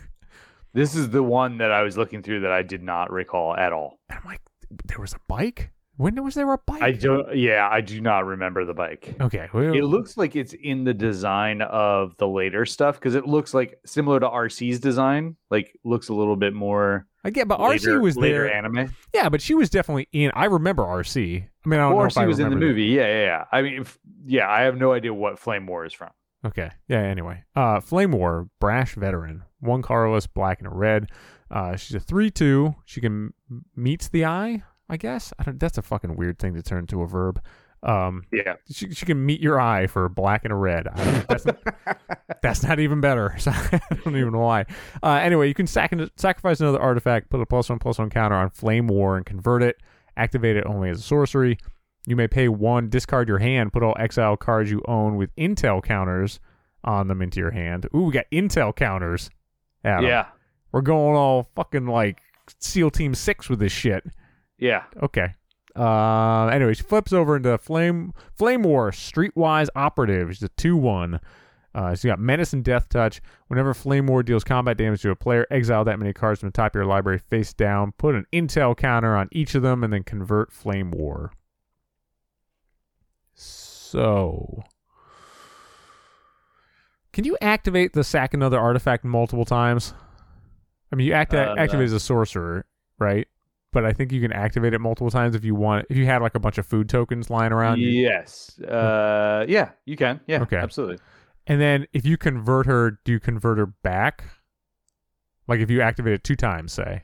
this 0.73 0.95
is 0.95 1.09
the 1.09 1.23
one 1.23 1.57
that 1.59 1.71
I 1.71 1.81
was 1.81 1.97
looking 1.97 2.21
through 2.21 2.41
that 2.41 2.51
I 2.51 2.61
did 2.61 2.83
not 2.83 3.11
recall 3.11 3.55
at 3.55 3.73
all. 3.73 3.99
And 4.09 4.19
I'm 4.19 4.25
like, 4.25 4.41
there 4.85 4.99
was 4.99 5.13
a 5.13 5.19
bike. 5.27 5.71
When 5.97 6.21
was 6.23 6.35
there 6.35 6.51
a 6.51 6.57
bike? 6.57 6.81
I 6.81 6.91
don't. 6.91 7.35
Yeah, 7.37 7.67
I 7.71 7.79
do 7.81 8.01
not 8.01 8.25
remember 8.25 8.65
the 8.65 8.73
bike. 8.73 9.15
Okay, 9.21 9.47
well, 9.53 9.73
It 9.73 9.83
looks 9.83 10.17
like 10.17 10.35
it's 10.35 10.53
in 10.53 10.83
the 10.83 10.93
design 10.93 11.61
of 11.61 12.17
the 12.17 12.27
later 12.27 12.65
stuff 12.65 12.95
because 12.95 13.15
it 13.15 13.25
looks 13.25 13.53
like 13.53 13.79
similar 13.85 14.19
to 14.19 14.27
Arcee's 14.27 14.79
design. 14.79 15.37
Like 15.49 15.77
looks 15.85 16.09
a 16.09 16.13
little 16.13 16.35
bit 16.35 16.53
more. 16.53 17.07
I 17.23 17.29
get, 17.29 17.47
but 17.47 17.59
later, 17.61 17.97
Arcee 17.97 18.01
was 18.01 18.17
later 18.17 18.43
there. 18.43 18.53
anime. 18.53 18.93
Yeah, 19.13 19.29
but 19.29 19.41
she 19.41 19.53
was 19.55 19.69
definitely 19.69 20.09
in. 20.11 20.31
I 20.35 20.45
remember 20.45 20.83
Arcee. 20.83 21.43
I 21.65 21.69
mean, 21.69 21.79
I 21.79 21.83
don't 21.83 21.97
know 21.97 22.03
if 22.05 22.17
I 22.17 22.25
Arcee 22.25 22.27
was 22.27 22.39
in 22.39 22.49
the 22.49 22.55
movie. 22.57 22.83
Yeah, 22.85 23.07
yeah, 23.07 23.23
yeah. 23.23 23.45
I 23.51 23.61
mean, 23.61 23.81
if, 23.81 23.97
yeah, 24.25 24.49
I 24.49 24.61
have 24.63 24.77
no 24.77 24.91
idea 24.91 25.13
what 25.13 25.39
Flame 25.39 25.65
War 25.65 25.85
is 25.85 25.93
from. 25.93 26.09
Okay. 26.45 26.69
Yeah. 26.87 26.99
Anyway, 26.99 27.43
uh, 27.55 27.79
Flame 27.79 28.11
War, 28.11 28.49
brash 28.59 28.95
veteran, 28.95 29.43
one 29.59 29.81
colorless, 29.81 30.27
black 30.27 30.59
and 30.59 30.67
a 30.67 30.71
red. 30.75 31.09
Uh, 31.49 31.75
she's 31.75 31.95
a 31.95 31.99
three-two. 31.99 32.75
She 32.85 32.99
can 33.01 33.33
meets 33.75 34.09
the 34.09 34.25
eye. 34.25 34.63
I 34.89 34.97
guess. 34.97 35.33
I 35.39 35.43
don't. 35.43 35.59
That's 35.59 35.77
a 35.77 35.81
fucking 35.81 36.15
weird 36.15 36.37
thing 36.39 36.53
to 36.55 36.61
turn 36.61 36.79
into 36.79 37.01
a 37.01 37.07
verb. 37.07 37.41
Um, 37.83 38.23
Yeah. 38.31 38.55
she, 38.71 38.91
she 38.93 39.05
can 39.05 39.23
meet 39.25 39.41
your 39.41 39.59
eye 39.59 39.85
for 39.87 40.09
black 40.09 40.43
and 40.43 40.51
a 40.51 40.55
red. 40.55 40.87
I 40.87 41.03
don't, 41.03 41.27
that's, 41.27 41.45
that's 42.41 42.63
not 42.63 42.79
even 42.79 42.99
better. 43.01 43.35
So 43.39 43.51
I 43.51 43.79
don't 44.03 44.15
even 44.17 44.31
know 44.31 44.39
why. 44.39 44.65
Uh, 45.03 45.19
anyway, 45.21 45.47
you 45.47 45.53
can 45.53 45.67
sac- 45.67 45.93
sacrifice 46.15 46.59
another 46.61 46.81
artifact, 46.81 47.29
put 47.29 47.41
a 47.41 47.45
plus 47.45 47.69
one 47.69 47.79
plus 47.79 47.99
one 47.99 48.09
counter 48.09 48.35
on 48.35 48.49
Flame 48.49 48.87
War, 48.87 49.17
and 49.17 49.25
convert 49.25 49.61
it. 49.61 49.77
Activate 50.17 50.55
it 50.55 50.65
only 50.65 50.89
as 50.89 50.99
a 50.99 51.03
sorcery. 51.03 51.57
You 52.07 52.15
may 52.15 52.27
pay 52.27 52.47
one, 52.47 52.89
discard 52.89 53.27
your 53.27 53.39
hand, 53.39 53.73
put 53.73 53.83
all 53.83 53.95
exile 53.99 54.37
cards 54.37 54.71
you 54.71 54.81
own 54.87 55.15
with 55.17 55.35
intel 55.35 55.83
counters 55.83 56.39
on 56.83 57.07
them 57.07 57.21
into 57.21 57.39
your 57.39 57.51
hand. 57.51 57.87
Ooh, 57.95 58.03
we 58.03 58.13
got 58.13 58.25
intel 58.31 58.75
counters. 58.75 59.29
Adam. 59.83 60.05
Yeah. 60.05 60.27
We're 60.71 60.81
going 60.81 61.15
all 61.15 61.49
fucking 61.55 61.85
like 61.87 62.21
SEAL 62.59 62.91
Team 62.91 63.13
6 63.15 63.49
with 63.49 63.59
this 63.59 63.71
shit. 63.71 64.03
Yeah. 64.57 64.83
Okay. 65.03 65.33
Uh, 65.75 66.47
anyways, 66.47 66.79
flips 66.79 67.11
over 67.11 67.35
into 67.35 67.57
Flame 67.57 68.13
Flame 68.33 68.63
War 68.63 68.91
Streetwise 68.91 69.67
Operative. 69.75 70.29
She's 70.33 70.43
a 70.43 70.49
two 70.49 70.77
one. 70.77 71.19
Uh, 71.73 71.93
you 72.01 72.09
got 72.09 72.19
Menace 72.19 72.53
and 72.53 72.63
Death 72.63 72.87
Touch. 72.87 73.21
Whenever 73.47 73.73
Flame 73.73 74.07
War 74.07 74.23
deals 74.23 74.45
combat 74.45 74.77
damage 74.77 75.01
to 75.01 75.09
a 75.11 75.15
player, 75.17 75.45
exile 75.51 75.83
that 75.83 75.99
many 75.99 76.13
cards 76.13 76.39
from 76.39 76.47
the 76.47 76.53
top 76.53 76.71
of 76.71 76.75
your 76.75 76.85
library 76.85 77.19
face 77.19 77.53
down. 77.53 77.91
Put 77.97 78.15
an 78.15 78.25
intel 78.31 78.77
counter 78.77 79.17
on 79.17 79.27
each 79.33 79.55
of 79.55 79.61
them, 79.61 79.83
and 79.83 79.91
then 79.91 80.03
convert 80.03 80.53
Flame 80.53 80.91
War. 80.91 81.33
So, 83.33 84.63
can 87.11 87.25
you 87.25 87.37
activate 87.41 87.91
the 87.93 88.03
sack 88.05 88.33
another 88.33 88.59
artifact 88.59 89.03
multiple 89.03 89.43
times? 89.45 89.93
I 90.91 90.95
mean, 90.95 91.07
you 91.07 91.13
act- 91.13 91.33
Uh, 91.33 91.55
activate 91.57 91.85
as 91.85 91.93
a 91.93 91.99
sorcerer, 91.99 92.65
right? 92.99 93.27
But 93.75 93.83
I 93.85 93.91
think 93.91 94.13
you 94.13 94.21
can 94.21 94.31
activate 94.31 94.73
it 94.73 94.79
multiple 94.79 95.11
times 95.11 95.35
if 95.35 95.43
you 95.43 95.53
want. 95.53 95.85
If 95.89 95.97
you 95.97 96.05
had 96.05 96.21
like 96.21 96.33
a 96.33 96.39
bunch 96.39 96.57
of 96.57 96.65
food 96.65 96.87
tokens 96.87 97.29
lying 97.29 97.51
around, 97.51 97.79
you- 97.79 97.89
Yes. 97.89 98.57
Uh, 98.61 99.45
yeah, 99.49 99.71
you 99.83 99.97
can. 99.97 100.21
Yeah. 100.27 100.41
Okay. 100.43 100.55
Absolutely. 100.55 100.97
and 101.45 101.59
then 101.59 101.85
if 101.91 102.05
you 102.05 102.15
convert 102.17 102.67
her, 102.67 102.99
do 103.03 103.11
you 103.11 103.19
convert 103.19 103.57
her 103.57 103.65
back? 103.65 104.23
Like 105.49 105.59
if 105.59 105.69
you 105.69 105.81
activate 105.81 106.13
it 106.13 106.23
two 106.23 106.37
times, 106.37 106.71
say, 106.71 107.01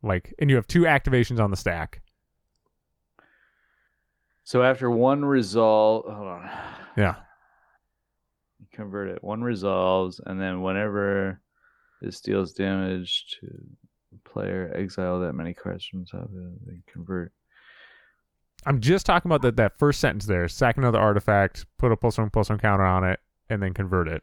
like, 0.00 0.32
and 0.38 0.48
you 0.48 0.54
have 0.54 0.68
two 0.68 0.82
activations 0.82 1.40
on 1.40 1.50
the 1.50 1.56
stack. 1.56 2.00
So 4.44 4.62
after 4.62 4.88
one 4.90 5.24
resolve, 5.24 6.04
hold 6.06 6.28
on. 6.28 6.50
Yeah. 6.96 7.16
Convert 8.72 9.08
it. 9.10 9.24
One 9.24 9.42
resolves, 9.42 10.20
and 10.24 10.40
then 10.40 10.62
whenever 10.62 11.40
this 12.00 12.20
deals 12.20 12.52
damage 12.54 13.26
to 13.40 13.48
player, 14.24 14.72
exile 14.74 15.20
that 15.20 15.32
many 15.34 15.54
cards 15.54 15.84
from 15.84 16.00
the 16.00 16.06
top 16.06 16.24
of 16.24 16.30
it, 16.34 16.66
then 16.66 16.82
convert. 16.92 17.32
I'm 18.66 18.80
just 18.80 19.06
talking 19.06 19.28
about 19.28 19.42
that 19.42 19.56
that 19.56 19.78
first 19.78 20.00
sentence 20.00 20.26
there. 20.26 20.48
Sack 20.48 20.76
another 20.76 20.98
artifact, 20.98 21.66
put 21.78 21.92
a 21.92 21.96
plus 21.96 22.18
one 22.18 22.30
plus 22.30 22.50
one 22.50 22.58
counter 22.58 22.84
on 22.84 23.04
it, 23.04 23.20
and 23.48 23.62
then 23.62 23.72
convert 23.72 24.08
it. 24.08 24.22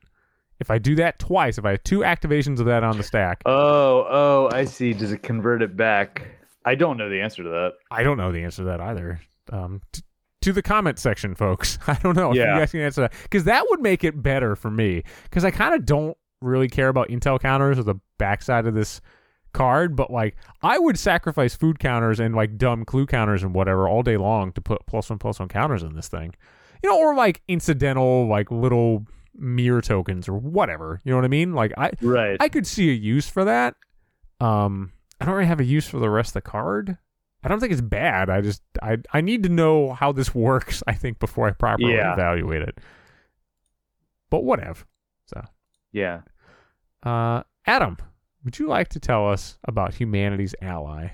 If 0.60 0.72
I 0.72 0.78
do 0.78 0.96
that 0.96 1.20
twice, 1.20 1.58
if 1.58 1.66
I 1.66 1.72
have 1.72 1.84
two 1.84 2.00
activations 2.00 2.60
of 2.60 2.66
that 2.66 2.84
on 2.84 2.98
the 2.98 3.04
stack, 3.04 3.42
Oh, 3.46 4.06
oh, 4.10 4.50
I 4.54 4.66
see. 4.66 4.94
Does 4.94 5.12
it 5.12 5.22
convert 5.24 5.62
it 5.62 5.76
back? 5.76 6.28
I 6.66 6.76
don't 6.76 6.98
know 6.98 7.10
the 7.10 7.22
answer 7.22 7.44
to 7.44 7.50
that. 7.50 7.74
I 7.92 8.04
don't 8.04 8.18
know 8.18 8.32
the 8.32 8.42
answer 8.44 8.64
to 8.64 8.66
that 8.70 8.80
either. 8.82 9.20
Um, 9.52 9.82
t- 9.92 10.02
to 10.42 10.54
the 10.54 10.62
comment 10.62 10.98
section, 11.00 11.36
folks. 11.36 11.78
I 11.88 11.96
don't 11.96 12.16
know 12.16 12.32
if 12.32 12.38
Yeah. 12.38 12.54
you 12.56 12.60
guys 12.62 12.72
can 12.72 12.80
answer 12.82 13.02
that 13.02 13.14
because 13.24 13.44
that 13.46 13.66
would 13.70 13.82
make 13.82 14.04
it 14.04 14.22
better 14.22 14.56
for 14.56 14.72
me 14.72 15.04
because 15.24 15.44
I 15.44 15.52
kind 15.52 15.76
of 15.76 15.86
don't 15.86 16.18
really 16.42 16.68
care 16.70 16.88
about 16.90 17.10
intel 17.10 17.40
counters 17.40 17.78
or 17.80 17.84
the 17.84 17.96
backside 18.18 18.66
of 18.68 18.74
this 18.76 19.02
card, 19.56 19.96
but 19.96 20.12
like 20.12 20.36
I 20.62 20.78
would 20.78 21.00
sacrifice 21.00 21.56
food 21.56 21.80
counters 21.80 22.20
and 22.20 22.36
like 22.36 22.58
dumb 22.58 22.86
clue 22.86 23.08
counters 23.08 23.42
and 23.42 23.56
whatever 23.56 23.88
all 23.90 24.04
day 24.04 24.18
long 24.18 24.52
to 24.54 24.62
put 24.62 24.86
plus 24.86 25.10
one 25.10 25.18
plus 25.18 25.40
one 25.40 25.48
counters 25.50 25.82
in 25.82 25.96
this 25.96 26.08
thing, 26.08 26.36
you 26.84 26.90
know, 26.90 27.00
or 27.00 27.16
like 27.16 27.42
incidental 27.48 28.28
like 28.28 28.52
little 28.52 29.06
mirror 29.34 29.82
tokens 29.82 30.30
or 30.30 30.38
whatever. 30.38 31.02
You 31.04 31.12
know 31.12 31.18
what 31.18 31.26
I 31.26 31.30
mean? 31.30 31.54
Like 31.54 31.74
I 31.78 31.92
Right. 32.02 32.38
I 32.40 32.50
could 32.50 32.68
see 32.68 32.90
a 32.92 32.94
use 32.94 33.28
for 33.28 33.44
that. 33.46 33.76
Um, 34.40 34.92
I 35.20 35.26
don't 35.26 35.34
really 35.34 35.48
have 35.48 35.60
a 35.60 35.66
use 35.66 35.88
for 35.88 35.98
the 36.00 36.10
rest 36.10 36.30
of 36.30 36.34
the 36.36 36.42
card. 36.42 36.98
I 37.44 37.48
don't 37.48 37.60
think 37.60 37.72
it's 37.72 37.82
bad. 37.82 38.30
I 38.30 38.42
just 38.42 38.62
I 38.84 38.98
I 39.14 39.22
need 39.22 39.44
to 39.44 39.50
know 39.50 39.94
how 39.94 40.12
this 40.12 40.36
works. 40.50 40.84
I 40.88 40.94
think 40.94 41.20
before 41.20 41.48
I 41.48 41.52
properly 41.52 41.94
Yeah. 41.94 42.14
evaluate 42.14 42.62
it. 42.62 42.78
But 44.30 44.44
whatever. 44.44 44.84
So 45.28 45.42
Yeah. 45.92 46.22
Uh, 47.04 47.44
Adam, 47.68 47.98
would 48.46 48.58
you 48.60 48.68
like 48.68 48.88
to 48.90 49.00
tell 49.00 49.28
us 49.30 49.58
about 49.66 49.94
humanity's 49.96 50.56
ally? 50.62 51.10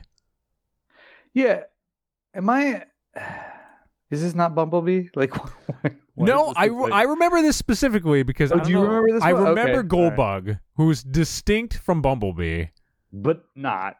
Yeah. 1.34 1.62
Am 2.36 2.50
I 2.50 2.84
Is 4.10 4.22
this 4.22 4.36
not 4.36 4.54
Bumblebee? 4.54 5.08
Like, 5.16 5.34
what 6.16 6.28
no, 6.28 6.54
I, 6.56 6.68
look 6.68 6.90
like? 6.90 6.94
I 6.94 7.04
remember 7.04 7.42
this 7.42 7.56
specifically 7.58 8.24
because 8.24 8.52
Oh, 8.52 8.56
I 8.60 8.64
do 8.64 8.64
don't 8.64 8.70
you 8.72 8.76
know- 8.76 8.84
remember 8.94 9.14
this 9.14 9.24
I 9.24 9.30
remember 9.30 9.62
Okay, 9.80 9.96
all 9.98 10.10
right. 10.10 10.16
Goldbug, 10.18 10.60
who's 10.76 11.04
distinct 11.04 11.78
from 11.78 12.02
Bumblebee. 12.02 12.66
but 13.14 13.44
not. 13.56 13.96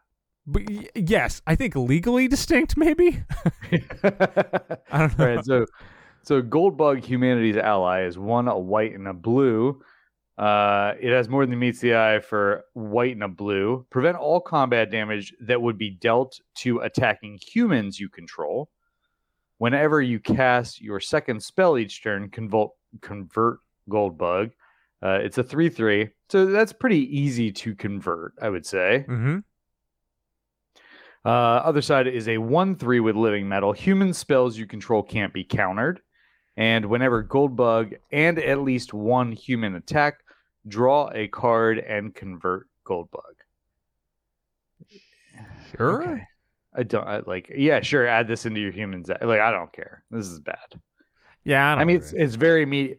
But 0.46 0.64
y- 0.70 0.88
yes, 0.96 1.42
I 1.48 1.56
think 1.56 1.76
legally 1.76 2.28
distinct, 2.28 2.76
maybe. 2.76 3.24
I 3.72 5.08
don't 5.08 5.18
know. 5.18 5.26
right. 5.26 5.46
So, 5.46 5.66
so 6.24 6.42
Goldbug, 6.42 7.04
humanity's 7.04 7.58
ally, 7.58 8.04
is 8.06 8.18
one 8.18 8.48
a 8.48 8.58
white 8.60 8.94
and 8.94 9.08
a 9.08 9.14
blue. 9.14 9.82
Uh, 10.42 10.96
it 11.00 11.12
has 11.12 11.30
more 11.30 11.46
than 11.46 11.60
meets 11.60 11.80
the 11.82 11.96
eye 11.96 12.20
for 12.20 12.66
white 12.74 13.14
and 13.14 13.22
a 13.22 13.28
blue. 13.28 13.86
Prevent 13.92 14.18
all 14.18 14.42
combat 14.42 14.90
damage 14.90 15.32
that 15.40 15.62
would 15.62 15.78
be 15.78 15.92
dealt 15.92 16.40
to 16.56 16.80
attacking 16.80 17.38
humans 17.38 18.00
you 18.00 18.10
control. 18.10 18.68
Whenever 19.60 20.02
you 20.02 20.20
cast 20.20 20.82
your 20.82 21.00
second 21.00 21.44
spell 21.44 21.78
each 21.78 22.02
turn, 22.02 22.28
convert 22.32 22.70
convert 23.02 23.60
Goldbug. 23.88 24.52
Uh, 25.04 25.20
it's 25.22 25.38
a 25.38 25.44
three 25.44 25.70
three, 25.70 26.10
so 26.30 26.48
that's 26.48 26.74
pretty 26.74 27.16
easy 27.16 27.52
to 27.52 27.76
convert, 27.76 28.34
I 28.42 28.50
would 28.50 28.66
say. 28.66 29.04
hmm 29.08 29.40
Uh, 31.24 31.62
other 31.70 31.84
side 31.84 32.08
is 32.08 32.28
a 32.28 32.40
1 32.40 32.76
3 32.78 33.00
with 33.00 33.16
living 33.16 33.48
metal. 33.48 33.74
Human 33.74 34.12
spells 34.12 34.58
you 34.58 34.66
control 34.66 35.04
can't 35.04 35.32
be 35.34 35.44
countered. 35.44 36.02
And 36.58 36.88
whenever 36.88 37.24
Goldbug 37.24 37.94
and 38.12 38.40
at 38.40 38.62
least 38.62 38.92
one 38.94 39.32
human 39.32 39.76
attack, 39.76 40.16
draw 40.68 41.10
a 41.14 41.28
card 41.28 41.80
and 41.80 42.14
convert 42.14 42.68
Goldbug. 42.86 43.22
Sure. 45.78 46.04
Okay. 46.04 46.24
I 46.74 46.84
don't 46.84 47.08
I, 47.08 47.20
like, 47.26 47.52
yeah, 47.56 47.82
sure. 47.82 48.08
Add 48.08 48.28
this 48.28 48.46
into 48.46 48.62
your 48.62 48.72
humans. 48.72 49.10
Like, 49.10 49.42
I 49.42 49.52
don't 49.52 49.72
care. 49.74 50.04
This 50.10 50.28
is 50.28 50.40
bad. 50.40 50.80
Yeah, 51.44 51.76
I, 51.76 51.82
I, 51.82 51.86
mean, 51.86 51.98
it's 51.98 52.14
it's 52.14 52.36
very 52.36 52.66
me. 52.66 52.96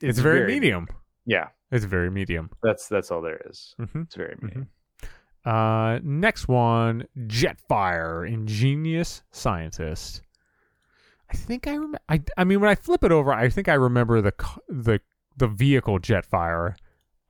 it's, 0.00 0.18
very, 0.18 0.46
medium. 0.46 0.86
Yeah, 1.26 1.48
It's 1.72 1.84
very 1.84 2.10
medium. 2.10 2.50
that's 2.62 2.88
that's 2.88 3.10
all 3.10 3.20
there 3.20 3.40
is. 3.50 3.74
hmm 3.76 4.02
It's 4.02 4.14
very 4.14 4.36
medium. 4.40 4.68
Uh, 5.44 6.00
next 6.02 6.48
one, 6.48 7.06
Jetfire, 7.26 8.28
ingenious 8.28 9.22
scientist. 9.32 10.22
I 11.30 11.36
think 11.36 11.66
I 11.66 11.74
remember. 11.74 11.98
I, 12.08 12.22
I 12.36 12.44
mean, 12.44 12.60
when 12.60 12.70
I 12.70 12.76
flip 12.76 13.04
it 13.04 13.12
over, 13.12 13.32
I 13.32 13.48
think 13.48 13.68
I 13.68 13.74
remember 13.74 14.22
the 14.22 14.32
the 14.68 15.00
the 15.36 15.48
vehicle 15.48 15.98
Jetfire. 15.98 16.74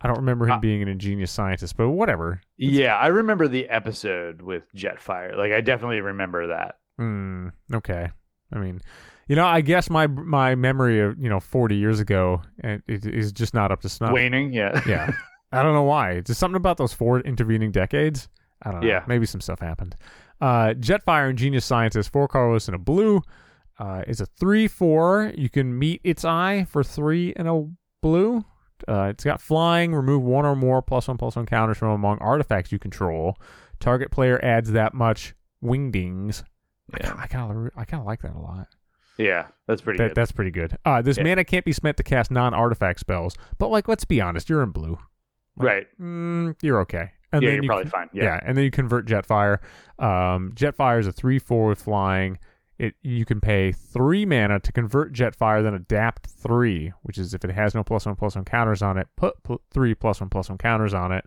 I 0.01 0.09
don't 0.09 0.19
remember 0.19 0.45
him 0.47 0.53
Ah. 0.53 0.59
being 0.59 0.83
an 0.83 0.89
ingenious 0.89 1.31
scientist, 1.33 1.77
but 1.77 1.89
whatever. 1.89 2.41
Yeah, 2.59 2.97
I 2.97 3.07
remember 3.09 3.49
the 3.49 3.69
episode 3.69 4.43
with 4.43 4.65
Jetfire. 4.75 5.37
Like, 5.37 5.53
I 5.53 5.61
definitely 5.63 6.01
remember 6.03 6.49
that. 6.49 6.77
Hmm. 6.99 7.49
Okay. 7.73 8.09
I 8.53 8.59
mean, 8.59 8.81
you 9.27 9.35
know, 9.37 9.47
I 9.47 9.61
guess 9.63 9.91
my 9.91 10.07
my 10.07 10.55
memory 10.55 11.01
of 11.01 11.19
you 11.19 11.29
know 11.29 11.41
forty 11.41 11.77
years 11.77 11.99
ago 11.99 12.43
uh, 12.63 12.77
it 12.87 13.05
is 13.07 13.33
just 13.33 13.55
not 13.55 13.73
up 13.73 13.81
to 13.83 13.89
snuff. 13.89 14.13
Waning, 14.13 14.53
yeah. 14.53 14.81
Yeah. 14.87 15.11
I 15.53 15.63
don't 15.63 15.75
know 15.75 15.83
why. 15.85 16.13
It's 16.13 16.29
just 16.29 16.41
something 16.41 16.57
about 16.57 16.77
those 16.77 16.93
four 16.93 17.21
intervening 17.21 17.71
decades. 17.73 18.29
I 18.63 18.71
don't 18.73 18.81
know. 18.83 18.87
Yeah. 18.87 19.05
Maybe 19.07 19.27
some 19.27 19.41
stuff 19.41 19.61
happened. 19.61 19.97
Uh, 20.41 20.75
Jetfire 20.79 21.31
Ingenious 21.31 21.65
Scientist, 21.65 22.11
four 22.13 22.29
colorless 22.29 22.69
and 22.69 22.75
a 22.75 22.79
blue. 22.79 23.23
Uh, 23.79 24.03
it's 24.07 24.21
a 24.21 24.27
3 24.27 24.69
4. 24.69 25.33
You 25.37 25.49
can 25.51 25.79
meet 25.79 26.01
its 26.05 26.25
eye 26.25 26.65
for 26.69 26.83
three 26.85 27.33
and 27.37 27.47
a 27.49 27.69
blue. 28.03 28.45
Uh, 28.87 29.05
it's 29.05 29.25
got 29.25 29.41
flying, 29.41 29.95
remove 29.95 30.23
one 30.23 30.45
or 30.45 30.55
more 30.55 30.83
plus 30.83 31.09
one 31.09 31.17
plus 31.17 31.37
one 31.37 31.47
counters 31.47 31.79
from 31.79 31.91
among 31.91 32.19
artifacts 32.19 32.71
you 32.73 32.79
control. 32.79 33.37
Target 33.81 34.11
player 34.11 34.39
adds 34.45 34.73
that 34.73 34.93
much 34.95 35.35
wingdings. 35.65 36.43
Yeah. 37.01 37.15
I 37.19 37.27
kind 37.27 37.51
of 37.51 37.71
I 37.77 37.85
kind 37.85 38.01
of 38.01 38.07
like 38.07 38.23
that 38.23 38.35
a 38.35 38.39
lot. 38.39 38.69
Yeah, 39.19 39.47
that's 39.67 39.81
pretty 39.81 39.97
That, 39.99 40.09
good. 40.09 40.15
that's 40.15 40.31
pretty 40.33 40.51
good. 40.51 40.77
Uh, 40.85 41.01
this 41.01 41.17
Yeah. 41.17 41.23
mana 41.25 41.43
can't 41.45 41.65
be 41.65 41.73
spent 41.73 41.97
to 41.97 42.03
cast 42.03 42.31
non 42.31 42.53
artifact 42.53 43.01
spells, 43.01 43.35
but 43.59 43.69
like, 43.69 43.89
let's 43.89 44.05
be 44.05 44.21
honest, 44.21 44.49
you're 44.51 44.63
in 44.63 44.71
blue. 44.71 44.99
right. 45.57 45.87
Mm, 45.99 46.55
you're 46.63 46.81
okay. 46.83 47.13
And 47.33 47.43
yeah, 47.43 47.49
then 47.49 47.55
you're 47.57 47.63
you 47.65 47.69
probably 47.71 47.91
fine. 47.91 48.09
yeah. 48.13 48.25
Yeah. 48.25 48.41
and 48.45 48.57
then 48.57 48.65
you 48.65 48.71
convert 48.71 49.07
Jetfire. 49.07 49.59
Um, 49.99 50.53
Jetfire 50.55 51.01
is 51.01 51.07
a 51.07 51.13
three 51.13 51.39
four 51.39 51.69
with 51.69 51.81
flying. 51.83 52.39
It 52.79 52.95
you 53.03 53.25
can 53.25 53.41
pay 53.41 53.73
three 53.73 54.27
mana 54.27 54.61
to 54.61 54.73
convert 54.73 55.13
Jetfire, 55.13 55.63
then 55.63 55.75
adapt 55.75 56.27
three, 56.27 56.93
which 57.03 57.17
is 57.17 57.33
if 57.33 57.45
it 57.45 57.51
has 57.51 57.75
no 57.75 57.83
plus 57.83 58.05
one 58.05 58.17
plus 58.17 58.35
one 58.35 58.45
counters 58.45 58.83
on 58.83 58.99
it, 58.99 59.09
put 59.17 59.43
pl- 59.43 59.63
three 59.71 59.95
plus 59.95 60.21
one 60.21 60.29
plus 60.29 60.49
one 60.49 60.59
counters 60.59 60.93
on 60.93 61.13
it. 61.13 61.25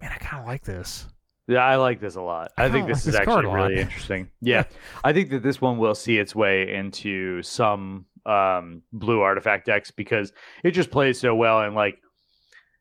Man, 0.00 0.10
I 0.12 0.16
kind 0.16 0.40
of 0.40 0.46
like 0.46 0.62
this. 0.62 1.06
Yeah, 1.48 1.64
I 1.64 1.76
like 1.76 2.00
this 2.00 2.16
a 2.16 2.20
lot. 2.20 2.52
I, 2.58 2.66
I 2.66 2.70
think 2.70 2.86
this 2.86 2.98
like 2.98 2.98
is 2.98 3.04
this 3.04 3.14
actually 3.16 3.46
really 3.46 3.78
interesting. 3.78 4.30
Yeah. 4.40 4.64
I 5.04 5.12
think 5.14 5.30
that 5.30 5.42
this 5.42 5.60
one 5.60 5.78
will 5.78 5.94
see 5.94 6.18
its 6.18 6.34
way 6.34 6.74
into 6.74 7.42
some 7.42 8.04
um, 8.26 8.82
blue 8.92 9.20
artifact 9.20 9.66
decks 9.66 9.90
because 9.90 10.32
it 10.62 10.72
just 10.72 10.90
plays 10.90 11.18
so 11.18 11.34
well 11.34 11.62
and 11.62 11.74
like 11.74 11.98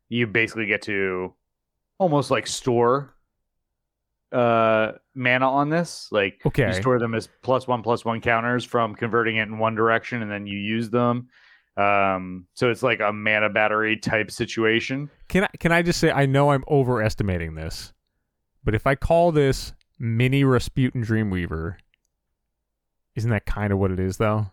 you 0.09 0.28
basically 0.28 0.65
get 0.65 0.82
to 0.84 1.34
almost 1.97 2.30
like 2.30 2.45
store 2.45 3.15
uh 4.32 4.91
mana 5.15 5.49
on 5.49 5.69
this 5.69 6.09
like 6.11 6.41
Okay. 6.45 6.67
you 6.67 6.73
store 6.73 6.99
them 6.99 7.15
as 7.15 7.30
plus 7.43 7.65
one 7.67 7.82
plus 7.82 8.03
one 8.03 8.19
counters 8.19 8.65
from 8.65 8.93
converting 8.93 9.38
it 9.38 9.43
in 9.43 9.57
one 9.57 9.73
direction 9.73 10.21
and 10.21 10.30
then 10.30 10.45
you 10.45 10.57
use 10.59 10.89
them 10.89 11.30
um 11.78 12.45
so 12.53 12.69
it's 12.69 12.84
like 12.84 12.99
a 12.99 13.13
mana 13.13 13.49
battery 13.49 13.95
type 13.95 14.30
situation 14.30 15.09
Can 15.30 15.45
I 15.45 15.49
can 15.59 15.71
I 15.71 15.82
just 15.82 15.99
say 15.99 16.11
I 16.11 16.25
know 16.25 16.51
I'm 16.51 16.63
overestimating 16.67 17.55
this, 17.55 17.93
but 18.63 18.75
if 18.75 18.86
I 18.86 18.95
call 18.95 19.32
this 19.32 19.73
mini 19.99 20.43
Rasputin 20.43 21.03
Dreamweaver, 21.03 21.75
isn't 23.15 23.30
that 23.30 23.45
kind 23.45 23.71
of 23.71 23.80
what 23.80 23.91
it 23.91 23.99
is 23.99 24.17
though? 24.17 24.47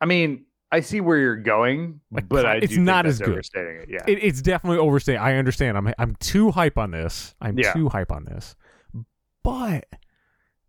I 0.00 0.06
mean, 0.06 0.46
I 0.72 0.80
see 0.80 1.00
where 1.00 1.16
you're 1.18 1.36
going, 1.36 2.00
Like, 2.10 2.28
but 2.28 2.44
I 2.44 2.56
it's 2.56 2.68
do 2.68 2.74
think 2.76 2.86
not 2.86 3.06
as 3.06 3.18
good. 3.20 3.38
It, 3.54 3.88
yeah. 3.88 4.02
It, 4.06 4.18
it's 4.22 4.42
definitely 4.42 4.78
overstated. 4.78 5.20
I 5.20 5.36
understand. 5.36 5.76
I'm 5.78 5.92
I'm 5.98 6.14
too 6.16 6.50
hype 6.50 6.76
on 6.76 6.90
this. 6.90 7.34
I'm 7.40 7.58
Yeah. 7.58 7.72
too 7.72 7.88
hype 7.88 8.10
on 8.12 8.24
this. 8.24 8.56
But 9.46 9.84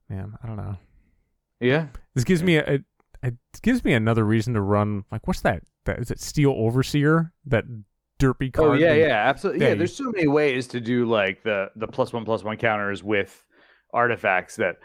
man, 0.09 0.34
I 0.43 0.47
don't 0.47 0.57
know. 0.57 0.78
yeah, 1.59 1.88
This 2.13 2.23
gives 2.23 2.43
me 2.43 2.57
a, 2.57 2.75
a 2.75 2.80
it 3.23 3.36
gives 3.63 3.84
me 3.84 3.93
another 3.93 4.23
reason 4.23 4.53
to 4.53 4.61
run. 4.61 5.03
Like, 5.11 5.25
what's 5.28 5.41
that? 5.41 5.63
That 5.86 5.97
is 5.99 6.11
it. 6.11 6.19
Steel 6.19 6.51
Overseer. 6.51 7.34
That 7.47 7.65
derpy 8.19 8.53
card. 8.53 8.69
oh 8.69 8.73
yeah, 8.73 8.93
yeah, 8.93 9.28
absolutely. 9.28 9.61
yeah, 9.63 9.69
Yeah, 9.69 9.75
there's 9.75 9.95
so 9.95 10.11
many 10.11 10.28
ways 10.28 10.67
to 10.67 10.80
do 10.80 11.05
like 11.05 11.41
the 11.43 11.71
the 11.75 11.88
plus 11.88 12.13
one 12.13 12.23
plus 12.25 12.43
one 12.43 12.57
counters 12.57 13.03
with 13.03 13.43
artifacts 13.93 14.55
that 14.57 14.75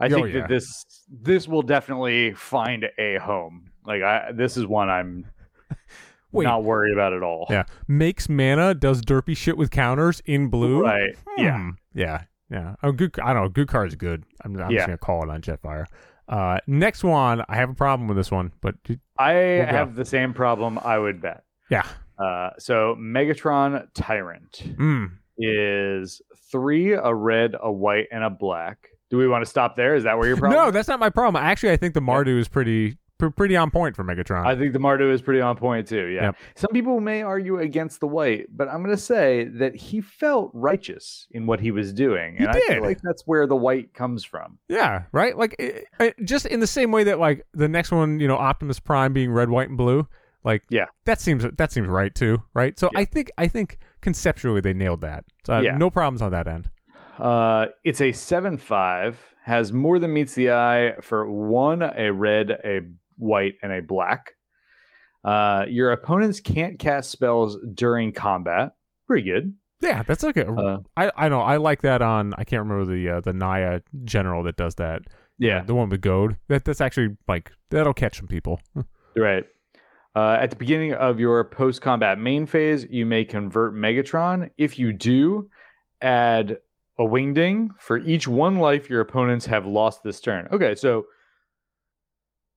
I 0.00 0.06
Oh, 0.06 0.08
think 0.08 0.28
yeah. 0.28 0.40
that 0.40 0.48
this 0.48 0.84
this 1.10 1.46
will 1.46 1.62
definitely 1.62 2.32
find 2.32 2.86
a 2.98 3.16
home. 3.18 3.70
Like 3.84 4.02
I, 4.02 4.32
this 4.32 4.56
is 4.56 4.66
one 4.66 4.88
I'm 4.88 5.26
Wait. 6.32 6.44
not 6.44 6.64
worried 6.64 6.94
about 6.94 7.12
at 7.12 7.22
all. 7.22 7.46
Yeah. 7.50 7.64
Makes 7.86 8.28
mana. 8.30 8.72
Does 8.74 9.02
derpy 9.02 9.36
shit 9.36 9.58
with 9.58 9.70
counters 9.70 10.22
in 10.24 10.48
blue. 10.48 10.80
Right. 10.82 11.14
Hmm. 11.36 11.42
Yeah. 11.44 11.70
Yeah. 11.94 12.22
Oh, 12.82 12.92
good. 12.92 13.18
I 13.22 13.32
don't 13.32 13.42
know. 13.44 13.48
Good 13.48 13.68
card's 13.68 13.94
is 13.94 13.96
good. 13.96 14.24
I'm, 14.44 14.56
I'm 14.60 14.70
Yeah. 14.70 14.78
just 14.78 14.86
gonna 14.88 14.98
call 14.98 15.22
it 15.24 15.30
on 15.30 15.40
Jetfire. 15.42 15.86
Uh, 16.28 16.58
next 16.66 17.02
one. 17.04 17.42
I 17.48 17.56
have 17.56 17.70
a 17.70 17.74
problem 17.74 18.08
with 18.08 18.16
this 18.16 18.30
one, 18.30 18.52
but 18.60 18.74
I 19.18 19.32
go. 19.32 19.66
have 19.66 19.94
the 19.94 20.04
same 20.04 20.32
problem. 20.34 20.78
I 20.82 20.98
would 20.98 21.20
bet. 21.20 21.44
yeah. 21.70 21.86
Uh, 22.18 22.50
so 22.58 22.94
Megatron 23.00 23.86
Tyrant 23.94 24.62
Mm. 24.78 25.10
is 25.38 26.22
three, 26.50 26.92
a 26.92 27.12
red, 27.14 27.56
a 27.60 27.72
white, 27.72 28.06
and 28.12 28.22
a 28.22 28.30
black. 28.30 28.88
Do 29.10 29.18
we 29.18 29.26
want 29.28 29.42
to 29.44 29.50
stop 29.50 29.76
there? 29.76 29.94
Is 29.94 30.04
that 30.04 30.16
where 30.18 30.28
your 30.28 30.36
problem? 30.38 30.58
No, 30.64 30.70
that's 30.70 30.88
not 30.88 31.00
my 31.00 31.10
problem. 31.10 31.42
Actually, 31.42 31.72
I 31.72 31.76
think 31.76 31.94
the 31.94 32.00
Mardu 32.00 32.38
is 32.38 32.48
pretty 32.48 32.92
pr- 32.92 32.96
pretty 33.30 33.56
on 33.56 33.70
point 33.70 33.94
for 33.96 34.04
Megatron. 34.04 34.46
I 34.46 34.56
think 34.56 34.72
the 34.72 34.78
Mardu 34.78 35.12
is 35.12 35.22
pretty 35.22 35.40
on 35.40 35.56
point 35.56 35.86
too. 35.88 36.06
Yeah. 36.06 36.22
Yep. 36.24 36.36
Some 36.56 36.70
people 36.72 37.00
may 37.00 37.22
argue 37.22 37.58
against 37.58 38.00
the 38.00 38.06
white, 38.06 38.46
but 38.50 38.68
I'm 38.68 38.82
going 38.82 38.94
to 38.96 39.00
say 39.02 39.44
that 39.44 39.74
he 39.76 40.00
felt 40.00 40.50
righteous 40.54 41.26
in 41.30 41.46
what 41.46 41.60
he 41.60 41.70
was 41.70 41.92
doing, 41.92 42.36
He 42.36 42.44
and 42.44 42.48
I 42.48 42.52
did. 42.52 42.62
feel 42.68 42.82
like 42.82 43.00
that's 43.02 43.22
where 43.26 43.46
the 43.46 43.56
white 43.56 43.94
comes 43.94 44.24
from. 44.24 44.58
yeah, 44.68 45.02
right. 45.12 45.36
Like 45.36 45.54
it, 45.58 45.84
it, 46.00 46.16
just 46.24 46.46
in 46.46 46.60
the 46.60 46.66
same 46.66 46.90
way 46.92 47.04
that 47.04 47.18
like 47.18 47.46
the 47.54 47.68
next 47.68 47.92
one, 47.92 48.20
you 48.20 48.28
know, 48.28 48.36
Optimus 48.36 48.80
Prime 48.80 49.12
being 49.12 49.30
red, 49.32 49.48
white, 49.50 49.68
and 49.68 49.78
blue. 49.78 50.06
Like 50.44 50.64
Yeah. 50.70 50.86
that 51.04 51.20
seems 51.20 51.44
that 51.56 51.70
seems 51.70 51.86
right 51.86 52.12
too, 52.12 52.42
right? 52.52 52.76
So 52.78 52.90
Yeah. 52.92 53.00
I 53.00 53.04
think 53.04 53.30
I 53.38 53.46
think 53.46 53.78
conceptually 54.00 54.60
they 54.60 54.72
nailed 54.72 55.00
that. 55.02 55.24
So 55.46 55.52
I 55.52 55.60
Yeah. 55.60 55.76
no 55.76 55.88
problems 55.88 56.20
on 56.20 56.32
that 56.32 56.48
end. 56.48 56.68
Uh, 57.18 57.66
it's 57.84 58.00
a 58.00 58.10
seven 58.10 58.56
five, 58.56 59.20
has 59.44 59.72
more 59.72 59.98
than 60.00 60.12
meets 60.12 60.34
the 60.34 60.50
eye 60.50 60.94
for 61.00 61.30
one, 61.30 61.82
a 61.82 62.10
red, 62.10 62.50
a 62.50 62.80
white, 63.22 63.54
and 63.62 63.72
a 63.72 63.80
black. 63.80 64.32
Uh, 65.24 65.64
your 65.68 65.92
opponents 65.92 66.40
can't 66.40 66.78
cast 66.78 67.10
spells 67.10 67.56
during 67.74 68.12
combat. 68.12 68.72
Pretty 69.06 69.22
good. 69.30 69.54
Yeah, 69.80 70.02
that's 70.02 70.24
okay. 70.24 70.44
Uh, 70.44 70.78
I 70.96 71.10
I 71.16 71.28
know 71.28 71.40
I 71.40 71.56
like 71.56 71.82
that 71.82 72.02
on 72.02 72.34
I 72.38 72.44
can't 72.44 72.60
remember 72.68 72.84
the 72.92 73.08
uh, 73.16 73.20
the 73.20 73.32
Naya 73.32 73.80
general 74.04 74.42
that 74.44 74.56
does 74.56 74.76
that. 74.76 75.02
yeah, 75.38 75.62
the 75.62 75.74
one 75.74 75.88
with 75.88 76.00
goad. 76.00 76.36
That 76.48 76.64
that's 76.64 76.80
actually 76.80 77.16
like 77.26 77.50
that'll 77.70 77.94
catch 77.94 78.18
some 78.18 78.28
people. 78.28 78.60
Right. 79.14 79.44
Uh, 80.16 80.38
at 80.40 80.48
the 80.48 80.56
beginning 80.56 80.94
of 80.94 81.20
your 81.20 81.44
post 81.44 81.82
combat 81.82 82.18
main 82.18 82.46
phase, 82.46 82.86
you 82.88 83.04
may 83.04 83.26
convert 83.26 83.74
Megatron. 83.74 84.48
If 84.56 84.78
you 84.78 84.94
do, 84.94 85.50
add 86.00 86.56
a 86.98 87.02
wingding 87.02 87.68
for 87.78 87.98
each 87.98 88.26
one 88.26 88.56
life 88.58 88.88
your 88.88 89.02
opponents 89.02 89.44
have 89.44 89.66
lost 89.66 90.02
this 90.02 90.18
turn. 90.18 90.48
Okay, 90.50 90.74
so 90.74 91.04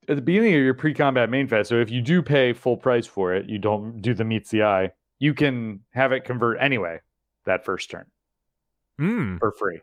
at 0.10 0.16
the 0.16 0.22
beginning 0.22 0.54
of 0.56 0.62
your 0.62 0.74
pre-combat 0.74 1.30
main 1.30 1.48
phase. 1.48 1.68
So 1.68 1.76
if 1.80 1.90
you 1.92 2.02
do 2.02 2.22
pay 2.22 2.54
full 2.54 2.78
price 2.78 3.06
for 3.08 3.34
it, 3.34 3.48
you 3.50 3.58
don't 3.60 4.02
do 4.02 4.14
the 4.14 4.24
meets 4.24 4.50
the 4.52 4.64
eye. 4.64 4.92
You 5.20 5.34
can 5.34 5.82
have 5.92 6.12
it 6.12 6.26
convert 6.26 6.58
anyway 6.60 7.00
that 7.46 7.64
first 7.66 7.90
turn 7.90 8.06
Mm, 9.00 9.40
for 9.40 9.52
free, 9.52 9.82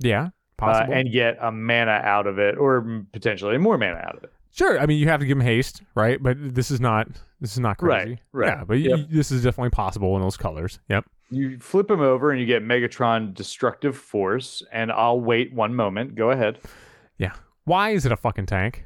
yeah, 0.00 0.24
uh, 0.24 0.30
possible. 0.58 0.92
and 0.94 1.10
get 1.10 1.38
a 1.40 1.50
mana 1.50 2.00
out 2.04 2.26
of 2.26 2.38
it, 2.38 2.56
or 2.58 3.04
potentially 3.12 3.56
more 3.58 3.78
mana 3.78 3.96
out 3.96 4.16
of 4.16 4.24
it. 4.24 4.32
Sure. 4.52 4.78
I 4.78 4.86
mean, 4.86 4.98
you 5.00 5.08
have 5.08 5.18
to 5.20 5.26
give 5.26 5.36
him 5.38 5.44
haste, 5.44 5.82
right? 5.96 6.22
But 6.22 6.36
this 6.54 6.70
is 6.70 6.80
not 6.80 7.08
this 7.40 7.52
is 7.52 7.58
not 7.60 7.82
Right, 7.82 8.02
crazy. 8.04 8.20
right. 8.32 8.48
Yeah, 8.58 8.64
but 8.64 8.78
Yep. 8.78 8.98
y 8.98 9.06
this 9.10 9.30
is 9.32 9.42
definitely 9.42 9.70
possible 9.70 10.14
in 10.16 10.22
those 10.22 10.36
colors. 10.36 10.78
Yep. 10.88 11.04
You 11.30 11.58
flip 11.58 11.90
him 11.90 12.00
over 12.00 12.30
and 12.30 12.38
you 12.40 12.46
get 12.46 12.62
Megatron 12.62 13.34
Destructive 13.34 13.96
Force, 13.96 14.62
and 14.70 14.92
I'll 14.92 15.20
wait 15.20 15.52
one 15.52 15.74
moment. 15.74 16.14
Go 16.14 16.30
ahead. 16.30 16.58
Yeah. 17.18 17.32
Why 17.64 17.90
is 17.90 18.04
it 18.06 18.12
a 18.12 18.16
fucking 18.16 18.46
tank? 18.46 18.84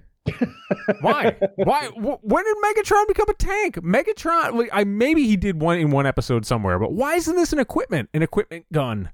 Why? 1.00 1.36
Why? 1.56 1.86
Wh- 1.88 2.24
when 2.24 2.44
did 2.44 2.56
Megatron 2.64 3.06
become 3.08 3.28
a 3.28 3.34
tank? 3.34 3.76
Megatron, 3.76 4.54
like, 4.54 4.70
I 4.72 4.84
maybe 4.84 5.26
he 5.26 5.36
did 5.36 5.60
one 5.60 5.78
in 5.78 5.90
one 5.90 6.06
episode 6.06 6.46
somewhere, 6.46 6.78
but 6.78 6.92
why 6.92 7.14
isn't 7.14 7.36
this 7.36 7.52
an 7.52 7.58
equipment, 7.58 8.08
an 8.14 8.22
equipment 8.22 8.66
gun? 8.72 9.10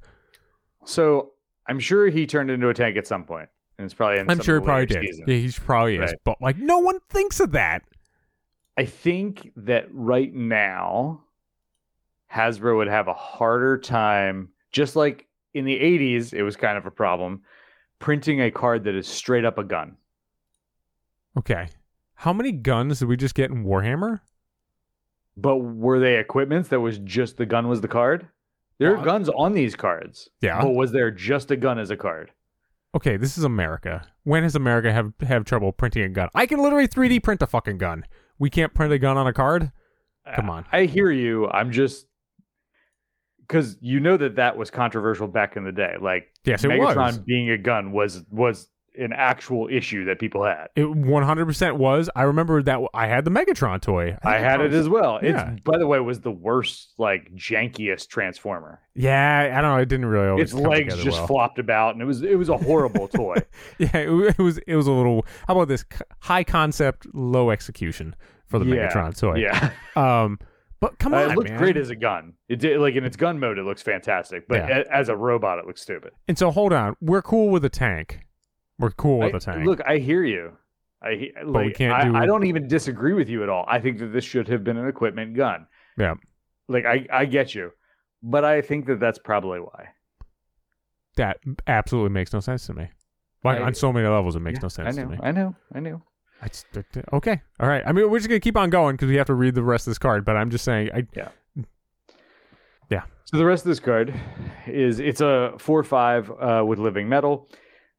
So 0.85 1.33
I'm 1.69 1.81
sure 1.81 2.09
he 2.09 2.27
turned 2.27 2.51
into 2.51 2.69
a 2.69 2.75
tank 2.75 2.97
at 2.97 3.07
some 3.07 3.25
point, 3.25 3.49
and 3.79 3.85
it's 3.85 3.95
probably. 3.95 4.21
In 4.21 4.31
I'm 4.31 4.41
sure 4.41 4.61
he 4.61 4.65
probably 4.65 4.87
did. 4.87 5.05
Yeah, 5.27 5.35
he 5.35 5.51
probably 5.53 5.97
is, 5.97 6.15
but 6.25 6.41
like 6.41 6.59
no 6.59 6.79
one 6.79 7.01
thinks 7.11 7.41
of 7.41 7.53
that. 7.53 7.83
I 8.77 8.85
think 8.85 9.53
that 9.57 9.87
right 9.93 10.35
now, 10.35 11.23
Hasbro 12.33 12.77
would 12.79 12.89
have 12.89 13.07
a 13.09 13.15
harder 13.15 13.79
time, 13.79 14.49
just 14.73 14.97
like 14.97 15.27
in 15.55 15.65
the 15.65 15.79
80s, 15.79 16.33
it 16.33 16.43
was 16.43 16.57
kind 16.57 16.77
of 16.77 16.85
a 16.85 16.91
problem, 16.91 17.43
printing 18.01 18.41
a 18.41 18.51
card 18.51 18.85
that 18.85 18.95
is 18.95 19.07
straight 19.07 19.45
up 19.45 19.59
a 19.59 19.65
gun. 19.65 19.97
Okay, 21.37 21.69
how 22.15 22.33
many 22.33 22.53
guns 22.53 23.01
did 23.01 23.09
we 23.09 23.17
just 23.17 23.35
get 23.35 23.51
in 23.51 23.65
Warhammer? 23.65 24.21
But 25.37 25.57
were 25.57 25.99
they 25.99 26.19
equipments 26.19 26.69
that 26.69 26.81
was 26.81 26.99
just 26.99 27.37
the 27.39 27.47
gun 27.47 27.69
was 27.69 27.81
the 27.81 27.89
card? 27.89 28.29
There 28.79 28.93
are 28.93 28.97
Well, 28.97 29.05
guns 29.05 29.29
on 29.29 29.53
these 29.53 29.75
cards. 29.77 30.29
Yeah. 30.41 30.61
But 30.63 30.71
was 30.75 30.93
there 30.93 31.11
just 31.11 31.51
a 31.51 31.57
gun 31.57 31.79
as 31.79 31.91
a 31.91 31.97
card? 31.97 32.31
Okay, 32.95 33.17
this 33.17 33.37
is 33.37 33.43
America. 33.45 34.07
When 34.23 34.45
has 34.45 34.55
America 34.55 34.93
have 34.93 35.13
have 35.27 35.45
trouble 35.45 35.73
printing 35.73 36.05
a 36.05 36.09
gun? 36.09 36.29
I 36.35 36.47
can 36.47 36.61
literally 36.63 36.87
3D 36.87 37.23
print 37.23 37.43
a 37.43 37.47
fucking 37.49 37.79
gun. 37.79 38.05
We 38.39 38.51
can't 38.51 38.73
print 38.75 38.93
a 38.93 38.99
gun 38.99 39.17
on 39.17 39.27
a 39.27 39.33
card. 39.33 39.73
Come 40.37 40.49
on. 40.49 40.65
I 40.73 40.85
hear 40.85 41.11
you. 41.11 41.49
I'm 41.49 41.73
just 41.73 42.07
because 43.41 43.77
you 43.81 44.01
know 44.01 44.17
that 44.17 44.37
that 44.37 44.57
was 44.57 44.71
controversial 44.71 45.27
back 45.27 45.57
in 45.57 45.65
the 45.65 45.73
day. 45.73 45.97
Like 46.01 46.29
Yes, 46.45 46.63
it 46.65 46.69
Megatron 46.71 46.97
was. 46.97 47.19
being 47.19 47.51
a 47.51 47.59
gun 47.59 47.91
was 47.93 48.23
was 48.31 48.69
an 48.97 49.13
actual 49.13 49.69
issue 49.71 50.05
that 50.05 50.19
people 50.19 50.45
had. 50.45 50.69
It 50.77 50.83
100% 50.87 51.77
was. 51.77 52.09
I 52.15 52.23
remember 52.23 52.63
that 52.63 52.79
I 52.95 53.07
had 53.07 53.25
the 53.25 53.31
Megatron 53.31 53.81
toy. 53.81 54.17
I 54.23 54.39
had 54.39 54.61
it 54.61 54.73
as 54.73 54.89
well. 54.89 55.19
It's 55.23 55.61
by 55.63 55.79
the 55.79 55.87
way 55.87 55.99
was 56.01 56.21
the 56.21 56.31
worst, 56.31 56.95
like 56.99 57.33
jankiest 57.35 58.09
transformer. 58.09 58.81
Yeah, 58.95 59.53
I 59.57 59.61
don't 59.61 59.71
know. 59.77 59.83
It 59.83 59.89
didn't 59.89 60.07
really. 60.07 60.41
Its 60.43 60.55
legs 60.55 60.95
just 60.97 61.19
well. 61.19 61.27
flopped 61.27 61.59
about, 61.59 61.95
and 61.95 62.03
it 62.03 62.05
was 62.07 62.23
it 62.23 62.37
was 62.37 62.49
a 62.49 62.57
horrible 62.57 63.09
toy. 63.09 63.37
Yeah, 63.79 63.97
it, 63.97 64.35
it 64.39 64.43
was. 64.43 64.59
It 64.59 64.77
was 64.77 64.87
a 64.87 64.93
little. 64.93 65.27
How 65.49 65.55
about 65.55 65.69
this? 65.69 65.85
High 66.21 66.45
concept, 66.45 67.07
low 67.13 67.51
execution 67.51 68.15
for 68.47 68.59
the 68.59 68.67
Yeah, 68.67 68.89
Megatron 68.89 69.19
toy. 69.19 69.37
Yeah, 69.37 69.71
Um, 69.97 70.39
but 70.81 70.99
come 70.99 71.15
Uh, 71.15 71.25
on, 71.25 71.31
it 71.33 71.37
looked 71.37 71.49
man. 71.51 71.59
great 71.59 71.77
as 71.77 71.91
a 71.91 71.97
gun. 71.97 72.35
It 72.49 72.61
did 72.61 72.79
like 72.79 72.95
in 72.95 73.05
its 73.05 73.17
gun 73.17 73.41
mode, 73.41 73.59
it 73.59 73.65
looks 73.65 73.83
fantastic, 73.83 74.47
but 74.47 74.59
Yeah. 74.69 74.83
a- 74.89 74.95
as 74.95 75.09
a 75.09 75.17
robot, 75.17 75.59
it 75.59 75.67
looks 75.67 75.81
stupid. 75.83 76.13
and 76.29 76.39
so 76.39 76.51
hold 76.53 76.73
on. 76.73 76.95
We're 77.01 77.23
cool 77.23 77.49
with 77.51 77.65
a 77.65 77.71
tank. 77.71 78.21
We're 78.79 78.91
cool 78.91 79.19
with 79.21 79.35
a 79.35 79.41
tank. 79.41 79.65
Look, 79.67 79.81
I 79.87 79.99
hear 79.99 80.25
you. 80.25 80.53
I 81.03 81.31
like, 81.45 81.67
we 81.67 81.73
can't 81.73 81.93
I, 81.93 82.05
do- 82.05 82.17
I 82.17 82.27
don't 82.27 82.45
even 82.47 82.67
disagree 82.67 83.13
with 83.13 83.29
you 83.29 83.43
at 83.43 83.49
all. 83.49 83.65
I 83.69 83.79
think 83.79 83.99
that 83.99 84.07
this 84.13 84.25
should 84.25 84.49
have 84.49 84.65
been 84.65 84.77
an 84.77 84.89
equipment 84.89 85.37
gun. 85.37 85.67
Yeah. 85.99 86.15
Like 86.69 86.87
I 86.87 87.07
I 87.13 87.25
get 87.27 87.55
you, 87.55 87.71
but 88.23 88.45
I 88.45 88.63
think 88.63 88.87
that 88.87 89.01
that's 89.01 89.19
probably 89.19 89.61
why. 89.61 89.89
that 91.17 91.39
absolutely 91.67 92.11
makes 92.11 92.33
no 92.33 92.41
sense 92.41 92.67
to 92.67 92.75
me. 92.75 92.89
Like 93.45 93.61
I- 93.61 93.65
on 93.65 93.75
so 93.75 93.93
many 93.93 94.09
levels, 94.09 94.35
it 94.35 94.41
makes 94.41 94.57
Yeah, 94.59 94.63
no 94.63 94.69
sense 94.69 94.89
I 94.89 95.01
to 95.03 95.07
know. 95.07 95.11
me. 95.13 95.19
I 95.23 95.31
know. 95.31 95.55
I 95.75 95.81
know. 95.81 96.03
I 96.43 96.49
just, 96.49 96.67
okay, 97.13 97.41
all 97.61 97.69
right. 97.69 97.83
I 97.87 97.93
mean, 97.93 98.11
we're 98.11 98.19
just 98.19 98.29
gonna 98.29 98.41
keep 98.41 98.57
on 98.57 98.69
going 98.71 98.97
because 98.97 99.09
we 99.09 99.17
have 99.17 99.27
to 99.29 99.35
read 99.35 99.55
the 99.55 99.63
rest 99.63 99.87
of 99.87 99.91
this 99.93 99.99
card. 99.99 100.25
But 100.25 100.37
I'm 100.37 100.51
just 100.51 100.65
saying, 100.65 100.91
I 100.95 101.07
yeah. 101.15 101.29
Yeah. 102.91 103.03
So 103.25 103.37
the 103.39 103.45
rest 103.47 103.65
of 103.65 103.69
this 103.69 103.81
card 103.81 104.13
is 104.67 104.99
it's 105.01 105.21
a 105.21 105.55
four 105.59 105.83
five 105.85 106.31
uh, 106.31 106.65
with 106.67 106.79
living 106.79 107.09
metal. 107.09 107.49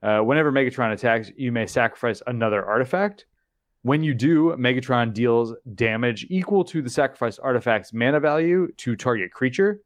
Uh, 0.06 0.20
whenever 0.20 0.52
Megatron 0.52 0.94
attacks, 0.94 1.32
you 1.36 1.52
may 1.52 1.66
sacrifice 1.66 2.22
another 2.28 2.64
artifact. 2.64 3.26
When 3.82 4.04
you 4.04 4.14
do, 4.14 4.56
Megatron 4.56 5.12
deals 5.14 5.56
damage 5.74 6.28
equal 6.30 6.64
to 6.66 6.84
the 6.84 6.92
sacrificed 6.92 7.40
artifact's 7.42 7.92
mana 7.92 8.20
value 8.20 8.72
to 8.78 8.96
target 8.96 9.32
creature. 9.32 9.82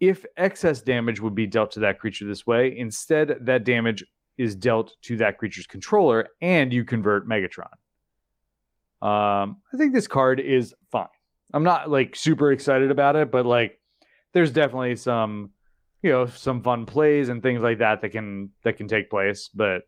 If 0.00 0.26
excess 0.36 0.82
damage 0.82 1.20
would 1.20 1.36
be 1.36 1.46
dealt 1.46 1.70
to 1.72 1.80
that 1.80 2.00
creature 2.00 2.26
this 2.26 2.44
way, 2.44 2.76
instead 2.76 3.36
that 3.42 3.62
damage 3.62 4.04
is 4.36 4.56
dealt 4.56 4.96
to 5.02 5.16
that 5.18 5.38
creature's 5.38 5.66
controller, 5.66 6.30
and 6.40 6.72
you 6.72 6.84
convert 6.84 7.28
Megatron. 7.28 7.70
Um, 9.00 9.58
I 9.72 9.76
think 9.76 9.94
this 9.94 10.08
card 10.08 10.40
is 10.40 10.74
fine. 10.90 11.06
I'm 11.54 11.62
not 11.62 11.88
like 11.88 12.16
super 12.16 12.50
excited 12.50 12.90
about 12.90 13.14
it, 13.14 13.30
but 13.30 13.46
like 13.46 13.78
there's 14.32 14.50
definitely 14.50 14.96
some 14.96 15.50
you 16.02 16.10
know 16.10 16.26
some 16.26 16.62
fun 16.62 16.86
plays 16.86 17.28
and 17.28 17.42
things 17.42 17.60
like 17.60 17.78
that 17.78 18.00
that 18.00 18.10
can 18.10 18.50
that 18.64 18.76
can 18.76 18.88
take 18.88 19.10
place 19.10 19.48
but 19.54 19.82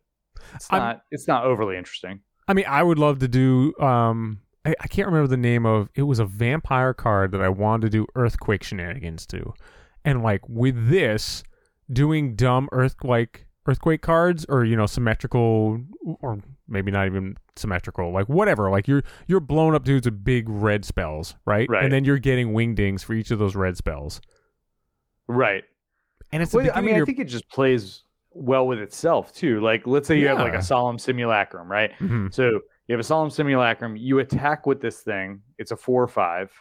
it's 0.55 0.67
I'm- 0.71 0.81
not 0.81 1.01
it's 1.11 1.27
not 1.27 1.45
overly 1.45 1.77
interesting 1.77 2.19
I 2.47 2.53
mean, 2.53 2.65
I 2.67 2.83
would 2.83 2.99
love 2.99 3.19
to 3.19 3.27
do. 3.27 3.73
Um, 3.79 4.39
I, 4.65 4.75
I 4.79 4.87
can't 4.87 5.07
remember 5.07 5.27
the 5.27 5.37
name 5.37 5.65
of. 5.65 5.89
It 5.95 6.03
was 6.03 6.19
a 6.19 6.25
vampire 6.25 6.93
card 6.93 7.31
that 7.31 7.41
I 7.41 7.49
wanted 7.49 7.83
to 7.83 7.89
do 7.89 8.07
earthquake 8.15 8.63
shenanigans 8.63 9.25
to, 9.27 9.53
and 10.03 10.23
like 10.23 10.41
with 10.47 10.89
this, 10.89 11.43
doing 11.91 12.35
dumb 12.35 12.69
earthquake 12.71 13.45
earthquake 13.65 14.01
cards 14.01 14.45
or 14.49 14.65
you 14.65 14.75
know 14.75 14.85
symmetrical 14.85 15.79
or 16.21 16.39
maybe 16.67 16.91
not 16.91 17.05
even 17.05 17.37
symmetrical, 17.55 18.11
like 18.11 18.27
whatever. 18.27 18.69
Like 18.69 18.87
you're 18.87 19.03
you're 19.27 19.39
blowing 19.39 19.75
up 19.75 19.85
dudes 19.85 20.05
with 20.05 20.23
big 20.23 20.49
red 20.49 20.83
spells, 20.83 21.35
right? 21.45 21.69
Right. 21.69 21.83
And 21.83 21.93
then 21.93 22.03
you're 22.03 22.19
getting 22.19 22.53
wingdings 22.53 23.03
for 23.03 23.13
each 23.13 23.31
of 23.31 23.39
those 23.39 23.55
red 23.55 23.77
spells. 23.77 24.19
right 25.27 25.63
And 26.33 26.41
it's 26.43 26.53
well, 26.53 26.69
i 26.75 26.81
mean 26.81 26.99
i 27.01 27.05
think 27.05 27.19
it 27.19 27.25
just 27.29 27.47
plays 27.49 28.03
well 28.31 28.65
with 28.67 28.79
itself 28.79 29.31
too 29.33 29.61
like 29.61 29.85
let's 29.85 30.07
say 30.07 30.19
you 30.19 30.27
have 30.27 30.39
like 30.39 30.55
a 30.55 30.61
solemn 30.61 30.97
simulacrum 30.97 31.69
right 31.71 31.91
Mhm. 31.99 32.33
so 32.33 32.43
you 32.87 32.93
have 32.93 32.99
a 32.99 33.03
solemn 33.03 33.29
simulacrum 33.29 33.95
you 33.95 34.17
attack 34.19 34.65
with 34.65 34.81
this 34.81 35.01
thing 35.01 35.41
it's 35.59 35.71
a 35.71 35.77
four 35.77 36.01
or 36.01 36.07
five 36.07 36.51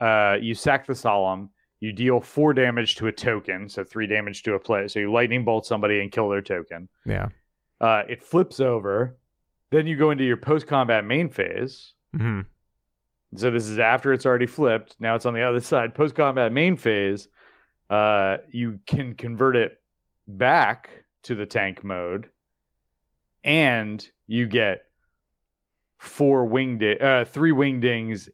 uh 0.00 0.36
you 0.40 0.54
sack 0.54 0.86
the 0.86 0.94
solemn 0.94 1.48
you 1.80 1.92
deal 1.92 2.20
four 2.20 2.52
damage 2.52 2.96
to 2.96 3.06
a 3.06 3.12
token 3.12 3.68
so 3.68 3.82
three 3.84 4.06
damage 4.06 4.42
to 4.42 4.54
a 4.54 4.58
play 4.58 4.86
so 4.86 4.98
you 5.00 5.10
lightning 5.10 5.44
bolt 5.44 5.64
somebody 5.64 6.00
and 6.00 6.12
kill 6.12 6.28
their 6.28 6.42
token 6.42 6.88
yeah. 7.06 7.28
uh 7.80 8.02
it 8.08 8.22
flips 8.22 8.60
over 8.60 9.16
then 9.70 9.86
you 9.86 9.96
go 9.96 10.10
into 10.10 10.24
your 10.24 10.36
post 10.36 10.66
combat 10.66 11.04
main 11.04 11.28
phase 11.30 11.94
hmm 12.14 12.42
So 13.36 13.50
this 13.50 13.66
is 13.66 13.78
after 13.78 14.12
it's 14.12 14.26
already 14.26 14.46
flipped. 14.46 14.94
Now 15.00 15.16
it's 15.16 15.26
on 15.26 15.34
the 15.34 15.42
other 15.42 15.60
side. 15.72 15.92
Post 15.94 16.14
combat 16.14 16.52
main 16.52 16.76
phase, 16.76 17.26
uh, 17.90 18.38
you 18.50 18.80
can 18.86 19.14
convert 19.14 19.56
it 19.56 19.80
back 20.26 20.90
to 21.24 21.34
the 21.34 21.46
tank 21.46 21.84
mode, 21.84 22.28
and 23.42 24.06
you 24.26 24.46
get 24.46 24.82
four 25.98 26.44
winged, 26.46 26.82
uh, 27.00 27.24
three 27.24 27.52
wingdings, 27.52 28.28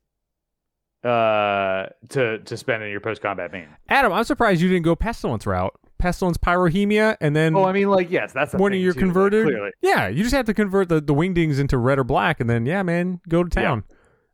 uh, 1.05 1.87
to 2.11 2.39
to 2.41 2.57
spend 2.57 2.83
in 2.83 2.91
your 2.91 3.01
post 3.01 3.23
combat 3.23 3.53
main. 3.53 3.69
Adam, 3.89 4.13
I'm 4.13 4.25
surprised 4.25 4.61
you 4.61 4.69
didn't 4.69 4.85
go 4.85 4.95
pestilence 4.95 5.47
route. 5.47 5.75
Pestilence 5.99 6.39
pyrohemia, 6.39 7.17
and 7.21 7.37
then 7.37 7.55
Oh, 7.55 7.65
I 7.65 7.73
mean, 7.73 7.89
like 7.91 8.11
yes, 8.11 8.33
that's 8.33 8.55
when 8.55 8.73
thing, 8.73 8.81
you're 8.81 8.93
too, 8.95 9.01
like, 9.01 9.05
converted, 9.07 9.47
clearly. 9.47 9.71
yeah, 9.83 10.09
you 10.09 10.23
just 10.23 10.35
have 10.35 10.47
to 10.47 10.55
convert 10.55 10.89
the, 10.89 11.01
the 11.01 11.13
wingdings 11.15 11.59
into 11.59 11.77
red 11.77 11.99
or 11.99 12.05
black, 12.05 12.41
and 12.41 12.49
then 12.49 12.65
yeah, 12.67 12.83
man, 12.83 13.21
go 13.29 13.45
to 13.45 13.61
Yeah. 13.61 13.67
town. 13.69 13.85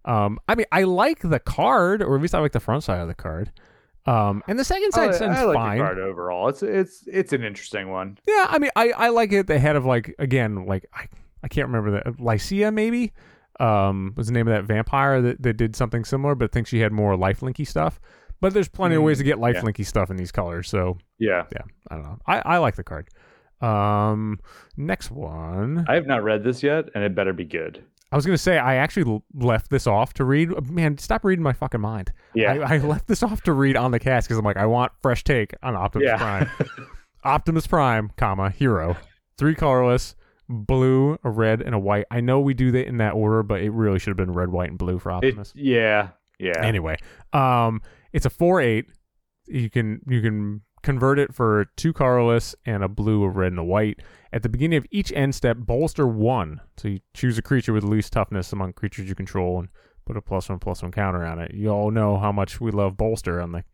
Um, 0.04 0.38
I 0.48 0.54
mean, 0.54 0.66
I 0.70 0.84
like 0.84 1.20
the 1.28 1.40
card, 1.40 2.02
or 2.02 2.14
at 2.14 2.22
least 2.22 2.34
I 2.36 2.38
like 2.38 2.52
the 2.52 2.60
front 2.60 2.84
side 2.84 3.00
of 3.00 3.08
the 3.08 3.14
card. 3.14 3.50
Um, 4.06 4.42
and 4.46 4.58
the 4.58 4.64
second 4.64 4.90
I, 4.94 4.96
side 4.96 5.14
sounds 5.16 5.38
I 5.38 5.44
like 5.44 5.54
fine. 5.56 5.78
the 5.78 5.84
card 5.84 5.98
overall. 5.98 6.48
It's 6.48 6.62
it's 6.62 7.04
it's 7.06 7.32
an 7.32 7.42
interesting 7.42 7.90
one. 7.90 8.18
Yeah, 8.26 8.46
I 8.48 8.58
mean, 8.58 8.70
I, 8.76 8.90
I 8.90 9.08
like 9.08 9.32
it. 9.32 9.46
The 9.48 9.58
head 9.58 9.74
of 9.76 9.84
like 9.84 10.14
again, 10.18 10.64
like 10.66 10.86
I, 10.94 11.06
I 11.42 11.48
can't 11.48 11.68
remember 11.68 11.90
the 12.02 12.22
Lycia 12.22 12.70
maybe. 12.70 13.12
Um, 13.58 14.12
was 14.16 14.26
the 14.26 14.34
name 14.34 14.46
of 14.48 14.52
that 14.54 14.64
vampire 14.64 15.22
that, 15.22 15.42
that 15.42 15.54
did 15.54 15.74
something 15.74 16.04
similar, 16.04 16.34
but 16.34 16.50
I 16.50 16.52
think 16.52 16.66
she 16.66 16.80
had 16.80 16.92
more 16.92 17.16
lifelinky 17.16 17.66
stuff. 17.66 18.00
But 18.40 18.52
there's 18.52 18.68
plenty 18.68 18.96
of 18.96 19.02
ways 19.02 19.16
to 19.18 19.24
get 19.24 19.38
Mm, 19.38 19.40
yeah. 19.40 19.86
stuff 19.86 20.10
in 20.10 20.16
these 20.18 20.30
colors, 20.30 20.68
so 20.68 20.98
Yeah, 21.18 21.44
yeah, 21.50 21.62
I 21.90 21.94
don't 21.94 22.04
know. 22.04 22.18
I, 22.26 22.42
I 22.44 22.58
like 22.58 22.76
the 22.76 22.84
card. 22.84 23.08
Um, 23.62 24.40
next 24.76 25.10
one. 25.10 25.86
I 25.88 25.94
have 25.94 26.06
not 26.06 26.22
read 26.22 26.44
this 26.44 26.62
yet, 26.62 26.90
and 26.94 27.02
it 27.02 27.14
better 27.14 27.32
be 27.32 27.44
good. 27.44 27.82
I 28.12 28.16
was 28.16 28.24
gonna 28.24 28.38
say 28.38 28.56
I 28.58 28.76
actually 28.76 29.20
left 29.34 29.70
this 29.70 29.86
off 29.86 30.14
to 30.14 30.24
read. 30.24 30.70
Man, 30.70 30.96
stop 30.98 31.24
reading 31.24 31.42
my 31.42 31.52
fucking 31.52 31.80
mind. 31.80 32.12
Yeah, 32.34 32.52
I, 32.52 32.74
I 32.74 32.78
left 32.78 33.08
this 33.08 33.22
off 33.22 33.42
to 33.42 33.52
read 33.52 33.76
on 33.76 33.90
the 33.90 33.98
cast 33.98 34.28
because 34.28 34.38
I'm 34.38 34.44
like, 34.44 34.56
I 34.56 34.66
want 34.66 34.92
fresh 35.02 35.24
take 35.24 35.52
on 35.62 35.74
Optimus 35.74 36.06
Yeah. 36.06 36.16
Prime. 36.16 36.50
Optimus 37.24 37.66
Prime, 37.66 38.10
comma 38.16 38.50
hero, 38.50 38.96
three 39.36 39.56
colorless, 39.56 40.14
blue, 40.48 41.18
a 41.24 41.30
red, 41.30 41.60
and 41.60 41.74
a 41.74 41.78
white. 41.78 42.04
I 42.10 42.20
know 42.20 42.38
we 42.40 42.54
do 42.54 42.70
that 42.72 42.86
in 42.86 42.98
that 42.98 43.14
order, 43.14 43.42
but 43.42 43.60
it 43.60 43.70
really 43.70 43.98
should 43.98 44.10
have 44.10 44.16
been 44.16 44.32
red, 44.32 44.50
white, 44.50 44.70
and 44.70 44.78
blue 44.78 44.98
for 45.00 45.10
It, 45.10 45.14
Optimus. 45.14 45.52
yeah, 45.56 46.10
yeah. 46.38 46.52
Anyway, 46.62 46.96
um, 47.32 47.82
it's 48.12 48.26
a 48.26 48.30
four 48.30 48.60
eight. 48.60 48.86
You 49.46 49.68
can 49.70 50.00
you 50.06 50.22
can 50.22 50.60
convert 50.86 51.18
it 51.18 51.34
for 51.34 51.66
two 51.76 51.92
colorless 51.92 52.54
and 52.64 52.82
a 52.82 52.88
blue, 52.88 53.22
a 53.24 53.28
red, 53.28 53.52
and 53.52 53.58
a 53.58 53.64
white. 53.64 54.00
At 54.32 54.42
the 54.42 54.48
beginning 54.48 54.78
of 54.78 54.86
each 54.90 55.12
end 55.12 55.34
step, 55.34 55.58
bolster 55.58 56.06
one. 56.06 56.60
So 56.78 56.88
you 56.88 57.00
choose 57.12 57.36
a 57.36 57.42
creature 57.42 57.72
with 57.74 57.84
least 57.84 58.12
toughness 58.12 58.52
among 58.52 58.72
creatures 58.72 59.08
you 59.08 59.14
control 59.14 59.58
and 59.58 59.68
put 60.06 60.16
a 60.16 60.22
plus 60.22 60.48
one 60.48 60.58
plus 60.58 60.82
one 60.82 60.92
counter 60.92 61.24
on 61.26 61.38
it. 61.40 61.52
You 61.54 61.68
all 61.70 61.90
know 61.90 62.16
how 62.16 62.32
much 62.32 62.60
we 62.60 62.70
love 62.70 62.96
bolster 62.96 63.40
on 63.40 63.52
the 63.52 63.64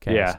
cast. 0.00 0.14
Yeah. 0.14 0.34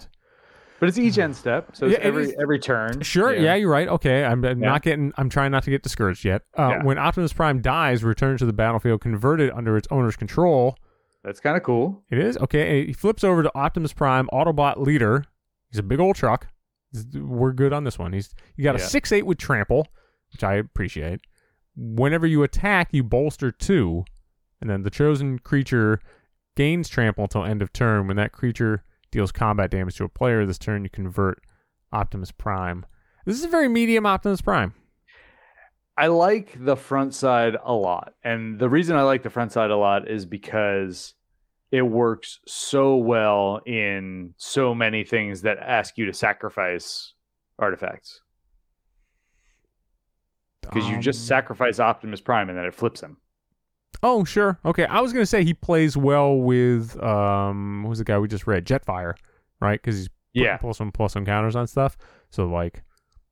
But 0.80 0.90
it's 0.90 0.98
each 0.98 1.18
end 1.18 1.36
step, 1.36 1.76
so 1.76 1.86
it's 1.86 1.94
Yeah, 1.98 2.04
every 2.04 2.24
is- 2.26 2.36
every 2.42 2.60
turn. 2.60 3.02
Sure, 3.02 3.34
yeah. 3.34 3.56
you're 3.56 3.70
right. 3.70 3.88
Okay, 3.88 4.26
I'm, 4.26 4.44
I'm 4.44 4.62
Yeah. 4.62 4.70
not 4.70 4.82
getting. 4.82 5.14
I'm 5.18 5.30
trying 5.30 5.52
not 5.52 5.64
to 5.64 5.70
get 5.70 5.82
discouraged 5.82 6.26
yet. 6.26 6.42
Uh, 6.58 6.70
Yeah. 6.78 6.84
When 6.84 6.98
Optimus 6.98 7.32
Prime 7.32 7.62
dies, 7.62 8.04
returns 8.04 8.40
to 8.40 8.46
the 8.46 8.52
battlefield, 8.54 9.00
converted 9.00 9.50
under 9.52 9.78
its 9.78 9.88
owner's 9.92 10.18
control. 10.18 10.76
That's 11.24 11.40
kind 11.40 11.56
of 11.56 11.64
cool. 11.64 12.04
It 12.10 12.18
is 12.18 12.38
okay. 12.38 12.86
He 12.86 12.92
flips 12.92 13.24
over 13.24 13.44
to 13.44 13.52
Optimus 13.56 13.94
Prime, 13.94 14.28
Autobot 14.34 14.76
leader. 14.78 15.24
He's 15.74 15.80
a 15.80 15.84
big 15.84 16.00
old 16.00 16.16
truck. 16.16 16.48
We're 17.16 17.52
good 17.54 17.74
on 17.74 17.84
this 17.84 17.98
one. 17.98 18.14
He's 18.14 18.34
you 18.56 18.64
got 18.64 18.76
a 18.76 18.80
Yeah. 18.80 18.86
six 18.86 19.12
eight 19.12 19.26
with 19.26 19.40
trample, 19.40 19.88
which 20.32 20.44
I 20.44 20.54
appreciate. 20.54 21.22
Whenever 21.76 22.28
you 22.28 22.44
attack, 22.44 22.90
you 22.92 23.04
bolster 23.04 23.52
two, 23.52 24.06
and 24.62 24.70
then 24.70 24.84
the 24.84 24.92
chosen 24.92 25.40
creature 25.40 26.00
gains 26.56 26.88
trample 26.88 27.24
until 27.24 27.44
end 27.44 27.64
of 27.64 27.74
turn. 27.74 28.06
When 28.06 28.18
that 28.18 28.32
creature 28.32 28.84
deals 29.10 29.32
combat 29.32 29.72
damage 29.72 29.96
to 29.98 30.04
a 30.04 30.10
player 30.10 30.46
this 30.46 30.60
turn, 30.60 30.84
you 30.84 30.92
convert 30.92 31.42
Optimus 31.92 32.32
Prime. 32.32 32.86
This 33.26 33.36
is 33.38 33.44
a 33.44 33.48
very 33.50 33.68
medium 33.68 34.06
Optimus 34.06 34.42
Prime. 34.42 34.76
I 35.98 36.08
like 36.08 36.56
the 36.64 36.76
front 36.76 37.16
side 37.16 37.56
a 37.64 37.74
lot. 37.74 38.14
And 38.24 38.60
the 38.60 38.70
reason 38.70 38.96
I 38.96 39.02
like 39.04 39.24
the 39.24 39.30
front 39.32 39.52
side 39.52 39.72
a 39.72 39.78
lot 39.78 40.08
is 40.08 40.26
because 40.28 41.16
it 41.74 41.82
works 41.82 42.40
so 42.46 42.96
well 42.98 43.60
in 43.66 44.32
so 44.38 44.76
many 44.76 45.04
things 45.04 45.42
that 45.42 45.58
ask 45.58 45.98
you 45.98 46.06
to 46.06 46.14
sacrifice 46.14 47.16
artifacts. 47.58 48.22
Because 50.62 50.88
you 50.88 51.00
just 51.00 51.22
Um, 51.22 51.26
sacrifice 51.26 51.80
Optimus 51.80 52.22
Prime 52.22 52.50
and 52.50 52.58
then 52.58 52.66
it 52.66 52.76
flips 52.76 53.02
him. 53.02 53.18
Oh, 54.04 54.24
sure. 54.24 54.60
Okay. 54.64 54.86
I 54.86 55.00
was 55.02 55.14
going 55.14 55.24
to 55.24 55.28
say 55.28 55.44
he 55.44 55.56
plays 55.56 55.98
well 55.98 56.36
with, 56.38 57.02
um, 57.02 57.86
who's 57.88 57.98
the 57.98 58.04
guy 58.04 58.20
we 58.20 58.28
just 58.28 58.46
read? 58.46 58.66
Jetfire, 58.66 59.16
right? 59.60 59.82
Because 59.82 59.98
he's 59.98 60.10
Yeah. 60.34 60.58
plus 60.58 60.80
one, 60.80 60.92
plus 60.92 61.16
one 61.16 61.26
counters 61.26 61.56
on 61.56 61.66
stuff. 61.66 61.98
So, 62.30 62.46
like, 62.48 62.84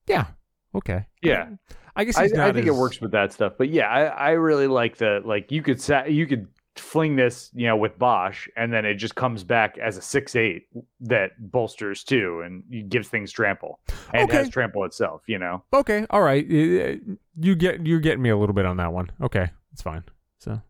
yeah. 0.08 0.26
Okay. 0.74 1.06
Yeah. 1.22 1.50
I 1.96 2.06
guess 2.06 2.18
I, 2.18 2.24
I 2.24 2.52
think 2.54 2.66
it 2.66 2.74
works 2.74 3.02
with 3.02 3.12
that 3.12 3.34
stuff. 3.34 3.54
But 3.58 3.70
yeah, 3.70 3.88
I, 3.88 4.06
I 4.06 4.30
really 4.32 4.68
like 4.68 4.98
the 4.98 5.22
like 5.24 5.52
you 5.52 5.62
could 5.62 5.80
sa- 5.80 6.06
you 6.06 6.26
could 6.26 6.48
fling 6.76 7.16
this, 7.18 7.50
you 7.54 7.68
know, 7.68 7.76
with 7.76 8.00
Bosch, 8.00 8.48
and 8.56 8.72
then 8.72 8.86
it 8.86 8.96
just 8.96 9.16
comes 9.16 9.44
back 9.44 9.78
as 9.78 9.98
a 9.98 10.02
six 10.02 10.36
eight 10.36 10.68
that 11.02 11.32
bolsters 11.52 12.04
too 12.04 12.42
and 12.46 12.90
gives 12.90 13.08
things 13.10 13.32
trample 13.32 13.80
and 14.14 14.30
Okay. 14.30 14.38
has 14.38 14.50
trample 14.50 14.86
itself. 14.86 15.22
You 15.28 15.40
know. 15.40 15.64
Okay. 15.74 16.06
All 16.10 16.22
right. 16.22 16.46
You 16.48 17.56
get, 17.56 17.86
you're 17.86 18.00
getting 18.00 18.22
me 18.22 18.30
a 18.30 18.38
little 18.38 18.56
bit 18.56 18.66
on 18.66 18.78
that 18.78 18.94
one. 18.94 19.10
Okay. 19.22 19.50
It's 19.74 19.82
fine. 19.82 20.04
So, 20.40 20.62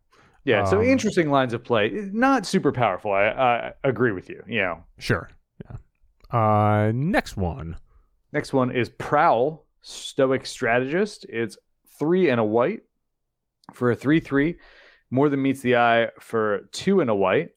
Yeah, 0.44 0.64
so 0.64 0.78
Um, 0.78 0.84
interesting 0.84 1.30
lines 1.30 1.52
of 1.54 1.62
play. 1.64 1.90
Not 2.12 2.46
super 2.46 2.72
powerful. 2.72 3.12
I, 3.12 3.28
I 3.28 3.72
agree 3.84 4.12
with 4.12 4.28
you. 4.28 4.42
You 4.46 4.62
know, 4.62 4.84
sure. 4.98 5.30
Yeah. 5.64 5.76
Uh, 6.36 6.92
next 6.94 7.36
one. 7.36 7.76
next 8.32 8.52
one 8.52 8.70
is 8.70 8.88
Prowl, 8.88 9.66
Stoic 9.82 10.46
Strategist. 10.46 11.26
It's 11.28 11.56
three 11.98 12.28
and 12.30 12.40
a 12.40 12.44
white 12.44 12.80
for 13.72 13.90
a 13.90 13.96
three-three, 13.96 14.56
more 15.12 15.28
than 15.28 15.40
meets 15.42 15.60
the 15.60 15.76
eye 15.76 16.08
for 16.18 16.62
two 16.72 17.00
and 17.00 17.08
a 17.10 17.14
white. 17.14 17.50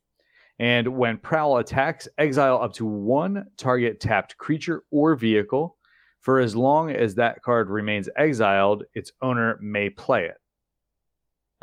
And 0.59 0.87
when 0.95 1.17
Prowl 1.17 1.57
attacks, 1.57 2.07
exile 2.17 2.61
up 2.61 2.73
to 2.73 2.85
one 2.85 3.45
target 3.57 3.99
tapped 3.99 4.37
creature 4.37 4.83
or 4.91 5.15
vehicle. 5.15 5.77
For 6.21 6.39
as 6.39 6.55
long 6.55 6.91
as 6.91 7.15
that 7.15 7.41
card 7.43 7.69
remains 7.69 8.09
exiled, 8.17 8.83
its 8.93 9.11
owner 9.21 9.57
may 9.61 9.89
play 9.89 10.25
it. 10.25 10.37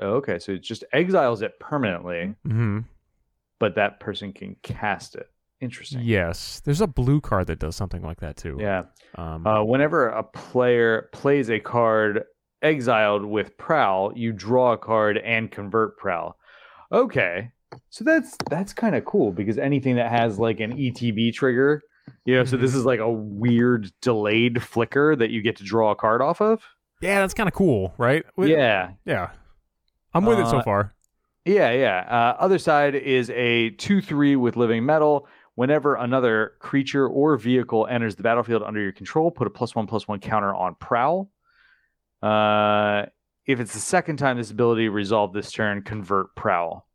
Okay, 0.01 0.39
so 0.39 0.53
it 0.53 0.63
just 0.63 0.85
exiles 0.93 1.43
it 1.43 1.53
permanently. 1.61 2.35
hmm 2.45 2.81
but 3.59 3.77
that 3.77 4.01
person 4.01 4.33
can 4.33 4.57
cast 4.65 5.15
it. 5.15 5.29
Interesting. 5.61 6.01
Yes. 6.03 6.61
There's 6.65 6.81
a 6.81 6.87
blue 6.89 7.21
card 7.21 7.47
that 7.47 7.61
does 7.61 7.77
something 7.77 8.03
like 8.03 8.19
that 8.19 8.37
too. 8.37 8.57
Yeah. 8.59 8.83
Um, 9.15 9.47
Uh, 9.47 9.63
whenever 9.63 10.09
a 10.09 10.25
player 10.25 11.09
plays 11.13 11.49
a 11.49 11.61
card 11.61 12.25
exiled 12.63 13.25
with 13.25 13.57
Prowl, 13.59 14.13
you 14.15 14.33
draw 14.33 14.73
a 14.73 14.79
card 14.79 15.19
and 15.19 15.51
convert 15.51 15.97
Prowl. 15.99 16.37
Okay. 16.91 17.51
So 17.89 18.05
that's 18.05 18.37
that's 18.51 18.73
kind 18.73 18.95
of 18.95 19.05
cool 19.05 19.33
because 19.33 19.57
anything 19.59 19.97
that 19.97 20.11
has 20.11 20.39
like 20.39 20.61
an 20.61 20.77
ETB 20.77 21.33
trigger, 21.33 21.81
you 22.27 22.35
know, 22.35 22.45
so 22.45 22.57
this 22.57 22.75
is 22.75 22.85
like 22.85 23.01
a 23.01 23.11
weird 23.11 23.91
delayed 24.03 24.63
flicker 24.63 25.17
that 25.17 25.31
you 25.31 25.41
get 25.43 25.57
to 25.57 25.65
draw 25.65 25.91
a 25.91 25.95
card 25.97 26.21
off 26.21 26.41
of. 26.43 26.63
yeah, 27.01 27.21
that's 27.21 27.35
kind 27.35 27.49
of 27.49 27.55
cool, 27.55 27.95
right? 27.99 28.25
With- 28.37 28.49
Yeah. 28.51 28.91
Yeah. 29.07 29.31
I'm 30.15 30.27
with 30.27 30.39
it 30.39 30.47
so 30.49 30.59
Uh, 30.59 30.63
far. 30.63 30.95
Yeah, 31.47 31.71
yeah. 31.73 32.07
Uh, 32.09 32.37
other 32.39 32.59
side 32.59 32.95
is 32.95 33.31
a 33.31 33.71
2 33.71 34.01
3 34.03 34.37
with 34.37 34.57
living 34.57 34.85
metal. 34.85 35.27
Whenever 35.55 35.97
another 35.97 36.53
creature 36.61 37.07
or 37.09 37.37
vehicle 37.37 37.87
enters 37.87 38.17
the 38.17 38.23
battlefield 38.23 38.63
under 38.63 38.81
your 38.81 38.93
control, 38.93 39.31
put 39.31 39.47
a 39.47 39.51
plus 39.51 39.75
one 39.75 39.87
plus 39.87 40.07
one 40.07 40.21
counter 40.21 40.55
on 40.55 40.75
Prowl. 40.77 41.31
Uh, 42.23 43.07
if 43.47 43.59
it's 43.61 43.73
the 43.73 43.81
second 43.81 44.17
time 44.19 44.37
this 44.37 44.51
ability 44.51 44.89
resolved 44.89 45.35
this 45.35 45.51
turn, 45.51 45.83
convert 45.83 46.35
Prowl. 46.37 46.87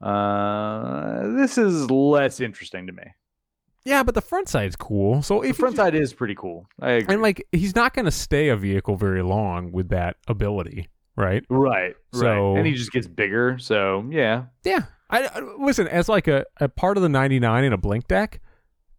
Uh, 0.00 1.28
this 1.36 1.58
is 1.58 1.90
less 1.90 2.40
interesting 2.40 2.86
to 2.86 2.92
me. 2.92 3.04
Yeah, 3.84 4.02
but 4.04 4.14
the 4.14 4.20
front 4.20 4.48
side's 4.48 4.76
cool. 4.76 5.22
So 5.22 5.40
The 5.40 5.48
if 5.48 5.58
you 5.58 5.62
front 5.62 5.76
side 5.76 5.94
is 5.94 6.12
pretty 6.12 6.36
cool. 6.36 6.68
I 6.80 6.92
agree. 6.92 7.14
and 7.14 7.22
like 7.22 7.46
he's 7.52 7.74
not 7.74 7.94
going 7.94 8.04
to 8.04 8.12
stay 8.12 8.48
a 8.48 8.56
vehicle 8.56 8.96
very 8.96 9.22
long 9.22 9.72
with 9.72 9.88
that 9.88 10.16
ability, 10.28 10.88
right? 11.16 11.44
right, 11.48 11.96
So- 12.12 12.52
right. 12.52 12.58
And 12.58 12.66
he 12.66 12.74
just 12.74 12.92
gets 12.92 13.08
bigger. 13.08 13.58
So, 13.58 14.06
yeah. 14.10 14.44
Yeah. 14.64 14.82
I, 15.10 15.24
I 15.26 15.40
listen 15.58 15.88
as 15.88 16.08
like 16.08 16.28
a, 16.28 16.44
a 16.58 16.68
part 16.68 16.96
of 16.96 17.02
the 17.02 17.08
99 17.08 17.64
in 17.64 17.72
a 17.72 17.76
blink 17.76 18.06
deck. 18.08 18.40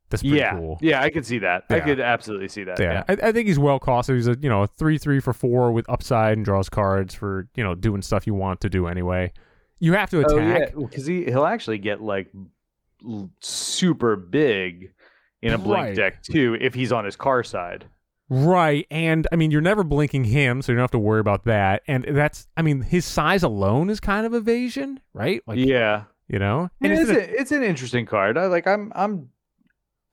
That's 0.09 0.21
pretty 0.21 0.37
yeah. 0.37 0.55
cool. 0.55 0.77
Yeah, 0.81 1.01
I 1.01 1.09
could 1.09 1.25
see 1.25 1.39
that. 1.39 1.63
I 1.69 1.79
could 1.79 1.99
absolutely 1.99 2.47
see 2.47 2.63
that. 2.65 2.79
Yeah, 2.79 3.03
I, 3.09 3.13
I 3.13 3.31
think 3.31 3.47
he's 3.47 3.57
well 3.57 3.79
costed. 3.79 4.15
He's 4.15 4.27
a 4.27 4.37
you 4.41 4.49
know 4.49 4.63
a 4.63 4.67
three 4.67 4.97
three 4.97 5.19
for 5.19 5.33
four 5.33 5.71
with 5.71 5.89
upside 5.89 6.37
and 6.37 6.45
draws 6.45 6.69
cards 6.69 7.13
for 7.13 7.47
you 7.55 7.63
know 7.63 7.73
doing 7.73 8.01
stuff 8.01 8.27
you 8.27 8.33
want 8.35 8.61
to 8.61 8.69
do 8.69 8.87
anyway. 8.87 9.31
You 9.79 9.93
have 9.93 10.09
to 10.11 10.19
attack. 10.19 10.73
Oh 10.75 10.79
yeah, 10.81 10.85
because 10.85 11.05
he 11.05 11.25
he'll 11.25 11.45
actually 11.45 11.79
get 11.79 12.01
like 12.01 12.31
super 13.39 14.15
big 14.15 14.93
in 15.41 15.53
a 15.53 15.57
blink 15.57 15.85
Right. 15.85 15.95
deck 15.95 16.23
too 16.23 16.57
if 16.61 16.73
he's 16.73 16.91
on 16.91 17.05
his 17.05 17.15
car 17.15 17.43
side. 17.43 17.85
Right. 18.29 18.87
And 18.89 19.27
I 19.31 19.35
mean, 19.35 19.51
you're 19.51 19.61
never 19.61 19.83
blinking 19.83 20.23
him, 20.23 20.61
so 20.61 20.71
you 20.71 20.77
don't 20.77 20.83
have 20.83 20.91
to 20.91 20.99
worry 20.99 21.19
about 21.19 21.43
that. 21.43 21.83
And 21.87 22.05
that's, 22.07 22.47
I 22.55 22.61
mean, 22.61 22.81
his 22.81 23.05
size 23.05 23.43
alone 23.43 23.89
is 23.89 23.99
kind 23.99 24.25
of 24.25 24.33
evasion, 24.33 25.01
right? 25.13 25.43
Like, 25.45 25.59
yeah, 25.59 26.05
you 26.27 26.39
know? 26.39 26.69
and 26.81 26.93
it's, 26.93 27.09
it's 27.09 27.11
a, 27.11 27.41
it's 27.41 27.51
an 27.51 27.63
interesting 27.63 28.05
card. 28.05 28.37
I 28.37 28.47
like. 28.47 28.65
I'm 28.65 28.91
I'm 28.95 29.29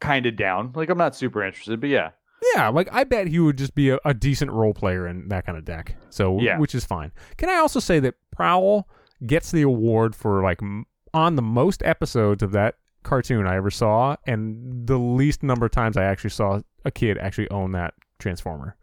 kind 0.01 0.27
of 0.27 0.37
down. 0.37 0.73
Like 0.75 0.89
I'm 0.91 0.99
not 0.99 1.15
super 1.15 1.45
interested, 1.45 1.81
but 1.81 1.91
yeah, 1.91 2.11
yeah, 2.55 2.69
like 2.69 2.89
I 2.93 3.05
bet 3.05 3.29
he 3.29 3.39
would 3.39 3.59
just 3.59 3.75
be 3.75 3.91
a, 3.91 3.99
a 4.05 4.15
decent 4.15 4.51
role 4.51 4.75
player 4.75 5.07
in 5.07 5.29
that 5.29 5.47
kind 5.47 5.57
of 5.59 5.65
deck. 5.65 5.95
So, 6.11 6.41
Yeah. 6.41 6.59
which 6.59 6.75
is 6.75 6.85
fine. 6.85 7.13
Can 7.37 7.49
I 7.49 7.57
also 7.57 7.81
say 7.81 8.01
that 8.01 8.15
Prowl 8.35 8.89
gets 9.27 9.51
the 9.51 9.63
award 9.63 10.17
for 10.17 10.43
like 10.43 10.63
m- 10.63 10.87
on 11.13 11.37
the 11.37 11.43
most 11.43 11.83
episodes 11.85 12.43
of 12.43 12.53
that 12.53 12.77
cartoon 13.03 13.47
I 13.47 13.57
ever 13.57 13.71
saw, 13.71 14.17
and 14.27 14.87
the 14.87 14.99
least 14.99 15.43
number 15.43 15.67
of 15.67 15.73
times 15.73 15.97
I 15.97 16.05
actually 16.05 16.31
saw 16.31 16.61
a 16.85 16.91
kid 16.91 17.19
actually 17.19 17.51
own 17.51 17.73
that 17.73 17.95
Transformer. 18.19 18.77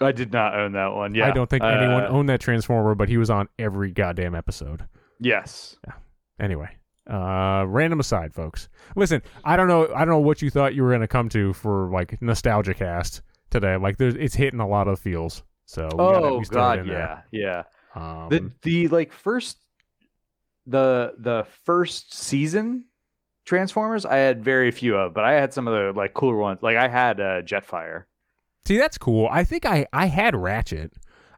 I 0.00 0.12
did 0.12 0.32
not 0.32 0.54
own 0.54 0.72
that 0.72 0.92
one. 0.94 1.14
Yeah, 1.14 1.28
I 1.28 1.32
don't 1.32 1.48
think 1.50 1.62
anyone 1.62 2.04
Uh, 2.04 2.08
owned 2.08 2.28
that 2.28 2.40
Transformer, 2.40 2.94
but 2.94 3.08
he 3.08 3.18
was 3.18 3.30
on 3.30 3.48
every 3.58 3.90
goddamn 3.92 4.34
episode. 4.34 4.84
Yes. 5.20 5.76
Yeah. 5.86 5.94
Anyway, 6.40 6.70
uh, 7.08 7.64
random 7.66 8.00
aside, 8.00 8.34
folks. 8.34 8.68
Listen, 8.96 9.22
I 9.44 9.56
don't 9.56 9.68
know, 9.68 9.92
I 9.94 10.00
don't 10.00 10.08
know 10.08 10.18
what 10.18 10.42
you 10.42 10.50
thought 10.50 10.74
you 10.74 10.82
were 10.82 10.92
gonna 10.92 11.08
come 11.08 11.28
to 11.30 11.52
for 11.52 11.90
like 11.90 12.20
nostalgia 12.22 12.74
cast 12.74 13.22
today. 13.50 13.76
Like, 13.76 13.98
there's 13.98 14.14
it's 14.14 14.34
hitting 14.34 14.60
a 14.60 14.68
lot 14.68 14.88
of 14.88 14.98
feels. 14.98 15.42
So 15.66 15.88
Oh 15.98 16.40
god, 16.42 16.86
yeah, 16.86 17.22
yeah. 17.30 17.62
Um, 17.94 18.28
The 18.28 18.52
the 18.62 18.88
like 18.88 19.12
first 19.12 19.58
the 20.66 21.14
the 21.18 21.46
first 21.64 22.14
season 22.14 22.84
Transformers 23.44 24.06
I 24.06 24.16
had 24.18 24.44
very 24.44 24.70
few 24.70 24.96
of, 24.96 25.14
but 25.14 25.24
I 25.24 25.32
had 25.32 25.52
some 25.52 25.66
of 25.66 25.74
the 25.74 25.98
like 25.98 26.14
cooler 26.14 26.36
ones. 26.36 26.60
Like 26.62 26.76
I 26.76 26.88
had 26.88 27.20
uh, 27.20 27.42
Jetfire. 27.42 28.04
see, 28.64 28.78
that's 28.78 28.98
cool. 28.98 29.28
I 29.30 29.42
think 29.44 29.66
I 29.66 29.86
I 29.92 30.06
had 30.06 30.36
Ratchet. 30.36 30.92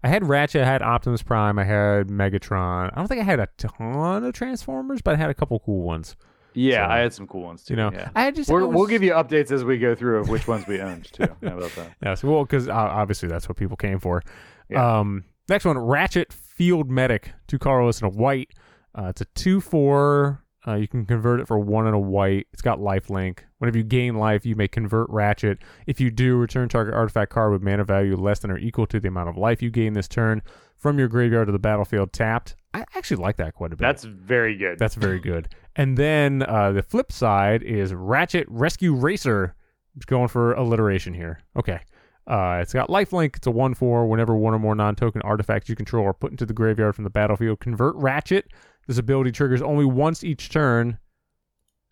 I 0.04 0.08
had 0.08 0.28
Ratchet. 0.28 0.60
I 0.60 0.66
had 0.66 0.82
Optimus 0.82 1.22
Prime. 1.22 1.58
I 1.58 1.64
had 1.64 2.08
Megatron. 2.08 2.90
I 2.92 2.96
don't 2.96 3.08
think 3.08 3.22
I 3.22 3.24
had 3.24 3.40
a 3.40 3.48
ton 3.56 4.22
of 4.22 4.34
Transformers, 4.34 5.00
but 5.00 5.14
I 5.14 5.16
had 5.16 5.30
a 5.30 5.34
couple 5.34 5.58
cool 5.60 5.80
ones. 5.82 6.14
Yeah, 6.52 6.86
So, 6.86 6.92
I 6.92 6.98
had 6.98 7.14
some 7.14 7.26
cool 7.26 7.42
ones 7.42 7.64
too. 7.64 7.72
You 7.72 7.76
know, 7.78 7.90
yeah. 7.90 8.10
I 8.14 8.30
just 8.30 8.50
We're, 8.50 8.62
I 8.62 8.66
we'll 8.66 8.86
give 8.86 9.02
you 9.02 9.12
updates 9.12 9.50
as 9.50 9.64
we 9.64 9.78
go 9.78 9.94
through 9.94 10.18
of 10.20 10.28
which 10.28 10.46
ones 10.46 10.66
we 10.66 10.78
owned 10.78 11.10
too. 11.10 11.26
How 11.42 11.56
about 11.56 11.74
that? 11.76 11.94
Yes, 12.04 12.22
well, 12.22 12.44
because 12.44 12.68
uh, 12.68 12.72
obviously 12.74 13.30
that's 13.30 13.48
what 13.48 13.56
people 13.56 13.78
came 13.78 13.98
for. 13.98 14.22
Yeah. 14.68 14.98
Um, 14.98 15.24
next 15.48 15.64
one, 15.64 15.78
Ratchet 15.78 16.34
Field 16.34 16.90
Medic, 16.90 17.32
two 17.48 17.58
colorless 17.58 18.02
and 18.02 18.14
a 18.14 18.16
white. 18.16 18.50
Uh, 18.94 19.06
it's 19.06 19.22
a 19.22 19.24
two 19.34 19.62
four. 19.62 20.43
Uh, 20.66 20.74
you 20.74 20.88
can 20.88 21.04
convert 21.04 21.40
it 21.40 21.46
for 21.46 21.58
one 21.58 21.86
and 21.86 21.94
a 21.94 21.98
white. 21.98 22.46
It's 22.52 22.62
got 22.62 22.80
life 22.80 23.10
link. 23.10 23.44
Whenever 23.58 23.78
you 23.78 23.84
gain 23.84 24.16
life, 24.16 24.46
you 24.46 24.56
may 24.56 24.68
convert 24.68 25.10
Ratchet. 25.10 25.58
If 25.86 26.00
you 26.00 26.10
do, 26.10 26.36
return 26.36 26.68
target 26.68 26.94
artifact 26.94 27.30
card 27.30 27.52
with 27.52 27.62
mana 27.62 27.84
value 27.84 28.16
less 28.16 28.38
than 28.38 28.50
or 28.50 28.58
equal 28.58 28.86
to 28.86 28.98
the 28.98 29.08
amount 29.08 29.28
of 29.28 29.36
life 29.36 29.62
you 29.62 29.70
gain 29.70 29.92
this 29.92 30.08
turn 30.08 30.40
from 30.76 30.98
your 30.98 31.08
graveyard 31.08 31.48
to 31.48 31.52
the 31.52 31.58
battlefield 31.58 32.12
tapped. 32.12 32.56
I 32.72 32.84
actually 32.94 33.22
like 33.22 33.36
that 33.36 33.54
quite 33.54 33.72
a 33.72 33.76
bit. 33.76 33.80
That's 33.82 34.04
very 34.04 34.56
good. 34.56 34.78
That's 34.78 34.94
very 34.94 35.20
good. 35.20 35.48
And 35.76 35.96
then 35.96 36.42
uh, 36.42 36.72
the 36.72 36.82
flip 36.82 37.12
side 37.12 37.62
is 37.62 37.92
Ratchet 37.92 38.46
Rescue 38.48 38.94
Racer. 38.94 39.54
It's 39.96 40.06
going 40.06 40.28
for 40.28 40.54
alliteration 40.54 41.14
here. 41.14 41.40
Okay. 41.56 41.80
Uh, 42.26 42.58
it's 42.62 42.72
got 42.72 42.88
lifelink. 42.88 43.36
It's 43.36 43.46
a 43.46 43.50
1 43.50 43.74
4. 43.74 44.06
Whenever 44.06 44.34
one 44.34 44.54
or 44.54 44.58
more 44.58 44.74
non 44.74 44.94
token 44.96 45.20
artifacts 45.22 45.68
you 45.68 45.76
control 45.76 46.06
are 46.06 46.14
put 46.14 46.30
into 46.30 46.46
the 46.46 46.54
graveyard 46.54 46.94
from 46.94 47.04
the 47.04 47.10
battlefield, 47.10 47.60
convert 47.60 47.94
Ratchet. 47.96 48.46
This 48.86 48.98
ability 48.98 49.32
triggers 49.32 49.62
only 49.62 49.84
once 49.84 50.24
each 50.24 50.48
turn. 50.50 50.98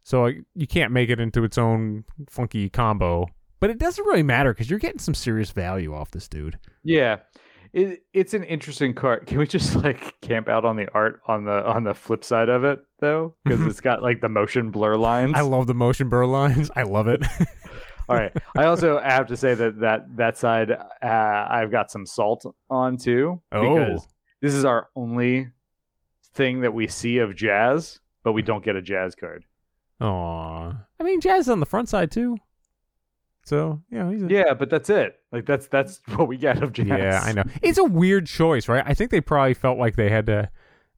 So 0.04 0.26
uh, 0.26 0.30
you 0.54 0.66
can't 0.66 0.90
make 0.92 1.10
it 1.10 1.20
into 1.20 1.44
its 1.44 1.58
own 1.58 2.04
funky 2.28 2.68
combo. 2.68 3.26
But 3.60 3.70
it 3.70 3.78
doesn't 3.78 4.04
really 4.06 4.22
matter 4.24 4.52
because 4.52 4.68
you're 4.68 4.78
getting 4.80 4.98
some 4.98 5.14
serious 5.14 5.50
value 5.52 5.94
off 5.94 6.10
this 6.10 6.28
dude. 6.28 6.58
yeah. 6.82 7.18
It, 7.74 8.02
it's 8.12 8.34
an 8.34 8.44
interesting 8.44 8.92
card. 8.92 9.26
Can 9.26 9.38
we 9.38 9.46
just 9.46 9.74
like 9.76 10.20
camp 10.20 10.46
out 10.46 10.66
on 10.66 10.76
the 10.76 10.88
art 10.92 11.20
on 11.26 11.44
the 11.46 11.64
on 11.66 11.84
the 11.84 11.94
flip 11.94 12.22
side 12.22 12.50
of 12.50 12.64
it 12.64 12.80
though? 13.00 13.34
Because 13.44 13.60
Mhm. 13.60 13.70
it's 13.70 13.80
got 13.80 14.02
like 14.02 14.20
the 14.20 14.28
motion 14.28 14.70
blur 14.70 14.96
lines. 14.96 15.32
I 15.34 15.40
love 15.40 15.66
the 15.66 15.72
motion 15.74 16.10
blur 16.10 16.26
lines. 16.26 16.70
I 16.76 16.82
love 16.82 17.08
it. 17.08 17.22
All 18.08 18.16
right. 18.16 18.36
I 18.56 18.64
also 18.64 19.00
have 19.00 19.26
to 19.28 19.36
say 19.36 19.54
that 19.54 19.80
that 19.80 20.16
that 20.16 20.38
side 20.38 20.70
uh, 20.70 21.46
I've 21.50 21.70
got 21.70 21.90
some 21.90 22.06
salt 22.06 22.44
on 22.70 22.96
too. 22.96 23.40
Oh. 23.52 23.78
Because 23.78 24.08
this 24.40 24.54
is 24.54 24.64
our 24.64 24.88
only 24.96 25.48
thing 26.34 26.60
that 26.62 26.74
we 26.74 26.88
see 26.88 27.18
of 27.18 27.36
Jazz, 27.36 28.00
but 28.22 28.32
we 28.32 28.42
don't 28.42 28.64
get 28.64 28.76
a 28.76 28.82
Jazz 28.82 29.14
card. 29.14 29.44
Aw. 30.00 30.72
I 30.98 31.02
mean, 31.02 31.20
Jazz 31.20 31.42
is 31.42 31.50
on 31.50 31.60
the 31.60 31.66
front 31.66 31.88
side 31.88 32.10
too. 32.10 32.36
So, 33.44 33.82
he's 33.90 34.22
a, 34.22 34.28
Yeah, 34.28 34.54
but 34.54 34.70
that's 34.70 34.88
it. 34.88 35.16
Like 35.32 35.46
that's 35.46 35.66
that's 35.66 36.00
what 36.16 36.28
we 36.28 36.36
get 36.36 36.62
of 36.62 36.72
Jazz. 36.72 36.88
Yeah, 36.88 37.22
I 37.24 37.32
know. 37.32 37.44
It's 37.60 37.78
a 37.78 37.84
weird 37.84 38.26
choice, 38.26 38.68
right? 38.68 38.84
I 38.86 38.94
think 38.94 39.10
they 39.10 39.20
probably 39.20 39.54
felt 39.54 39.78
like 39.78 39.96
they 39.96 40.10
had 40.10 40.26
to. 40.26 40.50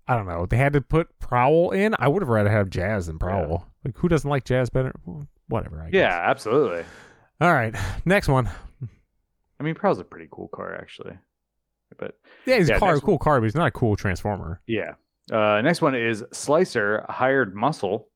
I 0.06 0.16
don't 0.16 0.26
know. 0.26 0.44
They 0.44 0.58
had 0.58 0.74
to 0.74 0.82
put 0.82 1.18
Prowl 1.18 1.70
in. 1.70 1.94
I 1.98 2.08
would 2.08 2.22
have 2.22 2.28
rather 2.28 2.50
have 2.50 2.68
Jazz 2.68 3.06
than 3.06 3.18
Prowl. 3.18 3.66
Like, 3.84 3.96
who 3.96 4.08
doesn't 4.08 4.28
like 4.28 4.44
Jazz 4.44 4.68
better? 4.68 4.92
Whatever. 5.48 5.82
I 5.82 5.90
guess. 5.90 5.98
Yeah, 5.98 6.22
absolutely. 6.30 6.84
All 7.40 7.52
right. 7.52 7.74
Next 8.04 8.28
one. 8.28 8.48
I 9.60 9.62
mean, 9.62 9.74
Prowl's 9.74 9.98
a 9.98 10.04
pretty 10.04 10.28
cool 10.30 10.48
car, 10.48 10.74
actually. 10.74 11.18
But 11.98 12.18
Yeah, 12.46 12.56
he's 12.58 12.68
Yeah, 12.68 12.76
a 12.76 12.78
car, 12.80 12.98
cool 13.00 13.18
car, 13.18 13.40
but 13.40 13.44
he's 13.44 13.54
not 13.54 13.66
a 13.68 13.70
cool 13.70 13.96
transformer. 13.96 14.60
yeah. 14.66 14.94
Uh, 15.32 15.60
next 15.62 15.80
one 15.80 15.94
is 15.94 16.22
Slicer 16.32 17.06
Hired 17.08 17.54
Muscle. 17.54 18.08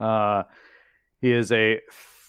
Uh, 0.00 0.42
he 1.20 1.32
is 1.32 1.50
a 1.52 1.80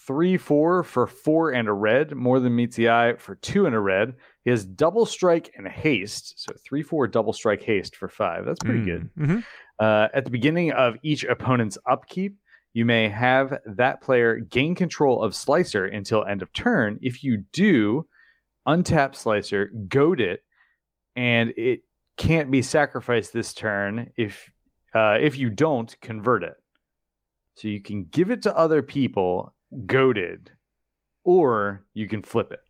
three 0.06 0.36
four 0.36 0.82
for 0.82 1.06
four 1.06 1.50
and 1.50 1.68
a 1.68 1.72
red, 1.72 2.14
more 2.14 2.40
than 2.40 2.54
meets 2.54 2.76
the 2.76 2.88
eye 2.90 3.14
for 3.16 3.34
two 3.36 3.66
and 3.66 3.74
a 3.74 3.80
red. 3.80 4.14
He 4.44 4.50
has 4.50 4.64
double 4.64 5.04
strike 5.06 5.50
and 5.56 5.66
haste, 5.68 6.34
so 6.40 6.52
three 6.64 6.82
four 6.82 7.06
double 7.06 7.32
strike 7.32 7.62
haste 7.62 7.96
for 7.96 8.08
five. 8.08 8.44
That's 8.46 8.60
pretty 8.60 8.84
good. 8.84 9.10
Mm-hmm. 9.18 9.38
Uh, 9.78 10.08
at 10.14 10.24
the 10.24 10.30
beginning 10.30 10.72
of 10.72 10.94
each 11.02 11.24
opponent's 11.24 11.76
upkeep, 11.90 12.36
you 12.74 12.84
may 12.84 13.08
have 13.08 13.58
that 13.64 14.02
player 14.02 14.36
gain 14.38 14.74
control 14.74 15.22
of 15.22 15.34
Slicer 15.34 15.86
until 15.86 16.24
end 16.24 16.42
of 16.42 16.52
turn. 16.52 16.98
If 17.00 17.24
you 17.24 17.44
do, 17.52 18.06
untap 18.68 19.14
Slicer, 19.14 19.70
goad 19.88 20.20
it, 20.20 20.44
and 21.16 21.54
it 21.56 21.80
can't 22.16 22.50
be 22.50 22.60
sacrificed 22.62 23.32
this 23.32 23.54
turn. 23.54 24.10
If 24.16 24.50
uh, 24.94 25.18
if 25.20 25.38
you 25.38 25.50
don't, 25.50 25.98
convert 26.00 26.42
it. 26.44 26.54
So 27.56 27.68
you 27.68 27.80
can 27.80 28.04
give 28.04 28.30
it 28.30 28.42
to 28.42 28.56
other 28.56 28.82
people, 28.82 29.54
goaded, 29.86 30.50
or 31.24 31.84
you 31.94 32.08
can 32.08 32.22
flip 32.22 32.52
it 32.52 32.60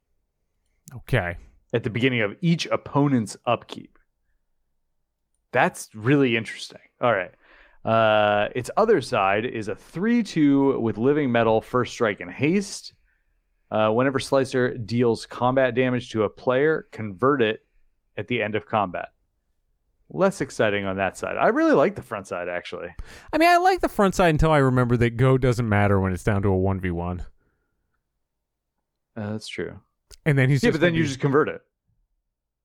Okay. 0.95 1.37
at 1.73 1.83
the 1.83 1.91
beginning 1.91 2.21
of 2.21 2.37
each 2.43 2.67
opponent's 2.67 3.37
upkeep. 3.47 3.99
That's 5.53 5.89
really 5.95 6.37
interesting. 6.37 6.81
All 7.01 7.13
right. 7.13 7.31
Uh, 7.85 8.49
its 8.55 8.71
other 8.77 9.01
side 9.01 9.45
is 9.45 9.69
a 9.69 9.75
3 9.75 10.23
2 10.23 10.81
with 10.81 10.97
living 10.97 11.31
metal, 11.31 11.61
first 11.61 11.93
strike, 11.93 12.21
and 12.21 12.31
haste. 12.31 12.95
Uh, 13.71 13.91
whenever 13.91 14.19
Slicer 14.19 14.77
deals 14.77 15.27
combat 15.27 15.75
damage 15.75 16.11
to 16.11 16.23
a 16.23 16.29
player, 16.29 16.87
convert 16.93 17.43
it 17.43 17.61
at 18.17 18.29
the 18.29 18.43
end 18.43 18.55
of 18.55 18.67
combat. 18.67 19.09
Less 20.11 20.41
exciting 20.41 20.85
on 20.87 20.97
that 20.97 21.17
side. 21.19 21.37
I 21.37 21.49
really 21.49 21.73
like 21.73 21.97
the 21.97 22.03
front 22.03 22.27
side, 22.27 22.49
actually. 22.49 22.89
I 23.33 23.39
mean, 23.39 23.49
I 23.49 23.57
like 23.57 23.81
the 23.81 23.89
front 23.89 24.15
side 24.15 24.29
until 24.29 24.53
I 24.53 24.59
remember 24.59 24.97
that 24.99 25.17
Goad 25.17 25.41
doesn't 25.41 25.69
matter 25.69 25.99
when 25.99 26.13
it's 26.13 26.23
down 26.23 26.43
to 26.43 26.49
a 26.49 26.57
1v1. 26.57 27.21
Uh, 29.17 29.33
that's 29.33 29.49
true. 29.49 29.81
And 30.25 30.39
then 30.39 30.49
he's 30.49 30.63
Yeah, 30.63 30.69
just 30.69 30.81
but 30.81 30.87
then 30.87 30.95
you 30.95 31.05
just 31.05 31.21
convert 31.21 31.49
it. 31.49 31.63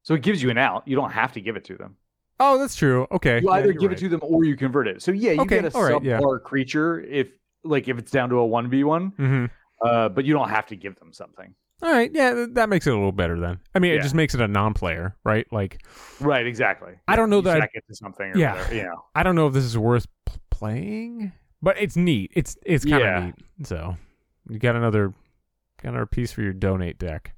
So 0.03 0.13
it 0.13 0.21
gives 0.21 0.41
you 0.43 0.49
an 0.49 0.57
out. 0.57 0.87
You 0.87 0.95
don't 0.95 1.11
have 1.11 1.33
to 1.33 1.41
give 1.41 1.55
it 1.55 1.65
to 1.65 1.75
them. 1.75 1.97
Oh, 2.39 2.57
that's 2.57 2.75
true. 2.75 3.05
Okay. 3.11 3.39
You 3.41 3.47
Yeah, 3.49 3.51
either 3.57 3.73
give 3.73 3.89
right. 3.91 3.97
it 3.97 4.01
to 4.01 4.09
them 4.09 4.19
or 4.23 4.43
you 4.45 4.55
convert 4.55 4.87
it. 4.87 5.01
So 5.01 5.11
yeah, 5.11 5.31
you 5.33 5.41
Okay, 5.41 5.61
get 5.61 5.73
a 5.73 5.77
all 5.77 5.83
right, 5.83 6.01
subpar 6.01 6.03
yeah. 6.05 6.19
creature 6.43 6.99
if 7.01 7.27
like 7.63 7.87
if 7.87 7.97
it's 7.97 8.11
down 8.11 8.29
to 8.29 8.37
a 8.37 8.45
one 8.45 8.69
v 8.69 8.83
one, 8.85 9.11
Mhm. 9.11 9.49
uh, 9.85 10.09
but 10.09 10.23
you 10.25 10.33
don't 10.33 10.49
have 10.49 10.65
to 10.67 10.75
give 10.77 10.95
them 10.99 11.11
something. 11.11 11.53
All 11.81 11.91
right. 11.91 12.11
Yeah, 12.13 12.45
that 12.51 12.67
makes 12.69 12.87
it 12.87 12.91
a 12.91 12.95
little 12.95 13.11
better 13.13 13.39
then. 13.39 13.59
I 13.73 13.79
mean, 13.79 13.93
it 13.93 14.01
just 14.01 14.13
makes 14.15 14.33
it 14.35 14.41
a 14.41 14.47
non-player, 14.47 15.15
right? 15.23 15.47
Like, 15.51 15.81
Right, 16.19 16.45
exactly. 16.45 16.93
I 17.07 17.15
don't 17.15 17.29
know 17.29 17.37
You 17.37 17.43
that 17.43 17.55
I- 17.61 17.67
stack 17.67 17.85
to 17.87 17.95
something. 17.95 18.31
Or 18.33 18.37
Yeah. 18.37 18.53
whatever, 18.55 18.75
you 18.75 18.83
know. 18.83 19.05
I 19.15 19.23
don't 19.23 19.35
know 19.35 19.47
if 19.47 19.53
this 19.53 19.63
is 19.63 19.77
worth 19.77 20.05
p- 20.25 20.33
playing, 20.49 21.31
but 21.61 21.77
it's 21.79 21.95
neat. 21.95 22.31
It's 22.35 22.57
it's 22.65 22.83
kind 22.85 22.95
of 22.95 23.01
Yeah. 23.01 23.25
neat. 23.27 23.35
So 23.67 23.95
you 24.49 24.59
got 24.59 24.75
another 24.75 25.13
got 25.81 25.89
another 25.91 26.05
piece 26.05 26.31
for 26.33 26.41
your 26.41 26.51
donate 26.53 26.97
deck. 26.99 27.33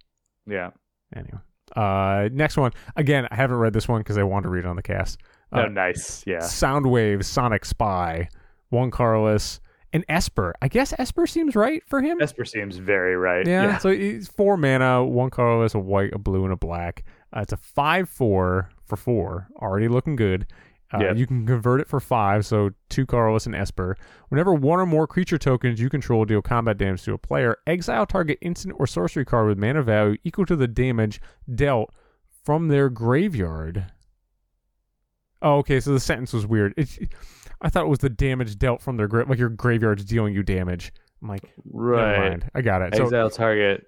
Yeah. 0.48 0.72
Anyway, 1.16 1.40
uh, 1.76 2.30
next 2.32 2.58
one. 2.58 2.72
Again, 2.96 3.28
I 3.32 3.36
haven't 3.36 3.58
read 3.58 3.74
this 3.74 3.88
one 3.88 4.02
because 4.02 4.18
I 4.18 4.24
want 4.24 4.44
to 4.44 4.50
read 4.50 4.66
it 4.66 4.68
on 4.68 4.76
the 4.76 4.82
cast. 4.82 5.20
Oh, 5.52 5.64
Uh, 5.64 5.66
nice. 5.68 6.24
Yeah. 6.26 6.38
Soundwave, 6.40 7.24
Sonic 7.24 7.66
Spy, 7.66 8.30
one 8.70 8.92
colorless, 8.92 9.60
and 9.94 10.06
Esper. 10.08 10.54
I 10.62 10.68
guess 10.70 10.94
Esper 10.98 11.28
seems 11.28 11.56
right 11.56 11.84
for 11.88 12.02
him. 12.02 12.22
Esper 12.22 12.46
seems 12.46 12.78
very 12.78 13.18
right. 13.18 13.46
Yeah, 13.46 13.78
so 13.78 13.90
it's 13.90 14.28
four 14.30 14.56
mana, 14.56 15.04
one 15.04 15.30
colorless, 15.30 15.74
a 15.76 15.80
white, 15.80 16.14
a 16.14 16.18
blue, 16.18 16.44
and 16.46 16.54
a 16.54 16.58
black. 16.58 17.04
Uh, 17.36 17.42
it's 17.42 17.52
a 17.54 17.58
five 17.58 18.08
four 18.10 18.70
for 18.86 18.96
four, 18.96 19.50
already 19.62 19.88
looking 19.90 20.16
good. 20.16 20.48
Uh, 20.94 21.00
Yeah. 21.02 21.14
You 21.14 21.26
can 21.28 21.46
convert 21.46 21.80
it 21.82 21.88
for 21.88 22.00
five, 22.00 22.46
so 22.46 22.72
two 22.90 23.06
colorless 23.06 23.46
and 23.46 23.56
Esper. 23.56 23.96
Whenever 24.30 24.54
one 24.54 24.80
or 24.80 24.86
more 24.86 25.08
creature 25.08 25.38
tokens 25.38 25.80
you 25.80 25.90
control 25.90 26.26
deal 26.26 26.42
combat 26.42 26.78
damage 26.78 27.04
to 27.04 27.14
a 27.14 27.18
player, 27.18 27.58
exile 27.66 28.06
target 28.06 28.38
instant 28.42 28.76
or 28.78 28.86
sorcery 28.88 29.24
card 29.26 29.48
with 29.48 29.58
mana 29.58 29.82
value 29.84 30.18
equal 30.24 30.46
to 30.46 30.56
the 30.56 30.68
damage 30.68 31.22
dealt 31.54 31.94
from 32.44 32.68
their 32.68 32.90
graveyard. 32.90 33.86
Oh, 35.42 35.58
okay. 35.58 35.80
So 35.80 35.92
the 35.94 36.00
sentence 36.00 36.34
was 36.34 36.46
weird. 36.46 36.74
It's, 36.78 37.00
I 37.62 37.70
thought 37.70 37.86
it 37.86 37.90
was 37.90 38.00
the 38.00 38.10
damage 38.10 38.58
dealt 38.58 38.82
from 38.82 38.98
their 38.98 39.08
gra- 39.08 39.26
like 39.28 39.40
your 39.40 39.50
graveyard's 39.50 40.06
dealing 40.06 40.34
you 40.34 40.44
damage. 40.44 40.92
I'm 41.22 41.28
like, 41.30 41.52
Right. 41.66 42.42
I 42.56 42.62
got 42.62 42.82
it. 42.82 42.96
So 42.96 43.04
Exile 43.06 43.30
target. 43.30 43.86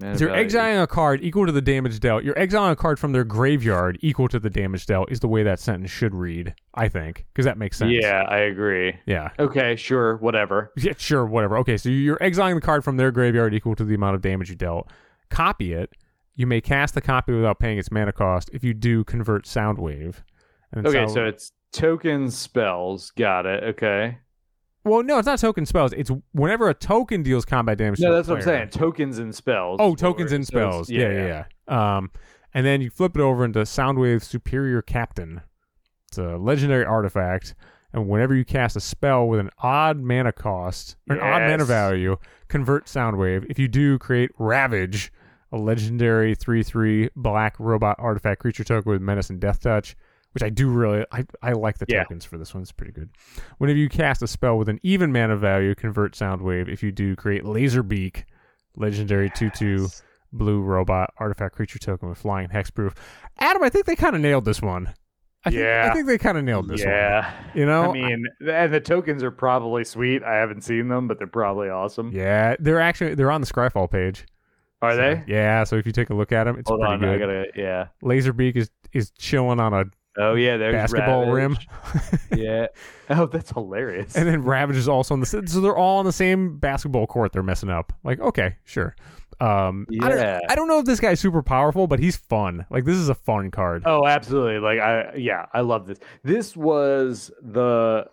Man, 0.00 0.16
so 0.16 0.24
you're 0.24 0.34
exiling 0.34 0.78
a 0.78 0.86
card 0.86 1.20
equal 1.22 1.44
to 1.46 1.52
the 1.52 1.60
damage 1.60 2.00
dealt. 2.00 2.24
You're 2.24 2.38
exiling 2.38 2.72
a 2.72 2.76
card 2.76 2.98
from 2.98 3.12
their 3.12 3.24
graveyard 3.24 3.98
equal 4.00 4.28
to 4.28 4.38
the 4.38 4.48
damage 4.48 4.86
dealt 4.86 5.12
is 5.12 5.20
the 5.20 5.28
way 5.28 5.42
that 5.42 5.60
sentence 5.60 5.90
should 5.90 6.14
read, 6.14 6.54
I 6.74 6.88
think, 6.88 7.26
because 7.32 7.44
that 7.44 7.58
makes 7.58 7.76
sense. 7.76 7.92
Yeah, 7.92 8.22
I 8.28 8.38
agree. 8.38 8.94
Yeah. 9.06 9.30
Okay, 9.38 9.76
sure, 9.76 10.16
whatever. 10.16 10.72
Yeah, 10.76 10.94
sure, 10.96 11.26
whatever. 11.26 11.58
Okay, 11.58 11.76
so 11.76 11.88
you're 11.90 12.22
exiling 12.22 12.54
the 12.54 12.60
card 12.62 12.82
from 12.82 12.96
their 12.96 13.10
graveyard 13.10 13.52
equal 13.52 13.74
to 13.76 13.84
the 13.84 13.94
amount 13.94 14.14
of 14.14 14.22
damage 14.22 14.48
you 14.48 14.56
dealt. 14.56 14.88
Copy 15.28 15.72
it. 15.74 15.90
You 16.34 16.46
may 16.46 16.60
cast 16.62 16.94
the 16.94 17.02
copy 17.02 17.32
without 17.34 17.58
paying 17.58 17.78
its 17.78 17.90
mana 17.90 18.12
cost. 18.12 18.48
If 18.52 18.64
you 18.64 18.72
do, 18.72 19.04
convert 19.04 19.44
Soundwave. 19.44 20.22
And 20.72 20.86
Okay, 20.86 21.00
Sound- 21.00 21.10
so 21.10 21.24
it's 21.26 21.52
token 21.72 22.30
spells. 22.30 23.10
Got 23.10 23.44
it. 23.44 23.62
Okay. 23.64 24.18
Well, 24.84 25.02
no, 25.02 25.18
it's 25.18 25.26
not 25.26 25.38
token 25.38 25.66
spells. 25.66 25.92
It's 25.92 26.10
whenever 26.32 26.68
a 26.68 26.74
token 26.74 27.22
deals 27.22 27.44
combat 27.44 27.78
damage. 27.78 27.98
to 28.00 28.06
No, 28.06 28.14
that's 28.14 28.28
what 28.28 28.38
I'm 28.38 28.42
player. 28.44 28.58
saying. 28.58 28.68
Tokens 28.70 29.18
and 29.18 29.34
spells. 29.34 29.78
Oh, 29.80 29.94
tokens 29.94 30.32
and 30.32 30.46
so 30.46 30.56
it's- 30.58 30.70
spells. 30.86 30.90
yeah, 30.90 31.10
yeah, 31.12 31.44
yeah. 31.68 31.96
Um, 31.96 32.10
and 32.54 32.66
then 32.66 32.80
you 32.80 32.90
flip 32.90 33.14
it 33.16 33.20
over 33.20 33.44
into 33.44 33.60
Soundwave 33.60 34.22
Superior 34.24 34.82
Captain. 34.82 35.42
It's 36.08 36.18
a 36.18 36.36
legendary 36.36 36.84
artifact, 36.84 37.54
and 37.92 38.08
whenever 38.08 38.34
you 38.34 38.44
cast 38.44 38.74
a 38.74 38.80
spell 38.80 39.28
with 39.28 39.38
an 39.38 39.50
odd 39.58 40.00
mana 40.00 40.32
cost 40.32 40.96
or 41.08 41.16
an 41.16 41.22
odd 41.22 41.42
mana 41.42 41.64
value, 41.64 42.16
convert 42.48 42.86
Soundwave. 42.86 43.46
If 43.48 43.58
you 43.60 43.68
do, 43.68 43.98
create 43.98 44.30
Ravage, 44.38 45.12
a 45.52 45.56
legendary 45.58 46.34
three-three 46.34 47.10
black 47.14 47.54
robot 47.60 47.96
artifact 48.00 48.40
creature 48.40 48.64
token 48.64 48.90
with 48.90 49.00
menace 49.02 49.30
and 49.30 49.38
death 49.38 49.60
touch. 49.60 49.96
Which 50.32 50.42
I 50.42 50.48
do 50.48 50.68
really 50.68 51.04
I, 51.12 51.24
I 51.42 51.52
like 51.52 51.78
the 51.78 51.86
Yeah. 51.88 52.02
tokens 52.04 52.24
for 52.24 52.38
this 52.38 52.54
one. 52.54 52.62
It's 52.62 52.72
pretty 52.72 52.92
good. 52.92 53.10
Whenever 53.58 53.78
you 53.78 53.88
cast 53.88 54.22
a 54.22 54.26
spell 54.26 54.56
with 54.58 54.68
an 54.68 54.80
even 54.82 55.12
mana 55.12 55.36
value, 55.36 55.74
convert 55.74 56.12
Soundwave. 56.14 56.68
If 56.68 56.82
you 56.82 56.92
do, 56.92 57.16
create 57.16 57.44
Laser 57.44 57.82
Beak, 57.82 58.24
legendary 58.76 59.30
two 59.30 59.50
two 59.50 59.88
blue 60.32 60.60
robot 60.60 61.12
artifact 61.18 61.56
creature 61.56 61.78
token 61.78 62.08
with 62.08 62.18
flying 62.18 62.48
hexproof. 62.48 62.94
Adam, 63.38 63.62
I 63.62 63.68
think 63.68 63.86
they 63.86 63.96
kind 63.96 64.14
of 64.14 64.22
nailed 64.22 64.44
this 64.44 64.62
one. 64.62 64.94
I 65.42 65.50
think, 65.50 65.62
I 65.64 65.94
think 65.94 66.06
they 66.06 66.18
kind 66.18 66.36
of 66.36 66.44
nailed 66.44 66.68
this 66.68 66.84
one. 66.84 66.90
yeah. 66.92 67.32
You 67.54 67.64
know, 67.64 67.90
I 67.90 67.92
mean, 67.94 68.26
and 68.46 68.72
the 68.72 68.78
tokens 68.80 69.22
are 69.22 69.30
probably 69.30 69.84
sweet. 69.84 70.22
I 70.22 70.34
haven't 70.36 70.62
seen 70.62 70.88
them, 70.88 71.08
but 71.08 71.16
they're 71.18 71.26
probably 71.26 71.70
awesome. 71.70 72.12
yeah, 72.12 72.56
they're 72.60 72.78
actually 72.80 73.14
they're 73.14 73.30
on 73.30 73.40
the 73.40 73.46
Scryfall 73.46 73.90
page. 73.90 74.26
Are 74.82 74.92
So, 74.92 74.96
they? 74.98 75.24
Yeah, 75.26 75.64
so 75.64 75.76
if 75.76 75.86
you 75.86 75.92
take 75.92 76.10
a 76.10 76.14
look 76.14 76.30
at 76.32 76.44
them, 76.44 76.58
it's 76.58 76.68
Hold 76.68 76.80
pretty 76.80 76.92
on, 76.94 77.00
good. 77.00 77.08
I 77.14 77.18
gotta. 77.18 77.46
Yeah. 77.56 77.86
Laserbeak 78.04 78.54
is 78.56 78.70
is 78.92 79.10
chilling 79.12 79.60
on 79.60 79.72
a 79.72 79.84
Oh 80.18 80.34
yeah, 80.34 80.56
there's 80.56 80.74
a 80.74 80.78
basketball 80.78 81.30
rim, 81.30 81.56
yeah. 82.36 82.66
Oh, 83.08 83.26
that's 83.26 83.50
hilarious. 83.50 84.16
and 84.16 84.26
then 84.28 84.42
Ravage 84.42 84.76
is 84.76 84.88
also 84.88 85.14
on 85.14 85.20
the 85.20 85.26
so 85.26 85.40
they're 85.60 85.76
all 85.76 85.98
on 85.98 86.04
the 86.04 86.12
same 86.12 86.58
basketball 86.58 87.06
court. 87.06 87.32
They're 87.32 87.42
messing 87.42 87.70
up. 87.70 87.92
Like, 88.02 88.18
okay, 88.20 88.56
sure. 88.64 88.96
Um, 89.40 89.86
I 90.02 90.08
don't, 90.08 90.18
Yeah. 90.18 90.40
I 90.48 90.54
don't 90.54 90.68
know 90.68 90.80
if 90.80 90.84
this 90.84 91.00
guy's 91.00 91.18
super 91.20 91.42
powerful, 91.42 91.86
but 91.86 91.98
he's 91.98 92.16
fun. 92.16 92.66
Like, 92.68 92.84
this 92.84 92.96
is 92.96 93.08
a 93.08 93.14
fun 93.14 93.50
card. 93.50 93.84
Oh, 93.86 94.06
absolutely. 94.06 94.58
Like 94.58 94.80
I 94.80 95.14
yeah, 95.16 95.46
I 95.54 95.60
love 95.60 95.86
this. 95.86 95.98
This 96.24 96.56
was 96.56 97.30
the 97.40 98.06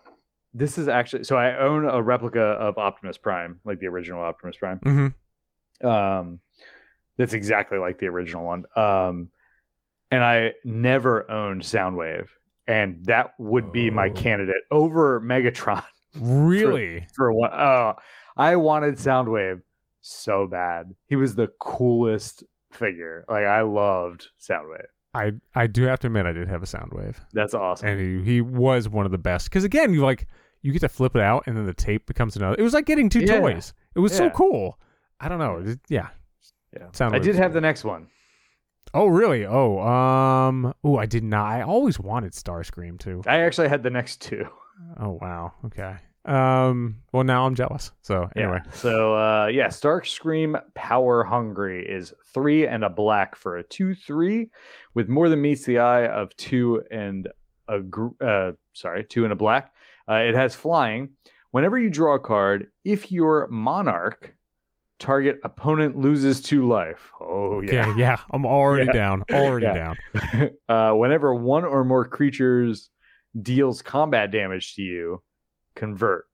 this 0.54 0.78
is 0.78 0.88
actually 0.88 1.24
so 1.24 1.36
I 1.36 1.58
own 1.58 1.84
a 1.84 2.00
replica 2.00 2.40
of 2.40 2.78
Optimus 2.78 3.18
Prime, 3.18 3.60
like 3.64 3.80
the 3.80 3.86
original 3.88 4.22
Optimus 4.22 4.56
Prime. 4.56 4.78
Mm-hmm. 4.80 5.86
Um 5.86 6.40
that's 7.18 7.34
exactly 7.34 7.78
like 7.78 7.98
the 7.98 8.06
original 8.06 8.44
one. 8.44 8.64
Um 8.76 9.28
and 10.10 10.22
I 10.24 10.54
never 10.64 11.30
owned 11.30 11.62
Soundwave 11.62 12.28
and 12.66 13.04
that 13.06 13.32
would 13.38 13.72
be 13.72 13.90
my 13.90 14.08
Oh. 14.08 14.12
candidate 14.14 14.62
over 14.70 15.20
Megatron 15.20 15.84
Really? 16.20 17.06
for 17.14 17.32
what 17.32 17.52
oh 17.52 17.94
I 18.36 18.56
wanted 18.56 18.94
Soundwave 18.96 19.62
so 20.00 20.46
bad. 20.46 20.94
He 21.06 21.16
was 21.16 21.34
the 21.34 21.48
coolest 21.60 22.44
figure. 22.72 23.24
Like 23.28 23.44
I 23.44 23.62
loved 23.62 24.28
Soundwave. 24.40 24.86
I 25.14 25.32
I 25.54 25.66
do 25.66 25.82
have 25.84 25.98
to 26.00 26.06
admit 26.06 26.26
I 26.26 26.32
did 26.32 26.48
have 26.48 26.62
a 26.62 26.66
Soundwave, 26.66 27.16
That's 27.32 27.54
awesome. 27.54 27.88
and 27.88 28.00
he, 28.26 28.32
he 28.34 28.40
was 28.40 28.88
one 28.88 29.06
of 29.06 29.12
the 29.12 29.18
best. 29.18 29.48
Because 29.50 29.64
again, 29.64 29.92
you 29.92 30.02
like 30.02 30.26
you 30.62 30.72
get 30.72 30.80
to 30.80 30.88
flip 30.88 31.14
it 31.16 31.22
out, 31.22 31.44
and 31.46 31.56
then 31.56 31.66
the 31.66 31.74
tape 31.74 32.06
becomes 32.06 32.36
another. 32.36 32.56
It 32.58 32.62
was 32.62 32.74
like 32.74 32.84
getting 32.84 33.08
two 33.08 33.20
Yeah. 33.20 33.40
toys. 33.40 33.72
It 33.96 34.00
was 34.00 34.14
so 34.16 34.28
cool. 34.30 34.78
I 35.20 35.28
don't 35.28 35.38
know. 35.38 35.62
It- 35.64 35.80
yeah. 35.88 36.08
Yeah. 36.76 36.86
Soundwave 36.92 37.14
I 37.14 37.18
did 37.20 37.34
have 37.36 37.50
cool. 37.52 37.54
the 37.54 37.60
next 37.62 37.84
one. 37.84 38.08
Oh 38.94 39.06
really? 39.06 39.44
Oh 39.46 39.80
um. 39.80 40.74
Oh, 40.82 40.96
I 40.96 41.06
did 41.06 41.24
not. 41.24 41.46
I 41.46 41.62
always 41.62 41.98
wanted 41.98 42.32
Starscream 42.32 42.98
too. 42.98 43.22
I 43.26 43.40
actually 43.40 43.68
had 43.68 43.82
the 43.82 43.90
next 43.90 44.20
two. 44.20 44.46
Oh 45.00 45.18
wow. 45.20 45.52
Okay. 45.66 45.96
Um. 46.24 46.96
Well, 47.12 47.24
now 47.24 47.46
I'm 47.46 47.54
jealous. 47.54 47.90
So 48.02 48.28
anyway. 48.36 48.60
Yeah. 48.64 48.72
So 48.72 49.14
uh 49.16 49.46
yeah, 49.46 49.68
Starscream 49.68 50.60
Power 50.74 51.24
Hungry 51.24 51.86
is 51.86 52.12
three 52.32 52.66
and 52.66 52.84
a 52.84 52.90
black 52.90 53.36
for 53.36 53.56
a 53.56 53.62
two 53.62 53.94
three 53.94 54.50
with 54.94 55.08
more 55.08 55.28
than 55.28 55.40
meets 55.40 55.64
the 55.64 55.78
eye 55.78 56.06
of 56.06 56.34
two 56.36 56.82
and 56.90 57.28
a 57.68 57.80
gr- 57.80 58.22
uh 58.24 58.52
sorry, 58.72 59.04
two 59.04 59.24
and 59.24 59.32
a 59.32 59.36
black. 59.36 59.72
Uh, 60.08 60.14
it 60.14 60.34
has 60.34 60.54
flying. 60.54 61.10
Whenever 61.50 61.78
you 61.78 61.90
draw 61.90 62.14
a 62.14 62.18
card, 62.18 62.68
if 62.84 63.10
your 63.10 63.46
monarch 63.48 64.34
target 64.98 65.38
opponent 65.44 65.96
loses 65.96 66.40
two 66.40 66.66
life. 66.66 67.10
Oh 67.20 67.56
Okay. 67.62 67.74
yeah. 67.74 67.96
Yeah. 67.96 68.16
I'm 68.30 68.44
already 68.46 68.86
Yeah. 68.86 68.92
down. 68.92 69.24
Already 69.32 69.66
Yeah. 69.66 69.94
down. 70.14 70.50
uh, 70.68 70.92
whenever 70.94 71.34
one 71.34 71.64
or 71.64 71.84
more 71.84 72.04
creatures 72.04 72.90
deals 73.40 73.82
combat 73.82 74.30
damage 74.30 74.74
to 74.74 74.82
you, 74.82 75.22
convert. 75.76 76.24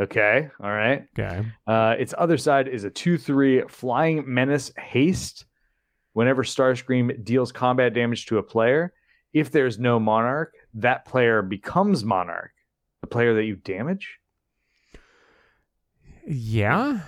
Okay. 0.00 0.48
All 0.60 0.70
right. 0.70 1.04
Okay. 1.18 1.46
Uh, 1.66 1.94
its 1.98 2.14
other 2.18 2.36
side 2.36 2.68
is 2.68 2.84
a 2.84 2.90
2 2.90 3.16
3 3.18 3.62
Flying 3.68 4.24
Menace 4.26 4.72
Haste. 4.78 5.46
Whenever 6.12 6.44
Starscream 6.44 7.24
deals 7.24 7.50
combat 7.50 7.92
damage 7.94 8.26
to 8.26 8.38
a 8.38 8.42
player, 8.42 8.92
if 9.32 9.50
there's 9.50 9.80
no 9.80 9.98
Monarch, 9.98 10.52
that 10.74 11.04
player 11.04 11.42
becomes 11.42 12.04
Monarch. 12.04 12.52
The 13.00 13.08
player 13.08 13.34
that 13.34 13.44
you 13.44 13.56
damage? 13.56 14.18
Yeah. 16.26 17.00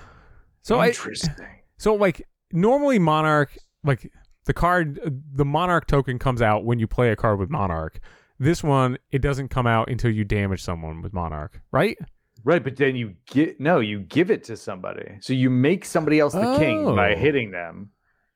So 0.67 0.81
I. 0.81 0.89
Interesting. 0.89 1.47
So 1.79 1.95
like 1.95 2.27
normally 2.53 2.99
Monarch, 2.99 3.55
like 3.85 4.11
the 4.47 4.55
card, 4.55 4.99
the 5.35 5.45
Monarch 5.45 5.87
token 5.87 6.19
comes 6.19 6.41
out 6.41 6.65
when 6.65 6.79
you 6.79 6.87
play 6.87 7.11
a 7.11 7.17
card 7.17 7.39
with 7.39 7.51
Monarch. 7.51 8.01
This 8.39 8.65
one, 8.65 8.97
it 9.11 9.21
doesn't 9.21 9.49
come 9.49 9.67
out 9.67 9.91
until 9.91 10.11
you 10.11 10.25
damage 10.25 10.63
someone 10.63 11.03
with 11.03 11.13
Monarch, 11.13 11.61
right? 11.71 11.99
right. 12.45 12.65
But 12.65 12.77
then 12.77 12.97
you 12.97 13.13
get, 13.27 13.61
no, 13.61 13.81
you 13.81 14.01
give 14.01 14.31
it 14.31 14.43
to 14.45 14.57
somebody. 14.57 15.19
So 15.21 15.35
you 15.35 15.51
make 15.51 15.85
somebody 15.85 16.19
else 16.19 16.33
the 16.33 16.57
king 16.59 16.87
by 16.97 17.13
Oh. 17.13 17.17
hitting 17.19 17.51
them. 17.51 17.91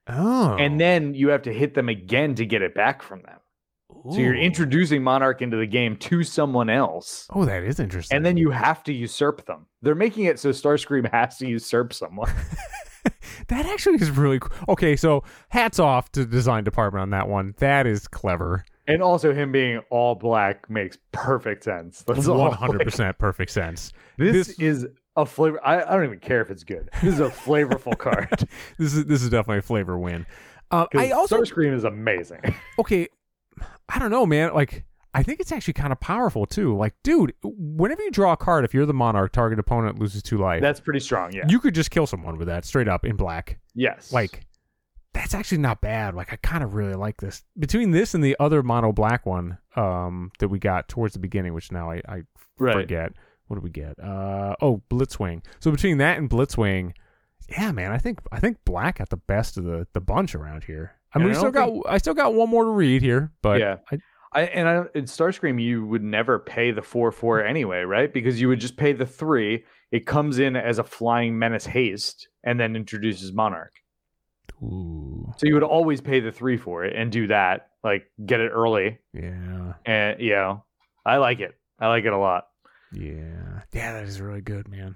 Oh. 0.07 0.55
And 0.59 0.79
then 0.79 1.15
you 1.15 1.31
have 1.31 1.43
to 1.45 1.53
hit 1.55 1.73
them 1.73 1.89
again 1.89 2.35
to 2.35 2.45
get 2.45 2.61
it 2.61 2.75
back 2.75 3.03
from 3.03 3.23
them. 3.23 3.39
So 4.11 4.19
you're 4.19 4.35
introducing 4.35 5.03
Monarch 5.03 5.43
into 5.43 5.57
the 5.57 5.67
game 5.67 5.97
to 5.97 6.23
someone 6.23 6.71
else. 6.71 7.27
Oh, 7.31 7.45
that 7.45 7.63
is 7.63 7.79
interesting. 7.81 8.17
And 8.17 8.25
then 8.25 8.37
you 8.37 8.51
have 8.51 8.83
to 8.85 8.93
usurp 8.93 9.47
them. 9.47 9.67
They're 9.83 9.95
making 9.95 10.25
it 10.25 10.39
so 10.39 10.51
Starscream 10.51 11.11
has 11.11 11.37
to 11.39 11.47
usurp 11.49 11.93
someone. 11.93 12.33
that 13.49 13.67
actually 13.67 13.97
is 13.97 14.11
really 14.11 14.39
cool. 14.39 14.53
Okay, 14.71 14.97
so 14.97 15.25
hats 15.49 15.79
off 15.79 16.11
to 16.13 16.21
the 16.25 16.31
design 16.31 16.65
department 16.65 17.03
on 17.03 17.11
that 17.11 17.29
one. 17.29 17.55
That 17.59 17.87
is 17.87 18.07
clever. 18.09 18.65
and 18.87 19.03
also 19.03 19.33
him 19.33 19.53
being 19.53 19.81
all 19.91 20.15
black 20.15 20.69
makes 20.71 20.99
perfect 21.13 21.65
sense. 21.65 22.03
That's. 22.03 22.27
One 22.27 22.53
hundred 22.53 22.83
percent 22.85 23.19
perfect 23.19 23.51
sense. 23.51 23.93
This, 24.19 24.49
This- 24.49 24.59
is 24.59 24.87
a 25.17 25.27
flavor. 25.27 25.61
I, 25.67 25.83
I 25.83 25.95
don't 25.97 26.05
even 26.05 26.21
care 26.21 26.41
if 26.41 26.51
it's 26.51 26.65
good. 26.65 26.89
This 27.03 27.15
is 27.15 27.21
a 27.21 27.29
flavorful 27.31 27.97
card. 27.99 28.29
This 28.79 28.95
is 28.95 29.05
this 29.07 29.23
is 29.23 29.31
definitely 29.31 29.59
a 29.59 29.63
flavor 29.63 29.99
win. 29.99 30.27
Uh, 30.71 30.87
'Cause 30.87 31.01
I 31.01 31.11
also 31.11 31.41
Starscream 31.43 31.75
is 31.75 31.83
amazing. 31.85 32.41
okay, 32.79 33.09
I 33.89 33.99
don't 33.99 34.11
know, 34.11 34.27
man. 34.27 34.55
Like, 34.55 34.85
I 35.13 35.23
think 35.23 35.41
it's 35.41 35.51
actually 35.51 35.75
kind 35.75 35.93
of 35.93 36.01
powerful 36.01 36.47
too. 36.47 36.77
Like, 36.77 36.95
dude, 37.03 37.35
whenever 37.43 38.03
you 38.03 38.11
draw 38.11 38.33
a 38.33 38.37
card, 38.37 38.65
if 38.65 38.73
you're 38.73 38.87
the 38.87 38.95
monarch, 38.95 39.33
target 39.33 39.59
opponent 39.59 39.99
loses 39.99 40.23
two 40.23 40.39
life. 40.39 40.63
That's 40.63 40.81
pretty 40.81 41.01
strong. 41.01 41.33
Yeah. 41.33 41.47
You 41.49 41.59
could 41.59 41.75
just 41.75 41.91
kill 41.91 42.07
someone 42.07 42.39
with 42.39 42.49
that 42.49 42.65
straight 42.65 42.89
up 42.89 43.05
in 43.05 43.17
black. 43.17 43.59
yes. 43.75 44.13
Like, 44.13 44.47
that's 45.13 45.35
actually 45.35 45.59
not 45.59 45.81
bad. 45.81 46.15
Like, 46.15 46.33
I 46.33 46.37
kind 46.37 46.63
of 46.63 46.75
really 46.75 46.95
like 46.95 47.17
this. 47.21 47.43
Between 47.59 47.91
this 47.91 48.15
and 48.15 48.23
the 48.23 48.37
other 48.39 48.63
mono 48.63 48.93
black 48.93 49.27
one 49.27 49.59
um, 49.75 50.31
that 50.39 50.49
we 50.49 50.61
got 50.61 50.89
towards 50.89 51.15
the 51.15 51.19
beginning, 51.19 51.53
which 51.55 51.73
now 51.73 51.91
I, 51.91 52.01
I 52.09 52.23
right. 52.59 52.75
forget. 52.75 53.13
What 53.49 53.57
did 53.57 53.65
we 53.65 53.71
get? 53.71 53.99
Uh, 53.99 54.55
oh, 54.63 54.81
Blitzwing. 54.89 55.45
So 55.59 55.73
between 55.73 55.99
that 55.99 56.19
and 56.19 56.31
Blitzwing, 56.31 56.93
yeah, 57.49 57.73
man, 57.73 57.91
I 57.91 57.99
think 57.99 58.21
I 58.31 58.39
think 58.39 58.59
Black 58.65 58.99
got 58.99 59.09
the 59.09 59.17
best 59.17 59.57
of 59.57 59.65
the 59.65 59.89
the 59.93 60.01
bunch 60.01 60.37
around 60.37 60.65
here. 60.65 60.93
I 61.13 61.19
And 61.19 61.25
mean, 61.25 61.33
we 61.33 61.37
I 61.37 61.39
still 61.39 61.51
got 61.51 61.71
I 61.89 61.99
still 61.99 62.15
got 62.15 62.35
one 62.35 62.49
more 62.51 62.65
to 62.65 62.71
read 62.71 63.03
here, 63.03 63.33
but 63.43 63.59
Yeah. 63.61 63.77
I, 63.91 63.99
I 64.33 64.43
and 64.43 64.69
I, 64.69 64.77
in 64.95 65.05
Starscream, 65.07 65.61
you 65.61 65.85
would 65.87 66.03
never 66.05 66.39
pay 66.39 66.71
the 66.71 66.83
four 66.83 67.11
four 67.11 67.45
anyway, 67.45 67.81
right? 67.83 68.13
Because 68.13 68.41
you 68.41 68.49
would 68.49 68.61
just 68.61 68.77
pay 68.77 68.93
the 68.93 69.07
three. 69.07 69.65
It 69.91 70.07
comes 70.07 70.39
in 70.39 70.55
as 70.55 70.79
a 70.79 70.85
flying 70.85 71.37
menace 71.39 71.67
haste, 71.67 72.29
and 72.45 72.61
then 72.61 72.77
introduces 72.77 73.33
Monarch. 73.33 73.73
ooh, 74.63 75.33
So 75.37 75.47
you 75.47 75.55
would 75.55 75.63
always 75.63 76.01
pay 76.01 76.21
the 76.21 76.31
three 76.33 76.57
for 76.57 76.85
it 76.85 76.95
and 76.95 77.11
do 77.11 77.27
that, 77.29 77.71
like 77.83 78.05
get 78.25 78.41
it 78.41 78.51
early. 78.51 78.99
yeah, 79.13 79.73
And 79.85 80.21
you 80.21 80.31
know, 80.31 80.65
I 81.05 81.17
like 81.17 81.41
it. 81.41 81.55
I 81.79 81.89
like 81.89 82.05
it 82.05 82.13
a 82.13 82.19
lot. 82.19 82.47
yeah, 82.93 83.63
yeah. 83.73 83.93
That 83.95 84.05
is 84.05 84.21
really 84.21 84.43
good, 84.43 84.69
man. 84.69 84.95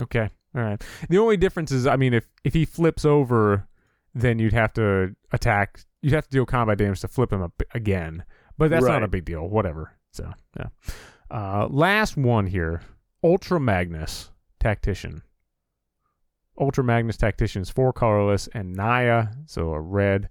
Okay, 0.00 0.28
all 0.54 0.62
right. 0.62 0.82
The 1.08 1.18
only 1.18 1.36
difference 1.38 1.72
is, 1.72 1.86
I 1.86 1.96
mean, 1.96 2.12
if 2.12 2.26
if 2.44 2.52
he 2.52 2.64
flips 2.66 3.04
over, 3.06 3.66
then 4.16 4.38
you'd 4.38 4.52
have 4.54 4.72
to 4.74 5.14
attack. 5.32 5.80
You'd 6.00 6.14
have 6.14 6.24
to 6.24 6.30
deal 6.30 6.46
combat 6.46 6.78
damage 6.78 7.00
to 7.00 7.08
flip 7.08 7.32
him 7.32 7.42
up 7.42 7.62
again. 7.74 8.24
But 8.58 8.70
that's 8.70 8.86
not 8.86 9.02
a 9.02 9.08
big 9.08 9.26
deal. 9.26 9.46
Whatever. 9.46 9.92
So 10.12 10.32
yeah. 10.58 10.68
Uh, 11.30 11.66
last 11.68 12.16
one 12.16 12.46
here. 12.46 12.82
Ultra 13.22 13.60
Magnus 13.60 14.30
Tactician. 14.60 15.22
Ultra 16.58 16.82
Magnus 16.82 17.18
Tactician 17.18 17.62
is 17.62 17.70
four 17.70 17.92
colorless 17.92 18.48
and 18.54 18.74
Naya, 18.74 19.26
so 19.44 19.72
a 19.72 19.80
red, 19.80 20.30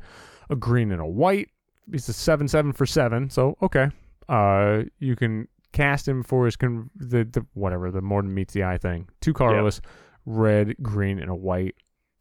a 0.50 0.56
green, 0.56 0.92
and 0.92 1.02
a 1.02 1.06
white. 1.06 1.50
It's 1.92 2.10
a 2.10 2.14
seven 2.14 2.48
seven 2.48 2.74
for 2.74 2.88
seven. 2.88 3.30
So 3.30 3.58
okay. 3.62 3.90
Uh, 4.28 4.84
you 4.98 5.16
can 5.16 5.48
cast 5.72 6.08
him 6.08 6.24
for 6.24 6.46
his 6.46 6.56
con- 6.56 6.90
the, 6.96 7.26
the 7.26 7.46
whatever 7.54 7.92
the 7.92 8.02
more 8.02 8.24
than 8.24 8.34
meets 8.34 8.54
the 8.54 8.64
eye 8.64 8.80
thing. 8.80 9.08
Two 9.22 9.34
colorless, 9.34 9.82
red, 10.26 10.76
green, 10.82 11.20
and 11.20 11.30
a 11.30 11.36
white. 11.36 11.76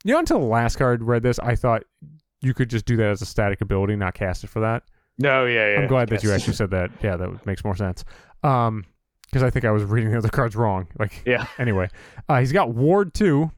You 0.04 0.12
know, 0.14 0.18
until 0.20 0.38
the 0.38 0.46
last 0.46 0.76
card 0.76 1.02
read 1.02 1.22
this, 1.22 1.38
I 1.38 1.54
thought 1.54 1.82
you 2.42 2.52
could 2.54 2.68
just 2.70 2.84
do 2.84 2.96
that 2.98 3.06
as 3.10 3.22
a 3.22 3.26
static 3.26 3.60
ability, 3.60 3.96
not 3.96 4.14
cast 4.14 4.44
it 4.44 4.48
for 4.48 4.60
that. 4.60 4.82
No, 5.18 5.46
yeah, 5.46 5.72
yeah. 5.74 5.80
I'm 5.80 5.86
glad 5.88 6.08
that 6.10 6.22
you 6.22 6.32
actually 6.32 6.54
said 6.54 6.70
that. 6.70 6.90
Yeah, 7.02 7.16
that 7.16 7.46
makes 7.46 7.64
more 7.64 7.76
sense. 7.76 8.04
Um, 8.42 8.84
because 9.26 9.42
I 9.42 9.50
think 9.50 9.64
I 9.64 9.70
was 9.70 9.82
reading 9.84 10.10
the 10.12 10.18
other 10.18 10.28
cards 10.28 10.54
wrong. 10.54 10.86
Like, 10.98 11.22
Yeah, 11.26 11.46
anyway, 11.58 11.88
uh, 12.28 12.38
he's 12.40 12.52
got 12.52 12.70
Ward 12.74 13.14
two. 13.14 13.50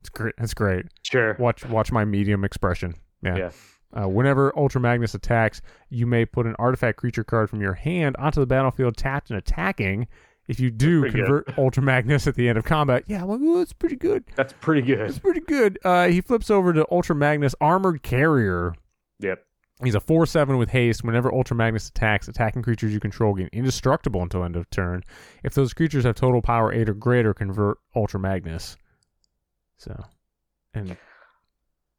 It's 0.00 0.08
great. 0.08 0.34
That's 0.38 0.54
great. 0.54 0.86
sure. 1.02 1.36
Watch, 1.38 1.66
watch 1.66 1.92
my 1.92 2.04
medium 2.04 2.44
expression. 2.44 2.94
Yeah. 3.22 3.36
Yeah. 3.36 3.50
Uh, 3.92 4.08
whenever 4.08 4.56
Ultra 4.56 4.80
Magnus 4.80 5.14
attacks, 5.14 5.60
you 5.88 6.06
may 6.06 6.24
put 6.24 6.46
an 6.46 6.54
artifact 6.58 6.96
creature 6.96 7.24
card 7.24 7.50
from 7.50 7.60
your 7.60 7.74
hand 7.74 8.16
onto 8.18 8.38
the 8.40 8.46
battlefield 8.46 8.96
tapped 8.96 9.30
and 9.30 9.38
attacking. 9.38 10.06
If 10.48 10.58
you 10.58 10.70
do 10.70 11.00
pretty 11.02 11.16
good. 11.18 11.26
convert 11.26 11.58
Ultra 11.58 11.82
Magnus 11.82 12.26
at 12.26 12.34
the 12.34 12.48
end 12.48 12.58
of 12.58 12.64
combat, 12.64 13.04
yeah, 13.06 13.22
well, 13.22 13.40
ooh, 13.40 13.58
that's 13.58 13.72
pretty 13.72 13.94
good. 13.96 14.24
That's 14.34 14.52
pretty 14.60 14.80
That's 14.94 15.14
good. 15.14 15.22
pretty 15.22 15.40
good. 15.40 15.78
Uh, 15.84 16.08
he 16.08 16.20
flips 16.20 16.50
over 16.50 16.72
to 16.72 16.84
Ultra 16.90 17.14
Magnus 17.14 17.54
Armored 17.60 18.02
Carrier. 18.02 18.74
Yep. 19.20 19.44
He's 19.84 19.94
a 19.94 20.00
4 20.00 20.26
7 20.26 20.58
with 20.58 20.70
haste. 20.70 21.04
Whenever 21.04 21.32
Ultra 21.32 21.56
Magnus 21.56 21.88
attacks, 21.88 22.26
attacking 22.28 22.62
creatures 22.62 22.92
you 22.92 23.00
control 23.00 23.32
gain 23.34 23.48
indestructible 23.52 24.22
until 24.22 24.44
end 24.44 24.56
of 24.56 24.68
turn. 24.70 25.02
If 25.44 25.54
those 25.54 25.72
creatures 25.72 26.04
have 26.04 26.16
total 26.16 26.42
power 26.42 26.72
8 26.72 26.88
or 26.88 26.94
greater, 26.94 27.32
convert 27.32 27.78
Ultra 27.94 28.18
Magnus. 28.20 28.76
So, 29.78 30.04
and 30.74 30.96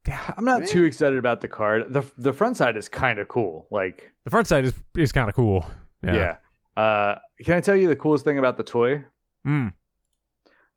Yeah, 0.06 0.20
I'm 0.36 0.44
not 0.44 0.66
too 0.66 0.84
excited 0.84 1.18
about 1.18 1.40
the 1.40 1.48
card. 1.48 1.92
the 1.92 2.02
The 2.18 2.32
front 2.32 2.56
side 2.56 2.76
is 2.76 2.88
kind 2.88 3.18
of 3.18 3.28
cool. 3.28 3.66
Like, 3.70 4.12
the 4.24 4.30
front 4.30 4.46
side 4.46 4.64
is, 4.64 4.74
is 4.96 5.10
kind 5.10 5.28
of 5.28 5.34
cool. 5.34 5.64
yeah. 6.04 6.36
Uh, 6.76 7.16
can 7.44 7.54
I 7.54 7.60
tell 7.60 7.76
you 7.76 7.88
the 7.88 7.96
coolest 7.96 8.24
thing 8.24 8.38
about 8.38 8.56
the 8.56 8.62
toy? 8.62 9.04
Mm. 9.46 9.72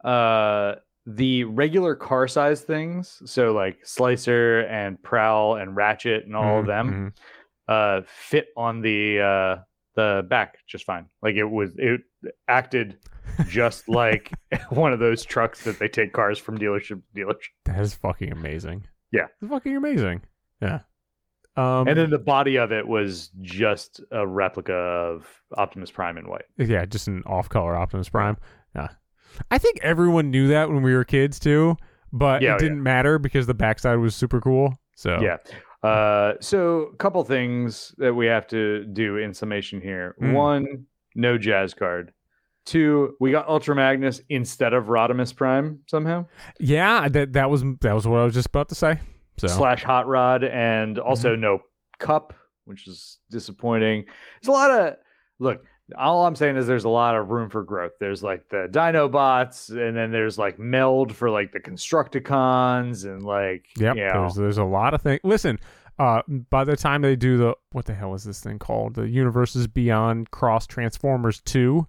Uh, 0.04 0.76
the 1.08 1.44
regular 1.46 1.96
car 1.96 2.28
size 2.28 2.62
things, 2.62 3.22
so 3.26 3.54
like 3.54 3.78
Slicer 3.86 4.62
and 4.62 5.02
Prowl 5.02 5.56
and 5.56 5.76
Ratchet 5.76 6.26
and 6.26 6.36
all 6.36 6.60
of 6.60 6.66
Mhm, 6.66 6.68
them, 6.68 7.14
mhm. 7.70 8.02
uh, 8.02 8.02
fit 8.08 8.48
on 8.58 8.82
the 8.82 9.20
uh 9.22 9.64
the 9.96 10.26
back 10.30 10.58
just 10.68 10.84
fine. 10.84 11.06
Like 11.22 11.36
it 11.36 11.46
was, 11.46 11.72
it 11.78 12.02
acted 12.50 12.98
just 13.48 13.88
like 13.90 14.30
one 14.70 14.92
of 14.92 15.00
those 15.00 15.24
trucks 15.24 15.64
that 15.64 15.80
they 15.80 15.88
take 15.88 16.12
cars 16.12 16.38
from 16.38 16.58
dealership 16.58 17.02
to 17.02 17.02
dealership. 17.16 17.54
That 17.66 17.80
is 17.80 17.96
fucking 17.96 18.32
amazing. 18.32 18.88
Yeah. 19.12 19.28
It's 19.42 19.50
fucking 19.50 19.76
amazing. 19.78 20.24
Yeah. 20.62 20.82
Um, 21.58 21.88
And 21.88 21.98
then 21.98 22.10
the 22.10 22.20
body 22.20 22.58
of 22.58 22.72
it 22.72 22.88
was 22.88 23.32
just 23.42 24.02
a 24.12 24.28
replica 24.28 24.74
of 24.74 25.26
Optimus 25.58 25.90
Prime 25.92 26.18
in 26.18 26.28
white. 26.28 26.46
Yeah, 26.58 26.86
just 26.86 27.08
an 27.08 27.24
off-color 27.26 27.76
Optimus 27.76 28.10
Prime. 28.10 28.38
Yeah, 28.76 28.90
I 29.52 29.58
think 29.58 29.80
everyone 29.82 30.32
knew 30.32 30.50
that 30.50 30.70
when 30.70 30.82
we 30.84 30.94
were 30.94 31.06
kids 31.06 31.40
too, 31.40 31.78
but 32.12 32.42
Yeah, 32.42 32.56
it 32.56 32.60
didn't 32.60 32.84
matter 32.84 33.20
because 33.20 33.48
the 33.48 33.54
backside 33.54 34.00
was 34.00 34.16
super 34.16 34.42
cool. 34.42 34.78
So 34.96 35.20
Yeah. 35.22 35.38
Uh, 35.82 36.34
so 36.42 36.90
a 36.94 36.96
couple 36.98 37.24
things 37.24 37.94
that 38.00 38.14
we 38.14 38.26
have 38.26 38.48
to 38.48 38.86
do 38.86 39.18
in 39.18 39.34
summation 39.34 39.80
here. 39.82 40.16
Mm. 40.22 40.34
One, 40.34 40.86
no 41.14 41.38
jazz 41.38 41.74
card. 41.76 42.12
Two, 42.66 43.16
we 43.20 43.30
got 43.30 43.48
Ultra 43.48 43.76
Magnus 43.76 44.20
instead 44.28 44.74
of 44.74 44.86
Rodimus 44.86 45.36
Prime 45.36 45.80
somehow. 45.88 46.26
yeah, 46.60 47.08
that 47.10 47.34
that 47.34 47.50
was 47.52 47.64
that 47.82 47.94
was 47.94 48.08
what 48.08 48.20
I 48.20 48.24
was 48.26 48.34
just 48.34 48.48
about 48.48 48.70
to 48.70 48.76
say. 48.76 49.00
So 49.38 49.48
Slash 49.48 49.84
Hot 49.84 50.08
Rod, 50.08 50.44
and 50.44 50.98
also 51.00 51.32
Mm-hmm. 51.34 51.42
no 51.42 51.60
Kup, 52.00 52.34
which 52.66 52.88
is 52.88 53.20
disappointing. 53.32 54.06
There's 54.42 54.48
a 54.50 54.52
lot 54.52 54.72
of 54.72 54.96
look. 55.40 55.64
All 55.96 56.26
I'm 56.26 56.36
saying 56.36 56.56
is 56.58 56.66
there's 56.66 56.84
a 56.86 56.90
lot 56.90 57.16
of 57.16 57.30
room 57.30 57.50
for 57.52 57.64
growth. 57.64 57.92
There's 58.00 58.24
like 58.24 58.50
the 58.50 58.68
Dinobots, 58.72 59.70
and 59.70 59.96
then 59.96 60.12
there's 60.12 60.38
like 60.40 60.58
Meld 60.58 61.16
for 61.16 61.30
like 61.30 61.52
the 61.52 61.60
Constructicons, 61.60 63.06
and 63.06 63.24
like 63.24 63.66
yeah, 63.78 63.94
you 63.94 64.04
know, 64.06 64.22
there's 64.22 64.36
there's 64.36 64.58
a 64.58 64.64
lot 64.64 64.94
of 64.94 65.02
things. 65.02 65.20
Listen, 65.24 65.60
uh, 66.00 66.22
by 66.50 66.64
the 66.64 66.76
time 66.76 67.02
they 67.02 67.16
do 67.16 67.38
the 67.38 67.56
what 67.72 67.86
the 67.86 67.94
hell 67.94 68.14
is 68.14 68.24
this 68.24 68.40
thing 68.42 68.60
called? 68.60 68.96
The 68.96 69.08
Universes 69.10 69.68
Beyond 69.68 70.32
Cross 70.32 70.68
Transformers 70.68 71.42
two, 71.42 71.88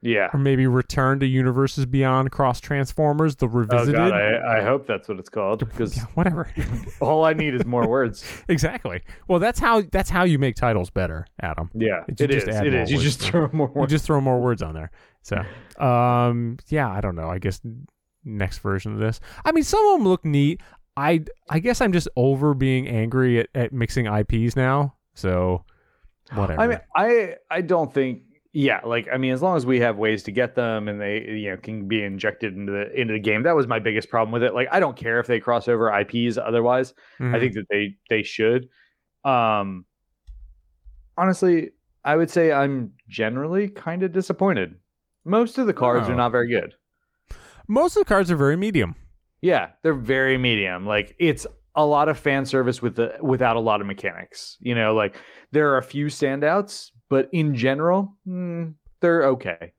yeah. 0.00 0.28
or 0.32 0.38
maybe 0.38 0.66
Return 0.66 1.20
to 1.20 1.26
Universes 1.26 1.86
Beyond 1.86 2.30
Cross 2.30 2.60
Transformers, 2.60 3.36
the 3.36 3.48
revisited. 3.48 3.94
Oh 3.96 4.10
god, 4.10 4.12
I, 4.12 4.58
I 4.58 4.62
hope 4.62 4.86
that's 4.86 5.08
what 5.08 5.18
it's 5.18 5.28
called 5.28 5.60
because 5.60 5.96
yeah, 5.96 6.04
whatever. 6.14 6.50
all 7.00 7.24
I 7.24 7.32
need 7.32 7.54
is 7.54 7.64
more 7.64 7.88
words. 7.88 8.24
exactly. 8.48 9.02
Well, 9.26 9.38
that's 9.38 9.58
how 9.58 9.82
that's 9.92 10.10
how 10.10 10.24
you 10.24 10.38
make 10.38 10.56
titles 10.56 10.90
better, 10.90 11.26
Adam. 11.40 11.70
Yeah, 11.74 12.04
You 12.08 12.14
it 12.18 12.30
just 12.30 12.48
is. 12.48 12.56
It 12.56 12.74
is. 12.74 12.90
You 12.90 12.98
just 12.98 13.20
throw 13.20 13.48
more 13.52 13.68
You 13.74 13.80
words. 13.80 13.90
just 13.90 14.04
throw 14.04 14.20
more 14.20 14.40
words 14.40 14.62
on 14.62 14.74
there. 14.74 14.90
So, 15.22 15.44
um, 15.84 16.58
yeah, 16.68 16.90
I 16.90 17.00
don't 17.00 17.16
know. 17.16 17.28
I 17.28 17.38
guess 17.38 17.60
next 18.24 18.58
version 18.58 18.92
of 18.92 18.98
this. 18.98 19.20
I 19.44 19.52
mean, 19.52 19.64
some 19.64 19.84
of 19.86 19.98
them 19.98 20.08
look 20.08 20.24
neat. 20.24 20.60
I 20.96 21.24
I 21.48 21.58
guess 21.60 21.80
I'm 21.80 21.92
just 21.92 22.08
over 22.16 22.54
being 22.54 22.88
angry 22.88 23.40
at, 23.40 23.48
at 23.54 23.72
mixing 23.72 24.06
IPs 24.06 24.56
now. 24.56 24.94
So, 25.14 25.64
whatever. 26.34 26.60
I 26.60 26.66
mean, 26.66 26.80
I 26.94 27.34
I 27.50 27.60
don't 27.62 27.92
think. 27.92 28.22
Yeah, 28.54 28.80
like 28.84 29.06
I 29.12 29.18
mean, 29.18 29.32
as 29.32 29.42
long 29.42 29.56
as 29.56 29.66
we 29.66 29.78
have 29.80 29.98
ways 29.98 30.22
to 30.24 30.32
get 30.32 30.54
them 30.54 30.88
and 30.88 30.98
they 31.00 31.20
you 31.28 31.50
know 31.50 31.58
can 31.58 31.86
be 31.86 32.02
injected 32.02 32.54
into 32.56 32.72
the 32.72 32.90
into 33.00 33.12
the 33.12 33.20
game, 33.20 33.42
that 33.42 33.54
was 33.54 33.66
my 33.66 33.78
biggest 33.78 34.08
problem 34.08 34.32
with 34.32 34.42
it. 34.42 34.54
Like, 34.54 34.68
I 34.72 34.80
don't 34.80 34.96
care 34.96 35.20
if 35.20 35.26
they 35.26 35.38
cross 35.38 35.68
over 35.68 35.90
IPs. 35.92 36.38
Otherwise, 36.38 36.94
I 37.20 37.22
Mhm. 37.24 37.40
think 37.40 37.54
that 37.54 37.66
they 37.70 37.96
they 38.08 38.22
should. 38.22 38.68
Um, 39.24 39.84
honestly, 41.16 41.70
I 42.04 42.16
would 42.16 42.30
say 42.30 42.52
I'm 42.52 42.92
generally 43.08 43.68
kind 43.68 44.02
of 44.02 44.12
disappointed. 44.12 44.76
Most 45.24 45.58
of 45.58 45.66
the 45.66 45.74
cards 45.74 46.08
Oh. 46.08 46.12
are 46.12 46.16
not 46.16 46.32
very 46.32 46.48
good. 46.48 46.74
most 47.70 47.96
of 47.96 48.00
the 48.00 48.08
cards 48.08 48.30
are 48.30 48.36
very 48.36 48.56
medium. 48.56 48.94
Yeah, 49.42 49.72
they're 49.82 49.92
very 49.92 50.38
medium. 50.38 50.86
Like 50.86 51.14
it's 51.18 51.46
a 51.74 51.84
lot 51.84 52.08
of 52.08 52.18
fan 52.18 52.46
service 52.46 52.80
with 52.80 52.96
the 52.96 53.14
without 53.20 53.56
a 53.56 53.60
lot 53.60 53.82
of 53.82 53.86
mechanics. 53.86 54.56
You 54.60 54.74
know, 54.74 54.94
like 54.94 55.16
there 55.52 55.70
are 55.74 55.76
a 55.76 55.82
few 55.82 56.06
standouts, 56.06 56.90
but 57.08 57.28
in 57.32 57.54
general, 57.54 58.14
mm, 58.26 58.74
they're 59.00 59.24
okay. 59.28 59.72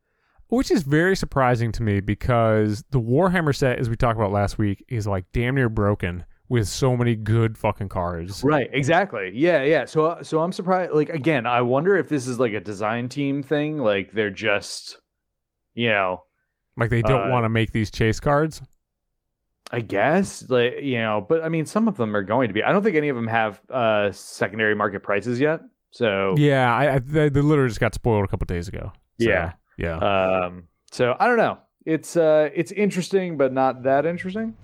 Which 0.47 0.71
is 0.71 0.81
very 0.83 1.15
surprising 1.15 1.71
to 1.73 1.83
me 1.83 1.99
because 1.99 2.83
the 2.89 2.99
Warhammer 2.99 3.55
set, 3.55 3.77
as 3.77 3.87
we 3.89 3.95
talked 3.95 4.17
about 4.17 4.31
last 4.31 4.57
week, 4.57 4.83
is 4.87 5.05
like 5.05 5.25
damn 5.31 5.53
near 5.55 5.69
broken 5.69 6.25
with 6.47 6.67
so 6.67 6.97
many 6.97 7.15
good 7.15 7.55
fucking 7.55 7.89
cards. 7.89 8.43
Right, 8.43 8.67
exactly. 8.73 9.31
Yeah, 9.35 9.61
yeah. 9.63 9.85
So 9.85 10.17
so 10.23 10.39
I'm 10.41 10.51
surprised 10.51 10.91
like 10.93 11.09
again, 11.09 11.45
I 11.45 11.61
wonder 11.61 11.95
if 11.97 12.09
this 12.09 12.25
is 12.27 12.39
like 12.39 12.53
a 12.53 12.59
design 12.59 13.09
team 13.09 13.43
thing, 13.43 13.77
like 13.77 14.11
they're 14.11 14.31
just 14.31 14.97
you 15.75 15.89
know, 15.89 16.23
Like 16.75 16.89
they 16.89 17.03
don't 17.03 17.27
Uh, 17.27 17.29
want 17.29 17.45
to 17.45 17.49
make 17.49 17.71
these 17.71 17.91
chase 17.91 18.19
cards. 18.19 18.61
I 19.71 19.81
guess 19.81 20.49
like 20.49 20.81
you 20.81 20.97
know, 20.97 21.23
but 21.29 21.43
I 21.43 21.49
mean 21.49 21.67
some 21.67 21.87
of 21.87 21.95
them 21.95 22.15
are 22.15 22.23
going 22.23 22.47
to 22.47 22.53
be. 22.55 22.63
I 22.63 22.71
don't 22.71 22.81
think 22.81 22.95
any 22.95 23.09
of 23.09 23.15
them 23.15 23.27
have 23.27 23.61
uh 23.69 24.11
secondary 24.11 24.73
market 24.73 25.03
prices 25.03 25.39
yet. 25.39 25.61
So 25.91 26.35
Yeah, 26.37 26.73
I, 26.73 26.95
I 26.95 26.99
they, 26.99 27.29
they 27.29 27.41
literally 27.41 27.69
just 27.69 27.79
got 27.79 27.93
spoiled 27.93 28.25
a 28.25 28.27
couple 28.27 28.45
days 28.45 28.67
ago. 28.67 28.91
So, 29.19 29.29
Yeah. 29.29 29.53
yeah. 29.77 29.97
um 30.45 30.63
so 30.91 31.15
I 31.19 31.27
don't 31.27 31.37
know. 31.37 31.57
It's 31.85 32.15
uh 32.17 32.49
it's 32.53 32.71
interesting 32.71 33.37
but 33.37 33.53
not 33.53 33.83
that 33.83 34.05
interesting. 34.05 34.55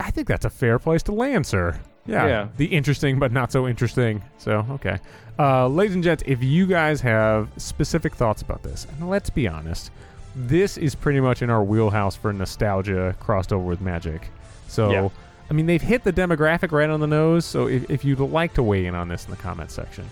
I 0.00 0.10
think 0.10 0.26
that's 0.28 0.44
a 0.44 0.50
fair 0.50 0.78
place 0.78 1.02
to 1.04 1.12
land, 1.12 1.46
sir. 1.46 1.78
Yeah. 2.06 2.26
Yeah. 2.26 2.48
The 2.56 2.66
interesting 2.66 3.18
but 3.18 3.32
not 3.32 3.52
so 3.52 3.68
interesting. 3.68 4.22
So, 4.38 4.66
okay. 4.70 4.98
Uh, 5.38 5.66
ladies 5.68 5.94
and 5.94 6.04
gents, 6.04 6.22
if 6.26 6.42
you 6.42 6.66
guys 6.66 7.00
have 7.00 7.48
specific 7.56 8.14
thoughts 8.14 8.42
about 8.42 8.62
this, 8.62 8.86
and 8.90 9.08
let's 9.08 9.30
be 9.30 9.48
honest, 9.48 9.90
this 10.36 10.76
is 10.76 10.94
pretty 10.94 11.20
much 11.20 11.40
in 11.42 11.48
our 11.50 11.62
wheelhouse 11.64 12.14
for 12.16 12.32
nostalgia 12.32 13.14
crossed 13.20 13.52
over 13.52 13.64
with 13.64 13.80
magic. 13.80 14.28
So, 14.68 14.90
Yeah. 14.90 15.08
I 15.50 15.54
mean, 15.54 15.66
they've 15.66 15.80
hit 15.82 16.04
the 16.04 16.12
demographic 16.12 16.70
right 16.72 16.88
on 16.90 17.00
the 17.00 17.06
nose. 17.06 17.44
So, 17.44 17.66
if, 17.68 17.88
if 17.90 18.04
you'd 18.04 18.18
like 18.20 18.52
to 18.54 18.62
weigh 18.62 18.86
in 18.86 18.94
on 18.94 19.08
this 19.08 19.24
in 19.24 19.30
the 19.30 19.36
comments 19.36 19.74
section, 19.74 20.04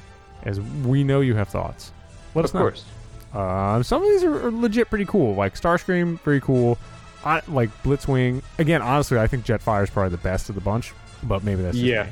as 0.45 0.61
we 0.61 1.05
know 1.05 1.21
you 1.21 1.35
have 1.35 1.49
thoughts, 1.49 1.93
let 2.35 2.45
us 2.45 2.51
of 2.51 2.55
know. 2.55 2.61
course. 2.61 2.85
Uh, 3.33 3.83
some 3.83 4.03
of 4.03 4.09
these 4.09 4.25
are, 4.25 4.47
are 4.47 4.51
legit 4.51 4.89
pretty 4.91 5.05
cool. 5.05 5.35
Like 5.35 5.55
Starscream, 5.55 6.19
very 6.21 6.41
cool. 6.41 6.79
I, 7.25 7.43
like 7.49 7.71
Blitzwing. 7.83 8.43
Again, 8.59 8.83
honestly, 8.83 9.19
I 9.19 9.27
think 9.27 9.45
Jetfire 9.45 9.85
is 9.85 9.91
probably 9.91 10.11
the 10.11 10.17
best 10.23 10.49
of 10.49 10.55
the 10.55 10.61
bunch, 10.61 10.93
but 11.23 11.45
maybe 11.45 11.63
that's 11.63 11.77
Yeah. 11.77 12.05
me. 12.05 12.11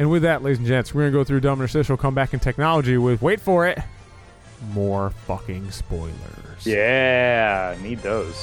And 0.00 0.10
with 0.10 0.22
that, 0.22 0.42
ladies 0.42 0.58
and 0.58 0.66
gents, 0.66 0.92
we're 0.94 1.02
gonna 1.02 1.12
go 1.12 1.24
through 1.24 1.40
Dumb 1.40 1.58
Interstitial, 1.60 1.96
come 1.96 2.14
back 2.14 2.34
in 2.34 2.40
technology 2.40 2.98
with 2.98 3.22
wait 3.22 3.40
for 3.40 3.66
it, 3.66 3.78
more 4.72 5.10
fucking 5.26 5.70
spoilers. 5.70 6.66
Yeah, 6.66 7.74
need 7.82 8.00
those. 8.00 8.36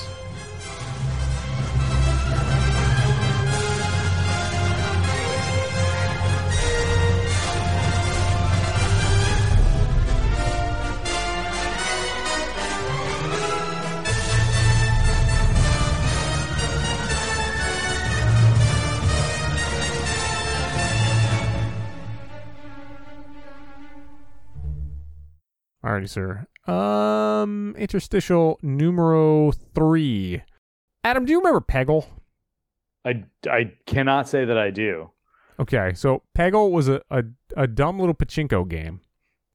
Alrighty, 25.96 26.10
sir. 26.10 26.48
Um, 26.72 27.76
interstitial 27.78 28.60
numero 28.62 29.52
three. 29.52 30.42
Adam, 31.04 31.26
do 31.26 31.32
you 31.32 31.38
remember 31.40 31.62
Peggle? 31.62 32.06
I, 33.06 33.24
I 33.50 33.74
cannot 33.86 34.28
say 34.28 34.46
that 34.46 34.58
I 34.58 34.72
do. 34.72 35.12
Okay, 35.60 35.94
so 35.94 36.24
Peggle 36.38 36.72
was 36.72 36.90
a, 36.90 37.02
a, 37.10 37.24
a 37.56 37.68
dumb 37.68 38.00
little 38.00 38.16
pachinko 38.16 38.68
game, 38.68 39.02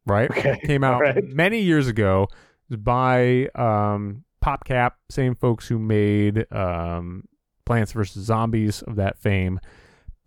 right? 0.07 0.31
Okay. 0.39 0.59
Came 0.65 0.83
out 0.85 0.95
Alright. 0.95 1.25
many 1.25 1.61
years 1.61 1.89
ago. 1.89 2.29
By 2.71 3.49
um, 3.57 4.25
PopCap, 4.43 4.93
same 5.11 5.35
folks 5.35 5.67
who 5.67 5.79
made 5.79 6.47
um, 6.53 7.25
Plants 7.67 7.93
vs. 7.93 8.25
Zombies 8.25 8.81
of 8.83 8.95
that 8.97 9.19
fame. 9.19 9.59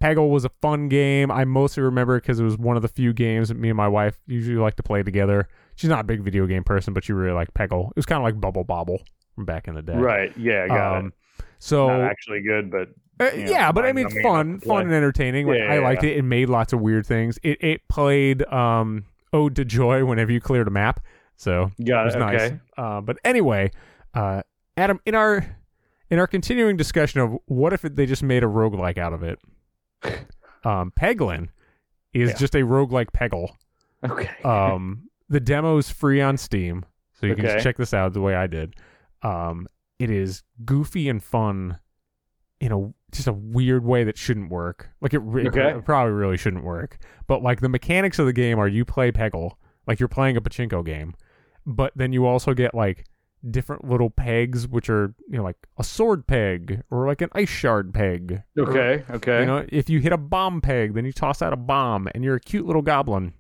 Peggle 0.03 0.29
was 0.29 0.43
a 0.43 0.49
fun 0.61 0.89
game. 0.89 1.31
I 1.31 1.45
mostly 1.45 1.81
remember 1.81 2.17
it 2.17 2.23
because 2.23 2.41
it 2.41 2.43
was 2.43 2.57
one 2.57 2.75
of 2.75 2.81
the 2.81 2.89
few 2.89 3.13
games 3.13 3.47
that 3.47 3.55
me 3.55 3.69
and 3.69 3.77
my 3.77 3.87
wife 3.87 4.19
usually 4.27 4.57
like 4.57 4.75
to 4.75 4.83
play 4.83 5.01
together. 5.01 5.47
She's 5.75 5.89
not 5.89 6.01
a 6.01 6.03
big 6.03 6.21
video 6.21 6.45
game 6.47 6.63
person, 6.63 6.93
but 6.93 7.03
she 7.03 7.13
really 7.13 7.33
liked 7.33 7.53
Peggle. 7.53 7.89
It 7.89 7.95
was 7.95 8.05
kind 8.05 8.17
of 8.17 8.23
like 8.23 8.39
Bubble 8.39 8.63
Bobble 8.63 9.01
from 9.35 9.45
back 9.45 9.67
in 9.67 9.75
the 9.75 9.81
day. 9.81 9.95
Right. 9.95 10.35
Yeah. 10.37 10.67
Got 10.67 10.97
Um, 10.97 11.05
it. 11.39 11.45
so 11.59 11.87
Not 11.87 12.01
actually 12.01 12.41
good, 12.41 12.69
but 12.71 12.89
uh, 13.19 13.31
you 13.35 13.45
know, 13.45 13.51
yeah, 13.51 13.71
but 13.71 13.85
I 13.85 13.93
mean, 13.93 14.09
fun, 14.21 14.59
fun 14.59 14.83
and 14.85 14.93
entertaining. 14.93 15.47
Like, 15.47 15.59
Yeah, 15.59 15.71
I 15.71 15.75
yeah, 15.75 15.81
liked 15.83 16.03
yeah. 16.03 16.09
it. 16.11 16.17
It 16.17 16.21
made 16.23 16.49
lots 16.49 16.73
of 16.73 16.81
weird 16.81 17.05
things. 17.05 17.37
It 17.43 17.63
it 17.63 17.87
played 17.87 18.43
um 18.51 19.05
Ode 19.31 19.55
to 19.55 19.65
Joy 19.65 20.05
whenever 20.05 20.31
you 20.31 20.39
cleared 20.41 20.67
a 20.67 20.71
map. 20.71 20.99
So 21.35 21.71
got 21.83 22.01
it 22.01 22.05
was 22.05 22.15
it. 22.15 22.19
nice. 22.19 22.41
Okay. 22.41 22.59
Uh, 22.77 23.01
but 23.01 23.17
anyway, 23.23 23.71
uh, 24.13 24.41
Adam, 24.77 24.99
in 25.05 25.15
our 25.15 25.57
in 26.09 26.19
our 26.19 26.27
continuing 26.27 26.77
discussion 26.77 27.19
of 27.21 27.37
what 27.45 27.73
if 27.73 27.81
they 27.81 28.05
just 28.05 28.21
made 28.23 28.43
a 28.43 28.47
roguelike 28.47 28.97
out 28.99 29.13
of 29.13 29.23
it, 29.23 29.39
um, 30.63 30.91
Peglin 30.99 31.49
is 32.13 32.29
Yeah. 32.31 32.37
just 32.37 32.55
a 32.55 32.59
roguelike 32.59 33.11
Peggle. 33.11 33.49
Okay. 34.03 34.29
Um, 34.43 35.09
the 35.33 35.39
demo 35.39 35.77
is 35.77 35.89
free 35.89 36.21
on 36.21 36.37
Steam, 36.37 36.85
so 37.13 37.25
you 37.25 37.35
can 37.35 37.45
Okay. 37.45 37.55
just 37.55 37.63
check 37.63 37.77
this 37.77 37.93
out 37.93 38.13
the 38.13 38.21
way 38.21 38.35
I 38.35 38.47
did. 38.47 38.75
Um, 39.21 39.67
it 39.99 40.09
is 40.09 40.43
goofy 40.63 41.09
and 41.09 41.21
fun 41.23 41.79
in 42.59 42.71
a 42.71 42.93
just 43.11 43.27
a 43.27 43.33
weird 43.33 43.83
way 43.85 44.03
that 44.03 44.17
shouldn't 44.17 44.49
work. 44.49 44.89
Like 45.01 45.13
it, 45.13 45.19
re- 45.19 45.47
Okay. 45.47 45.71
it 45.71 45.85
probably 45.85 46.13
really 46.13 46.37
shouldn't 46.37 46.63
work. 46.63 46.97
But 47.27 47.43
like 47.43 47.61
the 47.61 47.69
mechanics 47.69 48.17
of 48.19 48.25
the 48.25 48.33
game 48.33 48.57
are 48.59 48.67
you 48.67 48.85
play 48.85 49.11
Peggle 49.11 49.51
like 49.85 49.99
you're 49.99 50.07
playing 50.09 50.37
a 50.37 50.41
pachinko 50.41 50.83
game, 50.85 51.13
but 51.65 51.91
then 51.95 52.13
you 52.13 52.25
also 52.25 52.53
get 52.53 52.73
like 52.73 53.05
different 53.51 53.83
little 53.85 54.09
pegs, 54.09 54.67
which 54.67 54.89
are 54.89 55.13
you 55.29 55.37
know 55.37 55.43
like 55.43 55.57
a 55.77 55.83
sword 55.83 56.25
peg 56.27 56.81
or 56.89 57.05
like 57.07 57.21
an 57.21 57.29
ice 57.33 57.49
shard 57.49 57.93
peg. 57.93 58.41
or, 58.57 58.69
okay. 58.69 59.03
Okay. 59.11 59.39
you 59.41 59.45
know, 59.45 59.65
if 59.69 59.89
you 59.89 59.99
hit 59.99 60.13
a 60.13 60.17
bomb 60.17 60.61
peg, 60.61 60.93
then 60.93 61.05
you 61.05 61.11
toss 61.13 61.41
out 61.41 61.53
a 61.53 61.57
bomb, 61.57 62.07
and 62.15 62.23
you're 62.23 62.35
a 62.35 62.39
cute 62.39 62.65
little 62.65 62.81
goblin. 62.81 63.33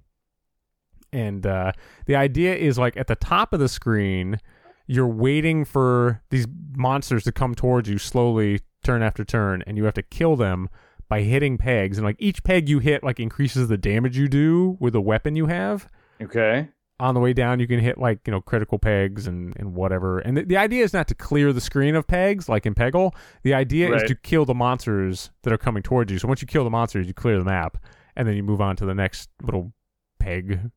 And 1.13 1.45
uh, 1.45 1.71
the 2.07 2.15
idea 2.15 2.55
is 2.55 2.77
like 2.77 2.97
at 2.97 3.07
the 3.07 3.15
top 3.15 3.53
of 3.53 3.59
the 3.59 3.69
screen, 3.69 4.39
you're 4.87 5.07
waiting 5.07 5.63
for 5.63 6.21
these 6.29 6.47
monsters 6.75 7.23
to 7.25 7.31
come 7.31 7.55
towards 7.55 7.87
you 7.87 7.97
slowly, 7.99 8.59
turn 8.83 9.01
after 9.03 9.23
turn, 9.23 9.63
and 9.65 9.77
you 9.77 9.85
have 9.85 9.93
to 9.93 10.01
kill 10.01 10.35
them 10.35 10.69
by 11.07 11.21
hitting 11.21 11.57
pegs. 11.57 11.97
And 11.97 12.05
like 12.05 12.15
each 12.19 12.43
peg 12.43 12.67
you 12.67 12.79
hit, 12.79 13.03
like 13.03 13.19
increases 13.19 13.67
the 13.67 13.77
damage 13.77 14.17
you 14.17 14.27
do 14.27 14.75
with 14.79 14.93
the 14.93 15.01
weapon 15.01 15.35
you 15.35 15.45
have. 15.45 15.87
okay. 16.21 16.69
On 16.99 17.15
the 17.15 17.19
way 17.19 17.33
down, 17.33 17.59
you 17.59 17.67
can 17.67 17.79
hit 17.79 17.97
like 17.97 18.19
you 18.25 18.31
know 18.31 18.39
critical 18.39 18.77
pegs 18.79 19.27
and 19.27 19.53
and 19.57 19.73
whatever. 19.75 20.19
And 20.19 20.37
the, 20.37 20.43
the 20.43 20.57
idea 20.57 20.83
is 20.83 20.93
not 20.93 21.07
to 21.09 21.15
clear 21.15 21.51
the 21.51 21.59
screen 21.59 21.95
of 21.95 22.07
pegs 22.07 22.47
like 22.47 22.65
in 22.65 22.75
Peggle. 22.75 23.13
The 23.41 23.53
idea 23.53 23.93
is 23.93 24.03
to 24.07 24.15
kill 24.15 24.45
the 24.45 24.53
monsters 24.53 25.31
that 25.41 25.51
are 25.51 25.57
coming 25.57 25.83
towards 25.83 26.11
you. 26.11 26.19
So 26.19 26.27
once 26.27 26.41
you 26.41 26.47
kill 26.47 26.63
the 26.63 26.69
monsters, 26.69 27.07
you 27.07 27.13
clear 27.13 27.37
the 27.37 27.43
map, 27.43 27.77
and 28.15 28.27
then 28.27 28.35
you 28.35 28.43
move 28.43 28.61
on 28.61 28.75
to 28.77 28.85
the 28.85 28.93
next 28.93 29.29
little 29.41 29.73
peg 30.19 30.71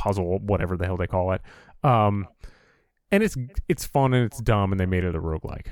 puzzle, 0.00 0.38
whatever 0.38 0.76
the 0.76 0.86
hell 0.86 0.96
they 0.96 1.06
call 1.06 1.32
it. 1.32 1.42
Um, 1.84 2.26
and 3.10 3.22
it's 3.22 3.36
it's 3.68 3.84
fun 3.84 4.14
and 4.14 4.24
it's 4.24 4.40
dumb, 4.40 4.72
and 4.72 4.80
they 4.80 4.86
made 4.86 5.04
it 5.04 5.14
a 5.14 5.20
roguelike. 5.20 5.66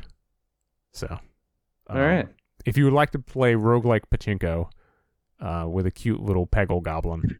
So, 0.92 1.18
All 1.88 1.98
right. 1.98 2.28
If 2.66 2.76
you 2.76 2.84
would 2.84 2.92
like 2.92 3.10
to 3.12 3.18
play 3.18 3.54
roguelike 3.54 4.02
pachinko 4.12 4.68
uh, 5.40 5.66
with 5.68 5.86
a 5.86 5.90
cute 5.90 6.20
little 6.20 6.46
Peggle 6.46 6.82
goblin, 6.82 7.38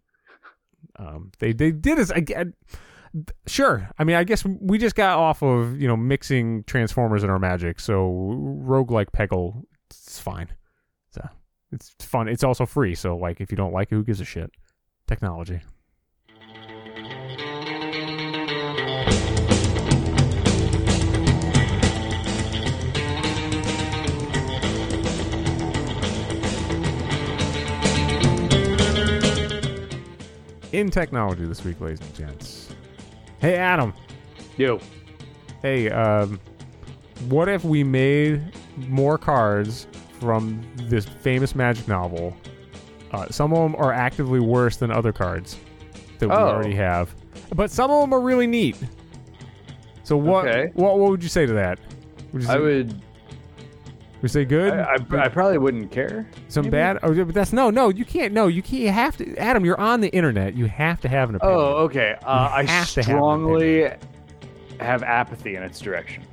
um, 0.96 1.32
they 1.40 1.52
they 1.52 1.72
did 1.72 1.98
as 1.98 2.10
again. 2.10 2.54
Sure. 3.46 3.88
I 3.98 4.04
mean, 4.04 4.16
I 4.16 4.24
guess 4.24 4.44
we 4.44 4.78
just 4.78 4.94
got 4.94 5.18
off 5.18 5.42
of, 5.42 5.80
you 5.80 5.88
know, 5.88 5.96
mixing 5.96 6.62
Transformers 6.64 7.22
and 7.22 7.32
our 7.32 7.38
magic. 7.38 7.80
So 7.80 8.10
roguelike 8.62 9.10
Peggle, 9.10 9.64
it's 9.90 10.20
fine. 10.20 10.48
So 11.10 11.26
it's 11.72 11.94
fun. 12.00 12.28
It's 12.28 12.44
also 12.44 12.66
free. 12.66 12.94
So, 12.94 13.16
like, 13.16 13.40
if 13.40 13.50
you 13.50 13.56
don't 13.56 13.72
like 13.72 13.88
it, 13.90 13.94
who 13.94 14.04
gives 14.04 14.20
a 14.20 14.24
shit? 14.24 14.50
Technology. 15.06 15.60
In 30.72 30.90
technology 30.90 31.44
this 31.46 31.64
week, 31.64 31.80
ladies 31.80 32.00
and 32.00 32.14
gents. 32.14 32.68
Hey, 33.40 33.56
Adam. 33.56 33.94
Yo. 34.56 34.80
Hey, 35.62 35.88
um, 35.90 36.38
what 37.28 37.48
if 37.48 37.64
we 37.64 37.82
made 37.82 38.42
more 38.76 39.16
cards 39.16 39.86
from 40.20 40.60
this 40.76 41.04
famous 41.06 41.54
magic 41.54 41.88
novel? 41.88 42.36
Uh, 43.12 43.26
some 43.30 43.52
of 43.54 43.58
them 43.72 43.80
are 43.80 43.92
actively 43.92 44.40
worse 44.40 44.76
than 44.76 44.90
other 44.90 45.12
cards 45.12 45.56
that 46.18 46.28
we 46.28 46.34
Oh. 46.34 46.48
already 46.48 46.74
have, 46.74 47.14
but 47.54 47.70
some 47.70 47.90
of 47.90 48.02
them 48.02 48.12
are 48.12 48.20
really 48.20 48.46
neat. 48.46 48.76
So 50.02 50.16
what? 50.16 50.46
Okay. 50.46 50.70
What? 50.74 50.98
What 50.98 51.10
would 51.10 51.22
you 51.22 51.28
say 51.30 51.46
to 51.46 51.52
that? 51.54 51.78
Would 52.32 52.44
say, 52.44 52.52
I 52.52 52.58
would. 52.58 53.00
You 54.22 54.28
say 54.28 54.44
good? 54.44 54.72
I, 54.72 54.96
I, 55.10 55.24
I 55.24 55.28
probably 55.28 55.58
wouldn't 55.58 55.90
care. 55.92 56.26
some 56.48 56.64
maybe? 56.64 56.72
bad? 56.72 56.98
Oh, 57.02 57.24
but 57.24 57.34
that's 57.34 57.52
no, 57.52 57.70
no. 57.70 57.88
You 57.88 58.04
can't. 58.04 58.32
No, 58.34 58.46
you 58.48 58.62
can't. 58.62 58.82
You 58.82 58.90
have 58.90 59.16
to. 59.18 59.36
Adam, 59.36 59.64
you're 59.64 59.80
on 59.80 60.00
the 60.00 60.08
internet. 60.08 60.54
You 60.54 60.66
have 60.66 61.00
to 61.02 61.08
have 61.08 61.28
an 61.28 61.36
opinion. 61.36 61.58
Oh, 61.58 61.62
okay. 61.84 62.16
Uh, 62.24 62.50
I 62.52 62.64
to 62.64 62.70
have 62.70 62.88
strongly 62.88 63.90
have 64.80 65.02
apathy 65.02 65.54
in 65.56 65.62
its 65.62 65.80
direction. 65.80 66.24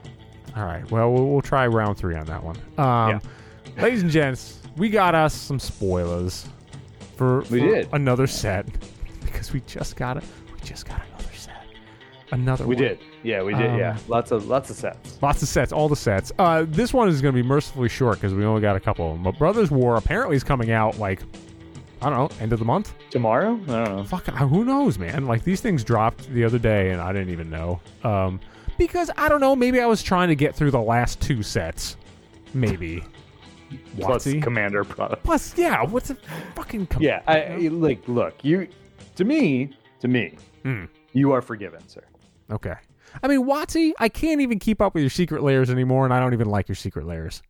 All 0.56 0.64
right. 0.66 0.90
Well, 0.90 1.12
we'll, 1.12 1.28
we'll 1.28 1.42
try 1.42 1.68
round 1.68 1.98
three 1.98 2.16
on 2.16 2.26
that 2.28 2.44
one. 2.44 2.58
Um, 2.78 3.22
Ladies 3.78 4.04
and 4.04 4.12
gents, 4.12 4.62
we 4.78 4.90
got 4.90 5.14
us 5.16 5.34
some 5.34 5.60
spoilers 5.60 6.48
for, 7.18 7.40
We 7.42 7.60
for 7.60 7.68
did. 7.76 7.90
another 7.92 8.26
set 8.26 8.66
because 9.26 9.52
we 9.52 9.60
just 9.62 9.96
got 9.96 10.18
it. 10.18 10.24
We 10.54 10.60
just 10.62 10.86
got 10.88 11.00
set. 11.00 11.06
Another. 12.32 12.66
We 12.66 12.76
one. 12.76 12.84
did. 12.84 13.00
Yeah, 13.24 13.44
we 13.44 13.54
did. 13.54 13.78
yeah, 13.78 13.92
Um, 13.92 13.98
lots 14.08 14.32
of 14.32 14.48
lots 14.48 14.70
of 14.70 14.76
sets. 14.76 15.22
Lots 15.22 15.42
of 15.44 15.48
sets, 15.48 15.72
all 15.72 15.88
the 15.88 15.96
sets. 15.96 16.32
Uh, 16.40 16.66
this 16.68 16.94
one 16.94 17.08
is 17.08 17.22
going 17.22 17.36
to 17.36 17.42
be 17.42 17.48
mercifully 17.48 17.90
short 17.90 18.18
because 18.18 18.34
we 18.34 18.44
only 18.46 18.62
got 18.62 18.76
a 18.76 18.80
couple 18.80 19.08
of 19.10 19.14
them. 19.16 19.24
But 19.24 19.38
Brothers 19.38 19.70
War 19.72 19.96
apparently 19.96 20.36
is 20.36 20.44
coming 20.44 20.72
out 20.72 20.98
like 20.98 21.22
I 22.02 22.10
don't 22.10 22.32
know, 22.32 22.42
end 22.42 22.52
of 22.54 22.60
the 22.60 22.66
month. 22.66 22.94
Tomorrow? 23.10 23.54
I 23.64 23.86
don't 23.86 23.96
know. 23.98 24.04
Fuck, 24.04 24.26
who 24.28 24.66
knows, 24.66 24.98
man? 25.00 25.26
Like 25.28 25.44
these 25.44 25.62
things 25.62 25.84
dropped 25.84 26.30
the 26.32 26.44
other 26.44 26.60
day, 26.60 26.90
and 26.92 27.00
I 27.02 27.14
didn't 27.14 27.30
even 27.30 27.50
know. 27.50 27.80
Um, 28.04 28.40
because 28.78 29.10
I 29.18 29.30
don't 29.30 29.40
know. 29.40 29.56
Maybe 29.56 29.80
I 29.80 29.86
was 29.86 30.04
trying 30.04 30.28
to 30.30 30.36
get 30.36 30.56
through 30.56 30.72
the 30.72 30.82
last 30.82 31.22
two 31.22 31.42
sets. 31.44 31.96
Maybe. 32.54 33.04
Plus 34.00 34.26
Watsy? 34.26 34.42
commander 34.44 34.84
product. 34.84 35.24
Plus, 35.24 35.58
yeah. 35.58 35.84
What's 35.84 36.10
a 36.10 36.16
fucking? 36.56 36.88
Com- 36.88 37.02
Yeah, 37.02 37.22
I, 37.28 37.56
like 37.72 38.08
look, 38.08 38.36
you 38.44 38.68
to 39.16 39.24
me, 39.24 39.74
to 40.02 40.08
me, 40.08 40.36
Hmm. 40.64 40.86
you 41.14 41.32
are 41.32 41.42
forgiven, 41.42 41.88
sir. 41.88 42.04
Okay. 42.52 42.74
I 43.24 43.28
mean, 43.28 43.46
Watsy, 43.46 43.92
I 44.00 44.10
can't 44.10 44.42
even 44.42 44.60
keep 44.60 44.82
up 44.82 44.94
with 44.94 45.02
your 45.02 45.10
secret 45.10 45.42
layers 45.44 45.70
anymore, 45.70 46.06
and 46.06 46.14
I 46.14 46.20
don't 46.20 46.34
even 46.34 46.48
like 46.50 46.68
your 46.68 46.76
secret 46.76 47.06
layers. 47.06 47.42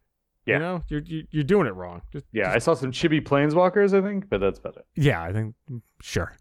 Yeah. 0.45 0.53
You 0.55 0.59
know, 0.59 0.83
you're 0.89 1.01
you're, 1.05 1.23
you're 1.31 1.43
doing 1.43 1.65
it 1.67 1.73
wrong. 1.75 2.01
Just, 2.13 2.25
Yeah, 2.31 2.51
I 2.51 2.59
saw 2.59 2.73
some 2.75 2.91
chibi 2.91 3.19
planeswalkers, 3.21 3.97
I 3.97 4.01
think, 4.05 4.29
but 4.29 4.39
that's 4.39 4.59
about 4.59 4.77
it. 4.77 4.85
yeah, 4.95 5.23
I 5.23 5.33
think 5.33 5.55
sure. 6.01 6.35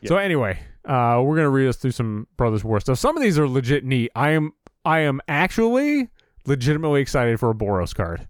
Yeah. 0.00 0.08
So 0.08 0.16
anyway, 0.16 0.58
uh, 0.84 1.22
we're 1.24 1.36
gonna 1.36 1.50
read 1.50 1.68
us 1.68 1.76
through 1.76 1.92
some 1.92 2.26
Brothers 2.36 2.64
War 2.64 2.80
stuff. 2.80 2.98
Some 2.98 3.16
of 3.16 3.22
these 3.22 3.38
are 3.38 3.48
legit 3.48 3.84
neat. 3.84 4.10
I 4.16 4.30
am 4.30 4.52
I 4.84 5.00
am 5.00 5.20
actually 5.28 6.08
legitimately 6.46 7.00
excited 7.00 7.38
for 7.40 7.48
a 7.50 7.54
Boros 7.54 7.94
card. 7.94 8.26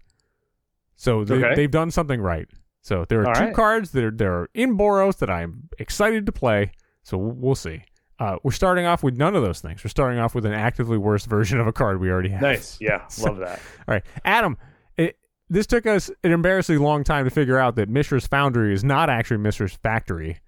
So 0.95 1.23
they, 1.25 1.35
Okay. 1.35 1.55
they've 1.55 1.71
done 1.71 1.91
something 1.91 2.21
right. 2.21 2.47
So 2.81 3.03
there 3.09 3.21
are 3.21 3.27
All 3.27 3.33
two 3.35 3.45
right. 3.45 3.53
cards 3.53 3.91
that 3.91 4.03
are 4.03 4.11
that 4.11 4.27
are 4.27 4.49
in 4.53 4.77
Boros 4.77 5.17
that 5.17 5.29
I 5.29 5.41
am 5.41 5.69
excited 5.79 6.25
to 6.27 6.31
play. 6.31 6.71
So 7.03 7.17
we'll 7.17 7.55
see. 7.55 7.83
Uh, 8.19 8.37
we're 8.43 8.51
starting 8.51 8.85
off 8.85 9.03
with 9.03 9.17
none 9.17 9.35
of 9.35 9.43
those 9.43 9.59
things. 9.59 9.83
We're 9.83 9.89
starting 9.89 10.19
off 10.19 10.33
with 10.35 10.45
an 10.45 10.53
actively 10.53 10.97
worse 10.97 11.25
version 11.25 11.59
of 11.59 11.67
a 11.67 11.73
card 11.73 11.99
we 11.99 12.09
already 12.09 12.29
have. 12.29 12.41
Nice. 12.41 12.77
Yeah, 12.79 13.05
love 13.21 13.37
that. 13.37 13.59
All 13.87 13.93
right, 13.93 14.03
Adam. 14.23 14.57
It, 14.97 15.17
this 15.49 15.67
took 15.67 15.85
us 15.85 16.09
an 16.23 16.31
embarrassingly 16.31 16.81
long 16.83 17.03
time 17.03 17.25
to 17.25 17.29
figure 17.31 17.57
out 17.59 17.75
that 17.75 17.89
Mishra's 17.89 18.25
Foundry 18.27 18.73
is 18.73 18.83
not 18.83 19.09
actually 19.09 19.37
Mishra's 19.37 19.73
Factory. 19.73 20.39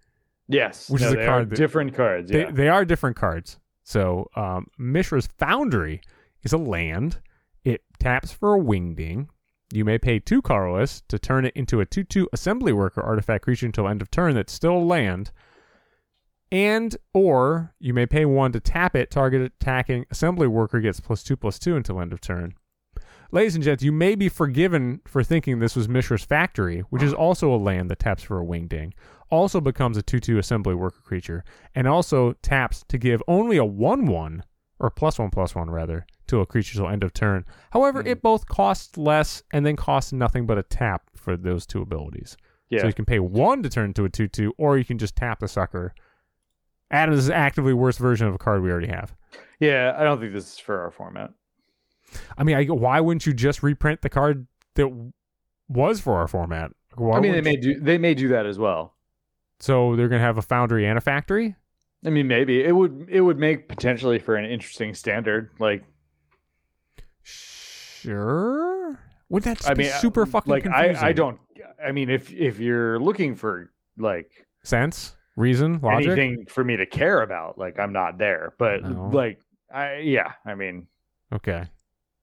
Yes, 0.47 0.89
Which 0.89 1.01
no, 1.01 1.07
is 1.09 1.13
a 1.13 1.17
they 1.17 1.25
card 1.25 1.41
are 1.41 1.45
that- 1.49 1.55
different 1.55 1.93
cards. 1.93 2.31
They, 2.31 2.41
Yeah, 2.43 2.51
they 2.51 2.69
are 2.69 2.85
different 2.85 3.15
cards. 3.17 3.59
So 3.83 4.29
um, 4.35 4.67
Mishra's 4.79 5.27
Foundry 5.39 6.01
is 6.43 6.53
a 6.53 6.57
land. 6.57 7.19
It 7.65 7.83
taps 7.99 8.31
for 8.31 8.55
a 8.55 8.59
wingding. 8.59 9.27
You 9.73 9.83
may 9.83 9.97
pay 9.97 10.19
two 10.19 10.41
colorless 10.41 11.03
to 11.09 11.19
turn 11.19 11.45
it 11.45 11.53
into 11.55 11.81
a 11.81 11.85
2 11.85 12.05
2 12.05 12.29
assembly 12.31 12.71
worker 12.71 13.01
artifact 13.01 13.43
creature 13.43 13.65
until 13.65 13.87
end 13.89 14.01
of 14.01 14.09
turn 14.09 14.33
that's 14.35 14.53
still 14.53 14.77
a 14.77 14.79
land. 14.79 15.31
And 16.51 16.95
or 17.13 17.73
you 17.79 17.93
may 17.93 18.05
pay 18.05 18.25
one 18.25 18.51
to 18.53 18.59
tap 18.59 18.95
it, 18.95 19.11
target 19.11 19.41
attacking 19.41 20.05
assembly 20.11 20.47
worker 20.47 20.79
gets 20.79 20.99
plus 20.99 21.23
two 21.23 21.35
plus 21.35 21.59
two 21.59 21.75
until 21.75 21.99
end 21.99 22.13
of 22.13 22.21
turn. 22.21 22.53
Ladies 23.31 23.55
and 23.55 23.63
gents, 23.63 23.83
you 23.83 23.91
may 23.91 24.15
be 24.15 24.29
forgiven 24.29 25.01
for 25.05 25.21
thinking 25.21 25.59
this 25.59 25.75
was 25.75 25.89
Mishra's 25.89 26.23
Factory, 26.23 26.79
which 26.89 27.03
is 27.03 27.13
also 27.13 27.53
a 27.53 27.57
land 27.57 27.91
that 27.91 27.99
taps 27.99 28.23
for 28.23 28.39
a 28.39 28.45
wingding, 28.45 28.93
also 29.29 29.59
becomes 29.59 29.97
a 29.97 30.01
2 30.01 30.21
2 30.21 30.37
assembly 30.37 30.73
worker 30.73 31.01
creature, 31.03 31.43
and 31.75 31.87
also 31.87 32.31
taps 32.41 32.85
to 32.87 32.97
give 32.97 33.21
only 33.27 33.57
a 33.57 33.65
1 33.65 34.05
1, 34.05 34.43
or 34.79 34.89
plus 34.89 35.19
1 35.19 35.29
plus 35.29 35.53
1 35.55 35.69
rather, 35.69 36.07
to 36.27 36.39
a 36.39 36.45
creature 36.45 36.75
till 36.77 36.87
end 36.87 37.03
of 37.03 37.11
turn. 37.11 37.43
However, 37.71 38.01
Mhm. 38.01 38.07
it 38.07 38.21
both 38.21 38.47
costs 38.47 38.97
less 38.97 39.43
and 39.51 39.65
then 39.65 39.75
costs 39.75 40.13
nothing 40.13 40.45
but 40.45 40.57
a 40.57 40.63
tap 40.63 41.09
for 41.13 41.35
those 41.35 41.65
two 41.65 41.81
abilities. 41.81 42.37
Yeah. 42.69 42.81
So 42.81 42.87
you 42.87 42.93
can 42.93 43.03
pay 43.05 43.19
one 43.19 43.61
to 43.63 43.69
turn 43.69 43.87
into 43.87 44.05
a 44.05 44.09
2 44.09 44.29
2, 44.29 44.53
or 44.57 44.77
you 44.77 44.85
can 44.85 44.97
just 44.97 45.17
tap 45.17 45.39
the 45.39 45.49
sucker. 45.49 45.93
Adam's 46.91 47.19
is 47.19 47.29
actively 47.29 47.73
worse 47.73 47.97
version 47.97 48.27
of 48.27 48.35
a 48.35 48.37
card 48.37 48.61
we 48.61 48.71
already 48.71 48.87
have. 48.87 49.13
yeah, 49.59 49.95
I 49.97 50.03
don't 50.03 50.19
think 50.19 50.33
this 50.33 50.53
is 50.53 50.59
for 50.59 50.79
our 50.81 50.91
format. 50.91 51.31
I 52.37 52.43
mean, 52.43 52.55
I, 52.55 52.63
why 52.65 52.99
wouldn't 53.01 53.25
you 53.25 53.33
just 53.33 53.61
reprint 53.61 54.01
the 54.01 54.09
card 54.09 54.47
that 54.75 54.87
was 55.67 55.99
for 55.99 56.15
our 56.15 56.27
format? 56.27 56.71
Why 56.95 57.17
I 57.17 57.19
mean, 57.19 57.33
they 57.33 57.41
may 57.41 57.57
do 57.57 57.79
they 57.79 57.97
may 57.97 58.13
do 58.13 58.29
that 58.29 58.45
as 58.45 58.57
well. 58.57 58.95
So 59.59 59.95
they're 59.95 60.07
gonna 60.07 60.21
have 60.21 60.37
a 60.37 60.41
foundry 60.41 60.87
and 60.87 60.97
a 60.97 61.01
factory. 61.01 61.55
I 62.05 62.09
mean, 62.09 62.27
maybe 62.27 62.63
it 62.63 62.71
would 62.71 63.07
it 63.09 63.21
would 63.21 63.37
make 63.37 63.67
potentially 63.67 64.19
for 64.19 64.35
an 64.35 64.45
interesting 64.45 64.93
standard. 64.93 65.49
Like, 65.59 65.83
Sure. 67.23 68.99
Would 69.29 69.43
that 69.43 69.57
just 69.57 69.69
I 69.69 69.73
be 69.73 69.83
mean, 69.83 69.91
uh, 69.91 69.97
super 69.99 70.25
fucking 70.25 70.49
like 70.49 70.65
I 70.67 70.85
confusing? 70.87 71.03
I 71.03 71.11
don't. 71.11 71.39
I 71.85 71.91
mean, 71.91 72.09
if 72.09 72.31
if 72.31 72.59
you're 72.59 72.99
looking 72.99 73.35
for 73.35 73.71
like 73.97 74.47
sense, 74.63 75.16
reason, 75.37 75.79
logic. 75.81 76.07
anything 76.09 76.45
for 76.49 76.63
me 76.65 76.75
to 76.75 76.85
care 76.85 77.21
about, 77.21 77.57
like 77.57 77.79
I'm 77.79 77.93
not 77.93 78.17
there. 78.17 78.53
But 78.57 78.83
No. 78.83 79.09
like, 79.13 79.39
I 79.73 79.99
yeah, 79.99 80.33
I 80.45 80.55
mean, 80.55 80.87
Okay. 81.33 81.63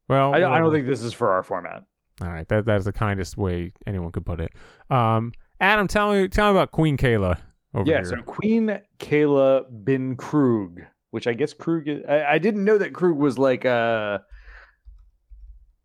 Well, 0.08 0.34
I, 0.34 0.38
don't- 0.40 0.52
I 0.52 0.58
don't 0.58 0.72
think 0.72 0.86
this 0.86 1.02
is 1.02 1.14
for 1.14 1.32
our 1.32 1.42
format. 1.42 1.84
All 2.20 2.28
right, 2.28 2.46
that 2.48 2.66
that 2.66 2.76
is 2.76 2.84
the 2.84 2.92
kindest 2.92 3.36
way 3.38 3.72
anyone 3.86 4.12
could 4.12 4.24
put 4.26 4.38
it. 4.40 4.52
Um, 4.90 5.32
Adam, 5.60 5.88
tell 5.88 6.12
me 6.12 6.28
tell 6.28 6.46
me 6.52 6.58
about 6.58 6.70
Queen 6.70 6.96
Kayla 6.96 7.38
over 7.74 7.84
here. 7.84 7.94
yeah, 7.94 7.96
here. 7.98 8.04
so 8.04 8.16
Queen 8.22 8.80
Kayla 9.00 9.64
bin 9.84 10.16
Kroog, 10.16 10.86
which 11.10 11.26
I 11.26 11.32
guess 11.32 11.52
Kroog. 11.54 11.88
Is, 11.88 12.04
I, 12.08 12.34
I 12.34 12.38
didn't 12.38 12.64
know 12.64 12.78
that 12.78 12.92
Kroog 12.92 13.16
was 13.16 13.36
like 13.38 13.64
a. 13.64 14.22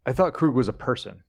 I 0.06 0.14
thought 0.14 0.34
Kroog 0.34 0.54
was 0.54 0.68
a 0.68 0.74
person. 0.74 1.24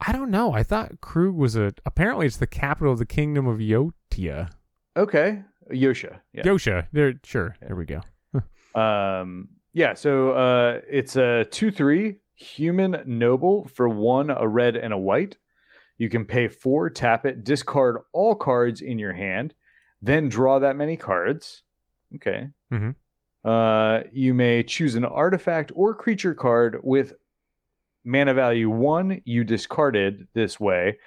I 0.00 0.12
don't 0.12 0.30
know. 0.30 0.52
I 0.52 0.62
thought 0.62 1.00
Kroog 1.00 1.34
was 1.34 1.56
a. 1.56 1.72
Apparently, 1.84 2.26
it's 2.26 2.36
the 2.36 2.46
capital 2.46 2.92
of 2.92 2.98
the 3.00 3.06
kingdom 3.06 3.46
of 3.46 3.58
Yotia. 3.58 4.50
Okay, 4.98 5.42
Yosha. 5.70 6.18
Yeah. 6.32 6.42
Yosha. 6.42 6.88
There, 6.92 7.14
sure. 7.24 7.56
There 7.60 7.76
we 7.76 7.86
go. 7.86 8.00
Um, 8.74 9.48
yeah, 9.72 9.94
so 9.94 10.32
uh, 10.32 10.80
it's 10.88 11.16
a 11.16 11.46
2 11.50 11.70
3 11.70 12.16
human 12.34 13.02
noble 13.06 13.68
for 13.74 13.88
one, 13.88 14.30
a 14.30 14.46
red 14.46 14.76
and 14.76 14.92
a 14.92 14.98
white. 14.98 15.36
You 15.98 16.08
can 16.08 16.24
pay 16.24 16.48
four, 16.48 16.90
tap 16.90 17.26
it, 17.26 17.44
discard 17.44 17.98
all 18.12 18.34
cards 18.34 18.80
in 18.80 18.98
your 18.98 19.12
hand, 19.12 19.54
then 20.02 20.28
draw 20.28 20.58
that 20.58 20.76
many 20.76 20.96
cards. 20.96 21.62
Okay. 22.16 22.48
Mhm. 22.72 22.94
Uh, 23.44 24.02
you 24.12 24.34
may 24.34 24.62
choose 24.62 24.94
an 24.94 25.04
artifact 25.04 25.72
or 25.74 25.94
creature 25.94 26.34
card 26.34 26.78
with 26.82 27.14
mana 28.04 28.34
value 28.34 28.68
one 28.70 29.22
you 29.24 29.44
discarded 29.44 30.28
this 30.34 30.58
way, 30.60 30.98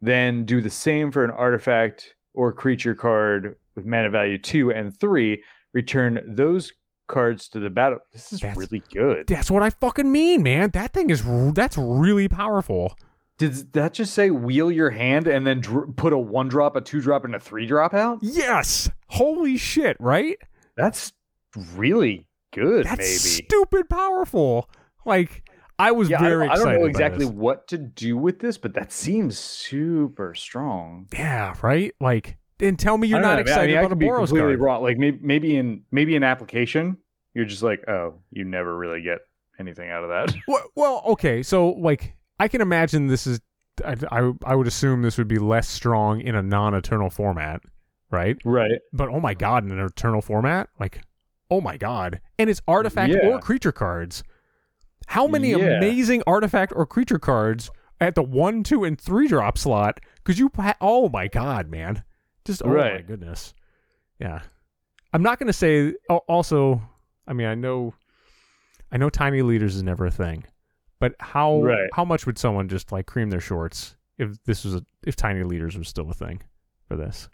then 0.00 0.44
do 0.44 0.60
the 0.60 0.70
same 0.70 1.10
for 1.10 1.24
an 1.24 1.30
artifact 1.30 2.14
or 2.38 2.52
creature 2.52 2.94
card 2.94 3.56
with 3.74 3.84
mana 3.84 4.08
value 4.08 4.38
two 4.38 4.70
and 4.70 4.96
three. 4.98 5.42
Return 5.74 6.20
those 6.24 6.72
cards 7.08 7.48
to 7.48 7.58
the 7.58 7.68
battle. 7.68 7.98
This 8.12 8.32
is 8.32 8.40
That's- 8.40 8.56
really 8.56 8.82
good. 8.92 9.26
That's 9.26 9.50
what 9.50 9.62
I 9.64 9.70
fucking 9.70 10.10
mean, 10.10 10.42
man. 10.44 10.70
That 10.70 10.92
thing 10.92 11.10
is 11.10 11.22
that's 11.52 11.76
really 11.76 12.28
powerful. 12.28 12.94
Did 13.38 13.72
that 13.72 13.92
just 13.94 14.14
say 14.14 14.30
wheel 14.30 14.70
your 14.70 14.90
hand 14.90 15.26
and 15.26 15.46
then 15.46 15.60
dr- 15.60 15.96
put 15.96 16.12
a 16.12 16.18
one 16.18 16.48
drop, 16.48 16.76
a 16.76 16.80
two 16.80 17.00
drop, 17.00 17.24
and 17.24 17.34
a 17.34 17.40
three 17.40 17.66
drop 17.66 17.92
out? 17.92 18.18
Yes. 18.22 18.88
Holy 19.08 19.56
shit! 19.56 19.96
Right? 20.00 20.38
That's 20.76 21.12
really 21.74 22.26
good. 22.52 22.86
That's 22.86 22.98
maybe. 22.98 23.44
stupid 23.46 23.88
powerful. 23.90 24.68
Like 25.04 25.42
I 25.78 25.92
was 25.92 26.10
Yeah, 26.10 26.18
I 26.18 26.28
very 26.28 26.48
don't, 26.48 26.56
I 26.56 26.58
don't 26.58 26.80
know 26.80 26.86
exactly 26.86 27.24
what 27.24 27.68
to 27.68 27.78
do 27.78 28.16
with 28.16 28.40
this, 28.40 28.58
but 28.58 28.74
that 28.74 28.90
seems 28.92 29.38
super 29.38 30.34
strong. 30.34 31.06
Yeah, 31.12 31.54
right. 31.62 31.94
Like, 32.00 32.36
and 32.60 32.76
tell 32.78 32.98
me 32.98 33.06
you're 33.08 33.20
not 33.20 33.26
know, 33.28 33.32
I 33.32 33.36
mean, 33.36 33.42
excited 33.42 33.76
about 33.76 33.84
a 33.84 33.88
could 33.90 33.98
be 34.00 34.06
Boros 34.06 34.16
completely 34.26 34.48
card. 34.56 34.60
wrong. 34.60 34.82
Like 34.82 34.98
maybe 34.98 35.18
maybe 35.22 35.56
in 35.56 35.82
maybe 35.92 36.16
in 36.16 36.24
application, 36.24 36.96
you're 37.34 37.44
just 37.44 37.62
like, 37.62 37.86
oh, 37.88 38.14
you 38.30 38.44
never 38.44 38.76
really 38.76 39.02
get 39.02 39.18
anything 39.60 39.90
out 39.90 40.02
of 40.04 40.10
that. 40.10 40.34
Well, 40.48 40.64
well, 40.74 41.02
okay. 41.06 41.42
So, 41.42 41.70
like, 41.70 42.16
I 42.40 42.48
can 42.48 42.60
imagine 42.60 43.06
this 43.06 43.26
is. 43.26 43.40
I, 43.84 43.94
I 44.10 44.32
I 44.44 44.54
would 44.56 44.66
assume 44.66 45.02
this 45.02 45.18
would 45.18 45.28
be 45.28 45.38
less 45.38 45.68
strong 45.68 46.20
in 46.20 46.34
a 46.34 46.42
non-eternal 46.42 47.10
format, 47.10 47.60
right? 48.10 48.36
right. 48.44 48.80
But 48.92 49.10
oh 49.10 49.20
my 49.20 49.34
god, 49.34 49.64
in 49.64 49.70
an 49.70 49.78
eternal 49.78 50.20
format, 50.20 50.68
like, 50.80 51.02
oh 51.48 51.60
my 51.60 51.76
god, 51.76 52.20
and 52.40 52.50
it's 52.50 52.60
artifact 52.66 53.12
Yeah. 53.12 53.28
or 53.28 53.38
creature 53.38 53.70
cards. 53.70 54.24
How 55.08 55.26
many 55.26 55.50
Yeah. 55.50 55.78
amazing 55.78 56.22
artifact 56.26 56.72
or 56.76 56.86
creature 56.86 57.18
cards 57.18 57.70
at 58.00 58.14
the 58.14 58.22
one, 58.22 58.62
two, 58.62 58.84
and 58.84 59.00
three 59.00 59.26
drop 59.28 59.56
slot? 59.58 60.00
Because 60.16 60.38
you, 60.38 60.50
ha- 60.56 60.76
oh 60.80 61.08
my 61.08 61.28
god, 61.28 61.68
man, 61.70 62.04
just 62.44 62.62
oh 62.64 62.68
my 62.74 63.00
goodness, 63.02 63.54
yeah. 64.20 64.42
I'm 65.12 65.22
not 65.22 65.38
gonna 65.38 65.52
say. 65.54 65.94
Also, 66.28 66.82
I 67.26 67.32
mean, 67.32 67.46
I 67.46 67.54
know, 67.54 67.94
I 68.92 68.98
know, 68.98 69.08
tiny 69.08 69.40
leaders 69.42 69.76
is 69.76 69.82
never 69.82 70.04
a 70.06 70.10
thing, 70.10 70.44
but 71.00 71.14
how 71.20 71.62
Right. 71.62 71.88
how 71.94 72.04
much 72.04 72.26
would 72.26 72.36
someone 72.38 72.68
just 72.68 72.92
like 72.92 73.06
cream 73.06 73.30
their 73.30 73.40
shorts 73.40 73.96
if 74.18 74.42
this 74.44 74.64
was 74.64 74.74
a, 74.74 74.84
if 75.06 75.16
tiny 75.16 75.42
leaders 75.42 75.76
was 75.78 75.88
still 75.88 76.10
a 76.10 76.14
thing 76.14 76.42
for 76.86 76.96
this? 76.96 77.28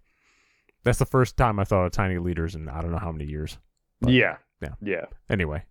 That's 0.84 0.98
the 1.00 1.06
first 1.06 1.36
time 1.36 1.58
I 1.58 1.64
thought 1.64 1.86
of 1.86 1.92
tiny 1.92 2.18
leaders 2.18 2.54
in 2.54 2.68
I 2.68 2.80
don't 2.80 2.92
know 2.92 2.98
how 2.98 3.10
many 3.10 3.24
years. 3.28 3.58
But- 4.00 4.12
yeah. 4.12 4.36
yeah. 4.62 4.74
Yeah. 4.80 5.04
Anyway, 5.28 5.64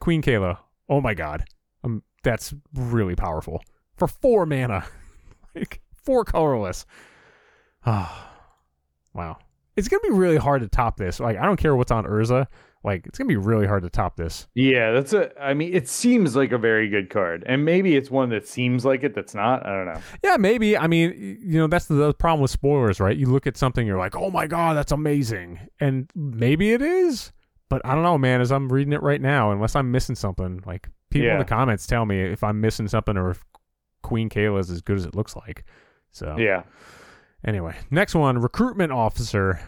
Queen 0.00 0.20
Kayla. 0.20 0.58
Oh 0.88 1.00
my 1.00 1.14
god, 1.14 1.44
um, 1.82 2.02
that's 2.22 2.54
really 2.74 3.14
powerful 3.14 3.62
for 3.96 4.08
four 4.08 4.46
mana, 4.46 4.84
like 5.54 5.80
four 6.02 6.24
colorless. 6.24 6.86
Ah, 7.86 8.32
wow. 9.14 9.38
It's 9.76 9.88
gonna 9.88 10.02
be 10.02 10.10
really 10.10 10.36
hard 10.36 10.62
to 10.62 10.68
top 10.68 10.96
this. 10.96 11.18
Like 11.18 11.36
I 11.36 11.46
don't 11.46 11.56
care 11.56 11.74
what's 11.74 11.90
on 11.90 12.04
Urza. 12.04 12.46
Like 12.84 13.06
it's 13.06 13.18
gonna 13.18 13.28
be 13.28 13.36
really 13.36 13.66
hard 13.66 13.82
to 13.82 13.90
top 13.90 14.16
this. 14.16 14.46
Yeah, 14.54 14.92
that's 14.92 15.14
a. 15.14 15.30
I 15.42 15.54
mean, 15.54 15.72
it 15.72 15.88
seems 15.88 16.36
like 16.36 16.52
a 16.52 16.58
very 16.58 16.88
good 16.88 17.08
card, 17.08 17.42
and 17.46 17.64
maybe 17.64 17.96
it's 17.96 18.10
one 18.10 18.28
that 18.28 18.46
seems 18.46 18.84
like 18.84 19.02
it. 19.02 19.14
That's 19.14 19.34
not. 19.34 19.66
I 19.66 19.70
don't 19.70 19.86
know. 19.86 20.00
Yeah, 20.22 20.36
maybe. 20.36 20.76
I 20.76 20.86
mean, 20.86 21.38
you 21.40 21.58
know, 21.58 21.66
that's 21.66 21.86
the, 21.86 21.94
the 21.94 22.14
problem 22.14 22.42
with 22.42 22.50
spoilers, 22.50 23.00
right? 23.00 23.16
You 23.16 23.26
look 23.26 23.46
at 23.46 23.56
something, 23.56 23.86
you're 23.86 23.98
like, 23.98 24.14
oh 24.14 24.30
my 24.30 24.46
god, 24.46 24.76
that's 24.76 24.92
amazing, 24.92 25.60
and 25.80 26.10
maybe 26.14 26.72
it 26.72 26.82
is, 26.82 27.32
but 27.68 27.80
I 27.84 27.94
don't 27.94 28.02
know, 28.04 28.18
man. 28.18 28.40
As 28.40 28.52
I'm 28.52 28.70
reading 28.72 28.92
it 28.92 29.02
right 29.02 29.20
now, 29.20 29.50
unless 29.52 29.74
I'm 29.76 29.90
missing 29.90 30.14
something, 30.14 30.62
like 30.66 30.88
people 31.10 31.28
in 31.34 31.38
the 31.38 31.44
comments 31.44 31.86
tell 31.86 32.04
me 32.06 32.20
if 32.20 32.42
I'm 32.44 32.60
missing 32.60 32.88
something 32.88 33.16
or 33.16 33.30
if 33.30 33.44
Queen 34.02 34.28
Kayla 34.28 34.60
is 34.60 34.70
as 34.70 34.80
good 34.82 34.96
as 34.96 35.04
it 35.04 35.14
looks 35.14 35.34
like. 35.36 35.64
So 36.12 36.36
Yeah. 36.38 36.62
anyway, 37.44 37.76
next 37.90 38.14
one, 38.14 38.38
recruitment 38.38 38.92
officer, 38.92 39.60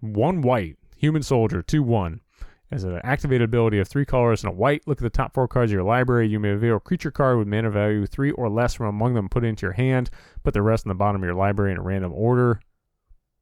one 0.00 0.40
white, 0.40 0.76
human 0.96 1.22
soldier, 1.22 1.62
two 1.62 1.82
one. 1.82 2.20
As 2.68 2.82
an 2.82 2.98
activated 3.04 3.42
ability 3.44 3.78
of 3.78 3.86
three 3.86 4.04
colors 4.04 4.42
and 4.42 4.52
a 4.52 4.56
white, 4.56 4.82
look 4.88 4.98
at 4.98 5.02
the 5.04 5.08
top 5.10 5.32
four 5.34 5.46
cards 5.46 5.70
of 5.70 5.74
your 5.74 5.84
library. 5.84 6.26
You 6.26 6.40
may 6.40 6.48
reveal 6.48 6.76
a 6.78 6.80
creature 6.80 7.12
card 7.12 7.38
with 7.38 7.46
mana 7.46 7.70
value 7.70 8.06
three 8.06 8.32
or 8.32 8.48
less 8.48 8.74
from 8.74 8.86
among 8.86 9.14
them. 9.14 9.28
Put 9.28 9.44
it 9.44 9.46
into 9.46 9.66
your 9.66 9.74
hand. 9.74 10.10
Put 10.42 10.52
the 10.52 10.62
rest 10.62 10.84
in 10.84 10.88
the 10.88 10.96
bottom 10.96 11.22
of 11.22 11.26
your 11.26 11.36
library 11.36 11.70
in 11.70 11.78
a 11.78 11.82
random 11.82 12.12
order. 12.12 12.58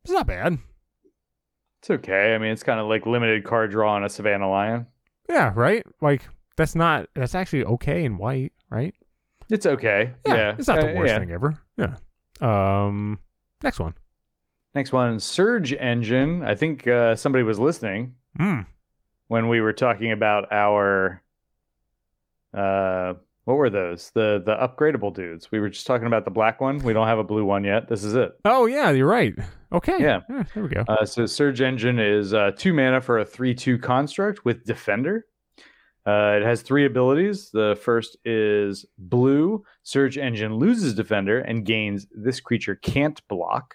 It's 0.04 0.12
not 0.12 0.26
bad. 0.26 0.58
It's 1.84 1.90
okay. 1.90 2.34
I 2.34 2.38
mean, 2.38 2.50
it's 2.50 2.62
kind 2.62 2.80
of 2.80 2.86
like 2.86 3.04
limited 3.04 3.44
card 3.44 3.70
draw 3.70 3.92
on 3.92 4.04
a 4.04 4.08
Savannah 4.08 4.48
Lion. 4.48 4.86
Yeah, 5.28 5.52
right. 5.54 5.84
Like 6.00 6.22
that's 6.56 6.74
not. 6.74 7.10
That's 7.14 7.34
actually 7.34 7.64
okay 7.64 8.06
in 8.06 8.16
white, 8.16 8.54
right? 8.70 8.94
It's 9.50 9.66
okay. 9.66 10.12
Yeah. 10.26 10.54
it's 10.58 10.66
not 10.66 10.80
the 10.80 10.92
Uh, 10.92 10.98
worst 10.98 11.12
yeah. 11.12 11.18
thing 11.18 11.30
ever. 11.30 11.58
Yeah. 11.76 11.96
Um, 12.40 13.18
next 13.62 13.80
one. 13.80 13.92
Next 14.74 14.92
one, 14.92 15.20
Surge 15.20 15.74
Engine. 15.74 16.42
I 16.42 16.54
think 16.54 16.86
uh, 16.86 17.16
somebody 17.16 17.44
was 17.44 17.58
listening 17.58 18.14
Mm. 18.40 18.64
when 19.28 19.48
we 19.48 19.60
were 19.60 19.74
talking 19.74 20.10
about 20.10 20.50
our 20.50 21.20
uh 22.54 23.12
what 23.44 23.56
were 23.56 23.70
those? 23.70 24.10
The 24.14 24.42
the 24.44 24.54
upgradable 24.56 25.14
dudes. 25.14 25.50
We 25.50 25.60
were 25.60 25.68
just 25.68 25.86
talking 25.86 26.06
about 26.06 26.24
the 26.24 26.30
black 26.30 26.60
one. 26.60 26.78
We 26.78 26.92
don't 26.92 27.06
have 27.06 27.18
a 27.18 27.24
blue 27.24 27.44
one 27.44 27.64
yet. 27.64 27.88
This 27.88 28.02
is 28.04 28.14
it. 28.14 28.32
Oh 28.44 28.66
yeah, 28.66 28.90
you're 28.90 29.08
right. 29.08 29.34
Okay. 29.72 29.96
Yeah. 30.00 30.20
there 30.54 30.62
we 30.62 30.68
go. 30.68 30.84
Uh, 30.88 31.04
so 31.04 31.26
Surge 31.26 31.60
Engine 31.60 31.98
is 31.98 32.32
uh, 32.32 32.52
two 32.56 32.72
mana 32.72 33.00
for 33.00 33.18
a 33.18 33.24
three-two 33.24 33.78
construct 33.78 34.44
with 34.44 34.64
Defender. 34.64 35.26
Uh, 36.06 36.38
it 36.40 36.42
has 36.42 36.62
three 36.62 36.84
abilities. 36.84 37.50
The 37.50 37.78
first 37.82 38.16
is 38.24 38.84
blue. 38.98 39.64
Surge 39.82 40.18
Engine 40.18 40.54
loses 40.56 40.94
Defender 40.94 41.40
and 41.40 41.64
gains 41.64 42.06
this 42.14 42.40
creature 42.40 42.76
can't 42.76 43.26
block. 43.28 43.74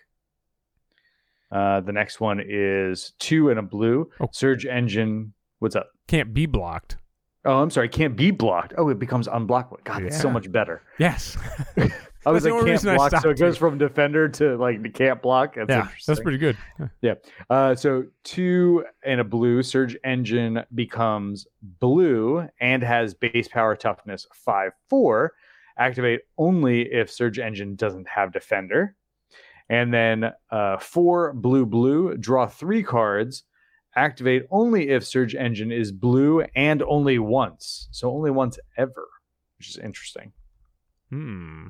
Uh, 1.52 1.82
the 1.82 1.92
next 1.92 2.20
one 2.20 2.40
is 2.48 3.14
two 3.20 3.50
and 3.50 3.58
a 3.60 3.64
blue. 3.64 4.10
Oh. 4.20 4.30
Surge 4.32 4.66
Engine. 4.66 5.34
What's 5.58 5.76
up? 5.76 5.90
Can't 6.08 6.34
be 6.34 6.46
blocked. 6.46 6.98
Oh, 7.50 7.64
I'm 7.64 7.72
sorry. 7.72 7.90
Can't 7.90 8.16
be 8.16 8.30
blocked. 8.30 8.76
Oh, 8.78 8.90
it 8.90 9.00
becomes 9.00 9.28
unblockable. 9.28 9.84
God, 9.84 10.04
it's 10.04 10.22
so 10.22 10.30
much 10.30 10.52
better. 10.52 10.84
Yes. 11.00 11.36
I 12.28 12.32
was 12.32 12.46
like 12.46 12.64
can't 12.64 12.84
block, 12.84 13.12
so 13.24 13.32
it 13.32 13.40
goes 13.40 13.58
from 13.58 13.80
defender 13.80 14.30
to 14.30 14.56
like 14.58 14.84
the 14.84 14.90
can't 14.90 15.20
block. 15.20 15.56
That's 15.56 15.68
yeah, 15.68 15.82
interesting. 15.82 16.14
that's 16.14 16.24
pretty 16.24 16.38
good. 16.38 16.58
Yeah. 17.02 17.16
Uh, 17.50 17.74
so 17.74 18.06
two 18.24 18.86
and 19.04 19.20
a 19.20 19.24
blue 19.24 19.64
surge 19.64 19.98
engine 20.04 20.64
becomes 20.76 21.48
blue 21.80 22.48
and 22.62 22.84
has 22.84 23.16
base 23.16 23.48
power 23.48 23.76
toughness 23.76 24.28
five 24.32 24.74
four. 24.88 25.34
Activate 25.80 26.22
only 26.38 26.82
if 26.94 27.10
surge 27.10 27.40
engine 27.40 27.76
doesn't 27.76 28.08
have 28.08 28.32
defender. 28.32 28.96
And 29.70 29.92
then 29.92 30.32
uh, 30.52 30.78
four 30.78 31.34
blue 31.34 31.66
blue 31.66 32.16
draw 32.16 32.46
three 32.46 32.84
cards. 32.84 33.44
Activate 33.96 34.44
only 34.52 34.90
if 34.90 35.06
surge 35.06 35.36
engine 35.36 35.72
is 35.72 35.92
blue 35.92 36.46
and 36.56 36.84
only 36.84 37.20
once. 37.20 37.88
So 37.92 38.12
only 38.12 38.32
once 38.32 38.60
ever, 38.78 39.08
which 39.58 39.70
is 39.70 39.78
interesting. 39.78 40.32
Hmm. 41.10 41.68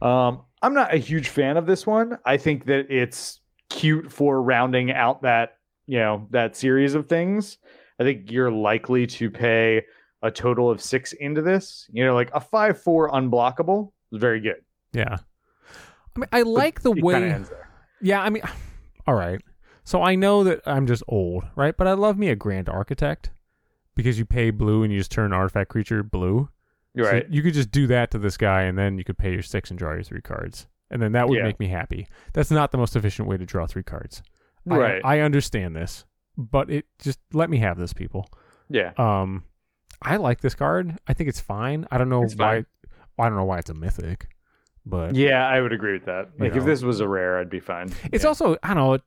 Um, 0.00 0.42
I'm 0.62 0.74
not 0.74 0.94
a 0.94 0.98
huge 0.98 1.28
fan 1.28 1.56
of 1.56 1.66
this 1.66 1.86
one. 1.86 2.18
I 2.24 2.36
think 2.36 2.66
that 2.66 2.90
it's 2.90 3.40
cute 3.68 4.12
for 4.12 4.42
rounding 4.42 4.90
out 4.92 5.22
that 5.22 5.56
you 5.86 5.98
know 5.98 6.26
that 6.30 6.56
series 6.56 6.94
of 6.94 7.08
things. 7.08 7.58
I 7.98 8.04
think 8.04 8.30
you're 8.30 8.50
likely 8.50 9.06
to 9.06 9.30
pay 9.30 9.84
a 10.22 10.30
total 10.30 10.70
of 10.70 10.80
six 10.80 11.12
into 11.14 11.42
this. 11.42 11.88
You 11.92 12.04
know, 12.04 12.14
like 12.14 12.30
a 12.32 12.40
five 12.40 12.80
four 12.80 13.10
unblockable 13.10 13.92
is 14.12 14.18
very 14.18 14.40
good. 14.40 14.62
Yeah. 14.92 15.16
I 16.16 16.18
mean, 16.18 16.28
I 16.32 16.42
like 16.42 16.82
the 16.82 16.92
way. 16.92 17.42
Yeah, 18.00 18.22
I 18.22 18.30
mean, 18.30 18.42
all 19.06 19.14
right. 19.14 19.40
So 19.84 20.02
I 20.02 20.14
know 20.14 20.44
that 20.44 20.60
I'm 20.66 20.86
just 20.86 21.02
old, 21.08 21.44
right? 21.56 21.76
But 21.76 21.86
I 21.86 21.92
love 21.94 22.18
me 22.18 22.28
a 22.28 22.36
Grand 22.36 22.68
Architect 22.68 23.30
because 23.94 24.18
you 24.18 24.24
pay 24.24 24.50
blue 24.50 24.82
and 24.82 24.92
you 24.92 24.98
just 24.98 25.10
turn 25.10 25.26
an 25.26 25.32
artifact 25.32 25.70
creature 25.70 26.02
blue. 26.02 26.48
You're 26.94 27.06
So 27.06 27.12
right. 27.12 27.28
you 27.30 27.42
could 27.42 27.54
just 27.54 27.70
do 27.70 27.86
that 27.88 28.10
to 28.12 28.18
this 28.18 28.36
guy, 28.36 28.62
and 28.62 28.76
then 28.78 28.98
you 28.98 29.04
could 29.04 29.18
pay 29.18 29.32
your 29.32 29.42
six 29.42 29.70
and 29.70 29.78
draw 29.78 29.92
your 29.94 30.02
three 30.02 30.20
cards, 30.22 30.66
and 30.90 31.00
then 31.00 31.12
that 31.12 31.28
would 31.28 31.38
Yeah. 31.38 31.44
make 31.44 31.60
me 31.60 31.68
happy. 31.68 32.08
That's 32.32 32.50
not 32.50 32.72
the 32.72 32.78
most 32.78 32.96
efficient 32.96 33.28
way 33.28 33.36
to 33.36 33.46
draw 33.46 33.66
three 33.66 33.82
cards. 33.84 34.22
Right. 34.66 35.00
I, 35.04 35.20
understand 35.20 35.74
this, 35.76 36.04
but 36.36 36.68
it 36.70 36.86
just 36.98 37.18
let 37.32 37.48
me 37.48 37.58
have 37.58 37.78
this, 37.78 37.92
people. 37.92 38.28
yeah. 38.68 38.92
Um, 38.98 39.44
I 40.02 40.16
like 40.16 40.40
this 40.40 40.54
card. 40.54 40.98
I 41.06 41.12
think 41.12 41.28
it's 41.28 41.40
fine. 41.40 41.86
I 41.90 41.98
don't 41.98 42.08
know 42.08 42.22
It's 42.22 42.34
why. 42.34 42.56
fine. 42.56 42.66
I 43.18 43.28
don't 43.28 43.36
know 43.36 43.44
why 43.44 43.58
it's 43.58 43.70
a 43.70 43.74
mythic, 43.74 44.28
but 44.86 45.14
Yeah, 45.14 45.46
I 45.46 45.60
would 45.60 45.72
agree 45.72 45.92
with 45.94 46.06
that. 46.06 46.30
You 46.38 46.44
Like 46.44 46.56
if 46.56 46.64
this 46.64 46.82
was 46.82 47.00
a 47.00 47.06
rare, 47.08 47.38
I'd 47.38 47.50
be 47.50 47.60
fine. 47.60 47.90
It's 48.12 48.24
Yeah. 48.24 48.28
also 48.28 48.56
I 48.62 48.68
don't 48.74 48.76
know 48.78 48.98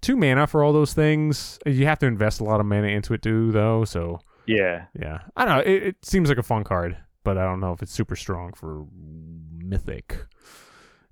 two 0.00 0.16
mana 0.16 0.46
for 0.46 0.62
all 0.64 0.72
those 0.72 0.92
things. 0.94 1.58
You 1.66 1.86
have 1.86 1.98
to 2.00 2.06
invest 2.06 2.40
a 2.40 2.44
lot 2.44 2.60
of 2.60 2.66
mana 2.66 2.88
into 2.88 3.14
it 3.14 3.22
too, 3.22 3.52
though. 3.52 3.84
So 3.84 4.20
yeah. 4.46 4.86
yeah, 4.98 5.18
I 5.36 5.44
don't 5.44 5.56
know. 5.56 5.62
It, 5.72 5.82
it 5.82 5.96
seems 6.04 6.28
like 6.28 6.38
a 6.38 6.42
fun 6.42 6.64
card, 6.64 6.96
but 7.24 7.36
I 7.38 7.44
don't 7.44 7.60
know 7.60 7.72
if 7.72 7.82
it's 7.82 7.92
super 7.92 8.16
strong 8.16 8.52
for 8.52 8.86
mythic. 9.58 10.16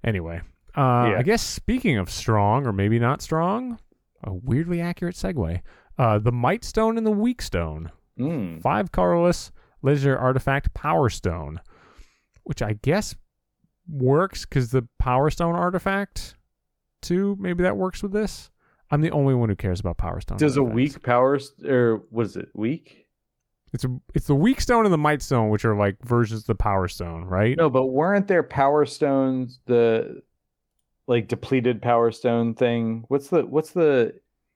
Anyway, 0.04 0.40
uh, 0.76 1.10
Yeah. 1.12 1.18
I 1.18 1.22
guess 1.22 1.42
speaking 1.42 1.98
of 1.98 2.10
strong 2.10 2.66
or 2.66 2.72
maybe 2.72 2.98
not 2.98 3.22
strong, 3.22 3.78
a 4.24 4.32
weirdly 4.32 4.80
accurate 4.80 5.14
segue. 5.16 5.60
Uh, 5.98 6.18
the 6.18 6.32
Might 6.32 6.64
Stone 6.64 6.96
and 6.96 7.06
the 7.06 7.10
Weak 7.10 7.42
Stone, 7.42 7.90
Mm. 8.18 8.60
five 8.62 8.90
colorless 8.92 9.52
legendary 9.82 10.16
artifact 10.18 10.74
Power 10.74 11.08
Stone, 11.08 11.60
which 12.44 12.62
I 12.62 12.72
guess 12.82 13.14
works 13.88 14.44
because 14.44 14.70
the 14.70 14.86
Power 14.98 15.30
Stone 15.30 15.54
artifact 15.54 16.34
too. 17.00 17.36
Maybe 17.38 17.62
that 17.62 17.76
works 17.76 18.02
with 18.02 18.12
this. 18.12 18.50
I'm 18.90 19.00
the 19.00 19.10
only 19.10 19.34
one 19.34 19.48
who 19.48 19.56
cares 19.56 19.80
about 19.80 19.98
Power 19.98 20.20
Stone. 20.20 20.38
Does 20.38 20.56
a 20.56 20.62
weak 20.62 21.02
power 21.02 21.38
or 21.66 22.02
what 22.10 22.26
is 22.26 22.36
it? 22.36 22.48
Weak? 22.54 23.06
It's 23.74 23.84
a, 23.84 23.94
it's 24.14 24.26
the 24.26 24.34
Weak 24.34 24.62
Stone 24.62 24.86
and 24.86 24.92
the 24.94 24.98
Might 24.98 25.20
Stone, 25.20 25.50
which 25.50 25.66
are 25.66 25.76
like 25.76 25.96
versions 26.02 26.40
of 26.40 26.46
the 26.46 26.54
Power 26.54 26.88
Stone, 26.88 27.24
right? 27.24 27.54
No, 27.56 27.68
but 27.68 27.86
weren't 27.88 28.26
there 28.26 28.42
power 28.42 28.86
stones 28.86 29.60
the 29.66 30.22
like 31.06 31.28
depleted 31.28 31.82
power 31.82 32.10
stone 32.10 32.54
thing? 32.54 33.04
What's 33.08 33.28
the 33.28 33.42
what's 33.44 33.70
the 33.72 34.14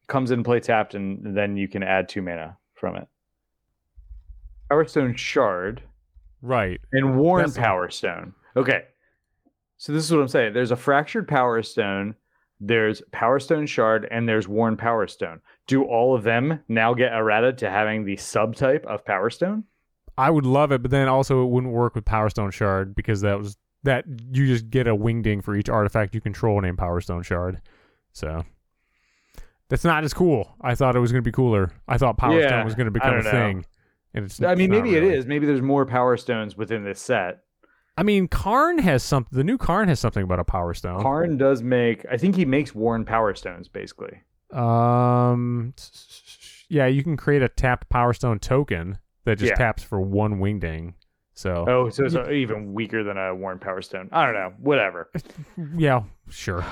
comes 0.08 0.30
in 0.30 0.42
play 0.44 0.60
tapped 0.60 0.94
and 0.94 1.36
then 1.36 1.56
you 1.56 1.68
can 1.68 1.82
add 1.82 2.08
two 2.08 2.22
mana 2.22 2.56
from 2.74 2.96
it. 2.96 3.06
Power 4.68 4.84
stone 4.86 5.14
shard 5.16 5.82
Right. 6.40 6.80
and 6.92 7.16
worn 7.18 7.42
That's 7.42 7.56
power 7.56 7.88
stone. 7.90 8.34
Okay. 8.56 8.82
So 9.76 9.92
this 9.92 10.04
is 10.04 10.12
what 10.12 10.20
I'm 10.20 10.28
saying. 10.28 10.52
There's 10.52 10.70
a 10.70 10.76
fractured 10.76 11.28
power 11.28 11.62
stone, 11.62 12.14
there's 12.64 13.02
power 13.10 13.40
stone 13.40 13.66
shard, 13.66 14.06
and 14.10 14.28
there's 14.28 14.46
worn 14.46 14.76
power 14.76 15.06
stone. 15.08 15.40
Do 15.66 15.82
all 15.84 16.14
of 16.14 16.22
them 16.22 16.60
now 16.68 16.94
get 16.94 17.12
errata 17.12 17.52
to 17.54 17.68
having 17.68 18.04
the 18.04 18.16
subtype 18.16 18.84
of 18.84 19.04
power 19.04 19.30
stone? 19.30 19.64
I 20.16 20.30
would 20.30 20.46
love 20.46 20.70
it, 20.72 20.80
but 20.82 20.90
then 20.90 21.08
also 21.08 21.42
it 21.42 21.48
wouldn't 21.48 21.72
work 21.72 21.94
with 21.94 22.04
Power 22.04 22.28
Stone 22.30 22.50
Shard 22.52 22.94
because 22.94 23.22
that 23.22 23.38
was 23.38 23.56
that 23.82 24.04
you 24.30 24.46
just 24.46 24.70
get 24.70 24.86
a 24.86 24.94
wingding 24.94 25.42
for 25.42 25.56
each 25.56 25.68
artifact 25.68 26.14
you 26.14 26.20
control 26.20 26.60
named 26.60 26.78
Power 26.78 27.00
Stone 27.00 27.22
Shard. 27.22 27.60
So 28.12 28.44
that's 29.68 29.84
not 29.84 30.04
as 30.04 30.12
cool. 30.14 30.54
I 30.60 30.74
thought 30.74 30.94
it 30.94 31.00
was 31.00 31.10
going 31.10 31.24
to 31.24 31.28
be 31.28 31.32
cooler. 31.32 31.72
I 31.88 31.98
thought 31.98 32.18
Power 32.18 32.38
Yeah, 32.38 32.48
Stone 32.48 32.64
was 32.66 32.74
going 32.74 32.84
to 32.84 32.90
become 32.92 33.14
a 33.14 33.22
know. 33.22 33.30
thing. 33.30 33.64
And 34.14 34.26
it's 34.26 34.40
I 34.42 34.54
mean, 34.54 34.70
maybe 34.70 34.94
it 34.94 35.00
really. 35.00 35.14
is. 35.14 35.26
Maybe 35.26 35.46
there's 35.46 35.62
more 35.62 35.86
power 35.86 36.16
stones 36.18 36.56
within 36.56 36.84
this 36.84 37.00
set. 37.00 37.40
I 37.96 38.02
mean, 38.02 38.26
Karn 38.28 38.78
has 38.78 39.02
some. 39.02 39.26
The 39.30 39.44
new 39.44 39.58
Karn 39.58 39.88
has 39.88 40.00
something 40.00 40.22
about 40.22 40.38
a 40.40 40.44
Power 40.44 40.72
Stone. 40.74 41.02
Karn 41.02 41.36
does 41.36 41.62
make. 41.62 42.04
I 42.10 42.16
think 42.16 42.36
he 42.36 42.44
makes 42.44 42.74
worn 42.74 43.04
power 43.04 43.34
stones 43.34 43.68
basically. 43.68 44.22
Um, 44.50 45.74
yeah, 46.68 46.86
you 46.86 47.02
can 47.02 47.16
create 47.16 47.42
a 47.42 47.48
tapped 47.48 47.88
Power 47.88 48.12
Stone 48.12 48.38
token 48.40 48.98
that 49.24 49.38
just 49.38 49.50
Yeah. 49.50 49.56
taps 49.56 49.82
for 49.82 50.00
one 50.00 50.40
wingding. 50.40 50.94
So 51.34 51.64
Oh, 51.68 51.88
so 51.90 52.04
it's 52.04 52.14
even 52.30 52.72
weaker 52.74 53.02
than 53.02 53.16
a 53.16 53.34
worn 53.34 53.58
power 53.58 53.80
stone. 53.82 54.08
I 54.12 54.24
don't 54.26 54.34
know. 54.34 54.52
Whatever. 54.58 55.10
yeah, 55.76 56.02
sure. 56.28 56.64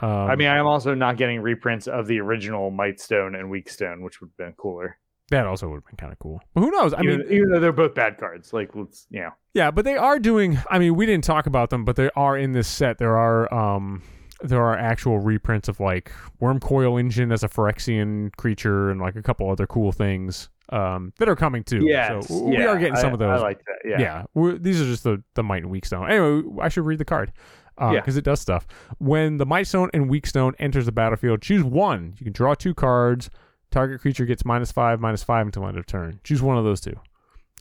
Um, 0.00 0.08
I 0.10 0.36
mean, 0.36 0.48
I'm 0.48 0.66
also 0.66 0.94
not 0.94 1.16
getting 1.16 1.40
reprints 1.40 1.86
of 1.88 2.06
the 2.06 2.20
original 2.20 2.70
Might 2.70 3.00
Stone 3.00 3.34
and 3.34 3.50
Weak 3.50 3.68
Stone, 3.68 4.02
which 4.02 4.20
would 4.20 4.30
have 4.30 4.36
been 4.36 4.52
cooler. 4.56 4.98
That 5.30 5.46
also 5.46 5.68
would 5.68 5.76
have 5.76 5.86
been 5.86 5.96
kind 5.96 6.12
of 6.12 6.18
cool. 6.18 6.40
But 6.54 6.60
who 6.60 6.70
knows? 6.70 6.92
I 6.92 7.00
even, 7.02 7.20
mean, 7.20 7.26
even 7.32 7.50
though 7.50 7.60
they're 7.60 7.72
both 7.72 7.94
bad 7.94 8.18
cards, 8.18 8.52
like 8.52 8.74
let's 8.74 9.06
know. 9.10 9.30
Yeah, 9.54 9.70
but 9.70 9.84
they 9.84 9.96
are 9.96 10.18
doing. 10.18 10.58
I 10.70 10.78
mean, 10.78 10.94
we 10.96 11.06
didn't 11.06 11.24
talk 11.24 11.46
about 11.46 11.70
them, 11.70 11.84
but 11.84 11.96
they 11.96 12.10
are 12.14 12.36
in 12.36 12.52
this 12.52 12.68
set. 12.68 12.98
There 12.98 13.16
are 13.16 13.52
um, 13.52 14.02
there 14.42 14.62
are 14.62 14.76
actual 14.76 15.18
reprints 15.20 15.68
of 15.68 15.80
like 15.80 16.12
Wurmcoil 16.42 17.00
Engine 17.00 17.32
as 17.32 17.42
a 17.42 17.48
Phyrexian 17.48 18.36
creature 18.36 18.90
and 18.90 19.00
like 19.00 19.16
a 19.16 19.22
couple 19.22 19.50
other 19.50 19.66
cool 19.66 19.92
things 19.92 20.50
um 20.70 21.12
that 21.18 21.28
are 21.28 21.36
coming 21.36 21.62
too. 21.62 21.84
Yes, 21.86 22.28
so 22.28 22.42
we 22.44 22.56
yeah, 22.58 22.66
are 22.68 22.78
getting 22.78 22.96
some 22.96 23.10
I- 23.10 23.12
of 23.14 23.18
those. 23.18 23.40
I 23.40 23.42
like 23.42 23.58
that. 23.64 23.88
Yeah. 23.88 24.00
yeah, 24.00 24.24
we're, 24.34 24.58
these 24.58 24.80
are 24.80 24.86
just 24.86 25.04
the 25.04 25.22
the 25.34 25.42
Might 25.42 25.62
and 25.62 25.70
Weak 25.70 25.86
Stone. 25.86 26.10
Anyway, 26.10 26.42
I 26.60 26.68
should 26.68 26.84
read 26.84 26.98
the 26.98 27.04
card 27.04 27.32
Yeah. 27.80 27.92
because 27.92 28.16
it 28.16 28.24
does 28.24 28.40
stuff. 28.40 28.66
When 28.98 29.36
the 29.38 29.46
Might 29.46 29.66
Stone 29.66 29.90
and 29.94 30.08
Weak 30.10 30.26
Stone 30.26 30.54
enters 30.58 30.86
the 30.86 30.92
battlefield, 30.92 31.42
choose 31.42 31.62
one. 31.64 32.14
You 32.18 32.24
can 32.24 32.32
draw 32.32 32.54
two 32.54 32.74
cards. 32.74 33.30
Target 33.74 34.00
creature 34.00 34.24
gets 34.24 34.44
minus 34.44 34.70
five, 34.70 35.00
minus 35.00 35.24
five 35.24 35.46
until 35.46 35.66
end 35.66 35.76
of 35.76 35.84
turn. 35.84 36.20
Choose 36.22 36.40
one 36.40 36.56
of 36.56 36.62
those 36.62 36.80
two. 36.80 36.94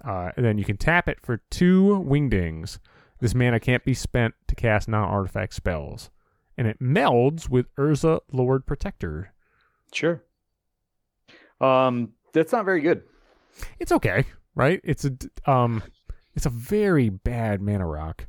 Uh, 0.05 0.31
and 0.37 0.45
then 0.45 0.59
you 0.59 0.63
can 0.63 0.77
tap 0.77 1.09
it 1.09 1.17
for 1.23 1.41
two 1.49 2.05
wingdings. 2.07 2.77
This 3.19 3.33
mana 3.33 3.59
can't 3.59 3.83
be 3.83 3.95
spent 3.95 4.35
to 4.47 4.53
cast 4.53 4.87
non-artifact 4.87 5.55
spells, 5.55 6.11
and 6.55 6.67
it 6.67 6.79
melds 6.79 7.49
with 7.49 7.73
Urza 7.77 8.19
Lord 8.31 8.67
Protector. 8.67 9.33
Sure. 9.91 10.21
Um, 11.59 12.13
that's 12.31 12.51
not 12.51 12.65
very 12.65 12.81
good. 12.81 13.01
It's 13.79 13.91
okay, 13.91 14.25
right? 14.53 14.81
It's 14.83 15.05
a 15.05 15.51
um, 15.51 15.81
it's 16.35 16.45
a 16.45 16.51
very 16.51 17.09
bad 17.09 17.59
mana 17.59 17.87
rock. 17.87 18.27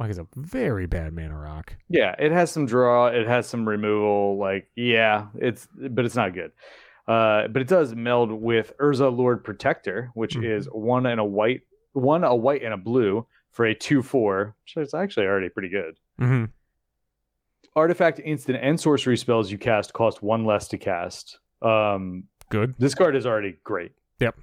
Like 0.00 0.08
it's 0.10 0.18
a 0.18 0.26
very 0.34 0.86
bad 0.86 1.12
mana 1.12 1.36
rock. 1.38 1.76
Yeah, 1.90 2.14
it 2.18 2.32
has 2.32 2.50
some 2.50 2.64
draw, 2.66 3.08
it 3.08 3.26
has 3.28 3.46
some 3.46 3.68
removal. 3.68 4.38
Like, 4.38 4.68
yeah, 4.74 5.26
it's 5.38 5.68
but 5.90 6.04
it's 6.06 6.16
not 6.16 6.32
good. 6.34 6.52
Uh, 7.06 7.48
but 7.48 7.60
it 7.60 7.68
does 7.68 7.94
meld 7.94 8.32
with 8.32 8.72
Urza 8.80 9.14
Lord 9.16 9.44
Protector, 9.44 10.10
which 10.14 10.36
Mhm. 10.36 10.56
is 10.56 10.66
one 10.72 11.04
and 11.06 11.20
a 11.20 11.24
white, 11.24 11.60
one 11.92 12.24
a 12.24 12.34
white 12.34 12.62
and 12.62 12.72
a 12.72 12.76
blue 12.78 13.26
for 13.50 13.66
a 13.66 13.74
two 13.74 14.02
four, 14.02 14.56
which 14.64 14.82
is 14.82 14.94
actually 14.94 15.26
already 15.26 15.50
pretty 15.50 15.68
good. 15.68 15.96
Mm-hmm. 16.18 16.44
Artifact, 17.76 18.20
instant, 18.24 18.58
and 18.62 18.80
sorcery 18.80 19.16
spells 19.16 19.50
you 19.52 19.58
cast 19.58 19.92
cost 19.92 20.22
one 20.22 20.44
less 20.44 20.66
to 20.68 20.78
cast. 20.78 21.38
Um, 21.62 22.24
Good. 22.48 22.74
this 22.78 22.94
card 22.94 23.14
is 23.14 23.26
already 23.26 23.58
great. 23.64 23.92
Yep. 24.18 24.34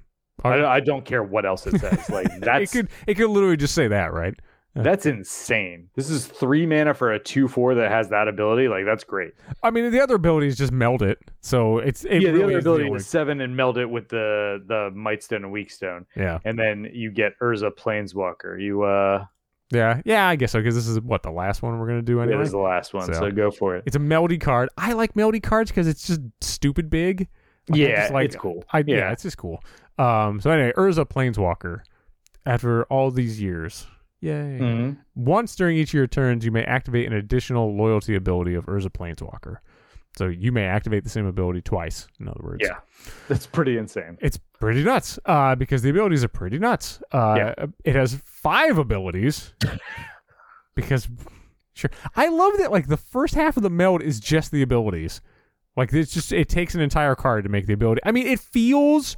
I, 0.43 0.63
I 0.65 0.79
don't 0.81 1.03
care 1.03 1.23
what 1.23 1.45
else 1.45 1.65
it 1.67 1.79
says. 1.79 2.09
Like 2.09 2.27
it 2.41 2.69
could 2.71 2.89
it 3.07 3.15
could 3.15 3.29
literally 3.29 3.57
just 3.57 3.73
say 3.73 3.87
that, 3.87 4.13
right? 4.13 4.35
That's 4.83 5.05
insane. 5.05 5.89
This 5.95 6.09
is 6.09 6.25
three 6.25 6.65
mana 6.65 6.93
for 6.93 7.11
a 7.13 7.19
two 7.19 7.47
four 7.47 7.75
that 7.75 7.91
has 7.91 8.09
that 8.09 8.27
ability. 8.27 8.67
Like 8.67 8.85
that's 8.85 9.03
great. 9.03 9.33
I 9.63 9.71
mean, 9.71 9.91
the 9.91 10.01
other 10.01 10.15
ability 10.15 10.47
is 10.47 10.57
just 10.57 10.71
meld 10.71 11.01
it, 11.01 11.17
so 11.41 11.77
it's 11.79 12.03
it 12.05 12.21
yeah, 12.21 12.31
the 12.31 12.39
really 12.39 12.43
other 12.43 12.53
the 12.53 12.59
ability 12.59 12.83
only- 12.85 12.97
is 12.97 13.07
seven 13.07 13.41
and 13.41 13.55
meld 13.55 13.77
it 13.77 13.89
with 13.89 14.09
the 14.09 14.63
the 14.67 14.91
Might 14.95 15.23
Stone 15.23 15.43
and 15.43 15.51
Weak 15.51 15.71
Stone, 15.71 16.05
yeah, 16.15 16.39
and 16.45 16.57
then 16.57 16.89
you 16.93 17.11
get 17.11 17.33
Urza 17.39 17.71
Planeswalker. 17.71 18.61
You 18.61 18.83
uh, 18.83 19.25
yeah, 19.71 20.01
yeah. 20.05 20.27
I 20.27 20.35
guess 20.35 20.51
so 20.51 20.59
because 20.59 20.75
this 20.75 20.87
is 20.87 20.99
what 21.01 21.23
the 21.23 21.31
last 21.31 21.61
one 21.61 21.77
we're 21.79 21.87
gonna 21.87 22.01
do 22.01 22.21
anyway. 22.21 22.37
this 22.39 22.47
is 22.47 22.51
the 22.53 22.57
last 22.59 22.93
one, 22.93 23.05
so, 23.07 23.13
So- 23.13 23.31
go 23.31 23.51
for 23.51 23.75
it. 23.75 23.83
It's 23.85 23.95
a 23.95 23.99
melody 23.99 24.37
card. 24.37 24.69
I 24.77 24.93
like 24.93 25.15
melody 25.15 25.39
cards 25.39 25.71
because 25.71 25.87
it's 25.87 26.07
just 26.07 26.21
stupid 26.41 26.89
big. 26.89 27.27
Like, 27.69 27.79
yeah, 27.79 28.01
just 28.01 28.13
like- 28.13 28.25
it's 28.25 28.35
cool. 28.35 28.63
I 28.71 28.79
yeah. 28.79 28.95
Yeah. 28.97 29.11
it's 29.11 29.23
just 29.23 29.37
cool. 29.37 29.61
Um, 29.99 30.39
so 30.39 30.51
anyway, 30.51 30.71
Urza 30.77 31.05
Planeswalker. 31.09 31.81
After 32.45 32.85
all 32.85 33.11
these 33.11 33.41
years, 33.41 33.87
Yay. 34.27 34.59
Mhm. 34.59 34.97
Once 35.15 35.55
during 35.55 35.77
each 35.77 35.89
of 35.89 35.93
your 35.95 36.07
turns, 36.07 36.43
you 36.45 36.51
may 36.51 36.63
activate 36.63 37.07
an 37.07 37.13
additional 37.13 37.75
loyalty 37.75 38.15
ability 38.15 38.53
of 38.55 38.65
Urza 38.65 38.89
Planeswalker. 38.89 39.57
So 40.17 40.27
you 40.27 40.51
may 40.51 40.65
activate 40.65 41.03
the 41.03 41.09
same 41.09 41.27
ability 41.27 41.61
twice, 41.61 42.07
in 42.19 42.27
other 42.27 42.41
words. 42.41 42.61
Yeah. 42.63 42.77
That's 43.27 43.45
pretty 43.45 43.77
insane. 43.77 44.17
It's 44.19 44.37
pretty 44.59 44.83
nuts 44.83 45.19
uh, 45.25 45.53
because 45.55 45.83
the 45.83 45.91
abilities 45.91 46.23
are 46.23 46.27
pretty 46.29 46.57
nuts. 46.57 47.01
Uh, 47.11 47.53
It 47.83 47.95
has 47.95 48.15
five 48.25 48.77
abilities 48.79 49.53
because, 50.75 51.07
sure. 51.73 51.91
I 52.15 52.29
love 52.29 52.53
that, 52.57 52.71
like, 52.71 52.87
the 52.87 52.97
first 52.97 53.35
half 53.35 53.57
of 53.57 53.63
the 53.63 53.69
meld 53.69 54.01
is 54.01 54.19
just 54.19 54.51
the 54.51 54.61
abilities. 54.61 55.21
Like, 55.75 55.93
it's 55.93 56.11
just, 56.11 56.31
it 56.31 56.49
takes 56.49 56.73
an 56.73 56.81
entire 56.81 57.13
card 57.15 57.43
to 57.43 57.49
make 57.49 57.67
the 57.67 57.73
ability. 57.73 58.01
I 58.03 58.11
mean, 58.11 58.25
it 58.27 58.39
feels 58.39 59.15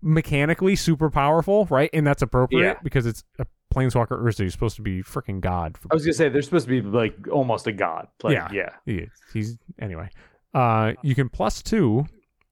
mechanically 0.00 0.74
super 0.74 1.08
powerful, 1.10 1.66
right? 1.66 1.88
And 1.92 2.04
that's 2.04 2.22
appropriate 2.22 2.62
Yeah. 2.66 2.74
because 2.82 3.06
it's 3.06 3.22
a 3.38 3.46
Planeswalker 3.72 4.20
Urza. 4.20 4.40
You're 4.40 4.50
supposed 4.50 4.76
to 4.76 4.82
be 4.82 5.02
freaking 5.02 5.40
God. 5.40 5.78
For 5.78 5.88
I 5.90 5.94
was 5.94 6.04
gonna 6.04 6.14
say 6.14 6.28
they're 6.28 6.42
supposed 6.42 6.66
to 6.68 6.82
be 6.82 6.86
like 6.88 7.14
almost 7.28 7.66
a 7.66 7.72
god. 7.72 8.08
Like, 8.22 8.34
Yeah. 8.34 8.48
yeah. 8.52 8.68
He. 8.84 9.06
He's 9.32 9.58
anyway. 9.78 10.08
Uh, 10.54 10.92
you 11.02 11.14
can 11.14 11.28
plus 11.28 11.62
two 11.62 12.06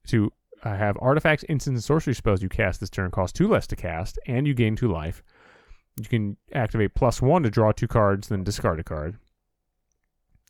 to 0.07 0.31
uh, 0.63 0.75
have 0.75 0.97
artifacts, 1.01 1.43
instants, 1.49 1.77
and 1.77 1.83
sorcery 1.83 2.13
spells 2.15 2.41
you 2.41 2.49
cast 2.49 2.79
this 2.79 2.89
turn 2.89 3.11
cost 3.11 3.35
two 3.35 3.47
less 3.47 3.67
to 3.67 3.75
cast, 3.75 4.17
and 4.27 4.47
you 4.47 4.53
gain 4.53 4.75
two 4.75 4.91
life. 4.91 5.23
You 5.99 6.05
can 6.07 6.37
activate 6.53 6.95
plus 6.95 7.21
one 7.21 7.43
to 7.43 7.49
draw 7.49 7.71
two 7.71 7.87
cards, 7.87 8.29
then 8.29 8.43
discard 8.43 8.79
a 8.79 8.83
card. 8.83 9.17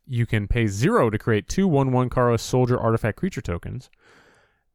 You 0.07 0.25
can 0.25 0.47
pay 0.47 0.67
zero 0.67 1.09
to 1.09 1.17
create 1.17 1.47
two 1.47 1.67
one 1.67 1.91
one 1.91 2.09
Kara 2.09 2.37
soldier 2.37 2.79
artifact 2.79 3.17
creature 3.17 3.41
tokens. 3.41 3.89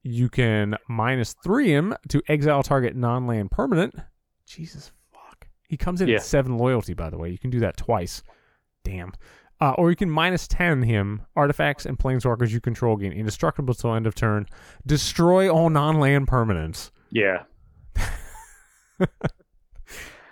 You 0.02 0.28
can 0.28 0.76
minus 0.88 1.34
three 1.42 1.68
him 1.68 1.94
to 2.08 2.22
exile 2.28 2.62
target 2.62 2.94
non 2.94 3.26
land 3.26 3.50
permanent. 3.50 3.94
Jesus. 4.46 4.92
He 5.68 5.76
comes 5.76 6.00
in 6.00 6.08
Yeah. 6.08 6.16
at 6.16 6.22
seven 6.22 6.56
loyalty, 6.58 6.94
by 6.94 7.10
the 7.10 7.18
way. 7.18 7.30
You 7.30 7.38
can 7.38 7.50
do 7.50 7.60
that 7.60 7.76
twice. 7.76 8.22
Damn. 8.84 9.12
Uh, 9.60 9.72
or 9.72 9.90
you 9.90 9.96
can 9.96 10.10
minus 10.10 10.46
10 10.46 10.82
him. 10.82 11.22
Artifacts 11.34 11.86
and 11.86 11.98
planeswalkers 11.98 12.50
you 12.50 12.60
control 12.60 12.96
gain 12.96 13.12
indestructible 13.12 13.74
till 13.74 13.94
end 13.94 14.06
of 14.06 14.14
turn. 14.14 14.46
Destroy 14.86 15.48
all 15.48 15.70
non 15.70 15.98
land 15.98 16.26
permanents. 16.28 16.90
Yeah. 17.10 17.44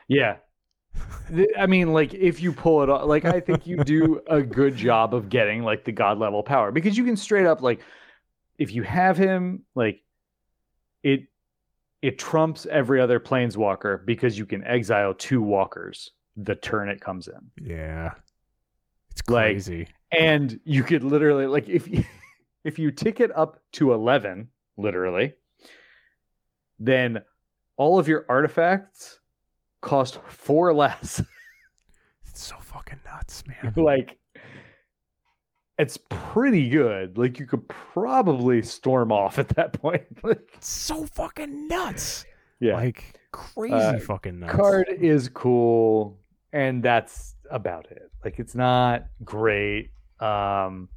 yeah. 0.08 0.36
I 1.58 1.66
mean, 1.66 1.92
like, 1.92 2.12
if 2.12 2.40
you 2.40 2.52
pull 2.52 2.82
it 2.82 2.90
off, 2.90 3.06
like, 3.06 3.24
I 3.24 3.40
think 3.40 3.66
you 3.66 3.78
do 3.78 4.20
a 4.28 4.42
good 4.42 4.76
job 4.76 5.14
of 5.14 5.30
getting, 5.30 5.62
like, 5.62 5.84
the 5.84 5.92
god 5.92 6.18
level 6.18 6.42
power 6.42 6.70
because 6.70 6.96
you 6.98 7.04
can 7.04 7.16
straight 7.16 7.46
up, 7.46 7.62
like, 7.62 7.80
if 8.58 8.72
you 8.74 8.82
have 8.82 9.16
him, 9.16 9.62
like, 9.74 10.02
it 11.02 11.22
it 12.04 12.18
trumps 12.18 12.66
every 12.66 13.00
other 13.00 13.18
planeswalker 13.18 14.04
because 14.04 14.36
you 14.38 14.44
can 14.44 14.62
exile 14.64 15.14
two 15.14 15.40
walkers 15.40 16.10
the 16.36 16.54
turn 16.54 16.88
it 16.90 17.00
comes 17.00 17.28
in. 17.28 17.50
Yeah. 17.66 18.10
It's 19.10 19.22
Like- 19.30 19.52
crazy. 19.54 19.88
and 20.12 20.60
you 20.64 20.82
could 20.82 21.02
literally 21.02 21.46
like 21.46 21.68
if 21.68 21.88
you 21.88 22.04
if 22.64 22.78
you 22.78 22.90
tick 22.90 23.20
it 23.20 23.30
up 23.36 23.60
to 23.72 23.92
11 23.94 24.48
literally 24.76 25.32
then 26.78 27.22
all 27.76 27.98
of 27.98 28.06
your 28.08 28.26
artifacts 28.28 29.20
cost 29.80 30.20
four 30.26 30.72
less 30.82 31.22
it's 32.26 32.44
so 32.44 32.56
fucking 32.60 32.98
nuts, 33.06 33.44
man. 33.46 33.72
like 33.76 34.18
it's 35.78 35.98
pretty 36.08 36.68
good. 36.68 37.18
Like 37.18 37.38
you 37.38 37.46
could 37.46 37.66
probably 37.68 38.62
storm 38.62 39.10
off 39.12 39.38
at 39.38 39.48
that 39.50 39.72
point. 39.80 40.02
Like, 40.22 40.50
It's 40.54 40.68
so 40.70 41.04
fucking 41.06 41.68
nuts. 41.68 42.24
yeah. 42.60 42.74
Like 42.74 43.18
crazy 43.32 43.74
Uh, 43.74 43.98
fucking 43.98 44.38
nuts. 44.40 44.52
card 44.54 44.86
is 45.00 45.28
cool 45.28 46.18
and 46.52 46.82
that's 46.82 47.34
about 47.50 47.90
it. 47.90 48.10
Like 48.24 48.38
it's 48.38 48.54
not 48.54 49.06
great. 49.24 49.90
Um 50.20 50.88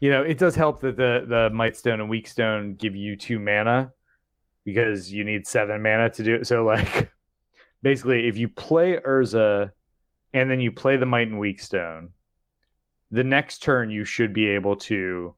you 0.00 0.10
know 0.10 0.22
it 0.22 0.38
does 0.38 0.54
help 0.56 0.80
that 0.80 0.96
the 0.96 1.24
the 1.28 1.50
might 1.50 1.76
stone 1.76 2.00
and 2.00 2.08
weak 2.10 2.26
stone 2.26 2.74
give 2.74 2.96
you 2.96 3.16
two 3.16 3.38
mana 3.38 3.92
because 4.64 5.12
you 5.12 5.22
need 5.24 5.46
seven 5.46 5.82
mana 5.82 6.10
to 6.10 6.24
do 6.24 6.34
it. 6.34 6.46
So 6.46 6.64
like 6.64 7.10
basically 7.82 8.26
if 8.26 8.36
you 8.36 8.48
play 8.48 8.98
urza 9.06 9.70
and 10.32 10.50
then 10.50 10.60
you 10.60 10.72
play 10.72 10.96
the 10.96 11.06
might 11.06 11.28
and 11.28 11.38
weak 11.38 11.60
stone 11.60 12.10
the 13.10 13.24
next 13.24 13.62
turn 13.62 13.90
you 13.90 14.04
should 14.04 14.32
be 14.32 14.46
able 14.46 14.76
to 14.76 15.34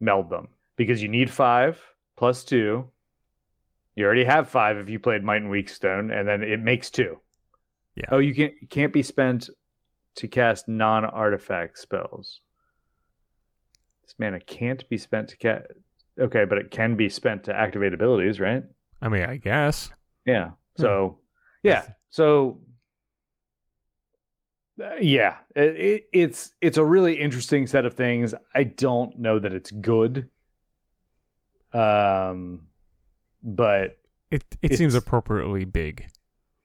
meld 0.00 0.30
them 0.30 0.48
because 0.76 1.02
you 1.02 1.08
need 1.08 1.30
five 1.30 1.80
plus 2.16 2.44
two 2.44 2.90
you 3.94 4.06
already 4.06 4.24
have 4.24 4.48
five 4.48 4.78
if 4.78 4.88
you 4.88 4.98
played 4.98 5.22
Might 5.22 5.42
and 5.42 5.50
Weak 5.50 5.68
Stone, 5.68 6.10
and 6.10 6.26
then 6.26 6.42
it 6.42 6.60
makes 6.60 6.90
two. 6.90 7.20
Yeah. 7.94 8.06
Oh, 8.10 8.18
you 8.18 8.34
can't 8.34 8.54
can't 8.70 8.92
be 8.92 9.02
spent 9.02 9.50
to 10.16 10.28
cast 10.28 10.66
non-artifact 10.66 11.78
spells. 11.78 12.40
This 14.02 14.14
mana 14.18 14.40
can't 14.40 14.88
be 14.88 14.96
spent 14.96 15.28
to 15.28 15.36
cast. 15.36 15.66
Okay, 16.18 16.44
but 16.44 16.58
it 16.58 16.70
can 16.70 16.96
be 16.96 17.08
spent 17.08 17.44
to 17.44 17.54
activate 17.54 17.92
abilities, 17.92 18.40
right? 18.40 18.62
I 19.00 19.08
mean, 19.08 19.24
I 19.24 19.36
guess. 19.36 19.90
Yeah. 20.24 20.50
Hmm. 20.76 20.82
So, 20.82 21.18
yeah. 21.62 21.86
So, 22.10 22.60
yeah, 25.00 25.36
it, 25.54 25.76
it, 25.76 26.04
it's 26.12 26.52
it's 26.60 26.78
a 26.78 26.84
really 26.84 27.14
interesting 27.20 27.66
set 27.66 27.84
of 27.84 27.94
things. 27.94 28.34
I 28.54 28.64
don't 28.64 29.18
know 29.18 29.38
that 29.38 29.52
it's 29.52 29.70
good. 29.70 30.28
Um, 31.72 32.66
but 33.42 33.98
It 34.30 34.44
it 34.62 34.76
seems 34.76 34.94
appropriately 34.94 35.64
big. 35.64 36.06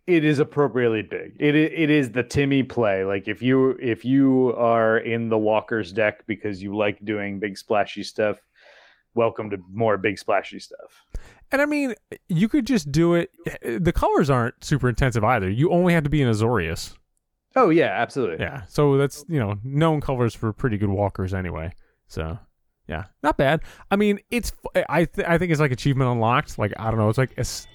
it 0.06 0.24
is 0.26 0.40
appropriately 0.40 1.02
big. 1.02 1.36
It 1.40 1.56
it 1.56 1.90
is 1.90 2.12
the 2.12 2.24
Timmy 2.24 2.64
play. 2.64 3.04
Like 3.06 3.28
if 3.28 3.42
you 3.42 3.72
if 3.82 4.04
you 4.06 4.54
are 4.58 4.98
in 4.98 5.30
the 5.30 5.38
Walker's 5.38 5.92
deck 5.94 6.26
because 6.28 6.62
you 6.62 6.76
like 6.76 7.04
doing 7.06 7.40
big 7.40 7.58
splashy 7.58 8.04
stuff, 8.04 8.38
welcome 9.16 9.50
to 9.50 9.58
more 9.72 9.98
big 9.98 10.18
splashy 10.18 10.60
stuff. 10.60 11.06
And 11.52 11.62
I 11.62 11.66
mean, 11.66 11.96
you 12.28 12.50
could 12.50 12.68
just 12.68 12.92
do 12.92 13.14
it. 13.14 13.32
The 13.64 13.94
colors 13.94 14.30
aren't 14.30 14.62
super 14.64 14.90
intensive 14.90 15.24
either. 15.24 15.50
You 15.50 15.72
only 15.72 15.94
have 15.94 16.04
to 16.04 16.10
be 16.10 16.22
an 16.22 16.30
Azorius. 16.30 16.96
Oh 17.58 17.70
yeah, 17.72 17.88
absolutely. 17.88 18.38
Yeah. 18.40 18.64
So 18.68 18.98
that's, 18.98 19.26
you 19.28 19.40
know, 19.40 19.56
known 19.64 20.00
colors 20.00 20.36
for 20.36 20.54
pretty 20.54 20.78
good 20.78 20.90
walkers 20.90 21.34
anyway. 21.34 21.74
So, 22.08 22.38
yeah, 22.88 23.06
not 23.24 23.36
bad. 23.36 23.62
I 23.90 23.96
mean, 23.96 24.20
it's 24.30 24.52
I 24.88 25.06
th- 25.06 25.28
I 25.28 25.40
think 25.40 25.52
it's 25.52 25.60
like 25.60 25.72
achievement 25.72 26.10
unlocked. 26.10 26.60
Like 26.60 26.72
I 26.78 26.92
don't 26.92 27.00
know, 27.00 27.10
it's 27.10 27.18
like 27.18 27.32
it's, 27.36 27.68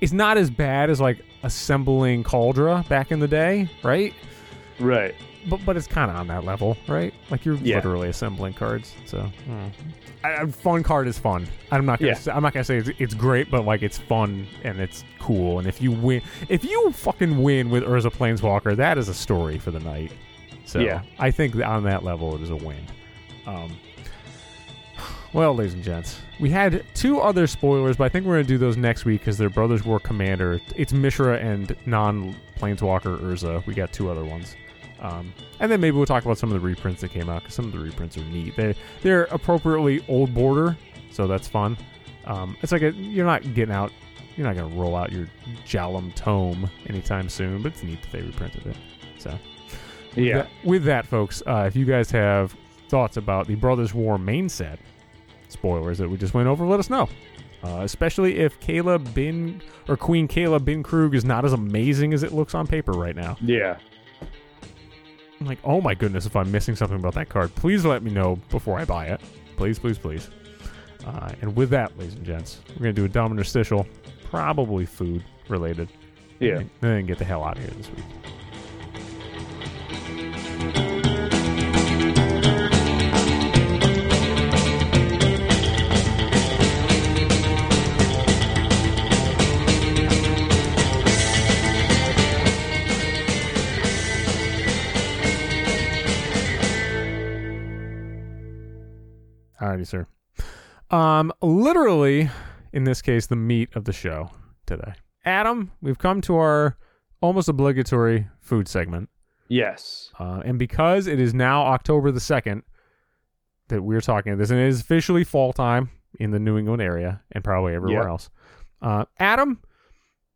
it's 0.00 0.12
not 0.12 0.36
as 0.36 0.50
bad 0.50 0.90
as 0.90 1.00
like 1.00 1.24
assembling 1.44 2.24
Kaldra 2.24 2.86
back 2.88 3.12
in 3.12 3.20
the 3.20 3.28
day, 3.28 3.70
right? 3.84 4.12
Right. 4.80 5.14
But 5.48 5.64
but 5.64 5.76
it's 5.76 5.86
kind 5.86 6.10
of 6.10 6.16
on 6.16 6.26
that 6.28 6.44
level, 6.44 6.76
right? 6.86 7.12
Like 7.30 7.44
you're 7.44 7.56
Yeah. 7.56 7.76
literally 7.76 8.08
assembling 8.08 8.52
cards. 8.54 8.94
So. 9.06 9.30
I, 10.24 10.34
I- 10.42 10.46
fun 10.46 10.82
card 10.82 11.06
is 11.08 11.18
fun. 11.18 11.46
I'm 11.70 11.86
not 11.86 11.98
gonna 12.00 12.10
Yeah. 12.12 12.18
say, 12.18 12.32
I'm 12.32 12.42
not 12.42 12.52
gonna 12.52 12.64
say 12.64 12.78
it's, 12.78 12.90
it's 12.98 13.14
great, 13.14 13.50
but 13.50 13.64
like 13.64 13.82
it's 13.82 13.98
fun 13.98 14.46
and 14.64 14.78
it's 14.80 15.04
cool. 15.18 15.58
And 15.58 15.66
if 15.68 15.80
you 15.80 15.92
win, 15.92 16.22
if 16.48 16.64
you 16.64 16.90
fucking 16.92 17.40
win 17.42 17.70
with 17.70 17.82
Urza 17.84 18.12
Planeswalker, 18.12 18.76
that 18.76 18.98
is 18.98 19.08
a 19.08 19.14
story 19.14 19.58
for 19.58 19.70
the 19.70 19.80
night. 19.80 20.12
So 20.64 20.80
Yeah. 20.80 21.02
I 21.18 21.30
think 21.30 21.56
on 21.56 21.84
that 21.84 22.04
level 22.04 22.34
it 22.34 22.42
is 22.42 22.50
a 22.50 22.56
win. 22.56 22.84
Um, 23.46 23.76
well, 25.32 25.54
ladies 25.54 25.74
and 25.74 25.82
gents, 25.84 26.20
we 26.40 26.50
had 26.50 26.82
two 26.94 27.20
other 27.20 27.46
spoilers, 27.46 27.96
but 27.96 28.04
I 28.04 28.08
think 28.08 28.26
we're 28.26 28.34
gonna 28.36 28.44
do 28.44 28.58
those 28.58 28.76
next 28.76 29.04
week 29.04 29.20
because 29.20 29.38
they're 29.38 29.50
Brothers 29.50 29.84
War 29.84 30.00
Commander. 30.00 30.60
It's 30.76 30.92
Mishra 30.92 31.36
and 31.38 31.74
non 31.86 32.34
Planeswalker 32.58 33.20
Urza. 33.20 33.64
We 33.66 33.74
got 33.74 33.92
two 33.92 34.10
other 34.10 34.24
ones. 34.24 34.56
Um, 35.00 35.32
and 35.60 35.70
then 35.70 35.80
maybe 35.80 35.96
we'll 35.96 36.06
talk 36.06 36.24
about 36.24 36.38
some 36.38 36.50
of 36.52 36.60
the 36.60 36.66
reprints 36.66 37.00
that 37.02 37.10
came 37.12 37.28
out 37.28 37.42
because 37.42 37.54
some 37.54 37.66
of 37.66 37.72
the 37.72 37.78
reprints 37.78 38.16
are 38.16 38.24
neat. 38.24 38.56
They 38.56 38.74
they're 39.02 39.24
appropriately 39.24 40.04
old 40.08 40.34
border, 40.34 40.76
so 41.10 41.26
that's 41.26 41.46
fun. 41.46 41.76
Um, 42.24 42.56
it's 42.62 42.72
like 42.72 42.82
a, 42.82 42.92
you're 42.92 43.24
not 43.26 43.54
getting 43.54 43.74
out, 43.74 43.92
you're 44.36 44.46
not 44.46 44.56
gonna 44.56 44.74
roll 44.74 44.96
out 44.96 45.12
your 45.12 45.28
Jalum 45.66 46.14
tome 46.14 46.68
anytime 46.88 47.28
soon, 47.28 47.62
but 47.62 47.72
it's 47.72 47.82
neat 47.82 48.02
that 48.02 48.12
they 48.12 48.22
reprinted 48.22 48.66
it. 48.66 48.76
So 49.18 49.38
Yeah. 50.16 50.38
that- 50.38 50.48
with 50.64 50.84
that, 50.84 51.06
folks, 51.06 51.42
uh, 51.46 51.64
if 51.66 51.76
you 51.76 51.84
guys 51.84 52.10
have 52.10 52.54
thoughts 52.88 53.16
about 53.16 53.46
the 53.46 53.54
Brothers 53.54 53.94
War 53.94 54.18
main 54.18 54.48
set 54.48 54.78
spoilers 55.48 55.98
that 55.98 56.08
we 56.10 56.16
just 56.16 56.34
went 56.34 56.48
over, 56.48 56.66
let 56.66 56.80
us 56.80 56.90
know. 56.90 57.08
Uh, 57.64 57.80
especially 57.82 58.38
if 58.38 58.58
Kayla 58.60 59.12
Bin 59.14 59.60
or 59.88 59.96
Queen 59.96 60.28
Kayla 60.28 60.64
Bin 60.64 60.82
Kroog 60.84 61.14
is 61.14 61.24
not 61.24 61.44
as 61.44 61.52
amazing 61.52 62.12
as 62.14 62.22
it 62.22 62.32
looks 62.32 62.54
on 62.54 62.66
paper 62.66 62.92
right 62.92 63.16
now. 63.16 63.36
Yeah. 63.40 63.78
I'm 65.40 65.46
like, 65.46 65.58
oh 65.64 65.80
my 65.80 65.94
goodness, 65.94 66.26
if 66.26 66.34
I'm 66.34 66.50
missing 66.50 66.74
something 66.74 66.98
about 66.98 67.14
that 67.14 67.28
card, 67.28 67.54
please 67.54 67.84
let 67.84 68.02
me 68.02 68.10
know 68.10 68.36
before 68.50 68.78
I 68.78 68.84
buy 68.84 69.06
it. 69.06 69.20
Please, 69.56 69.78
please, 69.78 69.98
please. 69.98 70.28
Uh, 71.06 71.30
and 71.40 71.54
with 71.54 71.70
that, 71.70 71.96
ladies 71.98 72.14
and 72.14 72.24
gents, 72.24 72.60
we're 72.70 72.82
going 72.82 72.94
to 72.94 73.00
do 73.00 73.04
a 73.04 73.08
dumb 73.08 73.30
interstitial, 73.30 73.86
probably 74.30 74.84
food 74.84 75.24
related. 75.48 75.88
Yeah. 76.40 76.58
And 76.58 76.70
then 76.80 77.06
get 77.06 77.18
the 77.18 77.24
hell 77.24 77.44
out 77.44 77.56
of 77.56 77.62
here 77.62 77.72
this 77.76 77.90
week. 77.90 78.04
Alrighty, 99.76 99.86
sir. 99.86 100.06
Um, 100.90 101.32
literally, 101.42 102.30
in 102.72 102.84
this 102.84 103.02
case, 103.02 103.26
the 103.26 103.36
meat 103.36 103.68
of 103.74 103.84
the 103.84 103.92
show 103.92 104.30
today. 104.66 104.92
Adam, 105.24 105.72
we've 105.82 105.98
come 105.98 106.20
to 106.22 106.36
our 106.36 106.76
almost 107.20 107.48
obligatory 107.48 108.28
food 108.40 108.68
segment. 108.68 109.08
Yes. 109.48 110.10
Uh, 110.18 110.40
and 110.44 110.58
because 110.58 111.06
it 111.06 111.20
is 111.20 111.34
now 111.34 111.62
October 111.62 112.10
the 112.10 112.20
2nd 112.20 112.62
that 113.68 113.82
we're 113.82 114.00
talking 114.00 114.36
this, 114.38 114.50
and 114.50 114.58
it 114.58 114.66
is 114.68 114.80
officially 114.80 115.24
fall 115.24 115.52
time 115.52 115.90
in 116.18 116.30
the 116.30 116.38
New 116.38 116.56
England 116.56 116.80
area 116.80 117.20
and 117.32 117.44
probably 117.44 117.74
everywhere 117.74 118.02
Yep. 118.02 118.08
else. 118.08 118.30
Uh, 118.80 119.04
Adam, 119.18 119.60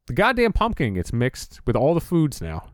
the 0.06 0.12
goddamn 0.12 0.52
pumpkin 0.52 0.94
gets 0.94 1.12
mixed 1.12 1.60
with 1.66 1.76
all 1.76 1.94
the 1.94 2.00
foods 2.00 2.42
now. 2.42 2.68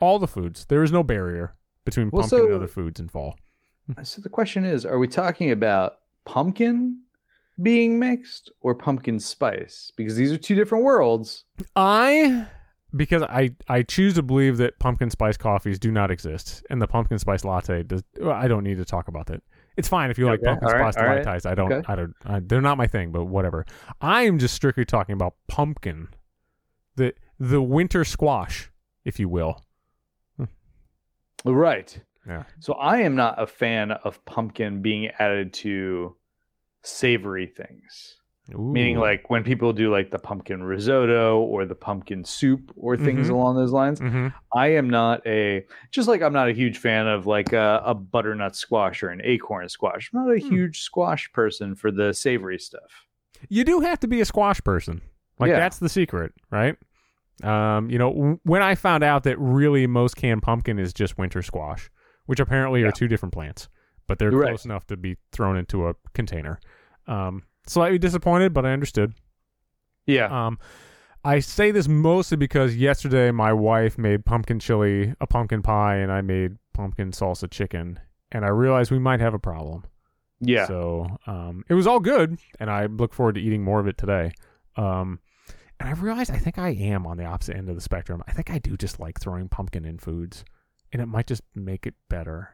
All 0.00 0.18
the 0.18 0.28
foods. 0.28 0.66
There 0.66 0.82
is 0.82 0.92
no 0.92 1.02
barrier 1.02 1.54
between 1.84 2.10
Well, 2.10 2.22
pumpkin 2.22 2.46
and 2.46 2.54
other 2.54 2.68
foods 2.68 3.00
in 3.00 3.08
fall. 3.08 3.36
So 4.02 4.20
the 4.20 4.28
question 4.28 4.64
is, 4.64 4.84
are 4.84 4.98
we 4.98 5.06
talking 5.08 5.50
about 5.52 5.98
pumpkin 6.24 7.00
being 7.62 7.98
mixed 7.98 8.50
or 8.60 8.74
pumpkin 8.74 9.20
spice? 9.20 9.92
Because 9.96 10.16
these 10.16 10.32
are 10.32 10.36
two 10.38 10.54
different 10.54 10.84
worlds. 10.84 11.44
I 11.76 12.46
because 12.96 13.22
I 13.22 13.50
I 13.68 13.82
choose 13.82 14.14
to 14.14 14.22
believe 14.22 14.56
that 14.58 14.78
pumpkin 14.78 15.10
spice 15.10 15.36
coffees 15.36 15.78
do 15.78 15.90
not 15.92 16.10
exist, 16.10 16.64
and 16.70 16.80
the 16.82 16.86
pumpkin 16.86 17.18
spice 17.18 17.44
latte 17.44 17.82
does. 17.82 18.02
well, 18.20 18.32
I 18.32 18.48
don't 18.48 18.64
need 18.64 18.78
to 18.78 18.84
talk 18.84 19.08
about 19.08 19.26
that 19.26 19.42
It's 19.76 19.88
fine 19.88 20.10
if 20.10 20.18
you 20.18 20.26
like 20.26 20.40
Okay, 20.40 20.46
pumpkin 20.48 20.68
all 20.68 20.74
spice 20.92 20.96
all 20.96 21.04
right, 21.06 21.24
lattes. 21.24 21.46
I 21.46 21.54
don't. 21.54 21.72
okay. 21.72 21.84
I 21.92 21.96
don't. 21.96 22.14
I, 22.24 22.40
they're 22.40 22.60
not 22.60 22.78
my 22.78 22.86
thing, 22.86 23.12
but 23.12 23.26
whatever. 23.26 23.64
I 24.00 24.22
am 24.22 24.38
just 24.38 24.54
strictly 24.54 24.84
talking 24.84 25.12
about 25.12 25.34
pumpkin, 25.46 26.08
the 26.96 27.14
the 27.38 27.62
winter 27.62 28.04
squash, 28.04 28.70
if 29.04 29.20
you 29.20 29.28
will. 29.28 29.62
Right. 31.44 32.00
Yeah. 32.26 32.42
So 32.60 32.74
I 32.74 32.98
am 32.98 33.14
not 33.14 33.40
a 33.40 33.46
fan 33.46 33.92
of 33.92 34.24
pumpkin 34.24 34.82
being 34.82 35.08
added 35.18 35.52
to 35.54 36.16
savory 36.82 37.46
things. 37.46 38.16
Meaning 38.56 38.98
like 38.98 39.28
when 39.28 39.42
people 39.42 39.72
do 39.72 39.90
like 39.90 40.12
the 40.12 40.20
pumpkin 40.20 40.62
risotto 40.62 41.40
or 41.40 41.64
the 41.64 41.74
pumpkin 41.74 42.22
soup 42.24 42.70
or 42.76 42.96
things 42.96 43.26
Mhm. 43.26 43.30
along 43.32 43.56
those 43.56 43.72
lines. 43.72 43.98
Mhm. 44.00 44.32
I 44.54 44.68
am 44.68 44.88
not 44.88 45.26
a 45.26 45.66
just 45.90 46.06
like 46.06 46.22
I'm 46.22 46.32
not 46.32 46.48
a 46.48 46.52
huge 46.52 46.78
fan 46.78 47.08
of 47.08 47.26
like 47.26 47.52
a, 47.52 47.82
a 47.84 47.92
butternut 47.92 48.54
squash 48.54 49.02
or 49.02 49.08
an 49.08 49.20
acorn 49.24 49.68
squash. 49.68 50.10
I'm 50.14 50.24
not 50.24 50.36
a 50.36 50.38
Hmm. 50.38 50.48
huge 50.48 50.80
squash 50.82 51.32
person 51.32 51.74
for 51.74 51.90
the 51.90 52.14
savory 52.14 52.58
stuff. 52.60 53.04
you 53.50 53.64
do 53.64 53.80
have 53.80 54.00
to 54.00 54.06
be 54.08 54.20
a 54.20 54.24
squash 54.24 54.62
person. 54.62 55.02
Like 55.40 55.50
Yeah. 55.50 55.58
that's 55.58 55.78
the 55.78 55.88
secret, 55.90 56.32
right? 56.50 56.76
Um, 57.42 57.90
you 57.90 57.98
know, 57.98 58.10
w- 58.10 58.40
when 58.44 58.62
I 58.62 58.74
found 58.76 59.04
out 59.04 59.24
that 59.24 59.38
really 59.38 59.86
most 59.86 60.16
canned 60.16 60.42
pumpkin 60.42 60.78
is 60.78 60.94
just 60.94 61.18
winter 61.18 61.42
squash, 61.42 61.90
which 62.26 62.40
apparently 62.40 62.82
are 62.82 62.92
two 62.92 63.08
different 63.08 63.32
plants, 63.32 63.68
but 64.06 64.18
they're 64.18 64.30
close 64.30 64.64
enough 64.64 64.86
to 64.88 64.96
be 64.96 65.16
thrown 65.32 65.56
into 65.56 65.88
a 65.88 65.94
container. 66.14 66.58
Um, 67.06 67.42
slightly 67.66 67.98
disappointed, 67.98 68.52
but 68.52 68.64
I 68.66 68.72
understood. 68.72 69.14
Yeah. 70.06 70.46
Um, 70.46 70.58
I 71.24 71.40
say 71.40 71.72
this 71.72 71.88
mostly 71.88 72.36
because 72.36 72.76
yesterday 72.76 73.32
my 73.32 73.52
wife 73.52 73.98
made 73.98 74.24
pumpkin 74.24 74.60
chili, 74.60 75.14
a 75.20 75.26
pumpkin 75.26 75.62
pie, 75.62 75.96
and 75.96 76.12
I 76.12 76.20
made 76.20 76.56
pumpkin 76.72 77.10
salsa 77.10 77.50
chicken, 77.50 77.98
and 78.30 78.44
I 78.44 78.48
realized 78.48 78.90
we 78.92 79.00
might 79.00 79.20
have 79.20 79.34
a 79.34 79.38
problem. 79.38 79.84
yeah. 80.40 80.66
So 80.66 81.08
um, 81.26 81.64
it 81.68 81.74
was 81.74 81.86
all 81.86 81.98
good, 81.98 82.38
and 82.60 82.70
I 82.70 82.86
look 82.86 83.12
forward 83.12 83.34
to 83.34 83.40
eating 83.40 83.64
more 83.64 83.80
of 83.80 83.88
it 83.88 83.98
today. 83.98 84.32
Um, 84.76 85.18
and 85.80 85.88
I 85.88 85.92
realized 85.92 86.30
I 86.30 86.38
think 86.38 86.58
I 86.58 86.70
am 86.70 87.06
on 87.06 87.16
the 87.16 87.24
opposite 87.24 87.56
end 87.56 87.68
of 87.68 87.74
the 87.74 87.80
spectrum. 87.80 88.22
I 88.26 88.32
think 88.32 88.50
I 88.50 88.58
do 88.58 88.76
just 88.76 89.00
like 89.00 89.20
throwing 89.20 89.48
pumpkin 89.48 89.84
in 89.84 89.98
foods, 89.98 90.44
and 90.92 91.02
it 91.02 91.06
might 91.06 91.26
just 91.26 91.42
make 91.54 91.86
it 91.86 91.94
better. 92.08 92.50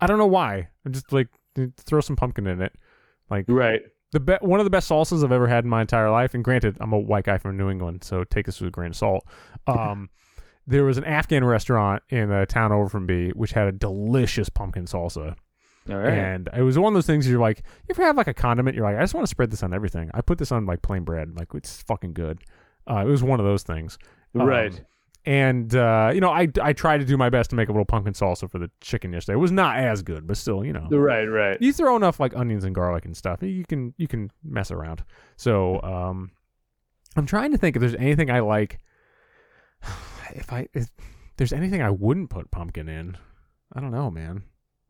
I 0.00 0.06
don't 0.06 0.18
know 0.18 0.26
why. 0.26 0.68
I 0.84 0.88
just 0.90 1.12
like 1.12 1.28
throw 1.78 2.00
some 2.00 2.16
pumpkin 2.16 2.46
in 2.46 2.60
it. 2.60 2.74
Like 3.30 3.46
right. 3.48 3.82
the 4.12 4.20
be- 4.20 4.38
one 4.40 4.60
of 4.60 4.64
the 4.64 4.70
best 4.70 4.90
salsas 4.90 5.24
I've 5.24 5.32
ever 5.32 5.46
had 5.46 5.64
in 5.64 5.70
my 5.70 5.80
entire 5.80 6.10
life. 6.10 6.34
And 6.34 6.44
granted, 6.44 6.76
I'm 6.80 6.92
a 6.92 6.98
white 6.98 7.24
guy 7.24 7.38
from 7.38 7.56
New 7.56 7.70
England, 7.70 8.04
so 8.04 8.24
take 8.24 8.46
this 8.46 8.60
with 8.60 8.68
a 8.68 8.70
grain 8.70 8.90
of 8.90 8.96
salt. 8.96 9.26
Um, 9.66 10.10
there 10.66 10.84
was 10.84 10.98
an 10.98 11.04
Afghan 11.04 11.44
restaurant 11.44 12.02
in 12.10 12.28
the 12.28 12.46
town 12.46 12.72
over 12.72 12.88
from 12.88 13.06
me 13.06 13.30
which 13.30 13.52
had 13.52 13.68
a 13.68 13.72
delicious 13.72 14.48
pumpkin 14.48 14.84
salsa. 14.86 15.36
All 15.88 15.96
right. 15.96 16.12
And 16.12 16.48
it 16.56 16.62
was 16.62 16.78
one 16.78 16.92
of 16.92 16.94
those 16.94 17.06
things 17.06 17.28
you're 17.28 17.40
like, 17.40 17.62
you 17.88 17.94
ever 17.94 18.02
have 18.02 18.16
like 18.16 18.26
a 18.26 18.34
condiment? 18.34 18.74
You're 18.76 18.84
like, 18.84 18.96
I 18.96 19.02
just 19.02 19.14
want 19.14 19.24
to 19.26 19.30
spread 19.30 19.50
this 19.50 19.62
on 19.62 19.72
everything. 19.72 20.10
I 20.14 20.20
put 20.20 20.38
this 20.38 20.50
on 20.50 20.66
like 20.66 20.82
plain 20.82 21.04
bread. 21.04 21.36
Like 21.36 21.48
it's 21.54 21.82
fucking 21.82 22.12
good. 22.12 22.40
Uh, 22.90 23.04
it 23.06 23.10
was 23.10 23.22
one 23.22 23.38
of 23.38 23.46
those 23.46 23.62
things. 23.62 23.98
Um, 24.34 24.46
right. 24.46 24.80
And 25.26 25.74
uh, 25.74 26.12
you 26.14 26.20
know, 26.20 26.30
I 26.30 26.48
I 26.62 26.72
tried 26.72 26.98
to 26.98 27.04
do 27.04 27.16
my 27.16 27.28
best 27.30 27.50
to 27.50 27.56
make 27.56 27.68
a 27.68 27.72
little 27.72 27.84
pumpkin 27.84 28.12
salsa 28.12 28.48
for 28.48 28.58
the 28.60 28.70
chicken 28.80 29.12
yesterday. 29.12 29.34
It 29.34 29.40
was 29.40 29.50
not 29.50 29.76
as 29.76 30.02
good, 30.02 30.24
but 30.26 30.36
still, 30.36 30.64
you 30.64 30.72
know, 30.72 30.86
Right. 30.88 31.24
Right. 31.24 31.60
you 31.60 31.72
throw 31.72 31.96
enough 31.96 32.20
like 32.20 32.36
onions 32.36 32.62
and 32.64 32.72
garlic 32.74 33.04
and 33.04 33.16
stuff, 33.16 33.42
you 33.42 33.64
can 33.64 33.92
you 33.96 34.06
can 34.06 34.30
mess 34.44 34.70
around. 34.70 35.02
So 35.36 35.82
um, 35.82 36.30
I'm 37.16 37.26
trying 37.26 37.50
to 37.50 37.58
think 37.58 37.74
if 37.74 37.80
there's 37.80 37.96
anything 37.96 38.30
I 38.30 38.40
like. 38.40 38.78
If 40.34 40.52
I 40.52 40.66
if 40.74 40.90
there's 41.36 41.52
anything 41.52 41.80
I 41.82 41.90
wouldn't 41.90 42.30
put 42.30 42.50
pumpkin 42.50 42.88
in, 42.88 43.16
I 43.72 43.80
don't 43.80 43.92
know, 43.92 44.10
man. 44.10 44.42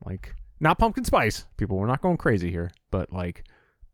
Like 0.04 0.34
not 0.60 0.78
pumpkin 0.78 1.04
spice, 1.04 1.44
people. 1.58 1.76
We're 1.76 1.86
not 1.86 2.00
going 2.00 2.16
crazy 2.16 2.50
here, 2.50 2.70
but 2.90 3.12
like 3.12 3.44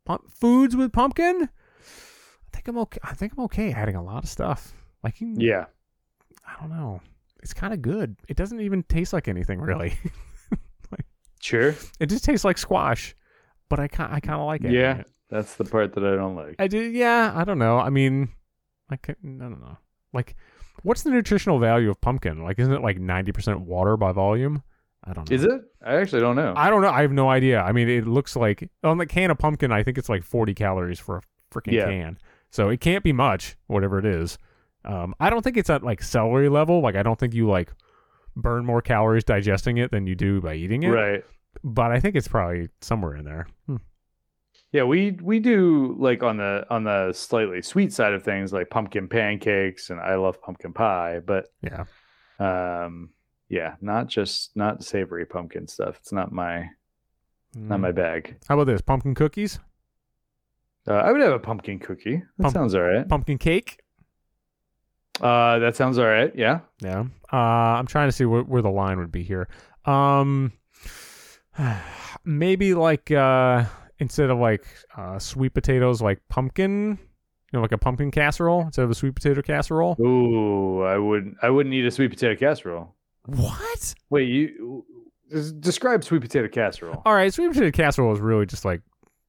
pump, 0.05 0.31
foods 0.31 0.73
with 0.75 0.93
pumpkin. 0.93 1.49
I 1.49 2.55
think 2.55 2.67
I'm 2.69 2.77
okay. 2.79 2.99
I 3.03 3.13
think 3.13 3.33
I'm 3.37 3.43
okay 3.45 3.73
adding 3.73 3.95
a 3.95 4.01
lot 4.03 4.23
of 4.23 4.29
stuff. 4.29 4.73
Like 5.03 5.19
you, 5.19 5.35
Yeah. 5.37 5.65
I 6.45 6.59
don't 6.59 6.69
know. 6.69 7.01
It's 7.41 7.53
kind 7.53 7.73
of 7.73 7.81
good. 7.81 8.15
It 8.29 8.37
doesn't 8.37 8.61
even 8.61 8.83
taste 8.83 9.11
like 9.13 9.27
anything 9.27 9.59
really. 9.61 9.97
Sure. 11.41 11.75
It 11.99 12.05
just 12.07 12.23
tastes 12.23 12.45
like 12.45 12.57
squash, 12.57 13.13
but 13.67 13.77
I 13.77 13.89
kind 13.89 14.13
I 14.13 14.21
kind 14.21 14.39
of 14.39 14.45
like 14.47 14.63
it. 14.63 14.71
Yeah. 14.71 15.03
That's 15.29 15.55
the 15.55 15.65
part 15.65 15.93
that 15.95 16.03
I 16.05 16.15
don't 16.15 16.35
like. 16.37 16.55
I 16.57 16.67
do. 16.67 16.79
Yeah, 16.79 17.33
I 17.35 17.43
don't 17.43 17.59
know. 17.59 17.79
I 17.79 17.89
mean, 17.89 18.29
like 18.89 19.09
I 19.09 19.15
don't 19.21 19.59
know. 19.59 19.77
Like, 20.13 20.37
what's 20.83 21.03
the 21.03 21.09
nutritional 21.09 21.59
value 21.59 21.89
of 21.89 21.99
pumpkin? 21.99 22.43
Like, 22.43 22.59
isn't 22.59 22.71
it 22.73 22.81
like 22.81 22.97
ninety 22.97 23.33
percent 23.33 23.59
water 23.59 23.97
by 23.97 24.13
volume? 24.13 24.63
I 25.03 25.11
don't 25.11 25.29
know. 25.29 25.35
Is 25.35 25.43
it? 25.43 25.61
I 25.85 25.95
actually 25.95 26.21
don't 26.21 26.37
know. 26.37 26.53
I 26.55 26.69
don't 26.69 26.81
know. 26.81 26.91
I 26.91 27.01
have 27.01 27.11
no 27.11 27.29
idea. 27.29 27.59
I 27.61 27.73
mean, 27.73 27.89
it 27.89 28.07
looks 28.07 28.37
like 28.37 28.69
on 28.81 28.97
the 28.97 29.05
can 29.05 29.29
of 29.29 29.37
pumpkin. 29.37 29.69
I 29.73 29.83
think 29.83 29.97
it's 29.97 30.07
like 30.07 30.23
forty 30.23 30.53
calories 30.53 30.99
for 30.99 31.17
a 31.17 31.21
freaking 31.53 31.73
Yeah. 31.73 31.87
can. 31.87 32.17
So 32.51 32.69
it 32.69 32.79
can't 32.79 33.03
be 33.03 33.11
much, 33.11 33.57
whatever 33.67 33.99
it 33.99 34.05
is. 34.05 34.37
Um, 34.85 35.15
I 35.19 35.29
don't 35.29 35.41
think 35.41 35.57
it's 35.57 35.69
at 35.69 35.83
like 35.83 36.01
celery 36.03 36.49
level. 36.49 36.81
Like, 36.81 36.95
I 36.95 37.03
don't 37.03 37.17
think 37.19 37.33
you 37.33 37.47
like 37.49 37.71
burn 38.35 38.65
more 38.65 38.81
calories 38.81 39.23
digesting 39.23 39.77
it 39.77 39.91
than 39.91 40.07
you 40.07 40.15
do 40.15 40.41
by 40.41 40.55
eating 40.55 40.83
it. 40.83 40.89
right. 40.89 41.23
But 41.63 41.91
I 41.91 41.99
think 41.99 42.15
it's 42.15 42.27
probably 42.27 42.69
somewhere 42.81 43.15
in 43.15 43.25
there. 43.25 43.47
Hmm. 43.67 43.77
Yeah, 44.71 44.83
we 44.85 45.11
we 45.21 45.39
do 45.39 45.95
like 45.99 46.23
on 46.23 46.37
the 46.37 46.65
on 46.69 46.83
the 46.83 47.13
slightly 47.13 47.61
sweet 47.61 47.93
side 47.93 48.13
of 48.13 48.23
things, 48.23 48.51
like 48.51 48.71
pumpkin 48.71 49.07
pancakes, 49.07 49.91
and 49.91 49.99
I 49.99 50.15
love 50.15 50.41
pumpkin 50.41 50.73
pie. 50.73 51.19
But 51.23 51.45
Yeah. 51.61 51.85
um, 52.39 53.11
yeah, 53.49 53.75
not 53.81 54.07
just 54.07 54.55
not 54.57 54.83
savory 54.83 55.27
pumpkin 55.27 55.67
stuff. 55.67 55.97
It's 56.01 56.11
not 56.11 56.31
my 56.31 56.69
not 57.55 57.77
Mm. 57.77 57.81
my 57.81 57.91
bag. 57.91 58.37
How 58.49 58.55
about 58.55 58.65
this? 58.65 58.81
Pumpkin 58.81 59.13
cookies, 59.13 59.59
Uh, 60.87 60.93
I 60.95 61.11
would 61.11 61.21
have 61.21 61.33
a 61.33 61.39
pumpkin 61.39 61.77
cookie. 61.77 62.23
That 62.39 62.43
Pump- 62.45 62.53
sounds 62.55 62.73
all 62.73 62.81
right. 62.81 63.07
pumpkin 63.07 63.37
cake. 63.37 63.79
Uh, 65.21 65.59
that 65.59 65.75
sounds 65.75 65.97
all 65.97 66.05
right. 66.05 66.31
Yeah. 66.35 66.61
Yeah. 66.81 67.05
Uh, 67.31 67.35
I'm 67.77 67.87
trying 67.87 68.07
to 68.07 68.11
see 68.11 68.25
where, 68.25 68.41
where 68.43 68.61
the 68.61 68.69
line 68.69 68.97
would 68.99 69.11
be 69.11 69.23
here. 69.23 69.47
Um, 69.85 70.53
maybe 72.25 72.73
like 72.73 73.11
uh, 73.11 73.65
instead 73.99 74.29
of 74.29 74.39
like 74.39 74.65
uh, 74.97 75.19
sweet 75.19 75.53
potatoes, 75.53 76.01
like 76.01 76.21
pumpkin. 76.29 76.97
You 77.51 77.59
know, 77.59 77.61
like 77.61 77.71
a 77.71 77.77
pumpkin 77.77 78.09
casserole 78.09 78.61
instead 78.61 78.83
of 78.83 78.89
a 78.89 78.95
sweet 78.95 79.13
potato 79.13 79.43
casserole. 79.43 79.95
Ooh, 80.01 80.81
I 80.81 80.97
would 80.97 81.35
I 81.39 81.51
wouldn't 81.51 81.75
eat 81.75 81.85
a 81.85 81.91
sweet 81.91 82.09
potato 82.09 82.35
casserole. 82.35 82.95
What? 83.27 83.93
Wait, 84.09 84.27
you 84.27 84.83
describe 85.59 86.03
sweet 86.03 86.21
potato 86.21 86.47
casserole. 86.47 87.03
All 87.05 87.13
right, 87.13 87.31
sweet 87.31 87.49
potato 87.49 87.69
casserole 87.69 88.11
is 88.11 88.19
really 88.19 88.47
just 88.47 88.65
like 88.65 88.81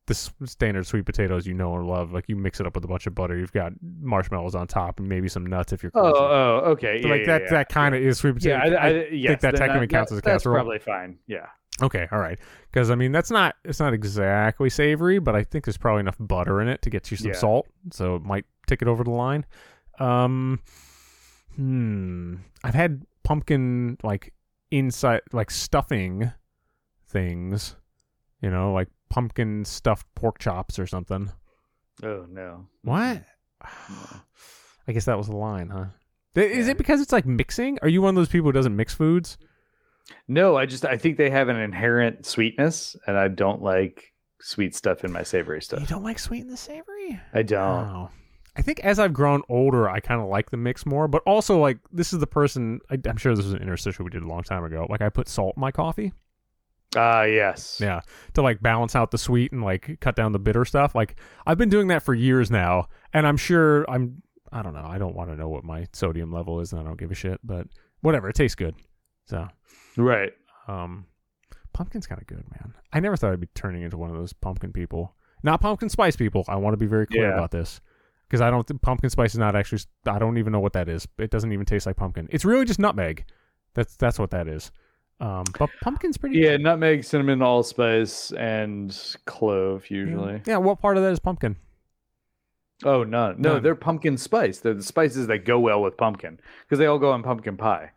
the 0.07 0.15
standard 0.45 0.87
sweet 0.87 1.07
potatoes 1.07 1.47
you 1.47 1.55
know 1.55 1.71
or 1.71 1.83
love. 1.83 2.13
Like 2.13 2.27
you 2.29 2.37
mix 2.37 2.61
it 2.61 2.67
up 2.67 2.75
with 2.75 2.85
a 2.85 2.89
bunch 2.89 3.07
of 3.07 3.15
butter. 3.15 3.37
You've 3.39 3.53
got 3.53 3.73
marshmallows 4.01 4.55
on 4.55 4.67
top 4.67 4.99
and 5.01 5.09
maybe 5.09 5.29
some 5.29 5.47
nuts 5.47 5.73
if 5.73 5.83
you're 5.83 5.93
Oh, 5.95 6.03
crazy. 6.03 6.19
oh, 6.19 6.71
okay. 6.73 7.03
So, 7.03 7.09
Yeah, 7.09 7.15
like 7.15 7.21
yeah, 7.23 7.27
that 7.27 7.43
yeah. 7.43 7.51
that 7.51 7.69
kind 7.71 7.95
of 7.95 8.03
is 8.03 8.19
sweet 8.19 8.35
potato. 8.35 8.57
Yeah, 8.57 8.63
I, 8.79 8.87
I, 8.87 8.89
I 8.91 9.09
yes, 9.11 9.41
that 9.43 9.57
technically 9.57 9.87
counts 9.89 10.13
as 10.13 10.19
a 10.19 10.21
that's 10.21 10.43
casserole. 10.43 10.57
probably 10.57 10.79
fine. 10.79 11.19
Yeah. 11.27 11.47
Okay, 11.83 12.07
all 12.13 12.21
right. 12.21 12.39
Because 12.71 12.91
I 12.91 12.95
mean, 12.95 13.11
that's 13.13 13.31
not 13.31 13.57
it's 13.65 13.81
not 13.81 13.93
exactly 13.95 14.71
savory, 14.71 15.19
but 15.19 15.35
I 15.35 15.43
think 15.43 15.65
there's 15.65 15.77
probably 15.79 16.01
enough 16.01 16.17
butter 16.21 16.61
in 16.61 16.69
it 16.69 16.83
to 16.83 16.91
get 16.91 17.11
you 17.11 17.17
some 17.17 17.35
salt, 17.35 17.67
so 17.91 18.15
it 18.17 18.23
might 18.23 18.45
tick 18.67 18.81
it 18.83 18.89
over 18.89 19.03
the 19.05 19.11
line. 19.11 19.45
Um, 19.99 20.61
hmm. 21.57 22.37
I've 22.63 22.75
had 22.75 23.05
pumpkin 23.23 23.97
like 24.03 24.33
inside 24.71 25.23
like 25.33 25.51
stuffing 25.51 26.31
things, 27.09 27.77
you 28.41 28.51
know, 28.51 28.73
like 28.73 28.89
pumpkin 29.15 29.65
stuffed 29.65 30.07
pork 30.17 30.39
chops 30.41 30.77
or 30.79 30.87
something. 30.89 31.31
Oh 32.03 32.27
no. 32.29 32.67
What? 32.83 33.23
No. 33.63 33.97
I 34.89 34.93
guess 34.93 35.05
that 35.05 35.17
was 35.17 35.29
the 35.29 35.37
line, 35.37 35.69
huh? 35.69 35.87
Is 36.35 36.67
Yeah. 36.67 36.73
it 36.73 36.79
because 36.79 37.01
it's 37.01 37.13
like 37.13 37.25
mixing? 37.25 37.79
Are 37.81 37.89
you 37.89 38.03
one 38.03 38.11
of 38.11 38.17
those 38.17 38.29
people 38.29 38.49
who 38.49 38.53
doesn't 38.53 38.75
mix 38.75 38.93
foods? 38.93 39.39
No, 40.27 40.57
I 40.57 40.67
just 40.67 40.85
I 40.85 40.97
think 40.99 41.17
they 41.17 41.31
have 41.31 41.49
an 41.49 41.57
inherent 41.57 42.27
sweetness, 42.27 42.97
and 43.07 43.17
I 43.17 43.29
don't 43.29 43.63
like 43.63 44.13
sweet 44.41 44.75
stuff 44.75 45.05
in 45.05 45.13
my 45.13 45.23
savory 45.23 45.63
stuff. 45.63 45.81
You 45.81 45.87
don't 45.87 46.03
like 46.03 46.19
sweet 46.19 46.41
and 46.43 46.51
the 46.51 46.57
savory? 46.57 47.21
I 47.33 47.43
don't. 47.43 48.09
I 48.57 48.63
think 48.63 48.81
as 48.81 48.99
I've 48.99 49.13
grown 49.13 49.43
older, 49.49 49.89
I 49.89 50.01
kind 50.01 50.21
of 50.21 50.29
like 50.29 50.51
the 50.51 50.57
mix 50.57 50.85
more. 50.85 51.09
But 51.09 51.23
also, 51.25 51.59
like, 51.59 51.79
this 51.93 52.13
is 52.13 52.19
the 52.19 52.27
person. 52.27 52.81
I, 52.91 52.99
I'm 53.09 53.17
sure 53.17 53.35
this 53.35 53.45
was 53.45 53.55
an 53.55 53.63
interstitial 53.63 54.05
we 54.05 54.11
did 54.11 54.23
a 54.23 54.29
long 54.29 54.43
time 54.43 54.63
ago. 54.65 54.87
Like, 54.91 55.01
I 55.03 55.09
put 55.09 55.29
salt 55.29 55.55
in 55.57 55.61
my 55.61 55.71
coffee. 55.73 56.13
Ah, 56.97 57.23
yes. 57.25 57.79
Yeah, 57.81 58.01
to 58.35 58.43
like 58.43 58.61
balance 58.63 58.95
out 58.95 59.11
the 59.11 59.19
sweet 59.19 59.53
and 59.53 59.63
like 59.63 59.99
cut 60.01 60.17
down 60.17 60.33
the 60.33 60.39
bitter 60.39 60.65
stuff. 60.65 60.95
Like 60.95 61.17
I've 61.47 61.59
been 61.59 61.69
doing 61.69 61.89
that 61.89 62.03
for 62.03 62.15
years 62.15 62.51
now, 62.51 62.89
and 63.13 63.27
I'm 63.27 63.37
sure 63.37 63.89
I'm. 63.91 64.23
I 64.53 64.63
don't 64.63 64.75
know. 64.75 64.85
I 64.87 64.99
don't 64.99 65.17
want 65.17 65.31
to 65.31 65.37
know 65.37 65.49
what 65.49 65.65
my 65.65 65.87
sodium 65.93 66.31
level 66.33 66.61
is, 66.61 66.73
and 66.73 66.81
I 66.81 66.85
don't 66.85 66.99
give 66.99 67.11
a 67.11 67.15
shit. 67.15 67.41
But 67.43 67.67
whatever, 68.03 68.29
it 68.29 68.37
tastes 68.37 68.55
good. 68.55 68.77
So, 69.27 69.49
Right. 69.97 70.33
um, 70.69 71.07
pumpkin's 71.73 72.07
kind 72.07 72.21
of 72.21 72.27
good, 72.29 72.45
man. 72.51 72.75
I 72.93 73.01
never 73.01 73.17
thought 73.17 73.33
I'd 73.33 73.41
be 73.41 73.49
turning 73.55 73.83
into 73.83 73.97
one 73.97 74.11
of 74.11 74.17
those 74.17 74.33
pumpkin 74.33 74.73
people. 74.73 75.17
Not 75.43 75.61
pumpkin 75.61 75.89
spice 75.89 76.15
people. 76.15 76.45
I 76.47 76.57
want 76.57 76.75
to 76.75 76.79
be 76.79 76.87
very 76.87 77.07
clear 77.07 77.29
Yeah. 77.29 77.35
about 77.35 77.51
this 77.51 77.81
because 78.29 78.41
I 78.41 78.51
don't. 78.51 78.81
pumpkin 78.81 79.11
spice 79.11 79.33
is 79.33 79.39
not 79.39 79.57
actually. 79.57 79.83
I 80.07 80.19
don't 80.21 80.39
even 80.39 80.53
know 80.53 80.61
what 80.61 80.75
that 80.75 80.89
is. 80.89 81.09
It 81.19 81.31
doesn't 81.31 81.51
even 81.53 81.67
taste 81.67 81.87
like 81.87 81.97
pumpkin. 81.97 82.29
It's 82.31 82.45
really 82.45 82.65
just 82.65 82.79
nutmeg. 82.79 83.25
That's 83.75 83.97
that's 83.97 84.19
what 84.21 84.31
that 84.31 84.47
is. 84.47 84.71
Um, 85.21 85.45
but 85.59 85.71
pumpkin's 85.83 86.17
pretty. 86.19 86.39
Yeah, 86.39 86.57
nutmeg, 86.57 87.05
cinnamon, 87.05 87.41
allspice, 87.41 88.33
and 88.33 88.97
clove 89.27 89.89
usually. 89.91 90.43
Yeah. 90.47 90.59
What 90.59 90.81
part 90.81 90.97
of 90.97 91.03
that 91.03 91.13
is 91.13 91.19
pumpkin? 91.21 91.57
Oh, 92.85 93.05
none. 93.05 93.41
No, 93.41 93.55
None. 93.55 93.63
they're 93.63 93.75
pumpkin 93.77 94.19
spice. 94.19 94.59
They're 94.59 94.75
the 94.75 94.83
spices 94.83 95.29
that 95.29 95.45
go 95.45 95.59
well 95.61 95.81
with 95.81 95.97
pumpkin 95.97 96.41
because 96.65 96.79
they 96.79 96.87
all 96.87 96.99
go 96.99 97.15
in 97.15 97.23
pumpkin 97.23 97.57
pie. 97.57 97.93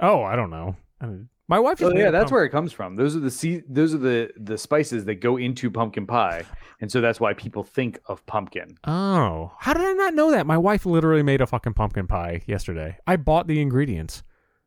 Oh, 0.00 0.22
I 0.22 0.36
don't 0.36 0.50
know. 0.50 0.76
I 1.00 1.06
mean, 1.06 1.28
my 1.48 1.60
wife. 1.60 1.80
Made 1.80 1.96
yeah, 1.96 2.10
that's 2.10 2.32
where 2.32 2.44
it 2.44 2.50
comes 2.50 2.72
from. 2.72 2.96
Those 2.96 3.16
are 3.16 3.20
the 3.20 3.30
se- 3.30 3.62
those 3.68 3.94
are 3.94 3.98
the 3.98 4.30
the 4.36 4.58
spices 4.58 5.04
that 5.04 5.16
go 5.20 5.36
into 5.36 5.70
pumpkin 5.70 6.06
pie, 6.06 6.42
and 6.80 6.90
so 6.90 7.00
that's 7.00 7.20
why 7.20 7.32
people 7.34 7.62
think 7.62 8.00
of 8.06 8.26
pumpkin. 8.26 8.76
Oh, 8.84 9.52
how 9.58 9.72
did 9.72 9.82
I 9.86 9.92
not 9.92 10.14
know 10.14 10.32
that? 10.32 10.46
My 10.46 10.58
wife 10.58 10.84
literally 10.84 11.22
made 11.22 11.40
a 11.40 11.46
fucking 11.46 11.74
pumpkin 11.74 12.08
pie 12.08 12.42
yesterday. 12.46 12.98
I 13.06 13.16
bought 13.16 13.46
the 13.46 13.60
ingredients. 13.60 14.22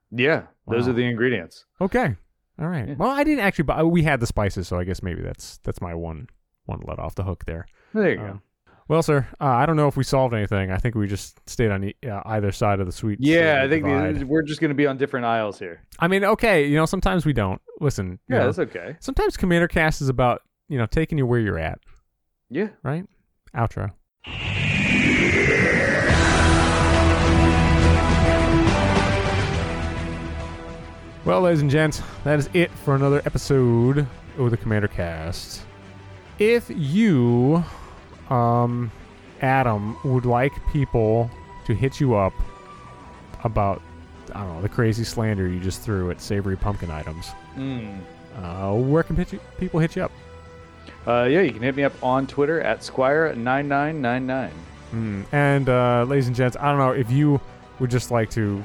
Yeah, 0.10 0.44
those 0.70 0.86
Wow. 0.86 0.91
are 0.91 0.96
the 0.96 1.06
ingredients. 1.06 1.66
Okay, 1.82 2.16
all 2.60 2.68
right. 2.68 2.88
Yeah. 2.90 2.96
Well, 2.98 3.10
I 3.12 3.24
didn't 3.24 3.41
actually 3.44 3.64
buy. 3.66 3.84
We 3.84 4.04
had 4.04 4.20
the 4.20 4.28
spices, 4.28 4.68
so 4.68 4.78
I 4.80 4.84
guess 4.84 5.02
maybe 5.04 5.22
that's 5.22 5.58
that's 5.60 5.82
my 5.82 5.94
one 5.94 6.28
one 6.66 6.82
let 6.86 7.00
off 7.00 7.16
the 7.16 7.24
hook 7.24 7.46
there. 7.46 7.66
There 7.94 8.12
you 8.14 8.20
Um, 8.20 8.28
go. 8.28 8.41
Well, 8.88 9.04
sir, 9.04 9.28
uh, 9.40 9.46
I 9.46 9.68
don't 9.68 9.76
know 9.76 9.88
if 9.88 9.96
we 9.98 10.04
solved 10.04 10.34
anything. 10.34 10.72
I 10.72 10.78
think 10.78 10.96
we 10.96 11.06
just 11.08 11.40
stayed 11.48 11.70
on 11.70 11.84
e- 11.84 11.96
uh, 12.10 12.22
either 12.26 12.52
side 12.52 12.80
of 12.80 12.88
the 12.88 12.91
sweet. 12.91 13.20
Yeah, 13.22 13.62
I 13.64 13.70
think 13.70 13.86
the- 13.86 14.24
we're 14.26 14.41
just 14.41 14.60
going 14.62 14.70
to 14.70 14.76
be 14.76 14.88
on 14.88 14.98
different 14.98 15.28
aisles 15.28 15.60
here. 15.60 15.82
I 16.00 16.08
mean, 16.08 16.24
okay, 16.24 16.66
you 16.66 16.76
know, 16.76 16.88
sometimes 16.88 17.24
we 17.24 17.34
don't 17.34 17.62
listen. 17.80 18.18
Yeah, 18.28 18.40
know, 18.40 18.46
that's 18.52 18.58
okay. 18.60 18.96
sometimes 19.00 19.38
Commander 19.38 19.68
Cast 19.68 20.02
is 20.02 20.10
about 20.10 20.41
you 20.70 20.78
know 20.80 20.88
taking 20.88 21.18
you 21.20 21.28
where 21.28 21.40
you're 21.40 21.60
at, 21.60 21.80
Yeah. 22.50 22.70
right? 22.84 23.06
Outro. 23.56 23.91
Well, 31.30 31.42
ladies 31.42 31.62
and 31.62 31.70
gents, 31.70 32.02
that 32.24 32.40
is 32.40 32.50
it 32.56 32.72
for 32.72 32.96
another 32.96 33.22
episode 33.24 34.08
of 34.40 34.50
the 34.50 34.58
Commander 34.58 34.88
Cast. 34.88 35.62
If 36.40 36.72
you, 36.76 37.64
um, 38.32 38.92
Adam, 39.40 39.96
would 40.04 40.26
like 40.26 40.54
people 40.72 41.30
to 41.68 41.76
hit 41.76 42.00
you 42.00 42.16
up 42.16 42.34
about, 43.44 43.80
I 44.34 44.40
don't 44.42 44.56
know, 44.56 44.62
the 44.64 44.70
crazy 44.70 45.04
slander 45.04 45.48
you 45.48 45.60
just 45.60 45.84
threw 45.84 46.10
at 46.10 46.20
savory 46.20 46.58
pumpkin 46.58 46.90
items, 46.90 47.28
Mm. 47.56 48.00
uh, 48.36 48.74
where 48.74 49.04
can 49.04 49.24
people 49.60 49.80
hit 49.80 49.96
you 49.96 50.06
up? 50.06 50.12
Uh, 51.06 51.28
yeah, 51.30 51.42
you 51.42 51.52
can 51.52 51.62
hit 51.62 51.76
me 51.76 51.84
up 51.84 51.94
on 52.04 52.26
Twitter 52.26 52.60
at 52.60 52.80
Squire9999. 52.80 54.50
Mm. 54.96 55.26
And 55.32 55.70
uh, 55.70 56.06
ladies 56.06 56.26
and 56.26 56.36
gents, 56.36 56.58
I 56.60 56.72
don't 56.72 56.80
know 56.80 56.90
if 56.90 57.12
you 57.12 57.40
would 57.78 57.92
just 57.92 58.10
like 58.10 58.32
to, 58.32 58.64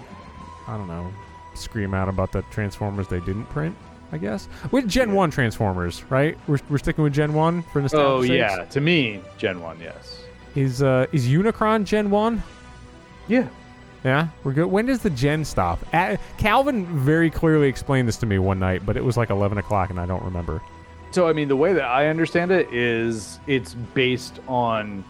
I 0.67 0.79
don't 0.79 0.89
know, 0.89 1.13
scream 1.57 1.95
out 1.95 2.09
about 2.09 2.33
the 2.33 2.43
Transformers 2.51 3.09
they 3.09 3.21
didn't 3.21 3.47
print. 3.47 3.77
I 4.13 4.19
guess 4.19 4.49
with 4.71 4.87
Gen. 4.89 5.13
One 5.13 5.31
Transformers, 5.33 6.05
right? 6.09 6.39
We're, 6.47 6.59
we're 6.69 6.79
sticking 6.79 7.03
with 7.03 7.13
Gen 7.15 7.35
One 7.35 7.63
for 7.63 7.81
Oh, 7.81 7.83
nostalgia. 7.83 8.29
sakes. 8.29 8.37
yeah. 8.59 8.65
To 8.67 8.81
me, 8.81 9.21
Gen 9.39 9.61
1, 9.61 9.81
yes. 9.81 10.21
Is 10.55 10.83
uh 10.85 11.07
is 11.11 11.27
Unicron 11.27 11.85
Gen 11.85 12.11
One? 12.11 12.41
Yeah. 13.27 13.49
Yeah, 14.05 14.29
we're 14.45 14.53
good. 14.53 14.67
When 14.67 14.85
does 14.87 15.01
the 15.01 15.11
Gen 15.11 15.45
stop? 15.45 15.81
A 15.95 16.19
Calvin 16.39 16.85
very 16.99 17.31
clearly 17.31 17.67
explained 17.69 18.07
this 18.07 18.19
to 18.19 18.27
me 18.27 18.39
one 18.39 18.59
night, 18.61 18.85
but 18.87 18.97
it 18.99 19.03
was 19.03 19.17
like 19.17 19.31
eleven 19.31 19.57
o'clock, 19.59 19.89
and 19.91 19.99
I 19.99 20.05
don't 20.07 20.23
remember. 20.23 20.61
So, 21.11 21.27
I 21.27 21.33
mean, 21.33 21.49
the 21.49 21.57
way 21.57 21.73
that 21.73 21.85
I 21.85 22.09
understand 22.09 22.51
it 22.51 22.73
is 22.73 23.41
it's 23.47 23.73
based 23.95 24.41
on 24.47 25.05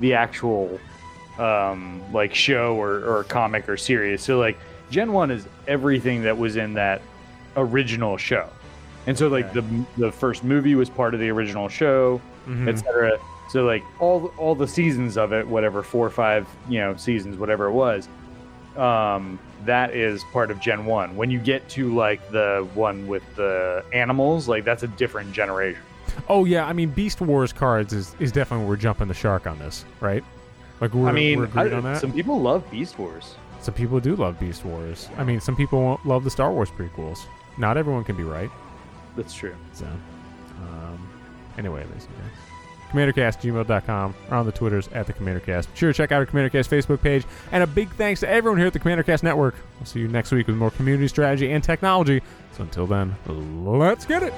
the 0.00 0.14
actual, 0.14 0.80
um, 1.38 2.02
like, 2.12 2.34
show 2.34 2.74
or, 2.76 3.04
or 3.04 3.24
comic 3.24 3.68
or 3.68 3.76
series. 3.76 4.20
So, 4.22 4.38
like, 4.38 4.58
Gen 4.90 5.12
1 5.12 5.30
is 5.30 5.46
everything 5.68 6.22
that 6.22 6.36
was 6.36 6.56
in 6.56 6.74
that 6.74 7.00
original 7.56 8.16
show. 8.16 8.48
And 9.06 9.16
so, 9.16 9.28
like, 9.28 9.56
Okay. 9.56 9.60
the, 9.96 10.06
the 10.06 10.12
first 10.12 10.44
movie 10.44 10.74
was 10.74 10.90
part 10.90 11.14
of 11.14 11.20
the 11.20 11.30
original 11.30 11.68
show. 11.68 12.20
Mhm. 12.48 12.68
etc. 12.68 13.18
So 13.50 13.64
like 13.66 13.84
all 14.00 14.32
all 14.38 14.54
the 14.54 14.66
seasons 14.66 15.18
of 15.18 15.32
it, 15.34 15.46
whatever 15.46 15.82
four 15.82 16.06
or 16.06 16.10
five 16.10 16.46
you 16.70 16.78
know 16.80 16.96
seasons, 16.96 17.36
whatever 17.36 17.66
it 17.66 17.72
was, 17.72 18.08
um, 18.78 19.38
that 19.66 19.94
is 19.94 20.24
part 20.32 20.50
of 20.50 20.58
Gen 20.58 20.86
One. 20.86 21.16
When 21.16 21.30
you 21.30 21.38
get 21.38 21.68
to 21.70 21.94
like 21.94 22.30
the 22.30 22.66
one 22.74 23.06
with 23.06 23.22
the 23.36 23.84
animals, 23.92 24.48
like 24.48 24.64
that's 24.64 24.84
a 24.84 24.88
different 24.88 25.32
generation. 25.32 25.82
Oh 26.30 26.46
yeah, 26.46 26.64
I 26.66 26.72
mean 26.72 26.88
Beast 26.90 27.20
Wars 27.20 27.52
cards 27.52 27.92
is, 27.92 28.16
is 28.18 28.32
definitely 28.32 28.64
where 28.64 28.70
we're 28.70 28.76
jumping 28.80 29.08
the 29.08 29.14
shark 29.14 29.46
on 29.46 29.58
this, 29.58 29.84
right? 30.00 30.24
Like 30.80 30.94
we're, 30.94 31.08
I 31.08 31.12
mean, 31.12 31.40
we're 31.40 31.48
I- 31.54 31.70
on 31.72 31.82
that. 31.84 32.00
some 32.00 32.12
people 32.12 32.40
love 32.40 32.68
Beast 32.70 32.98
Wars. 32.98 33.34
Some 33.60 33.74
people 33.74 34.00
do 34.00 34.16
love 34.16 34.40
Beast 34.40 34.64
Wars. 34.64 35.08
I 35.16 35.24
mean, 35.24 35.40
some 35.40 35.54
people 35.54 35.80
won't 35.80 36.04
love 36.06 36.24
the 36.24 36.30
Star 36.30 36.52
Wars 36.52 36.70
prequels. 36.70 37.26
Not 37.58 37.76
everyone 37.76 38.04
can 38.04 38.16
be 38.16 38.24
right. 38.24 38.50
That's 39.16 39.34
true. 39.34 39.54
So, 39.74 39.86
um, 40.56 41.08
anyway, 41.58 41.84
ladies 41.84 42.06
and 42.06 42.16
gents. 42.16 42.50
CommanderCast, 42.90 44.14
or 44.30 44.34
on 44.34 44.46
the 44.46 44.52
Twitters 44.52 44.88
at 44.88 45.06
the 45.06 45.12
CommanderCast. 45.12 45.72
Be 45.72 45.78
sure 45.78 45.92
to 45.92 45.96
check 45.96 46.10
out 46.10 46.18
our 46.18 46.26
CommanderCast 46.26 46.68
Facebook 46.68 47.00
page. 47.02 47.24
And 47.52 47.62
a 47.62 47.66
big 47.66 47.90
thanks 47.90 48.20
to 48.20 48.28
everyone 48.28 48.58
here 48.58 48.66
at 48.66 48.72
the 48.72 48.80
CommanderCast 48.80 49.22
Network. 49.22 49.54
We'll 49.78 49.86
see 49.86 50.00
you 50.00 50.08
next 50.08 50.32
week 50.32 50.46
with 50.46 50.56
more 50.56 50.70
community 50.70 51.08
strategy 51.08 51.52
and 51.52 51.62
technology. 51.62 52.22
So 52.56 52.62
until 52.62 52.86
then, 52.86 53.14
let's 53.26 54.06
get 54.06 54.22
it. 54.22 54.34